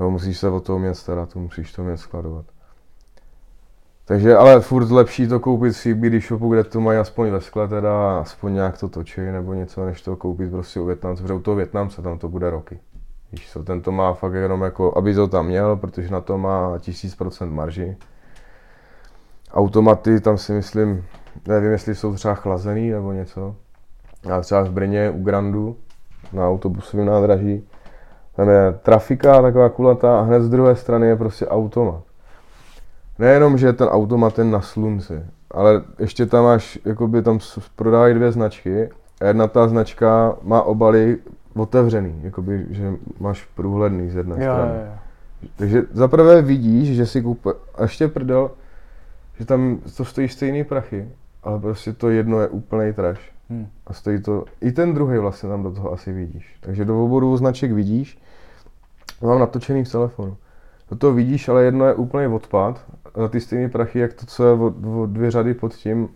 Jo, 0.00 0.10
musíš 0.10 0.38
se 0.38 0.48
o 0.48 0.60
to 0.60 0.76
umět 0.76 0.94
starat, 0.94 1.36
musíš 1.36 1.72
to 1.72 1.82
umět 1.82 1.96
skladovat. 1.96 2.44
Takže 4.04 4.36
ale 4.36 4.60
furt 4.60 4.90
lepší 4.90 5.28
to 5.28 5.40
koupit 5.40 5.72
v 5.72 5.76
CBD 5.76 6.26
shopu, 6.26 6.48
kde 6.48 6.64
to 6.64 6.80
mají 6.80 6.98
aspoň 6.98 7.30
ve 7.30 7.40
skle 7.40 7.68
teda, 7.68 8.20
aspoň 8.20 8.54
nějak 8.54 8.78
to 8.78 8.88
točí 8.88 9.20
nebo 9.20 9.54
něco, 9.54 9.86
než 9.86 10.02
to 10.02 10.16
koupit 10.16 10.50
prostě 10.50 10.80
u 10.80 10.86
Větnamce, 10.86 11.22
protože 11.22 11.34
u 11.34 11.40
toho 11.40 11.54
Větnamce 11.54 12.02
tam 12.02 12.18
to 12.18 12.28
bude 12.28 12.50
roky. 12.50 12.78
Víš 13.32 13.50
co, 13.52 13.62
ten 13.62 13.82
to 13.82 13.92
má 13.92 14.14
fakt 14.14 14.34
jenom 14.34 14.62
jako, 14.62 14.98
aby 14.98 15.14
to 15.14 15.28
tam 15.28 15.46
měl, 15.46 15.76
protože 15.76 16.10
na 16.10 16.20
to 16.20 16.38
má 16.38 16.78
1000% 16.78 17.50
marži. 17.50 17.96
Automaty 19.52 20.20
tam 20.20 20.38
si 20.38 20.52
myslím, 20.52 21.04
nevím, 21.48 21.70
jestli 21.70 21.94
jsou 21.94 22.14
třeba 22.14 22.34
chlazený 22.34 22.90
nebo 22.90 23.12
něco. 23.12 23.56
A 24.32 24.40
třeba 24.40 24.62
v 24.62 24.70
Brně 24.70 25.10
u 25.10 25.22
Grandu 25.22 25.76
na 26.32 26.48
autobusovém 26.48 27.06
nádraží, 27.06 27.68
tam 28.36 28.48
je 28.48 28.74
trafika 28.82 29.42
taková 29.42 29.68
kulatá 29.68 30.18
a 30.18 30.22
hned 30.22 30.42
z 30.42 30.48
druhé 30.48 30.76
strany 30.76 31.06
je 31.06 31.16
prostě 31.16 31.46
automat. 31.46 32.02
Nejenom, 33.18 33.58
že 33.58 33.66
je 33.66 33.72
ten 33.72 33.88
automat 33.88 34.38
jen 34.38 34.50
na 34.50 34.60
slunci, 34.60 35.22
ale 35.50 35.82
ještě 35.98 36.26
tam 36.26 36.44
máš, 36.44 36.78
jakoby 36.84 37.22
tam 37.22 37.38
prodávají 37.76 38.14
dvě 38.14 38.32
značky 38.32 38.90
a 39.20 39.24
jedna 39.26 39.46
ta 39.46 39.68
značka 39.68 40.36
má 40.42 40.62
obaly 40.62 41.18
otevřený, 41.56 42.14
jakoby, 42.22 42.66
že 42.70 42.92
máš 43.20 43.48
průhledný 43.54 44.10
z 44.10 44.16
jedné 44.16 44.44
Jo, 44.44 44.52
strany. 44.52 44.70
jo, 44.74 44.86
jo. 44.86 44.92
Takže 45.56 45.82
zaprvé 45.92 46.42
vidíš, 46.42 46.96
že 46.96 47.06
si 47.06 47.22
kupe, 47.22 47.50
a 47.74 47.82
ještě 47.82 48.08
prdel, 48.08 48.50
že 49.38 49.44
tam 49.44 49.78
to 49.96 50.04
stojí 50.04 50.28
stejný 50.28 50.64
prachy, 50.64 51.08
ale 51.42 51.60
prostě 51.60 51.92
to 51.92 52.10
jedno 52.10 52.40
je 52.40 52.48
úplný 52.48 52.92
trash. 52.92 53.20
Hm. 53.50 53.66
A 53.86 53.92
stojí 53.92 54.22
to, 54.22 54.44
i 54.60 54.72
ten 54.72 54.94
druhý 54.94 55.18
vlastně 55.18 55.48
tam 55.48 55.62
do 55.62 55.70
toho 55.70 55.92
asi 55.92 56.12
vidíš. 56.12 56.56
Takže 56.60 56.84
do 56.84 57.04
oboru 57.04 57.36
značek 57.36 57.72
vidíš, 57.72 58.18
mám 59.22 59.38
natočený 59.38 59.84
v 59.84 59.92
telefonu. 59.92 60.36
Do 60.90 60.96
toho 60.96 61.12
vidíš, 61.12 61.48
ale 61.48 61.64
jedno 61.64 61.84
je 61.86 61.94
úplný 61.94 62.26
odpad, 62.34 62.84
za 63.16 63.28
ty 63.28 63.40
stejné 63.40 63.68
prachy, 63.68 63.98
jak 63.98 64.14
to, 64.14 64.26
co 64.26 64.44
je 64.44 64.52
o, 64.52 64.66
o 65.02 65.06
dvě 65.06 65.30
řady 65.30 65.54
pod 65.54 65.74
tím, 65.74 66.08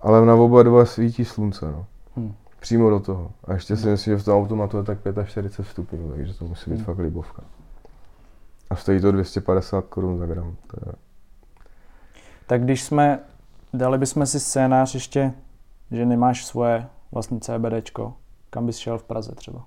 ale 0.00 0.26
na 0.26 0.34
oba 0.34 0.62
dva 0.62 0.84
svítí 0.84 1.24
slunce, 1.24 1.66
no. 1.72 1.86
Hm. 2.16 2.34
Přímo 2.60 2.90
do 2.90 3.00
toho. 3.00 3.30
A 3.44 3.52
ještě 3.52 3.76
si 3.76 3.88
myslím, 3.88 4.14
že 4.16 4.22
v 4.22 4.24
tom 4.24 4.36
automatu 4.38 4.76
je 4.76 4.82
tak 4.82 4.98
45 5.28 5.64
stupňů, 5.70 6.10
takže 6.10 6.34
to 6.34 6.44
musí 6.44 6.70
být 6.70 6.76
Hmm. 6.76 6.84
fakt 6.84 6.98
libovka. 6.98 7.42
A 8.70 8.76
stojí 8.76 9.00
to 9.00 9.12
250 9.12 9.84
korun 9.86 10.18
za 10.18 10.26
gram. 10.26 10.56
To 10.66 10.76
je, 10.86 10.92
Tak 12.46 12.64
když 12.64 12.82
jsme, 12.82 13.18
dali 13.72 13.98
bychom 13.98 14.26
si 14.26 14.40
scénář 14.40 14.94
ještě, 14.94 15.32
že 15.90 16.06
nemáš 16.06 16.46
svoje 16.46 16.86
vlastní 17.12 17.40
CBDčko, 17.40 18.14
kam 18.50 18.66
bys 18.66 18.76
šel 18.76 18.98
v 18.98 19.02
Praze 19.02 19.34
třeba? 19.34 19.64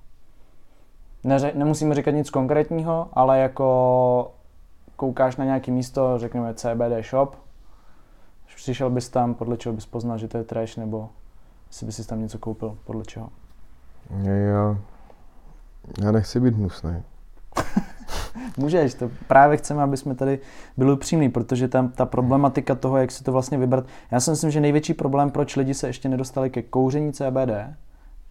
Neře, 1.23 1.51
nemusíme 1.55 1.95
říkat 1.95 2.11
nic 2.11 2.29
konkrétního, 2.29 3.09
ale 3.13 3.39
jako 3.39 4.31
koukáš 4.95 5.35
na 5.35 5.45
nějaké 5.45 5.71
místo, 5.71 6.17
řekněme 6.17 6.53
CBD 6.53 7.05
shop, 7.09 7.35
přišel 8.55 8.89
bys 8.89 9.09
tam, 9.09 9.33
podle 9.33 9.57
čeho 9.57 9.73
bys 9.73 9.85
poznal, 9.85 10.17
že 10.17 10.27
to 10.27 10.37
je 10.37 10.43
trash, 10.43 10.77
nebo 10.77 11.09
jestli 11.67 11.85
bys 11.85 11.95
si 11.95 12.07
tam 12.07 12.21
něco 12.21 12.39
koupil, 12.39 12.77
podle 12.83 13.05
čeho? 13.05 13.29
já, 14.23 14.77
já 16.03 16.11
nechci 16.11 16.39
být 16.39 16.53
hnusný. 16.53 17.03
Můžeš, 18.57 18.93
to 18.93 19.11
právě 19.27 19.57
chceme, 19.57 19.83
aby 19.83 19.97
jsme 19.97 20.15
tady 20.15 20.39
byli 20.77 20.93
upřímní, 20.93 21.29
protože 21.29 21.67
tam 21.67 21.89
ta 21.89 22.05
problematika 22.05 22.75
toho, 22.75 22.97
jak 22.97 23.11
si 23.11 23.23
to 23.23 23.31
vlastně 23.31 23.57
vybrat. 23.57 23.85
Já 24.11 24.19
si 24.19 24.31
myslím, 24.31 24.51
že 24.51 24.61
největší 24.61 24.93
problém, 24.93 25.31
proč 25.31 25.55
lidi 25.55 25.73
se 25.73 25.87
ještě 25.87 26.09
nedostali 26.09 26.49
ke 26.49 26.61
kouření 26.61 27.13
CBD, 27.13 27.75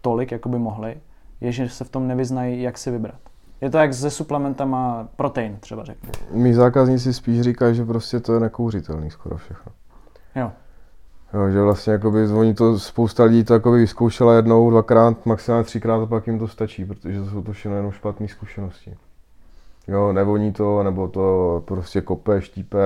tolik, 0.01 0.31
jako 0.31 0.49
by 0.49 0.59
mohli, 0.59 0.97
je, 1.41 1.51
že 1.51 1.69
se 1.69 1.83
v 1.83 1.89
tom 1.89 2.07
nevyznají, 2.07 2.61
jak 2.61 2.77
si 2.77 2.91
vybrat. 2.91 3.19
Je 3.61 3.69
to 3.69 3.77
jak 3.77 3.93
se 3.93 4.09
suplementama 4.09 5.07
protein, 5.15 5.57
třeba 5.59 5.83
řeknu. 5.83 6.11
Mí 6.31 6.53
zákazníci 6.53 7.13
spíš 7.13 7.41
říkají, 7.41 7.75
že 7.75 7.85
prostě 7.85 8.19
to 8.19 8.33
je 8.33 8.39
nekouřitelný 8.39 9.11
skoro 9.11 9.37
všechno. 9.37 9.71
Jo. 10.35 10.51
Jo, 11.33 11.49
že 11.49 11.61
vlastně 11.61 11.93
jakoby, 11.93 12.27
oni 12.27 12.53
to, 12.53 12.79
spousta 12.79 13.23
lidí 13.23 13.43
to 13.43 13.53
jakoby 13.53 13.77
vyzkoušela 13.77 14.35
jednou, 14.35 14.69
dvakrát, 14.69 15.25
maximálně 15.25 15.63
třikrát 15.63 16.03
a 16.03 16.05
pak 16.05 16.27
jim 16.27 16.39
to 16.39 16.47
stačí, 16.47 16.85
protože 16.85 17.19
to 17.19 17.29
jsou 17.29 17.41
to 17.41 17.51
všechno 17.51 17.75
jenom 17.75 17.91
špatné 17.91 18.27
zkušenosti. 18.27 18.97
Jo, 19.87 20.13
nevoní 20.13 20.53
to, 20.53 20.83
nebo 20.83 21.07
to 21.07 21.63
prostě 21.65 22.01
kope, 22.01 22.41
štípe, 22.41 22.79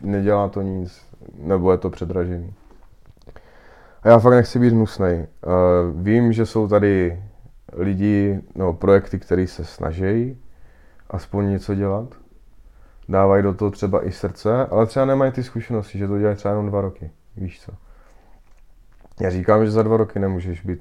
nedělá 0.00 0.48
to 0.48 0.62
nic, 0.62 1.02
nebo 1.38 1.72
je 1.72 1.78
to 1.78 1.90
předražený. 1.90 2.54
A 4.02 4.08
já 4.08 4.18
fakt 4.18 4.34
nechci 4.34 4.58
být 4.58 4.72
hnusnej. 4.72 5.26
Uh, 5.46 6.02
vím, 6.02 6.32
že 6.32 6.46
jsou 6.46 6.68
tady 6.68 7.22
lidi, 7.72 8.40
no, 8.54 8.72
projekty, 8.72 9.18
které 9.18 9.46
se 9.46 9.64
snaží 9.64 10.38
aspoň 11.10 11.48
něco 11.48 11.74
dělat. 11.74 12.14
Dávají 13.08 13.42
do 13.42 13.54
toho 13.54 13.70
třeba 13.70 14.06
i 14.06 14.12
srdce, 14.12 14.66
ale 14.66 14.86
třeba 14.86 15.06
nemají 15.06 15.32
ty 15.32 15.42
zkušenosti, 15.42 15.98
že 15.98 16.08
to 16.08 16.18
dělají 16.18 16.36
třeba 16.36 16.52
jenom 16.54 16.66
dva 16.66 16.80
roky. 16.80 17.10
Víš 17.36 17.60
co? 17.60 17.72
Já 19.20 19.30
říkám, 19.30 19.64
že 19.64 19.70
za 19.70 19.82
dva 19.82 19.96
roky 19.96 20.18
nemůžeš 20.18 20.60
být 20.62 20.80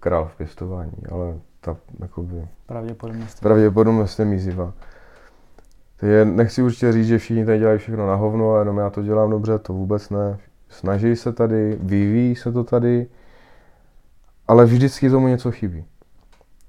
král 0.00 0.28
v 0.28 0.36
pěstování, 0.36 0.92
ale 1.10 1.38
ta 1.60 1.76
jakoby, 1.98 2.48
Pravděpodobnost. 2.66 3.40
pravděpodobnost 3.40 4.18
je 4.18 4.24
mizivá. 4.24 4.72
Takže 5.96 6.24
nechci 6.24 6.62
určitě 6.62 6.92
říct, 6.92 7.06
že 7.06 7.18
všichni 7.18 7.44
tady 7.44 7.58
dělají 7.58 7.78
všechno 7.78 8.06
na 8.06 8.14
hovno 8.14 8.54
a 8.54 8.58
jenom 8.58 8.78
já 8.78 8.90
to 8.90 9.02
dělám 9.02 9.30
dobře, 9.30 9.58
to 9.58 9.72
vůbec 9.72 10.10
ne. 10.10 10.38
Snaží 10.68 11.16
se 11.16 11.32
tady, 11.32 11.78
vyvíjí 11.82 12.36
se 12.36 12.52
to 12.52 12.64
tady, 12.64 13.06
ale 14.48 14.64
vždycky 14.64 15.10
tomu 15.10 15.28
něco 15.28 15.52
chybí. 15.52 15.84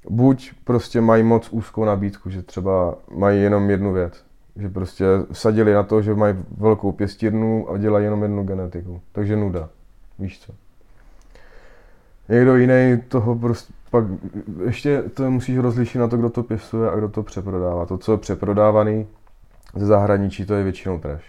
Buď 0.10 0.52
prostě 0.64 1.02
mají 1.02 1.24
moc 1.24 1.50
úzkou 1.52 1.86
nabídku, 1.86 2.30
že 2.30 2.42
třeba 2.42 2.96
mají 3.16 3.42
jenom 3.42 3.70
jednu 3.70 3.94
věc. 3.94 4.24
Že 4.56 4.70
prostě 4.70 5.06
vsadili 5.32 5.74
na 5.74 5.84
to, 5.84 6.02
že 6.02 6.14
mají 6.14 6.36
velkou 6.58 6.92
pěstírnu 6.92 7.70
a 7.70 7.78
dělají 7.78 8.06
jenom 8.06 8.22
jednu 8.22 8.44
genetiku. 8.44 9.02
Takže 9.12 9.36
nuda. 9.36 9.70
Víš 10.20 10.40
co? 10.40 10.54
Někdo 12.30 12.56
jiný 12.56 13.02
toho 13.08 13.36
prostě 13.36 13.74
pak 13.94 14.06
ještě 14.66 15.02
to 15.02 15.32
musíš 15.32 15.58
rozlišit 15.58 16.00
na 16.00 16.08
to, 16.08 16.18
kdo 16.18 16.30
to 16.30 16.44
pěstuje 16.44 16.92
a 16.92 16.96
kdo 16.96 17.10
to 17.10 17.24
přeprodává. 17.24 17.86
To, 17.86 17.98
co 17.98 18.12
je 18.12 18.18
přeprodávaný 18.18 19.08
ze 19.76 19.86
zahraničí, 19.86 20.46
to 20.46 20.54
je 20.54 20.64
většinou 20.64 21.00
trash. 21.00 21.24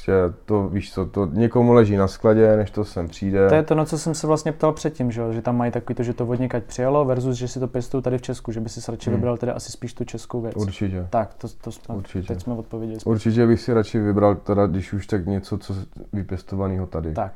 Prostě 0.00 0.12
to, 0.44 0.68
víš 0.68 0.92
co, 0.92 1.06
to 1.06 1.26
někomu 1.26 1.72
leží 1.72 1.96
na 1.96 2.08
skladě, 2.08 2.56
než 2.56 2.70
to 2.70 2.84
sem 2.84 3.08
přijde. 3.08 3.48
To 3.48 3.54
je 3.54 3.62
to, 3.62 3.74
na 3.74 3.84
co 3.84 3.98
jsem 3.98 4.14
se 4.14 4.26
vlastně 4.26 4.52
ptal 4.52 4.72
předtím, 4.72 5.10
že, 5.12 5.20
jo? 5.20 5.32
že 5.32 5.42
tam 5.42 5.56
mají 5.56 5.72
takový 5.72 5.94
to, 5.94 6.02
že 6.02 6.12
to 6.14 6.26
od 6.26 6.40
někať 6.40 6.64
přijelo 6.64 7.04
versus, 7.04 7.36
že 7.36 7.48
si 7.48 7.60
to 7.60 7.68
pěstují 7.68 8.02
tady 8.02 8.18
v 8.18 8.22
Česku, 8.22 8.52
že 8.52 8.60
by 8.60 8.68
si 8.68 8.90
radši 8.90 9.10
Hmm. 9.10 9.16
vybral 9.18 9.36
teda 9.36 9.52
asi 9.52 9.72
spíš 9.72 9.94
tu 9.94 10.04
českou 10.04 10.40
věc. 10.40 10.54
Určitě. 10.56 11.06
Tak, 11.10 11.34
to, 11.34 11.48
to 11.60 11.72
jsme, 11.72 11.94
Určitě. 11.94 12.26
teď 12.28 12.42
jsme 12.42 12.54
odpověděli. 12.54 12.98
Určitě 13.04 13.46
bych 13.46 13.60
si 13.60 13.72
radši 13.74 13.98
vybral 13.98 14.34
teda, 14.34 14.66
když 14.66 14.92
už 14.92 15.06
tak 15.06 15.26
něco, 15.26 15.58
co 15.58 15.74
vypěstovaného 16.12 16.86
tady. 16.86 17.12
Tak, 17.12 17.32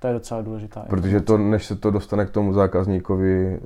to 0.00 0.06
je 0.06 0.12
docela 0.12 0.42
důležitá. 0.42 0.84
Protože 0.88 1.20
to, 1.20 1.38
než 1.38 1.66
se 1.66 1.76
to 1.76 1.90
dostane 1.90 2.26
k 2.26 2.30
tomu 2.30 2.52
zákazníkovi, 2.52 3.60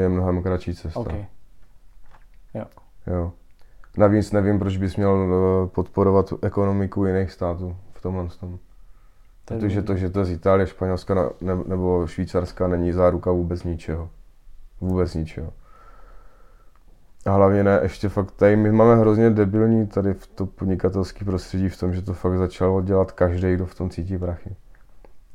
je 0.00 0.08
mnohem 0.08 0.42
kratší 0.42 0.74
cesta. 0.74 1.00
OK. 1.00 1.12
Jo. 2.54 3.32
Navíc 3.96 4.32
nevím, 4.32 4.58
proč 4.58 4.76
bys 4.76 4.96
měl 4.96 5.26
eh, 5.26 5.68
podporovat 5.68 6.32
ekonomiku 6.42 7.06
jiných 7.06 7.32
států 7.32 7.76
v 7.92 8.00
tomhle 8.02 8.28
tom. 8.40 8.58
Protože 9.44 9.82
to, 9.82 9.96
že 9.96 10.10
to 10.10 10.24
z 10.24 10.30
Itálie, 10.30 10.66
Španělska 10.66 11.30
nebo 11.66 12.06
Švýcarska, 12.06 12.68
není 12.68 12.92
záruka 12.92 13.30
vůbec 13.30 13.64
ničeho. 13.64 14.10
Vůbec 14.80 15.14
ničeho. 15.14 15.52
A 17.26 17.30
hlavně 17.30 17.64
ne, 17.64 17.80
ještě 17.82 18.08
fakt 18.08 18.30
tady 18.30 18.56
my 18.56 18.72
máme 18.72 18.96
hrozně 18.96 19.30
debilní 19.30 19.86
tady 19.86 20.14
v 20.14 20.26
to 20.26 20.46
podnikatelské 20.46 21.24
prostředí 21.24 21.68
v 21.68 21.78
tom, 21.78 21.94
že 21.94 22.02
to 22.02 22.14
fakt 22.14 22.38
začalo 22.38 22.82
dělat 22.82 23.12
každý, 23.12 23.54
kdo 23.54 23.66
v 23.66 23.74
tom 23.74 23.90
cítí 23.90 24.18
prachy. 24.18 24.56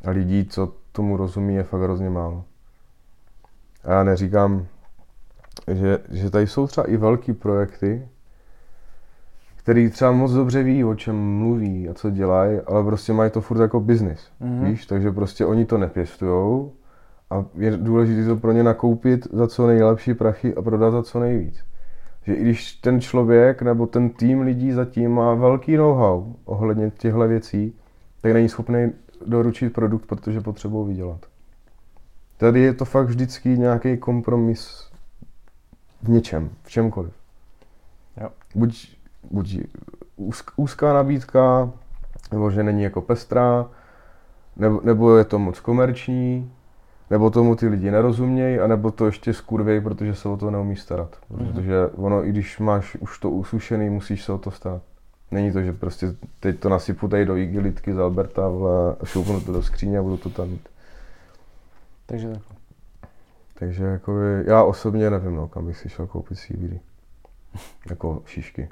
A 0.05 0.09
lidí, 0.09 0.45
co 0.45 0.73
tomu 0.91 1.17
rozumí, 1.17 1.55
je 1.55 1.63
fakt 1.63 1.81
hrozně 1.81 2.09
málo. 2.09 2.43
A 3.83 3.91
já 3.91 4.03
neříkám, 4.03 4.67
že, 5.67 5.99
že 6.11 6.29
tady 6.29 6.47
jsou 6.47 6.67
třeba 6.67 6.87
i 6.87 6.97
velký 6.97 7.33
projekty, 7.33 8.07
který 9.63 9.89
třeba 9.89 10.11
moc 10.11 10.31
dobře 10.31 10.63
ví, 10.63 10.83
o 10.83 10.95
čem 10.95 11.15
mluví 11.37 11.89
a 11.89 11.93
co 11.93 12.09
dělají, 12.09 12.59
ale 12.67 12.83
prostě 12.83 13.13
mají 13.13 13.31
to 13.31 13.41
furt 13.41 13.61
jako 13.61 13.79
biznis, 13.79 14.27
Mhm. 14.39 14.65
víš, 14.65 14.85
takže 14.85 15.11
prostě 15.11 15.45
oni 15.45 15.65
to 15.65 15.77
nepěstujou 15.77 16.71
a 17.29 17.45
je 17.55 17.77
důležité 17.77 18.25
to 18.25 18.35
pro 18.35 18.51
ně 18.51 18.63
nakoupit 18.63 19.27
za 19.33 19.47
co 19.47 19.67
nejlepší 19.67 20.13
prachy 20.13 20.55
a 20.55 20.61
prodat 20.61 20.91
za 20.91 21.03
co 21.03 21.19
nejvíc. 21.19 21.63
že 22.25 22.33
i 22.33 22.41
když 22.43 22.73
ten 22.73 23.01
člověk 23.01 23.61
nebo 23.61 23.87
ten 23.87 24.09
tým 24.09 24.41
lidí 24.41 24.71
zatím 24.71 25.11
má 25.11 25.33
velký 25.33 25.77
know-how 25.77 26.33
ohledně 26.45 26.91
těchto 26.97 27.19
věcí, 27.27 27.75
tak 28.21 28.31
není 28.33 28.49
schopný 28.49 28.91
doručit 29.25 29.73
produkt, 29.73 30.05
protože 30.05 30.41
potřebují 30.41 30.87
vydělat. 30.87 31.19
Tady 32.37 32.59
je 32.59 32.73
to 32.73 32.85
fakt 32.85 33.05
vždycky 33.07 33.49
nějaký 33.49 33.97
kompromis 33.97 34.89
v 36.03 36.09
něčem, 36.09 36.49
v 36.63 36.69
čemkoliv. 36.69 37.11
Jo. 38.21 38.29
Buď, 38.55 38.97
buď 39.31 39.57
úzká 40.55 40.93
nabídka, 40.93 41.71
nebo 42.31 42.51
že 42.51 42.63
není 42.63 42.83
jako 42.83 43.01
pestrá, 43.01 43.69
nebo, 44.55 44.81
nebo 44.83 45.17
je 45.17 45.25
to 45.25 45.39
moc 45.39 45.59
komerční, 45.59 46.51
nebo 47.09 47.29
tomu 47.29 47.55
ty 47.55 47.67
lidi 47.67 47.91
nerozumějí, 47.91 48.59
anebo 48.59 48.91
to 48.91 49.05
ještě 49.05 49.33
skurvějí, 49.33 49.81
protože 49.81 50.15
se 50.15 50.29
o 50.29 50.37
to 50.37 50.51
neumí 50.51 50.75
starat. 50.75 51.17
Mm-hmm. 51.31 51.37
Protože 51.37 51.87
ono, 51.95 52.25
i 52.25 52.29
když 52.29 52.59
máš 52.59 52.95
už 52.95 53.19
to 53.19 53.29
usušený, 53.29 53.89
musíš 53.89 54.23
se 54.23 54.33
o 54.33 54.37
to 54.37 54.51
starat. 54.51 54.81
Není 55.31 55.51
to, 55.51 55.61
že 55.61 55.73
prostě 55.73 56.15
teď 56.39 56.59
to 56.59 56.69
nasypu 56.69 57.07
tady 57.07 57.25
do 57.25 57.35
igelitky 57.35 57.93
z 57.93 57.99
Alberta 57.99 58.47
a 59.01 59.05
šoupnu 59.05 59.41
to 59.41 59.51
do 59.51 59.63
skříně 59.63 59.99
a 59.99 60.03
budu 60.03 60.17
to 60.17 60.29
tam 60.29 60.49
mít. 60.49 60.69
Takže 62.05 62.29
tak. 62.29 62.41
Takže 63.59 63.83
jako 63.83 64.19
já 64.45 64.63
osobně 64.63 65.09
nevím, 65.09 65.35
no, 65.35 65.47
kam 65.47 65.65
bych 65.65 65.77
si 65.77 65.89
šel 65.89 66.07
koupit 66.07 66.37
CBD. 66.37 66.81
jako 67.89 68.21
šišky. 68.25 68.69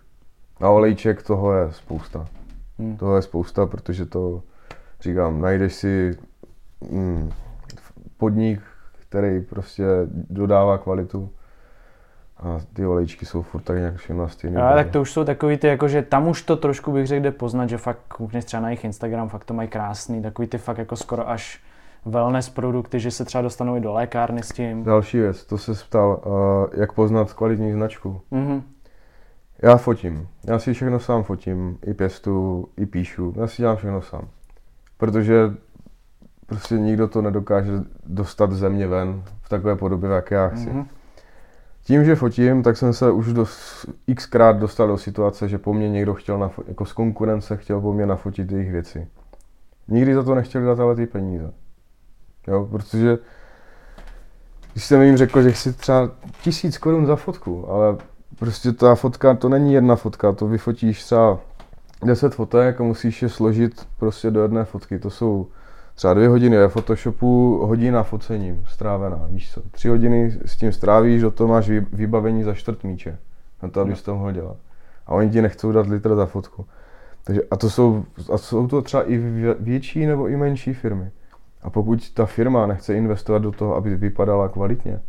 A 0.60 0.70
olejček 0.70 1.24
toho 1.24 1.54
je 1.54 1.72
spousta. 1.72 2.26
Hmm. 2.80 2.98
Toho 2.98 3.16
je 3.16 3.22
spousta, 3.22 3.66
protože 3.66 4.06
to, 4.06 4.44
říkám, 5.02 5.42
najdeš 5.42 5.74
si 5.74 6.18
mm, 6.92 7.32
podnik, 8.18 8.62
který 9.00 9.42
prostě 9.42 9.86
dodává 10.30 10.78
kvalitu 10.78 11.30
a 12.38 12.60
ty 12.74 12.86
olejčky 12.86 13.26
jsou 13.26 13.42
furt 13.42 13.62
tak 13.62 13.78
nějak 13.78 13.96
všechno 13.96 14.30
stejný. 14.30 14.58
Ale 14.58 14.84
tak 14.84 14.92
to 14.94 15.02
už 15.02 15.12
jsou 15.12 15.24
takový 15.24 15.58
ty, 15.58 15.68
jakože 15.68 16.02
tam 16.02 16.28
už 16.28 16.42
to 16.42 16.56
trošku 16.56 16.92
bych 16.92 17.08
řekl, 17.08 17.24
jde 17.24 17.32
poznat, 17.32 17.70
že 17.70 17.78
fakt 17.78 18.00
koukneš 18.08 18.46
třeba 18.46 18.62
na 18.62 18.70
jejich 18.70 18.84
Instagram, 18.84 19.30
fakt 19.30 19.44
to 19.44 19.54
mají 19.54 19.70
krásný, 19.70 20.22
takový 20.22 20.48
ty 20.48 20.58
fakt 20.58 20.78
jako 20.78 20.96
skoro 20.96 21.30
až 21.30 21.62
wellness 22.06 22.50
produkty, 22.50 23.00
že 23.00 23.12
se 23.12 23.26
třeba 23.26 23.42
dostanou 23.42 23.78
i 23.78 23.80
do 23.80 23.94
lékárny 23.94 24.44
s 24.44 24.50
tím. 24.50 24.84
Další 24.84 25.20
věc, 25.20 25.46
to 25.46 25.58
se 25.58 25.74
ptal, 25.74 26.22
uh, 26.26 26.80
jak 26.80 26.94
poznat 26.94 27.34
kvalitní 27.34 27.72
značku. 27.72 28.22
Mm-hmm. 28.32 28.62
Já 29.62 29.78
fotím. 29.78 30.28
Já 30.44 30.60
si 30.60 30.74
všechno 30.74 31.00
sám 31.00 31.24
fotím, 31.24 31.78
i 31.86 31.94
pěstu, 31.94 32.68
i 32.78 32.86
píšu. 32.86 33.34
Já 33.38 33.48
si 33.48 33.62
dělám 33.62 33.78
všechno 33.78 34.02
sám. 34.02 34.28
Protože 34.98 35.54
prostě 36.46 36.76
nikdo 36.76 37.08
to 37.08 37.22
nedokáže 37.22 37.72
dostat 38.06 38.52
ze 38.52 38.70
mě 38.70 38.88
ven 38.88 39.24
v 39.42 39.50
takové 39.50 39.76
podobě, 39.76 40.10
jak 40.10 40.32
já 40.32 40.48
chci. 40.48 40.70
Mm-hmm. 40.70 40.86
Tím, 41.84 42.06
že 42.06 42.16
fotím, 42.16 42.64
tak 42.64 42.78
jsem 42.78 42.94
se 42.94 43.12
už 43.12 43.34
do, 43.34 43.46
xkrát 44.16 44.58
dostal 44.58 44.88
do 44.88 44.98
situace, 44.98 45.50
že 45.50 45.58
po 45.58 45.74
mně 45.74 45.90
někdo 45.90 46.14
chtěl, 46.14 46.40
nafo- 46.40 46.64
jako 46.68 46.86
z 46.86 46.94
konkurence 46.94 47.58
chtěl 47.58 47.82
po 47.82 47.94
mně 47.94 48.06
nafotit 48.06 48.52
jejich 48.52 48.72
věci. 48.72 49.08
Nikdy 49.88 50.16
za 50.16 50.24
to 50.24 50.36
nechtěli 50.36 50.66
dát 50.66 50.80
ale 50.80 50.96
ty 50.96 51.06
peníze. 51.06 51.54
Jo, 52.48 52.68
protože 52.72 53.18
když 54.74 54.86
jsem 54.86 55.02
jim 55.02 55.18
řekl, 55.18 55.42
že 55.42 55.52
chci 55.52 55.74
třeba 55.74 56.12
tisíc 56.42 56.78
korun 56.78 57.06
za 57.06 57.16
fotku, 57.16 57.70
ale 57.70 57.98
prostě 58.40 58.72
ta 58.72 58.96
fotka, 58.96 59.34
to 59.34 59.50
není 59.50 59.74
jedna 59.74 59.96
fotka, 59.96 60.32
to 60.32 60.48
vyfotíš 60.48 61.04
třeba 61.04 61.40
deset 62.06 62.36
fotek 62.36 62.82
a 62.82 62.84
musíš 62.84 63.22
je 63.22 63.30
složit 63.30 63.88
prostě 63.98 64.32
do 64.32 64.42
jedné 64.42 64.66
fotky. 64.66 65.00
To 65.00 65.10
jsou 65.10 65.48
třeba 65.96 66.14
dvě 66.14 66.28
hodiny 66.28 66.58
ve 66.58 66.70
Photoshopu, 66.70 67.60
hodina 67.66 68.04
focením 68.04 68.66
strávená, 68.68 69.28
víš 69.30 69.54
co. 69.54 69.62
Tři 69.72 69.88
hodiny 69.90 70.40
s 70.46 70.58
tím 70.58 70.72
strávíš, 70.72 71.22
do 71.22 71.32
toho 71.32 71.48
máš 71.48 71.70
vybavení 71.70 72.44
za 72.44 72.54
čtvrt 72.54 72.84
míče, 72.84 73.18
na 73.64 73.70
to, 73.70 73.82
abys 73.82 74.02
to 74.02 74.16
mohl 74.16 74.32
dělat. 74.32 74.58
A 75.08 75.14
oni 75.14 75.30
ti 75.30 75.42
nechcou 75.42 75.72
dát 75.72 75.88
litr 75.88 76.16
za 76.16 76.26
fotku. 76.26 76.66
Takže, 77.24 77.42
a, 77.52 77.58
to 77.58 77.70
jsou, 77.70 78.06
a 78.34 78.38
jsou 78.38 78.68
to 78.68 78.82
třeba 78.82 79.04
i 79.04 79.18
větší 79.60 80.06
nebo 80.06 80.28
i 80.28 80.38
menší 80.38 80.74
firmy. 80.74 81.12
A 81.62 81.70
pokud 81.70 82.14
ta 82.14 82.26
firma 82.26 82.68
nechce 82.68 82.96
investovat 82.96 83.40
do 83.40 83.52
toho, 83.52 83.76
aby 83.76 83.96
vypadala 83.96 84.50
kvalitně, 84.50 85.02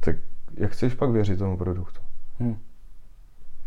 tak 0.00 0.16
jak 0.56 0.70
chceš 0.70 0.94
pak 0.94 1.10
věřit 1.10 1.38
tomu 1.38 1.56
produktu? 1.56 2.00
Hmm. 2.40 2.56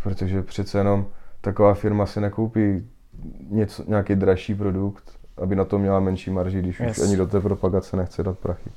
Protože 0.03 0.41
přece 0.41 0.77
jenom 0.77 1.05
taková 1.41 1.73
firma 1.73 2.05
si 2.05 2.21
nekoupí 2.21 2.89
něco, 3.49 3.83
nějaký 3.87 4.15
dražší 4.15 4.55
produkt, 4.55 5.03
aby 5.37 5.55
na 5.55 5.65
to 5.65 5.79
měla 5.79 5.99
menší 5.99 6.31
marži, 6.31 6.59
když 6.59 6.79
yes. 6.79 6.97
už 6.97 7.03
ani 7.03 7.17
do 7.17 7.27
té 7.27 7.39
propagace 7.39 7.97
nechce 7.97 8.23
dát 8.23 8.39
prachy. 8.39 8.69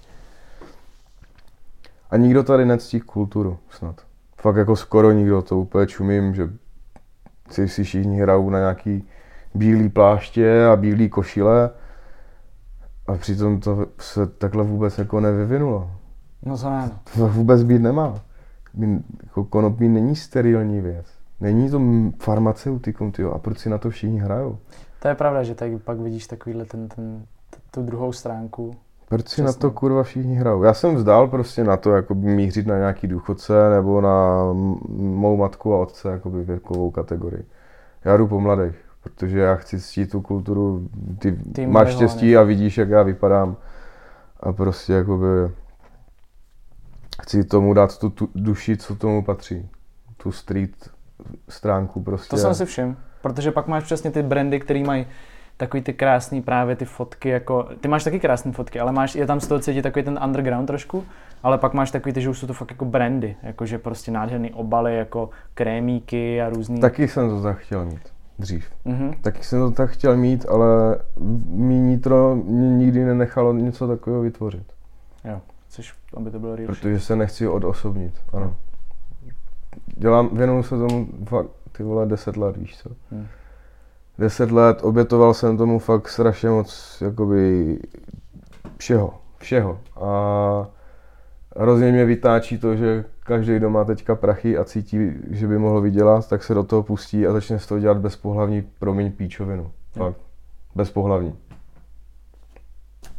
A 2.10 2.16
nikdo 2.16 2.42
tady 2.42 2.64
nectí 2.64 3.00
kulturu 3.00 3.58
snad. 3.70 4.00
Fakt 4.40 4.56
jako 4.56 4.76
skoro 4.76 5.12
nikdo, 5.12 5.42
to 5.42 5.58
úplně 5.58 5.86
čumím, 5.86 6.34
že 6.34 6.50
si, 7.50 7.68
si 7.68 7.84
všichni 7.84 8.20
hrajou 8.20 8.50
na 8.50 8.58
nějaký 8.58 9.08
bílý 9.54 9.88
pláště 9.88 10.66
a 10.66 10.76
bílý 10.76 11.08
košile 11.08 11.70
a 13.06 13.14
přitom 13.14 13.60
to 13.60 13.86
se 13.98 14.26
takhle 14.26 14.64
vůbec 14.64 14.98
jako 14.98 15.20
nevyvinulo. 15.20 15.90
No 16.42 16.58
to 16.58 16.70
ne. 16.70 16.90
To 17.16 17.28
vůbec 17.28 17.62
být 17.62 17.82
nemá. 17.82 18.20
Jako 19.22 19.44
konopí 19.44 19.88
není 19.88 20.16
sterilní 20.16 20.80
věc. 20.80 21.06
Není 21.40 21.70
to 21.70 21.80
farmaceutikum, 22.18 23.12
tyjo. 23.12 23.32
A 23.32 23.38
proč 23.38 23.58
si 23.58 23.70
na 23.70 23.78
to 23.78 23.90
všichni 23.90 24.18
hrajou? 24.18 24.58
To 25.02 25.08
je 25.08 25.14
pravda, 25.14 25.42
že 25.42 25.54
tady 25.54 25.78
pak 25.78 25.98
vidíš 25.98 26.26
takovýhle 26.26 26.64
ten, 26.64 26.88
ten, 26.88 27.26
tu 27.70 27.82
druhou 27.82 28.12
stránku. 28.12 28.76
Proč 29.08 29.28
si 29.28 29.42
na 29.42 29.52
to 29.52 29.70
kurva 29.70 30.02
všichni 30.02 30.34
hrajou? 30.34 30.62
Já 30.62 30.74
jsem 30.74 30.94
vzdal 30.94 31.28
prostě 31.28 31.64
na 31.64 31.76
to 31.76 31.90
jako 31.90 32.14
mířit 32.14 32.66
na 32.66 32.78
nějaký 32.78 33.06
důchodce 33.06 33.70
nebo 33.70 34.00
na 34.00 34.42
mou 34.98 35.36
matku 35.36 35.74
a 35.74 35.78
otce 35.78 36.08
jako 36.08 36.30
věkovou 36.30 36.90
kategorii. 36.90 37.44
Já 38.04 38.16
jdu 38.16 38.26
po 38.26 38.40
mladých 38.40 38.86
protože 39.10 39.38
já 39.38 39.54
chci 39.54 39.80
ctít 39.80 40.10
tu 40.10 40.20
kulturu, 40.20 40.88
ty 41.18 41.32
Tým 41.32 41.70
máš 41.70 41.92
štěstí 41.92 42.36
a 42.36 42.42
vidíš, 42.42 42.78
jak 42.78 42.88
já 42.88 43.02
vypadám 43.02 43.56
a 44.40 44.52
prostě 44.52 44.92
jakoby 44.92 45.26
chci 47.22 47.44
tomu 47.44 47.74
dát 47.74 47.98
tu, 47.98 48.10
tu 48.10 48.28
duši, 48.34 48.76
co 48.76 48.96
tomu 48.96 49.24
patří, 49.24 49.68
tu 50.16 50.32
street 50.32 50.90
stránku 51.48 52.02
prostě. 52.02 52.30
To 52.30 52.36
jsem 52.36 52.54
si 52.54 52.64
všim, 52.64 52.96
protože 53.22 53.50
pak 53.50 53.66
máš 53.66 53.84
přesně 53.84 54.10
ty 54.10 54.22
brandy, 54.22 54.60
které 54.60 54.80
mají 54.80 55.06
takový 55.56 55.82
ty 55.82 55.92
krásný 55.92 56.42
právě 56.42 56.76
ty 56.76 56.84
fotky, 56.84 57.28
jako, 57.28 57.68
ty 57.80 57.88
máš 57.88 58.04
taky 58.04 58.20
krásné 58.20 58.52
fotky, 58.52 58.80
ale 58.80 58.92
máš, 58.92 59.14
je 59.14 59.26
tam 59.26 59.40
z 59.40 59.46
toho 59.46 59.60
cítit 59.60 59.82
takový 59.82 60.04
ten 60.04 60.20
underground 60.24 60.66
trošku, 60.66 61.04
ale 61.42 61.58
pak 61.58 61.74
máš 61.74 61.90
takový 61.90 62.12
ty, 62.12 62.20
že 62.20 62.30
už 62.30 62.38
jsou 62.38 62.46
to 62.46 62.52
fakt 62.52 62.70
jako 62.70 62.84
brandy, 62.84 63.36
jakože 63.42 63.78
prostě 63.78 64.10
nádherný 64.10 64.52
obaly, 64.52 64.96
jako 64.96 65.30
krémíky 65.54 66.42
a 66.42 66.48
různý. 66.48 66.80
Taky 66.80 67.08
jsem 67.08 67.28
to 67.28 67.42
tak 67.42 67.58
chtěl 67.58 67.84
mít 67.84 68.00
dřív. 68.38 68.70
Mm-hmm. 68.86 69.14
Taky 69.20 69.44
jsem 69.44 69.58
to 69.58 69.70
tak 69.70 69.90
chtěl 69.90 70.16
mít, 70.16 70.46
ale 70.48 70.98
mý 71.46 71.78
nitro 71.78 72.36
mě 72.36 72.70
nikdy 72.70 73.04
nenechalo 73.04 73.52
něco 73.52 73.88
takového 73.88 74.22
vytvořit. 74.22 74.72
Jo, 75.24 75.40
aby 76.16 76.30
to 76.30 76.38
bylo 76.38 76.56
real 76.56 76.66
Protože 76.66 77.00
se 77.00 77.16
nechci 77.16 77.48
odosobnit, 77.48 78.14
ano. 78.32 78.56
Dělám, 79.86 80.36
věnuju 80.36 80.62
se 80.62 80.76
tomu 80.76 81.08
fakt, 81.24 81.50
ty 81.72 81.82
vole, 81.82 82.06
deset 82.06 82.36
let, 82.36 82.56
víš 82.56 82.78
co. 82.78 82.90
Hmm. 83.10 83.26
Deset 84.18 84.50
let, 84.50 84.78
obětoval 84.82 85.34
jsem 85.34 85.56
tomu 85.56 85.78
fakt 85.78 86.08
strašně 86.08 86.48
moc, 86.48 87.02
jakoby, 87.04 87.78
všeho, 88.76 89.14
všeho. 89.38 89.80
A 90.00 90.66
hrozně 91.56 91.92
mě 91.92 92.04
vytáčí 92.04 92.58
to, 92.58 92.76
že 92.76 93.04
každý, 93.20 93.56
kdo 93.56 93.70
má 93.70 93.84
teďka 93.84 94.14
prachy 94.14 94.58
a 94.58 94.64
cítí, 94.64 95.10
že 95.30 95.46
by 95.46 95.58
mohl 95.58 95.80
vydělat, 95.80 96.28
tak 96.28 96.42
se 96.42 96.54
do 96.54 96.64
toho 96.64 96.82
pustí 96.82 97.26
a 97.26 97.32
začne 97.32 97.58
z 97.58 97.66
toho 97.66 97.80
dělat 97.80 97.98
bezpohlavní, 97.98 98.62
promiň, 98.78 99.12
píčovinu. 99.12 99.70
Fakt. 99.92 100.16
Bezpohlavní. 100.74 101.38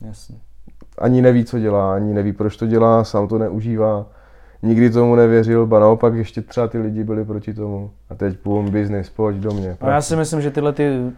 Jasně. 0.01 0.46
Ani 0.97 1.21
neví, 1.21 1.45
co 1.45 1.59
dělá, 1.59 1.95
ani 1.95 2.13
neví, 2.13 2.33
proč 2.33 2.57
to 2.57 2.67
dělá, 2.67 3.03
sám 3.03 3.27
to 3.27 3.37
neužívá. 3.37 4.05
Nikdy 4.61 4.89
tomu 4.89 5.15
nevěřil, 5.15 5.67
ba 5.67 5.79
naopak 5.79 6.13
ještě 6.13 6.41
třeba 6.41 6.67
ty 6.67 6.77
lidi 6.77 7.03
byli 7.03 7.25
proti 7.25 7.53
tomu. 7.53 7.91
A 8.09 8.15
teď 8.15 8.37
půl 8.37 8.63
business, 8.63 9.09
pojď 9.09 9.37
do 9.37 9.51
mě. 9.51 9.77
A 9.81 9.89
já 9.89 10.01
si 10.01 10.15
myslím, 10.15 10.41
že 10.41 10.51
tyhle 10.51 10.73
ty, 10.73 11.11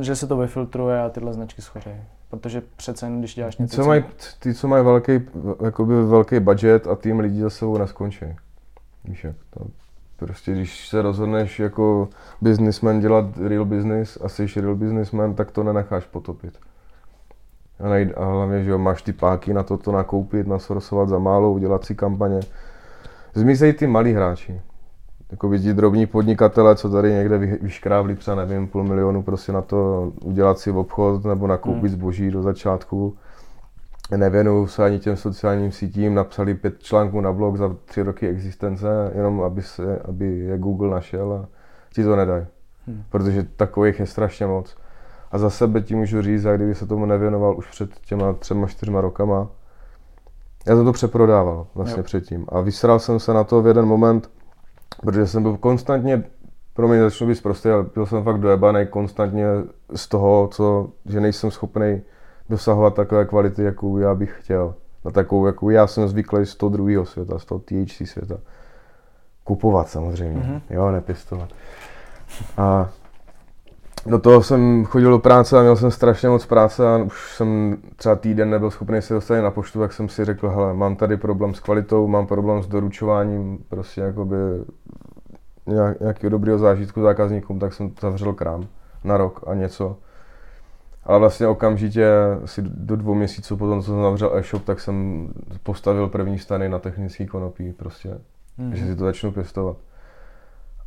že 0.00 0.16
se 0.16 0.26
to 0.26 0.36
vyfiltruje 0.36 1.00
a 1.00 1.08
tyhle 1.08 1.32
značky 1.32 1.62
schořejí. 1.62 1.96
Protože 2.30 2.62
přece 2.76 3.06
jen, 3.06 3.18
když 3.18 3.34
děláš 3.34 3.56
něco... 3.56 3.76
Co 3.76 3.84
mají, 3.84 4.04
ty, 4.38 4.54
co 4.54 4.68
mají 4.68 4.84
velký, 4.84 5.12
jakoby 5.64 6.04
velký 6.04 6.40
budget 6.40 6.86
a 6.86 6.94
tým 6.94 7.20
lidí 7.20 7.40
za 7.40 7.50
sebou 7.50 7.78
neskončí. 7.78 8.26
Víš 9.04 9.24
jak 9.24 9.36
to, 9.50 9.66
Prostě 10.20 10.52
když 10.52 10.88
se 10.88 11.02
rozhodneš 11.02 11.60
jako 11.60 12.08
businessman 12.40 13.00
dělat 13.00 13.24
real 13.38 13.64
business 13.64 14.18
a 14.24 14.28
jsi 14.28 14.46
real 14.56 14.74
businessman, 14.74 15.34
tak 15.34 15.50
to 15.50 15.62
nenecháš 15.62 16.04
potopit. 16.04 16.58
A, 18.16 18.24
hlavně, 18.24 18.64
že 18.64 18.70
jo, 18.70 18.78
máš 18.78 19.02
ty 19.02 19.12
páky 19.12 19.54
na 19.54 19.62
to, 19.62 19.76
to 19.76 19.92
nakoupit, 19.92 20.46
nasorsovat 20.46 21.08
za 21.08 21.18
málo, 21.18 21.52
udělat 21.52 21.84
si 21.84 21.94
kampaně. 21.94 22.40
Zmizejí 23.34 23.72
ty 23.72 23.86
malí 23.86 24.12
hráči 24.12 24.60
jako 25.30 25.58
ti 25.58 25.74
drobní 25.74 26.06
podnikatele, 26.06 26.76
co 26.76 26.90
tady 26.90 27.12
někde 27.12 27.38
vyškrávli 27.38 28.16
třeba 28.16 28.34
nevím, 28.34 28.68
půl 28.68 28.84
milionu 28.84 29.22
prostě 29.22 29.52
na 29.52 29.62
to 29.62 30.12
udělat 30.24 30.58
si 30.58 30.70
obchod 30.70 31.24
nebo 31.24 31.46
nakoupit 31.46 31.88
hmm. 31.88 31.98
zboží 31.98 32.30
do 32.30 32.42
začátku. 32.42 33.16
nevěnuju 34.16 34.66
se 34.66 34.84
ani 34.84 34.98
těm 34.98 35.16
sociálním 35.16 35.72
sítím, 35.72 36.14
napsali 36.14 36.54
pět 36.54 36.82
článků 36.82 37.20
na 37.20 37.32
blog 37.32 37.56
za 37.56 37.76
tři 37.84 38.02
roky 38.02 38.28
existence, 38.28 39.12
jenom 39.14 39.40
aby, 39.42 39.62
se, 39.62 39.98
aby 40.08 40.38
je 40.38 40.58
Google 40.58 40.90
našel 40.90 41.32
a 41.32 41.48
ti 41.92 42.04
to 42.04 42.16
nedají. 42.16 42.46
Hmm. 42.86 43.02
Protože 43.10 43.42
takových 43.42 44.00
je 44.00 44.06
strašně 44.06 44.46
moc. 44.46 44.76
A 45.30 45.38
za 45.38 45.50
sebe 45.50 45.80
ti 45.80 45.94
můžu 45.94 46.22
říct, 46.22 46.44
a 46.44 46.56
kdyby 46.56 46.74
se 46.74 46.86
tomu 46.86 47.06
nevěnoval 47.06 47.56
už 47.58 47.70
před 47.70 47.90
těma 48.00 48.32
třema, 48.32 48.66
čtyřma 48.66 49.00
rokama, 49.00 49.48
já 50.66 50.76
jsem 50.76 50.84
to 50.84 50.92
přeprodával 50.92 51.66
vlastně 51.74 52.00
jo. 52.00 52.04
předtím. 52.04 52.46
A 52.48 52.60
vysral 52.60 52.98
jsem 52.98 53.20
se 53.20 53.32
na 53.32 53.44
to 53.44 53.62
v 53.62 53.66
jeden 53.66 53.86
moment, 53.86 54.30
protože 55.02 55.26
jsem 55.26 55.42
byl 55.42 55.56
konstantně, 55.56 56.24
pro 56.74 56.88
mě 56.88 57.00
začnu 57.00 57.26
být 57.26 57.42
prostě, 57.42 57.72
ale 57.72 57.86
byl 57.94 58.06
jsem 58.06 58.24
fakt 58.24 58.40
dojebaný 58.40 58.86
konstantně 58.86 59.44
z 59.94 60.08
toho, 60.08 60.48
co, 60.52 60.90
že 61.06 61.20
nejsem 61.20 61.50
schopný 61.50 62.02
dosahovat 62.48 62.94
takové 62.94 63.24
kvality, 63.24 63.62
jakou 63.62 63.98
já 63.98 64.14
bych 64.14 64.36
chtěl. 64.40 64.74
Na 65.04 65.10
takovou, 65.10 65.46
jakou 65.46 65.70
já 65.70 65.86
jsem 65.86 66.08
zvyklý 66.08 66.46
z 66.46 66.54
toho 66.54 66.70
druhého 66.70 67.06
světa, 67.06 67.38
z 67.38 67.44
toho 67.44 67.58
THC 67.58 68.08
světa. 68.08 68.38
Kupovat 69.44 69.88
samozřejmě, 69.88 70.40
mm-hmm. 70.40 70.60
jo, 70.70 70.90
nepěstovat. 70.90 71.48
A 72.56 72.90
do 74.06 74.18
toho 74.18 74.42
jsem 74.42 74.84
chodil 74.84 75.10
do 75.10 75.18
práce 75.18 75.58
a 75.58 75.62
měl 75.62 75.76
jsem 75.76 75.90
strašně 75.90 76.28
moc 76.28 76.46
práce 76.46 76.94
a 76.94 76.96
už 76.96 77.36
jsem 77.36 77.76
třeba 77.96 78.16
týden 78.16 78.50
nebyl 78.50 78.70
schopný 78.70 79.02
se 79.02 79.14
dostat 79.14 79.40
na 79.40 79.50
poštu, 79.50 79.80
tak 79.80 79.92
jsem 79.92 80.08
si 80.08 80.24
řekl, 80.24 80.48
hele, 80.48 80.74
mám 80.74 80.96
tady 80.96 81.16
problém 81.16 81.54
s 81.54 81.60
kvalitou, 81.60 82.06
mám 82.06 82.26
problém 82.26 82.62
s 82.62 82.66
doručováním, 82.66 83.58
prostě 83.68 84.00
jakoby 84.00 84.36
nějakého 86.00 86.30
dobrého 86.30 86.58
zážitku 86.58 87.02
zákazníkům, 87.02 87.58
tak 87.58 87.72
jsem 87.72 87.90
zavřel 88.00 88.32
krám 88.32 88.66
na 89.04 89.16
rok 89.16 89.44
a 89.46 89.54
něco. 89.54 89.96
Ale 91.04 91.18
vlastně 91.18 91.46
okamžitě, 91.46 92.08
asi 92.44 92.62
do 92.62 92.96
dvou 92.96 93.14
měsíců 93.14 93.56
potom, 93.56 93.82
co 93.82 93.86
jsem 93.86 94.02
zavřel 94.02 94.36
e-shop, 94.36 94.64
tak 94.64 94.80
jsem 94.80 95.28
postavil 95.62 96.08
první 96.08 96.38
stany 96.38 96.68
na 96.68 96.78
technický 96.78 97.26
konopí 97.26 97.72
prostě, 97.72 98.18
mm. 98.58 98.74
že 98.76 98.86
si 98.86 98.96
to 98.96 99.04
začnu 99.04 99.32
pěstovat, 99.32 99.76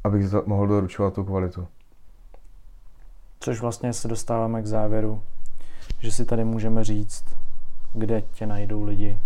abych 0.04 0.26
mohl 0.46 0.68
doručovat 0.68 1.14
tu 1.14 1.24
kvalitu. 1.24 1.68
Což 3.44 3.62
vlastně 3.62 3.94
se 3.94 4.08
dostáváme 4.08 4.62
k 4.62 4.66
závěru, 4.66 5.24
že 6.00 6.12
si 6.12 6.26
tady 6.26 6.44
můžeme 6.44 6.84
říct, 6.84 7.26
kde 7.94 8.22
tě 8.22 8.46
najdou 8.46 8.84
lidi. 8.84 9.18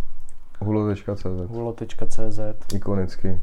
Hulo.cz 0.59 1.25
Hulo.cz 1.47 2.39
Ikonicky. 2.73 3.41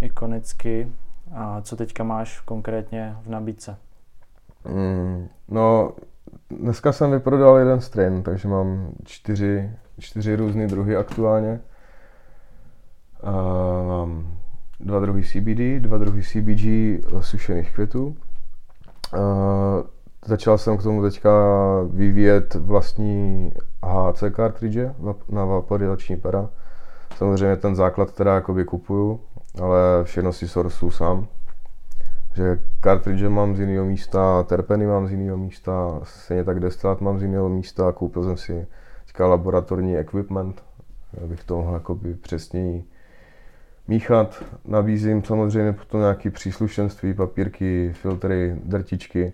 Ikonicky. 0.00 0.92
A 1.34 1.60
co 1.60 1.76
teďka 1.76 2.04
máš 2.04 2.40
konkrétně 2.40 3.16
v 3.22 3.28
nabídce? 3.28 3.76
Mm, 4.64 5.28
no, 5.48 5.92
dneska 6.50 6.92
jsem 6.92 7.10
vyprodal 7.10 7.56
jeden 7.56 7.80
strain, 7.80 8.22
takže 8.22 8.48
mám 8.48 8.92
čtyři, 9.04 9.70
čtyři 9.98 10.36
různé 10.36 10.66
druhy 10.66 10.96
aktuálně. 10.96 11.60
A 13.22 13.32
mám 13.86 14.38
dva 14.80 15.00
druhy 15.00 15.22
CBD, 15.22 15.82
dva 15.82 15.98
druhy 15.98 16.22
CBG 16.22 16.64
sušených 17.20 17.74
květů. 17.74 18.16
A 19.12 19.93
Začal 20.26 20.58
jsem 20.58 20.76
k 20.76 20.82
tomu 20.82 21.02
teďka 21.02 21.30
vyvíjet 21.90 22.54
vlastní 22.54 23.52
HC 23.84 24.24
cartridge 24.36 24.90
na 25.28 25.44
vaporizační 25.44 26.16
pera. 26.16 26.50
Samozřejmě 27.16 27.56
ten 27.56 27.74
základ 27.74 28.14
teda 28.14 28.34
jakoby 28.34 28.64
kupuju, 28.64 29.20
ale 29.62 30.04
všechno 30.04 30.32
si 30.32 30.48
sourcu 30.48 30.90
sám. 30.90 31.26
Že 32.34 32.58
cartridge 32.84 33.28
mám 33.28 33.56
z 33.56 33.60
jiného 33.60 33.84
místa, 33.84 34.42
terpeny 34.42 34.86
mám 34.86 35.06
z 35.06 35.10
jiného 35.10 35.36
místa, 35.36 36.00
stejně 36.02 36.44
tak 36.44 36.60
destilát 36.60 37.00
mám 37.00 37.18
z 37.18 37.22
jiného 37.22 37.48
místa, 37.48 37.92
koupil 37.92 38.24
jsem 38.24 38.36
si 38.36 38.66
teďka 39.06 39.26
laboratorní 39.26 39.96
equipment, 39.96 40.62
abych 41.24 41.44
to 41.44 41.56
mohl 41.56 41.74
jakoby 41.74 42.14
přesněji 42.14 42.84
míchat. 43.88 44.44
Nabízím 44.64 45.24
samozřejmě 45.24 45.72
potom 45.72 46.00
nějaké 46.00 46.30
příslušenství, 46.30 47.14
papírky, 47.14 47.92
filtry, 47.94 48.56
drtičky 48.64 49.32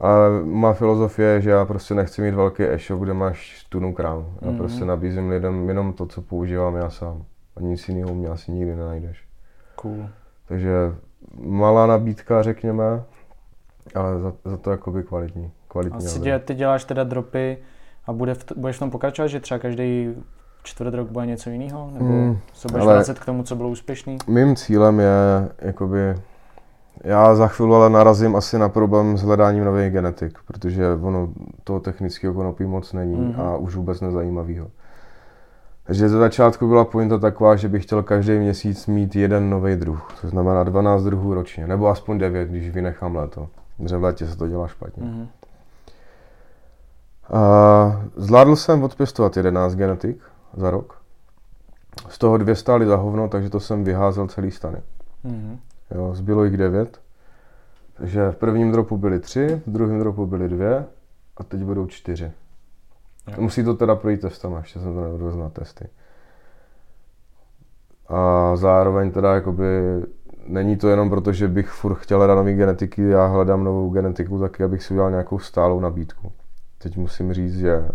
a 0.00 0.28
má 0.44 0.72
filozofie 0.72 1.28
je, 1.28 1.40
že 1.40 1.50
já 1.50 1.64
prostě 1.64 1.94
nechci 1.94 2.22
mít 2.22 2.34
velký 2.34 2.62
e-shop, 2.62 3.00
kde 3.00 3.14
máš 3.14 3.66
tunu 3.68 3.94
krám. 3.94 4.26
Já 4.42 4.48
mm-hmm. 4.48 4.56
prostě 4.56 4.84
nabízím 4.84 5.28
lidem 5.28 5.68
jenom 5.68 5.92
to, 5.92 6.06
co 6.06 6.22
používám 6.22 6.76
já 6.76 6.90
sám. 6.90 7.24
A 7.56 7.60
nic 7.60 7.88
jiného 7.88 8.14
mě 8.14 8.28
asi 8.28 8.52
nikdy 8.52 8.76
nenajdeš. 8.76 9.24
Cool. 9.76 10.08
Takže 10.48 10.72
malá 11.40 11.86
nabídka, 11.86 12.42
řekněme, 12.42 13.02
ale 13.94 14.20
za, 14.20 14.32
za 14.44 14.56
to 14.56 14.70
jakoby 14.70 15.02
kvalitní. 15.02 15.50
kvalitní 15.68 16.06
a 16.06 16.18
dě, 16.18 16.38
ty 16.38 16.54
děláš 16.54 16.84
teda 16.84 17.04
dropy 17.04 17.58
a 18.06 18.12
bude 18.12 18.34
v 18.34 18.44
budeš 18.56 18.76
v 18.76 18.78
tom 18.78 18.90
pokračovat, 18.90 19.28
že 19.28 19.40
třeba 19.40 19.58
každý 19.58 20.14
čtvrt 20.62 20.94
rok 20.94 21.10
bude 21.10 21.26
něco 21.26 21.50
jiného? 21.50 21.90
Nebo 21.94 22.04
mm, 22.04 22.38
se 22.52 22.68
budeš 22.72 22.86
vracet 22.86 23.18
k 23.18 23.24
tomu, 23.24 23.42
co 23.42 23.56
bylo 23.56 23.68
úspěšný? 23.68 24.18
Mým 24.26 24.56
cílem 24.56 25.00
je 25.00 25.48
jakoby 25.58 26.14
já 27.00 27.34
za 27.34 27.48
chvíli 27.48 27.74
ale 27.74 27.90
narazím 27.90 28.36
asi 28.36 28.58
na 28.58 28.68
problém 28.68 29.18
s 29.18 29.22
hledáním 29.22 29.64
nových 29.64 29.92
genetik, 29.92 30.38
protože 30.46 30.94
ono 31.02 31.28
toho 31.64 31.80
technického 31.80 32.34
konopí 32.34 32.64
moc 32.64 32.92
není 32.92 33.16
mm-hmm. 33.16 33.40
a 33.40 33.56
už 33.56 33.76
vůbec 33.76 34.00
nezajímavého. 34.00 34.66
Takže 35.86 36.08
ze 36.08 36.18
začátku 36.18 36.68
byla 36.68 36.84
pointa 36.84 37.18
taková, 37.18 37.56
že 37.56 37.68
bych 37.68 37.82
chtěl 37.82 38.02
každý 38.02 38.38
měsíc 38.38 38.86
mít 38.86 39.16
jeden 39.16 39.50
nový 39.50 39.76
druh, 39.76 40.12
to 40.20 40.28
znamená 40.28 40.64
12 40.64 41.02
druhů 41.02 41.34
ročně, 41.34 41.66
nebo 41.66 41.88
aspoň 41.88 42.18
9, 42.18 42.48
když 42.48 42.70
vynechám 42.70 43.16
léto. 43.16 43.48
Protože 43.76 43.96
v 43.96 44.02
létě 44.02 44.26
se 44.26 44.36
to 44.36 44.48
dělá 44.48 44.68
špatně. 44.68 45.02
Mm-hmm. 45.02 45.26
A 47.32 48.02
zvládl 48.16 48.56
jsem 48.56 48.82
odpěstovat 48.82 49.36
11 49.36 49.74
genetik 49.74 50.18
za 50.56 50.70
rok. 50.70 51.00
Z 52.08 52.18
toho 52.18 52.36
dvě 52.36 52.54
stály 52.54 52.86
za 52.86 52.96
hovno, 52.96 53.28
takže 53.28 53.50
to 53.50 53.60
jsem 53.60 53.84
vyházel 53.84 54.28
celý 54.28 54.50
stany. 54.50 54.78
Mm-hmm. 55.24 55.58
Jo, 55.90 56.14
zbylo 56.14 56.44
jich 56.44 56.56
devět. 56.56 57.00
Takže 57.96 58.30
v 58.30 58.36
prvním 58.36 58.72
dropu 58.72 58.96
byly 58.96 59.20
tři, 59.20 59.62
v 59.66 59.70
druhém 59.70 59.98
dropu 59.98 60.26
byly 60.26 60.48
dvě 60.48 60.86
a 61.36 61.44
teď 61.44 61.60
budou 61.60 61.86
čtyři. 61.86 62.32
Jo. 63.28 63.34
Musí 63.38 63.64
to 63.64 63.74
teda 63.74 63.96
projít 63.96 64.20
testama, 64.20 64.58
ještě 64.58 64.80
jsem 64.80 64.94
to 64.94 65.00
neodvezl 65.00 65.38
na 65.38 65.48
testy. 65.48 65.88
A 68.08 68.52
zároveň 68.56 69.10
teda 69.10 69.34
jakoby 69.34 69.66
není 70.46 70.76
to 70.76 70.88
jenom 70.88 71.10
proto, 71.10 71.32
že 71.32 71.48
bych 71.48 71.68
furt 71.68 71.94
chtěl 71.94 72.18
hledat 72.18 72.34
nové 72.34 72.52
genetiky, 72.52 73.02
já 73.02 73.26
hledám 73.26 73.64
novou 73.64 73.90
genetiku 73.90 74.40
taky, 74.40 74.64
abych 74.64 74.82
si 74.82 74.94
udělal 74.94 75.10
nějakou 75.10 75.38
stálou 75.38 75.80
nabídku. 75.80 76.32
Teď 76.78 76.96
musím 76.96 77.32
říct, 77.32 77.58
že 77.58 77.88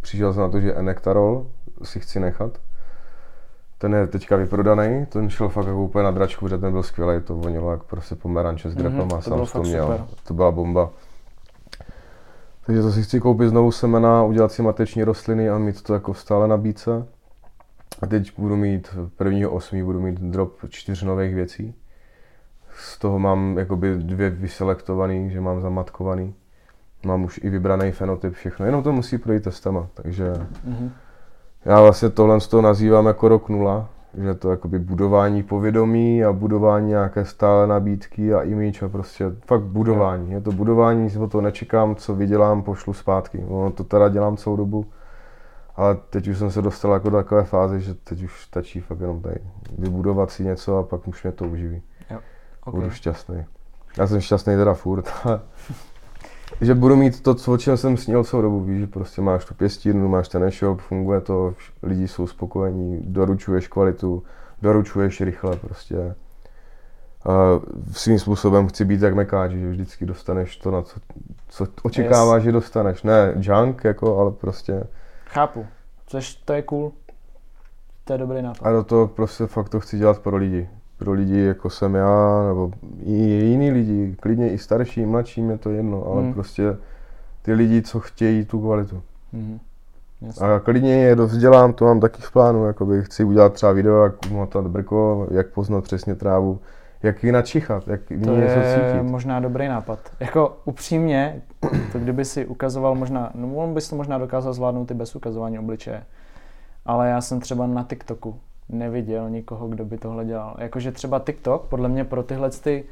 přišel 0.00 0.32
jsem 0.32 0.42
na 0.42 0.48
to, 0.48 0.60
že 0.60 0.74
Enektarol 0.74 1.46
si 1.82 2.00
chci 2.00 2.20
nechat, 2.20 2.58
ten 3.82 3.94
je 3.94 4.06
teďka 4.06 4.36
vyprodaný, 4.36 5.06
ten 5.06 5.30
šel 5.30 5.48
fakt 5.48 5.66
jako 5.66 5.82
úplně 5.82 6.04
na 6.04 6.10
dračku, 6.10 6.48
že 6.48 6.58
ten 6.58 6.72
byl 6.72 6.82
skvělý, 6.82 7.22
to 7.22 7.36
vonilo 7.36 7.70
jak 7.70 7.82
prostě 7.82 8.14
pomeranče 8.14 8.70
s 8.70 8.74
grepem 8.74 9.08
mm-hmm, 9.08 9.16
a 9.16 9.20
sám 9.20 9.46
to 9.52 9.62
měl. 9.62 9.84
Super. 9.84 10.06
To 10.24 10.34
byla 10.34 10.50
bomba. 10.50 10.90
Takže 12.66 12.82
to 12.82 12.92
si 12.92 13.02
chci 13.02 13.20
koupit 13.20 13.48
znovu 13.48 13.72
semena, 13.72 14.22
udělat 14.24 14.52
si 14.52 14.62
mateční 14.62 15.04
rostliny 15.04 15.50
a 15.50 15.58
mít 15.58 15.82
to 15.82 15.94
jako 15.94 16.14
stále 16.14 16.48
nabídce. 16.48 17.06
A 18.02 18.06
teď 18.06 18.38
budu 18.38 18.56
mít, 18.56 18.96
prvního 19.16 19.50
osmí 19.50 19.82
budu 19.82 20.00
mít 20.00 20.20
drop 20.20 20.56
čtyř 20.68 21.02
nových 21.02 21.34
věcí. 21.34 21.74
Z 22.76 22.98
toho 22.98 23.18
mám 23.18 23.58
jakoby 23.58 23.96
dvě 23.96 24.30
vyselektovaný, 24.30 25.30
že 25.30 25.40
mám 25.40 25.60
zamatkovaný. 25.60 26.34
Mám 27.06 27.24
už 27.24 27.40
i 27.42 27.50
vybraný 27.50 27.92
fenotyp, 27.92 28.34
všechno. 28.34 28.66
Jenom 28.66 28.82
to 28.82 28.92
musí 28.92 29.18
projít 29.18 29.44
testama, 29.44 29.88
takže 29.94 30.32
mm-hmm. 30.32 30.90
Já 31.64 31.80
vlastně 31.80 32.10
tohle 32.10 32.40
z 32.40 32.48
toho 32.48 32.62
nazývám 32.62 33.06
jako 33.06 33.28
rok 33.28 33.48
nula, 33.48 33.88
že 34.14 34.34
to 34.34 34.50
je 34.50 34.58
budování 34.78 35.42
povědomí 35.42 36.24
a 36.24 36.32
budování 36.32 36.88
nějaké 36.88 37.24
stále 37.24 37.66
nabídky 37.66 38.34
a 38.34 38.42
image 38.42 38.82
a 38.82 38.88
prostě 38.88 39.24
fakt 39.46 39.62
budování. 39.62 40.32
Je 40.32 40.40
to 40.40 40.52
budování, 40.52 41.16
o 41.18 41.26
to 41.26 41.40
nečekám, 41.40 41.94
co 41.94 42.14
vydělám, 42.14 42.62
pošlu 42.62 42.92
zpátky. 42.92 43.44
Ono 43.48 43.70
to 43.70 43.84
teda 43.84 44.08
dělám 44.08 44.36
celou 44.36 44.56
dobu, 44.56 44.86
ale 45.76 45.98
teď 46.10 46.28
už 46.28 46.38
jsem 46.38 46.50
se 46.50 46.62
dostal 46.62 46.92
jako 46.92 47.10
do 47.10 47.16
takové 47.16 47.44
fáze, 47.44 47.80
že 47.80 47.94
teď 47.94 48.22
už 48.22 48.44
stačí 48.44 48.80
fakt 48.80 49.00
jenom 49.00 49.20
tady 49.20 49.36
vybudovat 49.78 50.30
si 50.30 50.44
něco 50.44 50.78
a 50.78 50.82
pak 50.82 51.08
už 51.08 51.22
mě 51.22 51.32
to 51.32 51.44
uživí. 51.44 51.82
Jo, 52.10 52.18
okay. 52.64 52.80
Budu 52.80 52.90
šťastný. 52.90 53.44
Já 53.98 54.06
jsem 54.06 54.20
šťastný 54.20 54.56
teda 54.56 54.74
furt, 54.74 55.08
ale 55.24 55.40
že 56.60 56.74
budu 56.74 56.96
mít 56.96 57.20
to, 57.22 57.34
co, 57.34 57.52
o 57.52 57.56
čem 57.56 57.76
jsem 57.76 57.96
snil 57.96 58.24
celou 58.24 58.42
dobu, 58.42 58.60
víš, 58.60 58.80
že 58.80 58.86
prostě 58.86 59.22
máš 59.22 59.44
tu 59.44 59.54
pěstírnu, 59.54 60.08
máš 60.08 60.28
ten 60.28 60.44
e-shop, 60.44 60.80
funguje 60.80 61.20
to, 61.20 61.54
lidi 61.82 62.08
jsou 62.08 62.26
spokojení, 62.26 63.02
doručuješ 63.04 63.68
kvalitu, 63.68 64.22
doručuješ 64.62 65.20
rychle 65.20 65.56
prostě. 65.56 66.14
A 67.24 67.60
svým 67.92 68.18
způsobem 68.18 68.68
chci 68.68 68.84
být 68.84 69.02
jak 69.02 69.14
mekáč, 69.14 69.50
že 69.50 69.70
vždycky 69.70 70.06
dostaneš 70.06 70.56
to, 70.56 70.70
na 70.70 70.82
co, 70.82 71.00
co 71.48 71.66
očekáváš, 71.82 72.40
yes. 72.40 72.44
že 72.44 72.52
dostaneš. 72.52 73.02
Ne 73.02 73.34
junk, 73.36 73.84
jako, 73.84 74.18
ale 74.18 74.30
prostě... 74.30 74.84
Chápu, 75.26 75.66
což 76.06 76.34
to 76.34 76.52
je 76.52 76.62
cool. 76.62 76.92
To 78.04 78.12
je 78.12 78.18
dobrý 78.18 78.42
nápad. 78.42 78.66
A 78.66 78.72
do 78.72 78.84
toho 78.84 79.08
prostě 79.08 79.46
fakt 79.46 79.68
to 79.68 79.80
chci 79.80 79.98
dělat 79.98 80.18
pro 80.18 80.36
lidi 80.36 80.68
pro 81.02 81.12
lidi 81.12 81.40
jako 81.40 81.70
jsem 81.70 81.94
já, 81.94 82.44
nebo 82.48 82.70
i 83.04 83.12
jiní 83.12 83.70
lidi, 83.70 84.16
klidně 84.20 84.50
i 84.50 84.58
starší, 84.58 85.00
i 85.00 85.06
mladší, 85.06 85.42
mě 85.42 85.58
to 85.58 85.70
jedno, 85.70 86.06
ale 86.06 86.22
mm. 86.22 86.34
prostě 86.34 86.76
ty 87.42 87.52
lidi, 87.52 87.82
co 87.82 88.00
chtějí 88.00 88.44
tu 88.44 88.60
kvalitu. 88.60 89.02
Mm. 89.32 89.58
Jasně. 90.20 90.46
A 90.46 90.60
klidně 90.60 90.94
je 90.94 91.16
dovzdělám, 91.16 91.72
to 91.72 91.84
mám 91.84 92.00
taky 92.00 92.22
v 92.22 92.32
plánu, 92.32 92.66
jakoby 92.66 93.02
chci 93.04 93.24
udělat 93.24 93.52
třeba 93.52 93.72
video, 93.72 94.04
jak 94.04 94.14
umotat 94.30 94.66
brko, 94.66 95.26
jak 95.30 95.46
poznat 95.46 95.84
přesně 95.84 96.14
trávu, 96.14 96.60
jak 97.02 97.24
ji 97.24 97.32
načichat, 97.32 97.88
jak 97.88 98.00
v 98.10 98.10
ní 98.10 98.24
To 98.24 98.36
něco 98.36 98.58
je 98.58 98.74
cítit. 98.74 99.02
možná 99.10 99.40
dobrý 99.40 99.68
nápad. 99.68 99.98
Jako 100.20 100.56
upřímně, 100.64 101.42
to 101.92 101.98
kdyby 101.98 102.24
si 102.24 102.46
ukazoval 102.46 102.94
možná, 102.94 103.30
no 103.34 103.54
on 103.54 103.74
bys 103.74 103.88
to 103.88 103.96
možná 103.96 104.18
dokázal 104.18 104.52
zvládnout 104.52 104.90
i 104.90 104.94
bez 104.94 105.16
ukazování 105.16 105.58
obličeje. 105.58 106.02
Ale 106.86 107.08
já 107.08 107.20
jsem 107.20 107.40
třeba 107.40 107.66
na 107.66 107.82
TikToku 107.82 108.36
neviděl 108.68 109.30
nikoho, 109.30 109.68
kdo 109.68 109.84
by 109.84 109.98
tohle 109.98 110.24
dělal. 110.24 110.56
Jakože 110.58 110.92
třeba 110.92 111.18
TikTok, 111.18 111.66
podle 111.66 111.88
mě 111.88 112.04
pro 112.04 112.22
tyhle 112.22 112.50
ty, 112.50 112.84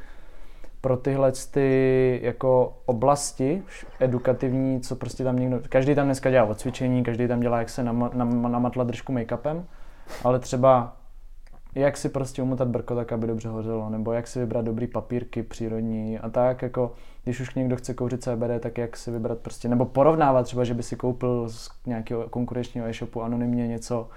pro 0.81 0.97
tyhle 0.97 1.33
ty 1.51 2.21
jako 2.23 2.77
oblasti 2.87 3.63
edukativní, 4.01 4.81
co 4.81 4.97
prostě 4.97 5.25
tam 5.25 5.39
někdo, 5.39 5.61
každý 5.69 5.95
tam 5.95 6.07
dneska 6.07 6.31
dělá 6.31 6.45
odcvičení, 6.45 7.03
každý 7.03 7.29
tam 7.29 7.41
dělá, 7.41 7.59
jak 7.59 7.69
se 7.69 7.83
nama, 7.83 8.11
nama, 8.15 8.49
namatla 8.49 8.85
držku 8.85 9.13
make-upem, 9.13 9.63
ale 10.25 10.39
třeba 10.39 10.97
jak 11.75 11.97
si 11.97 12.09
prostě 12.09 12.43
umotat 12.43 12.69
brko 12.69 12.95
tak, 12.95 13.13
aby 13.13 13.27
dobře 13.27 13.49
hořelo, 13.49 13.91
nebo 13.91 14.13
jak 14.13 14.27
si 14.27 14.39
vybrat 14.39 14.65
dobrý 14.65 14.87
papírky 14.87 15.43
přírodní 15.43 16.19
a 16.19 16.31
tak, 16.31 16.63
jako 16.63 16.93
když 17.25 17.41
už 17.41 17.55
někdo 17.55 17.77
chce 17.77 17.95
kouřit 17.95 18.23
CBD, 18.23 18.61
tak 18.61 18.79
jak 18.79 18.97
si 18.97 19.11
vybrat 19.11 19.39
prostě, 19.39 19.69
nebo 19.69 19.85
porovnávat 19.85 20.43
třeba, 20.43 20.65
že 20.65 20.75
by 20.75 20.83
si 20.83 20.97
koupil 20.97 21.49
z 21.49 21.71
nějakého 21.87 22.29
konkurenčního 22.29 22.87
e-shopu 22.87 23.23
anonymně 23.23 23.69
něco, 23.69 24.09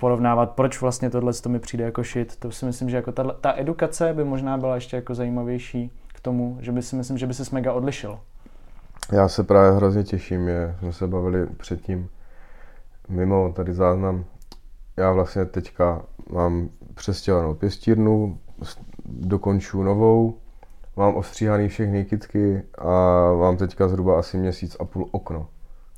porovnávat, 0.00 0.50
proč 0.50 0.80
vlastně 0.80 1.10
tohle 1.10 1.32
to 1.32 1.48
mi 1.48 1.58
přijde 1.58 1.84
jako 1.84 2.02
shit, 2.02 2.36
to 2.36 2.50
si 2.50 2.66
myslím, 2.66 2.90
že 2.90 2.96
jako 2.96 3.12
tato, 3.12 3.32
ta 3.32 3.54
edukace 3.56 4.12
by 4.14 4.24
možná 4.24 4.58
byla 4.58 4.74
ještě 4.74 4.96
jako 4.96 5.14
zajímavější 5.14 5.92
k 6.08 6.20
tomu, 6.20 6.58
že 6.60 6.72
by 6.72 6.82
si 6.82 6.96
myslím, 6.96 7.18
že 7.18 7.26
by 7.26 7.34
se 7.34 7.54
mega 7.54 7.72
odlišil. 7.72 8.18
Já 9.12 9.28
se 9.28 9.44
právě 9.44 9.72
hrozně 9.72 10.04
těším, 10.04 10.48
je, 10.48 10.76
jsme 10.78 10.92
se 10.92 11.06
bavili 11.06 11.46
předtím 11.46 12.08
mimo 13.08 13.52
tady 13.52 13.74
záznam. 13.74 14.24
Já 14.96 15.12
vlastně 15.12 15.44
teďka 15.44 16.02
mám 16.32 16.68
přestěhovanou 16.94 17.54
pěstírnu, 17.54 18.38
dokonču 19.06 19.82
novou, 19.82 20.38
mám 20.96 21.14
ostříhaný 21.16 21.68
všechny 21.68 22.04
kytky 22.04 22.62
a 22.78 22.84
mám 23.40 23.56
teďka 23.56 23.88
zhruba 23.88 24.18
asi 24.18 24.36
měsíc 24.36 24.76
a 24.80 24.84
půl 24.84 25.08
okno. 25.10 25.46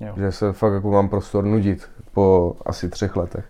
Jo. 0.00 0.12
Že 0.16 0.32
se 0.32 0.52
fakt 0.52 0.72
jako 0.72 0.90
mám 0.90 1.08
prostor 1.08 1.44
nudit 1.44 1.88
po 2.12 2.56
asi 2.66 2.88
třech 2.88 3.16
letech. 3.16 3.44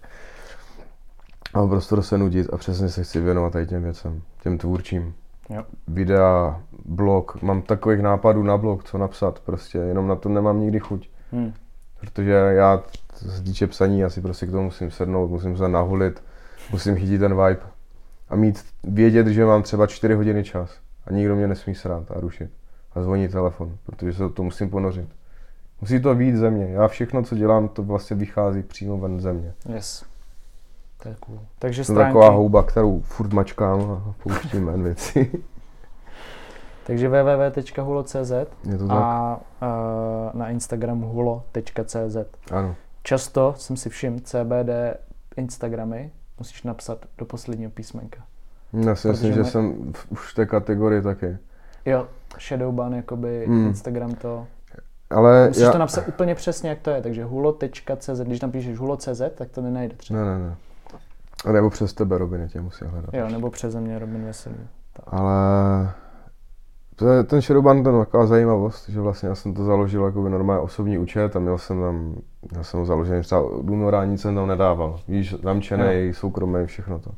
Mám 1.54 1.68
prostor 1.68 2.02
se 2.02 2.18
nudit 2.18 2.48
a 2.52 2.56
přesně 2.56 2.88
se 2.88 3.04
chci 3.04 3.20
věnovat 3.20 3.52
tady 3.52 3.66
těm 3.66 3.82
věcem, 3.82 4.22
těm 4.42 4.58
tvůrčím. 4.58 5.14
Jo. 5.50 5.64
Videa, 5.88 6.60
blog, 6.84 7.42
mám 7.42 7.62
takových 7.62 8.00
nápadů 8.00 8.42
na 8.42 8.56
blog, 8.56 8.84
co 8.84 8.98
napsat 8.98 9.40
prostě, 9.40 9.78
jenom 9.78 10.08
na 10.08 10.16
to 10.16 10.28
nemám 10.28 10.60
nikdy 10.60 10.80
chuť. 10.80 11.08
Hm. 11.32 11.52
Protože 12.00 12.32
já 12.32 12.82
z 13.16 13.42
týče 13.42 13.66
psaní, 13.66 14.00
já 14.00 14.10
si 14.10 14.20
prostě 14.20 14.46
k 14.46 14.50
tomu 14.50 14.64
musím 14.64 14.90
sednout, 14.90 15.30
musím 15.30 15.56
se 15.56 15.68
nahulit, 15.68 16.22
musím 16.70 16.96
chytit 16.96 17.20
ten 17.20 17.32
vibe 17.32 17.60
a 18.28 18.36
mít, 18.36 18.64
vědět, 18.84 19.26
že 19.26 19.44
mám 19.44 19.62
třeba 19.62 19.86
4 19.86 20.14
hodiny 20.14 20.44
čas 20.44 20.78
a 21.06 21.12
nikdo 21.12 21.36
mě 21.36 21.48
nesmí 21.48 21.74
srát 21.74 22.10
a 22.10 22.20
rušit 22.20 22.50
a 22.94 23.02
zvoní 23.02 23.28
telefon, 23.28 23.76
protože 23.86 24.12
se 24.12 24.28
toho 24.28 24.44
musím 24.44 24.70
ponořit. 24.70 25.08
Musí 25.80 26.00
to 26.00 26.14
být 26.14 26.36
ze 26.36 26.50
mě. 26.50 26.64
Já 26.64 26.88
všechno, 26.88 27.22
co 27.22 27.34
dělám, 27.34 27.68
to 27.68 27.82
vlastně 27.82 28.16
vychází 28.16 28.62
přímo 28.62 28.98
ven 28.98 29.20
ze 29.20 29.32
mě. 29.32 29.54
Yes. 29.74 30.11
To 31.02 31.08
je 31.08 31.16
cool. 31.20 31.38
Takže 31.58 31.84
stránky, 31.84 32.08
taková 32.08 32.28
houba, 32.30 32.62
kterou 32.62 33.00
furt 33.00 33.32
mačkám 33.32 33.80
a 33.90 34.14
pouštím 34.22 34.66
ven 34.66 34.82
věci. 34.82 35.30
takže 36.86 37.08
www.hulo.cz 37.08 38.30
Je 38.70 38.78
to 38.78 38.86
tak? 38.88 38.96
a 38.96 39.40
uh, 39.62 40.40
na 40.40 40.48
Instagramu 40.48 41.08
hulo.cz. 41.08 42.16
Ano. 42.52 42.74
Často 43.02 43.54
jsem 43.56 43.76
si 43.76 43.88
všiml 43.90 44.18
CBD 44.20 44.70
Instagramy, 45.36 46.10
musíš 46.38 46.62
napsat 46.62 46.98
do 47.18 47.24
posledního 47.24 47.70
písmenka. 47.70 48.20
Já 48.86 48.94
si 48.94 49.08
myslím, 49.08 49.32
že 49.32 49.40
my- 49.42 49.46
jsem 49.50 49.92
v- 49.92 50.12
už 50.12 50.32
v 50.32 50.34
té 50.34 50.46
kategorii 50.46 51.02
taky. 51.02 51.36
Jo, 51.84 52.06
Shadowban, 52.40 52.94
jakoby 52.94 53.44
Hmm. 53.46 53.66
Instagram 53.66 54.14
to. 54.14 54.46
Ale 55.10 55.48
Musíš 55.48 55.62
já... 55.62 55.72
to 55.72 55.78
napsat 55.78 56.08
úplně 56.08 56.34
přesně, 56.34 56.70
jak 56.70 56.78
to 56.78 56.90
je, 56.90 57.02
takže 57.02 57.24
hulo.cz, 57.24 58.20
když 58.24 58.40
tam 58.40 58.50
píšeš 58.50 58.78
hulo.cz, 58.78 59.22
tak 59.34 59.50
to 59.50 59.60
nenajde 59.60 59.94
třeba. 59.96 60.20
Ne, 60.20 60.26
ne, 60.26 60.38
ne. 60.38 60.56
A 61.44 61.52
Nebo 61.52 61.70
přes 61.70 61.92
tebe, 61.92 62.18
Robin, 62.18 62.48
tě 62.48 62.60
musí 62.60 62.84
hledat. 62.84 63.14
Jo, 63.14 63.28
nebo 63.28 63.50
přeze 63.50 63.80
mě 63.80 63.98
Robin 63.98 64.24
Veselý. 64.24 64.56
Ale 65.06 65.32
to 66.96 67.08
je, 67.08 67.22
ten 67.24 67.40
Shadowban, 67.40 67.82
ten 67.84 67.98
taková 67.98 68.26
zajímavost, 68.26 68.88
že 68.88 69.00
vlastně 69.00 69.28
já 69.28 69.34
jsem 69.34 69.54
to 69.54 69.64
založil 69.64 70.04
jako 70.04 70.28
normálně 70.28 70.60
osobní 70.62 70.98
účet 70.98 71.36
a 71.36 71.38
měl 71.38 71.58
jsem 71.58 71.80
tam, 71.80 72.14
já 72.56 72.62
jsem 72.62 72.80
ho 72.80 72.86
založený 72.86 73.22
třeba 73.22 73.40
od 73.40 73.70
února 73.70 74.04
nic 74.04 74.20
jsem 74.20 74.34
tam 74.34 74.48
nedával. 74.48 75.00
Víš, 75.08 75.34
zamčený, 75.42 76.12
soukromý, 76.14 76.66
všechno 76.66 76.98
to. 76.98 77.10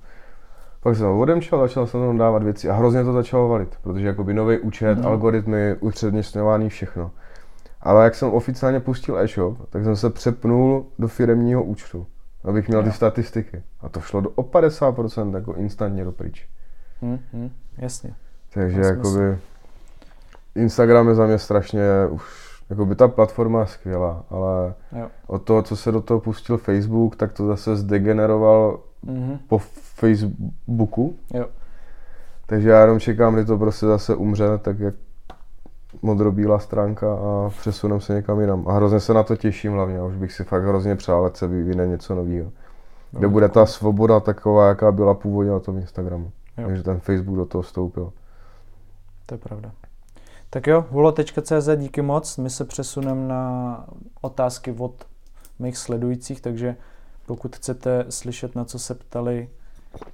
Pak 0.83 0.97
jsem 0.97 1.07
ho 1.07 1.19
odemčel, 1.19 1.59
začal 1.59 1.87
jsem 1.87 2.01
tam 2.01 2.19
dávat 2.19 2.43
věci 2.43 2.71
a 2.71 2.75
hrozně 2.75 3.05
to 3.05 3.13
začalo 3.13 3.49
valit, 3.49 3.77
protože 3.83 4.07
jakoby 4.07 4.35
nový 4.35 4.59
účet, 4.59 4.99
Mhm. 4.99 5.07
algoritmy, 5.07 5.77
upřednostňování, 5.81 6.69
všechno. 6.69 7.11
Ale 7.81 8.05
jak 8.05 8.15
jsem 8.15 8.29
oficiálně 8.31 8.81
pustil 8.81 9.19
e-shop, 9.19 9.59
tak 9.71 9.85
jsem 9.85 9.97
se 9.97 10.11
přepnul 10.11 10.87
do 10.99 11.09
firemního 11.09 11.63
účtu, 11.63 12.07
abych 12.45 12.69
měl 12.69 12.83
ty 12.83 12.93
statistiky. 12.93 13.63
A 13.81 13.89
to 13.89 14.01
šlo 14.01 14.21
do 14.21 14.31
o 14.31 14.43
50% 14.43 15.35
jako 15.35 15.55
instantně 15.55 16.05
do 16.05 16.13
pryč. 16.13 16.49
Hm, 17.03 17.19
hm, 17.33 17.51
jasně. 17.79 18.15
Takže 18.55 18.81
Má 18.81 18.87
jakoby 18.87 19.39
Instagram 20.55 21.09
je 21.09 21.15
za 21.15 21.27
mě 21.27 21.39
strašně 21.39 21.83
už, 22.11 22.23
jakoby 22.71 22.95
ta 22.95 23.09
platforma 23.09 23.61
je 23.61 23.67
skvělá, 23.67 24.25
ale 24.31 24.75
Jo. 24.99 25.09
od 25.27 25.39
toho, 25.43 25.63
co 25.63 25.77
se 25.77 25.93
do 25.93 26.01
toho 26.01 26.21
pustil 26.21 26.59
Facebook, 26.59 27.17
tak 27.17 27.33
to 27.33 27.47
zase 27.47 27.77
zdegeneroval 27.77 28.81
Mhm. 29.03 29.39
po 29.49 29.59
Facebooku. 29.59 31.17
Jo. 31.35 31.47
Takže 32.47 32.71
já 32.71 32.81
jenom 32.81 33.01
čekám, 33.01 33.35
kdy 33.35 33.45
to 33.45 33.59
prostě 33.59 33.87
zase 33.87 34.15
umře, 34.15 34.45
tak 34.59 34.79
jak 34.79 34.95
modrobílá 36.03 36.59
stránka 36.59 37.15
a 37.15 37.51
přesunem 37.61 38.01
se 38.01 38.15
někam 38.15 38.41
jinam. 38.41 38.69
A 38.69 38.73
hrozně 38.73 39.01
se 39.01 39.15
na 39.15 39.23
to 39.23 39.37
těším 39.37 39.73
hlavně, 39.73 40.03
už 40.03 40.17
bych 40.17 40.33
si 40.33 40.45
fakt 40.45 40.63
hrozně 40.65 40.97
přál, 40.97 41.25
ať 41.27 41.37
se 41.37 41.47
vyvine 41.47 41.87
něco 41.87 42.15
nového. 42.15 42.53
Kde 43.11 43.27
No, 43.27 43.31
bude 43.31 43.49
cool. 43.49 43.55
ta 43.55 43.67
svoboda 43.67 44.21
taková, 44.21 44.69
jaká 44.69 44.93
byla 44.93 45.15
původně 45.15 45.53
na 45.53 45.61
tom 45.61 45.79
Instagramu. 45.79 46.31
Jo. 46.59 46.67
Takže 46.67 46.83
ten 46.83 47.01
Facebook 47.01 47.37
do 47.37 47.45
toho 47.47 47.63
vstoupil. 47.63 48.13
To 49.27 49.35
je 49.35 49.39
pravda. 49.39 49.73
Tak 50.51 50.67
jo, 50.67 50.85
hulo.cz, 50.91 51.69
díky 51.77 52.03
moc. 52.03 52.37
My 52.37 52.51
se 52.51 52.65
přesuneme 52.65 53.29
na 53.29 53.85
otázky 54.21 54.75
od 54.79 55.05
mých 55.59 55.77
sledujících, 55.79 56.41
takže 56.41 56.77
pokud 57.27 57.57
chcete 57.57 58.07
slyšet, 58.09 58.55
na 58.55 58.65
co 58.65 58.79
se 58.79 58.95
ptali 58.95 59.49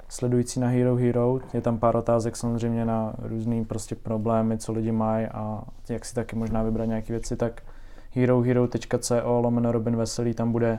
sledující 0.08 0.60
na 0.60 0.68
Hero 0.68 0.96
Hero, 0.96 1.40
je 1.54 1.60
tam 1.60 1.78
pár 1.78 1.96
otázek 1.96 2.36
samozřejmě 2.36 2.84
na 2.84 3.14
různý 3.18 3.64
prostě 3.64 3.94
problémy, 3.94 4.58
co 4.58 4.72
lidi 4.72 4.92
mají 4.92 5.26
a 5.26 5.62
jak 5.88 6.04
si 6.04 6.14
taky 6.14 6.36
možná 6.36 6.62
vybrat 6.62 6.84
nějaké 6.84 7.12
věci, 7.12 7.36
tak 7.36 7.62
herohero.co 8.10 9.40
lomeno 9.40 9.72
Robin 9.72 9.96
Veselý, 9.96 10.34
tam 10.34 10.52
bude 10.52 10.78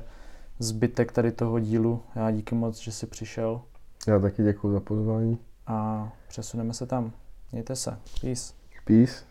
zbytek 0.59 1.11
tady 1.11 1.31
toho 1.31 1.59
dílu. 1.59 2.01
Já 2.15 2.31
díky 2.31 2.55
moc, 2.55 2.79
že 2.79 2.91
jsi 2.91 3.07
přišel 3.07 3.61
Já 4.07 4.19
taky 4.19 4.43
děkuji 4.43 4.71
za 4.71 4.79
pozvání. 4.79 5.37
a 5.67 6.09
přesuneme 6.27 6.73
se 6.73 6.85
tam. 6.85 7.11
Mějte 7.51 7.75
se. 7.75 7.97
Peace. 8.21 8.53
Peace. 8.85 9.23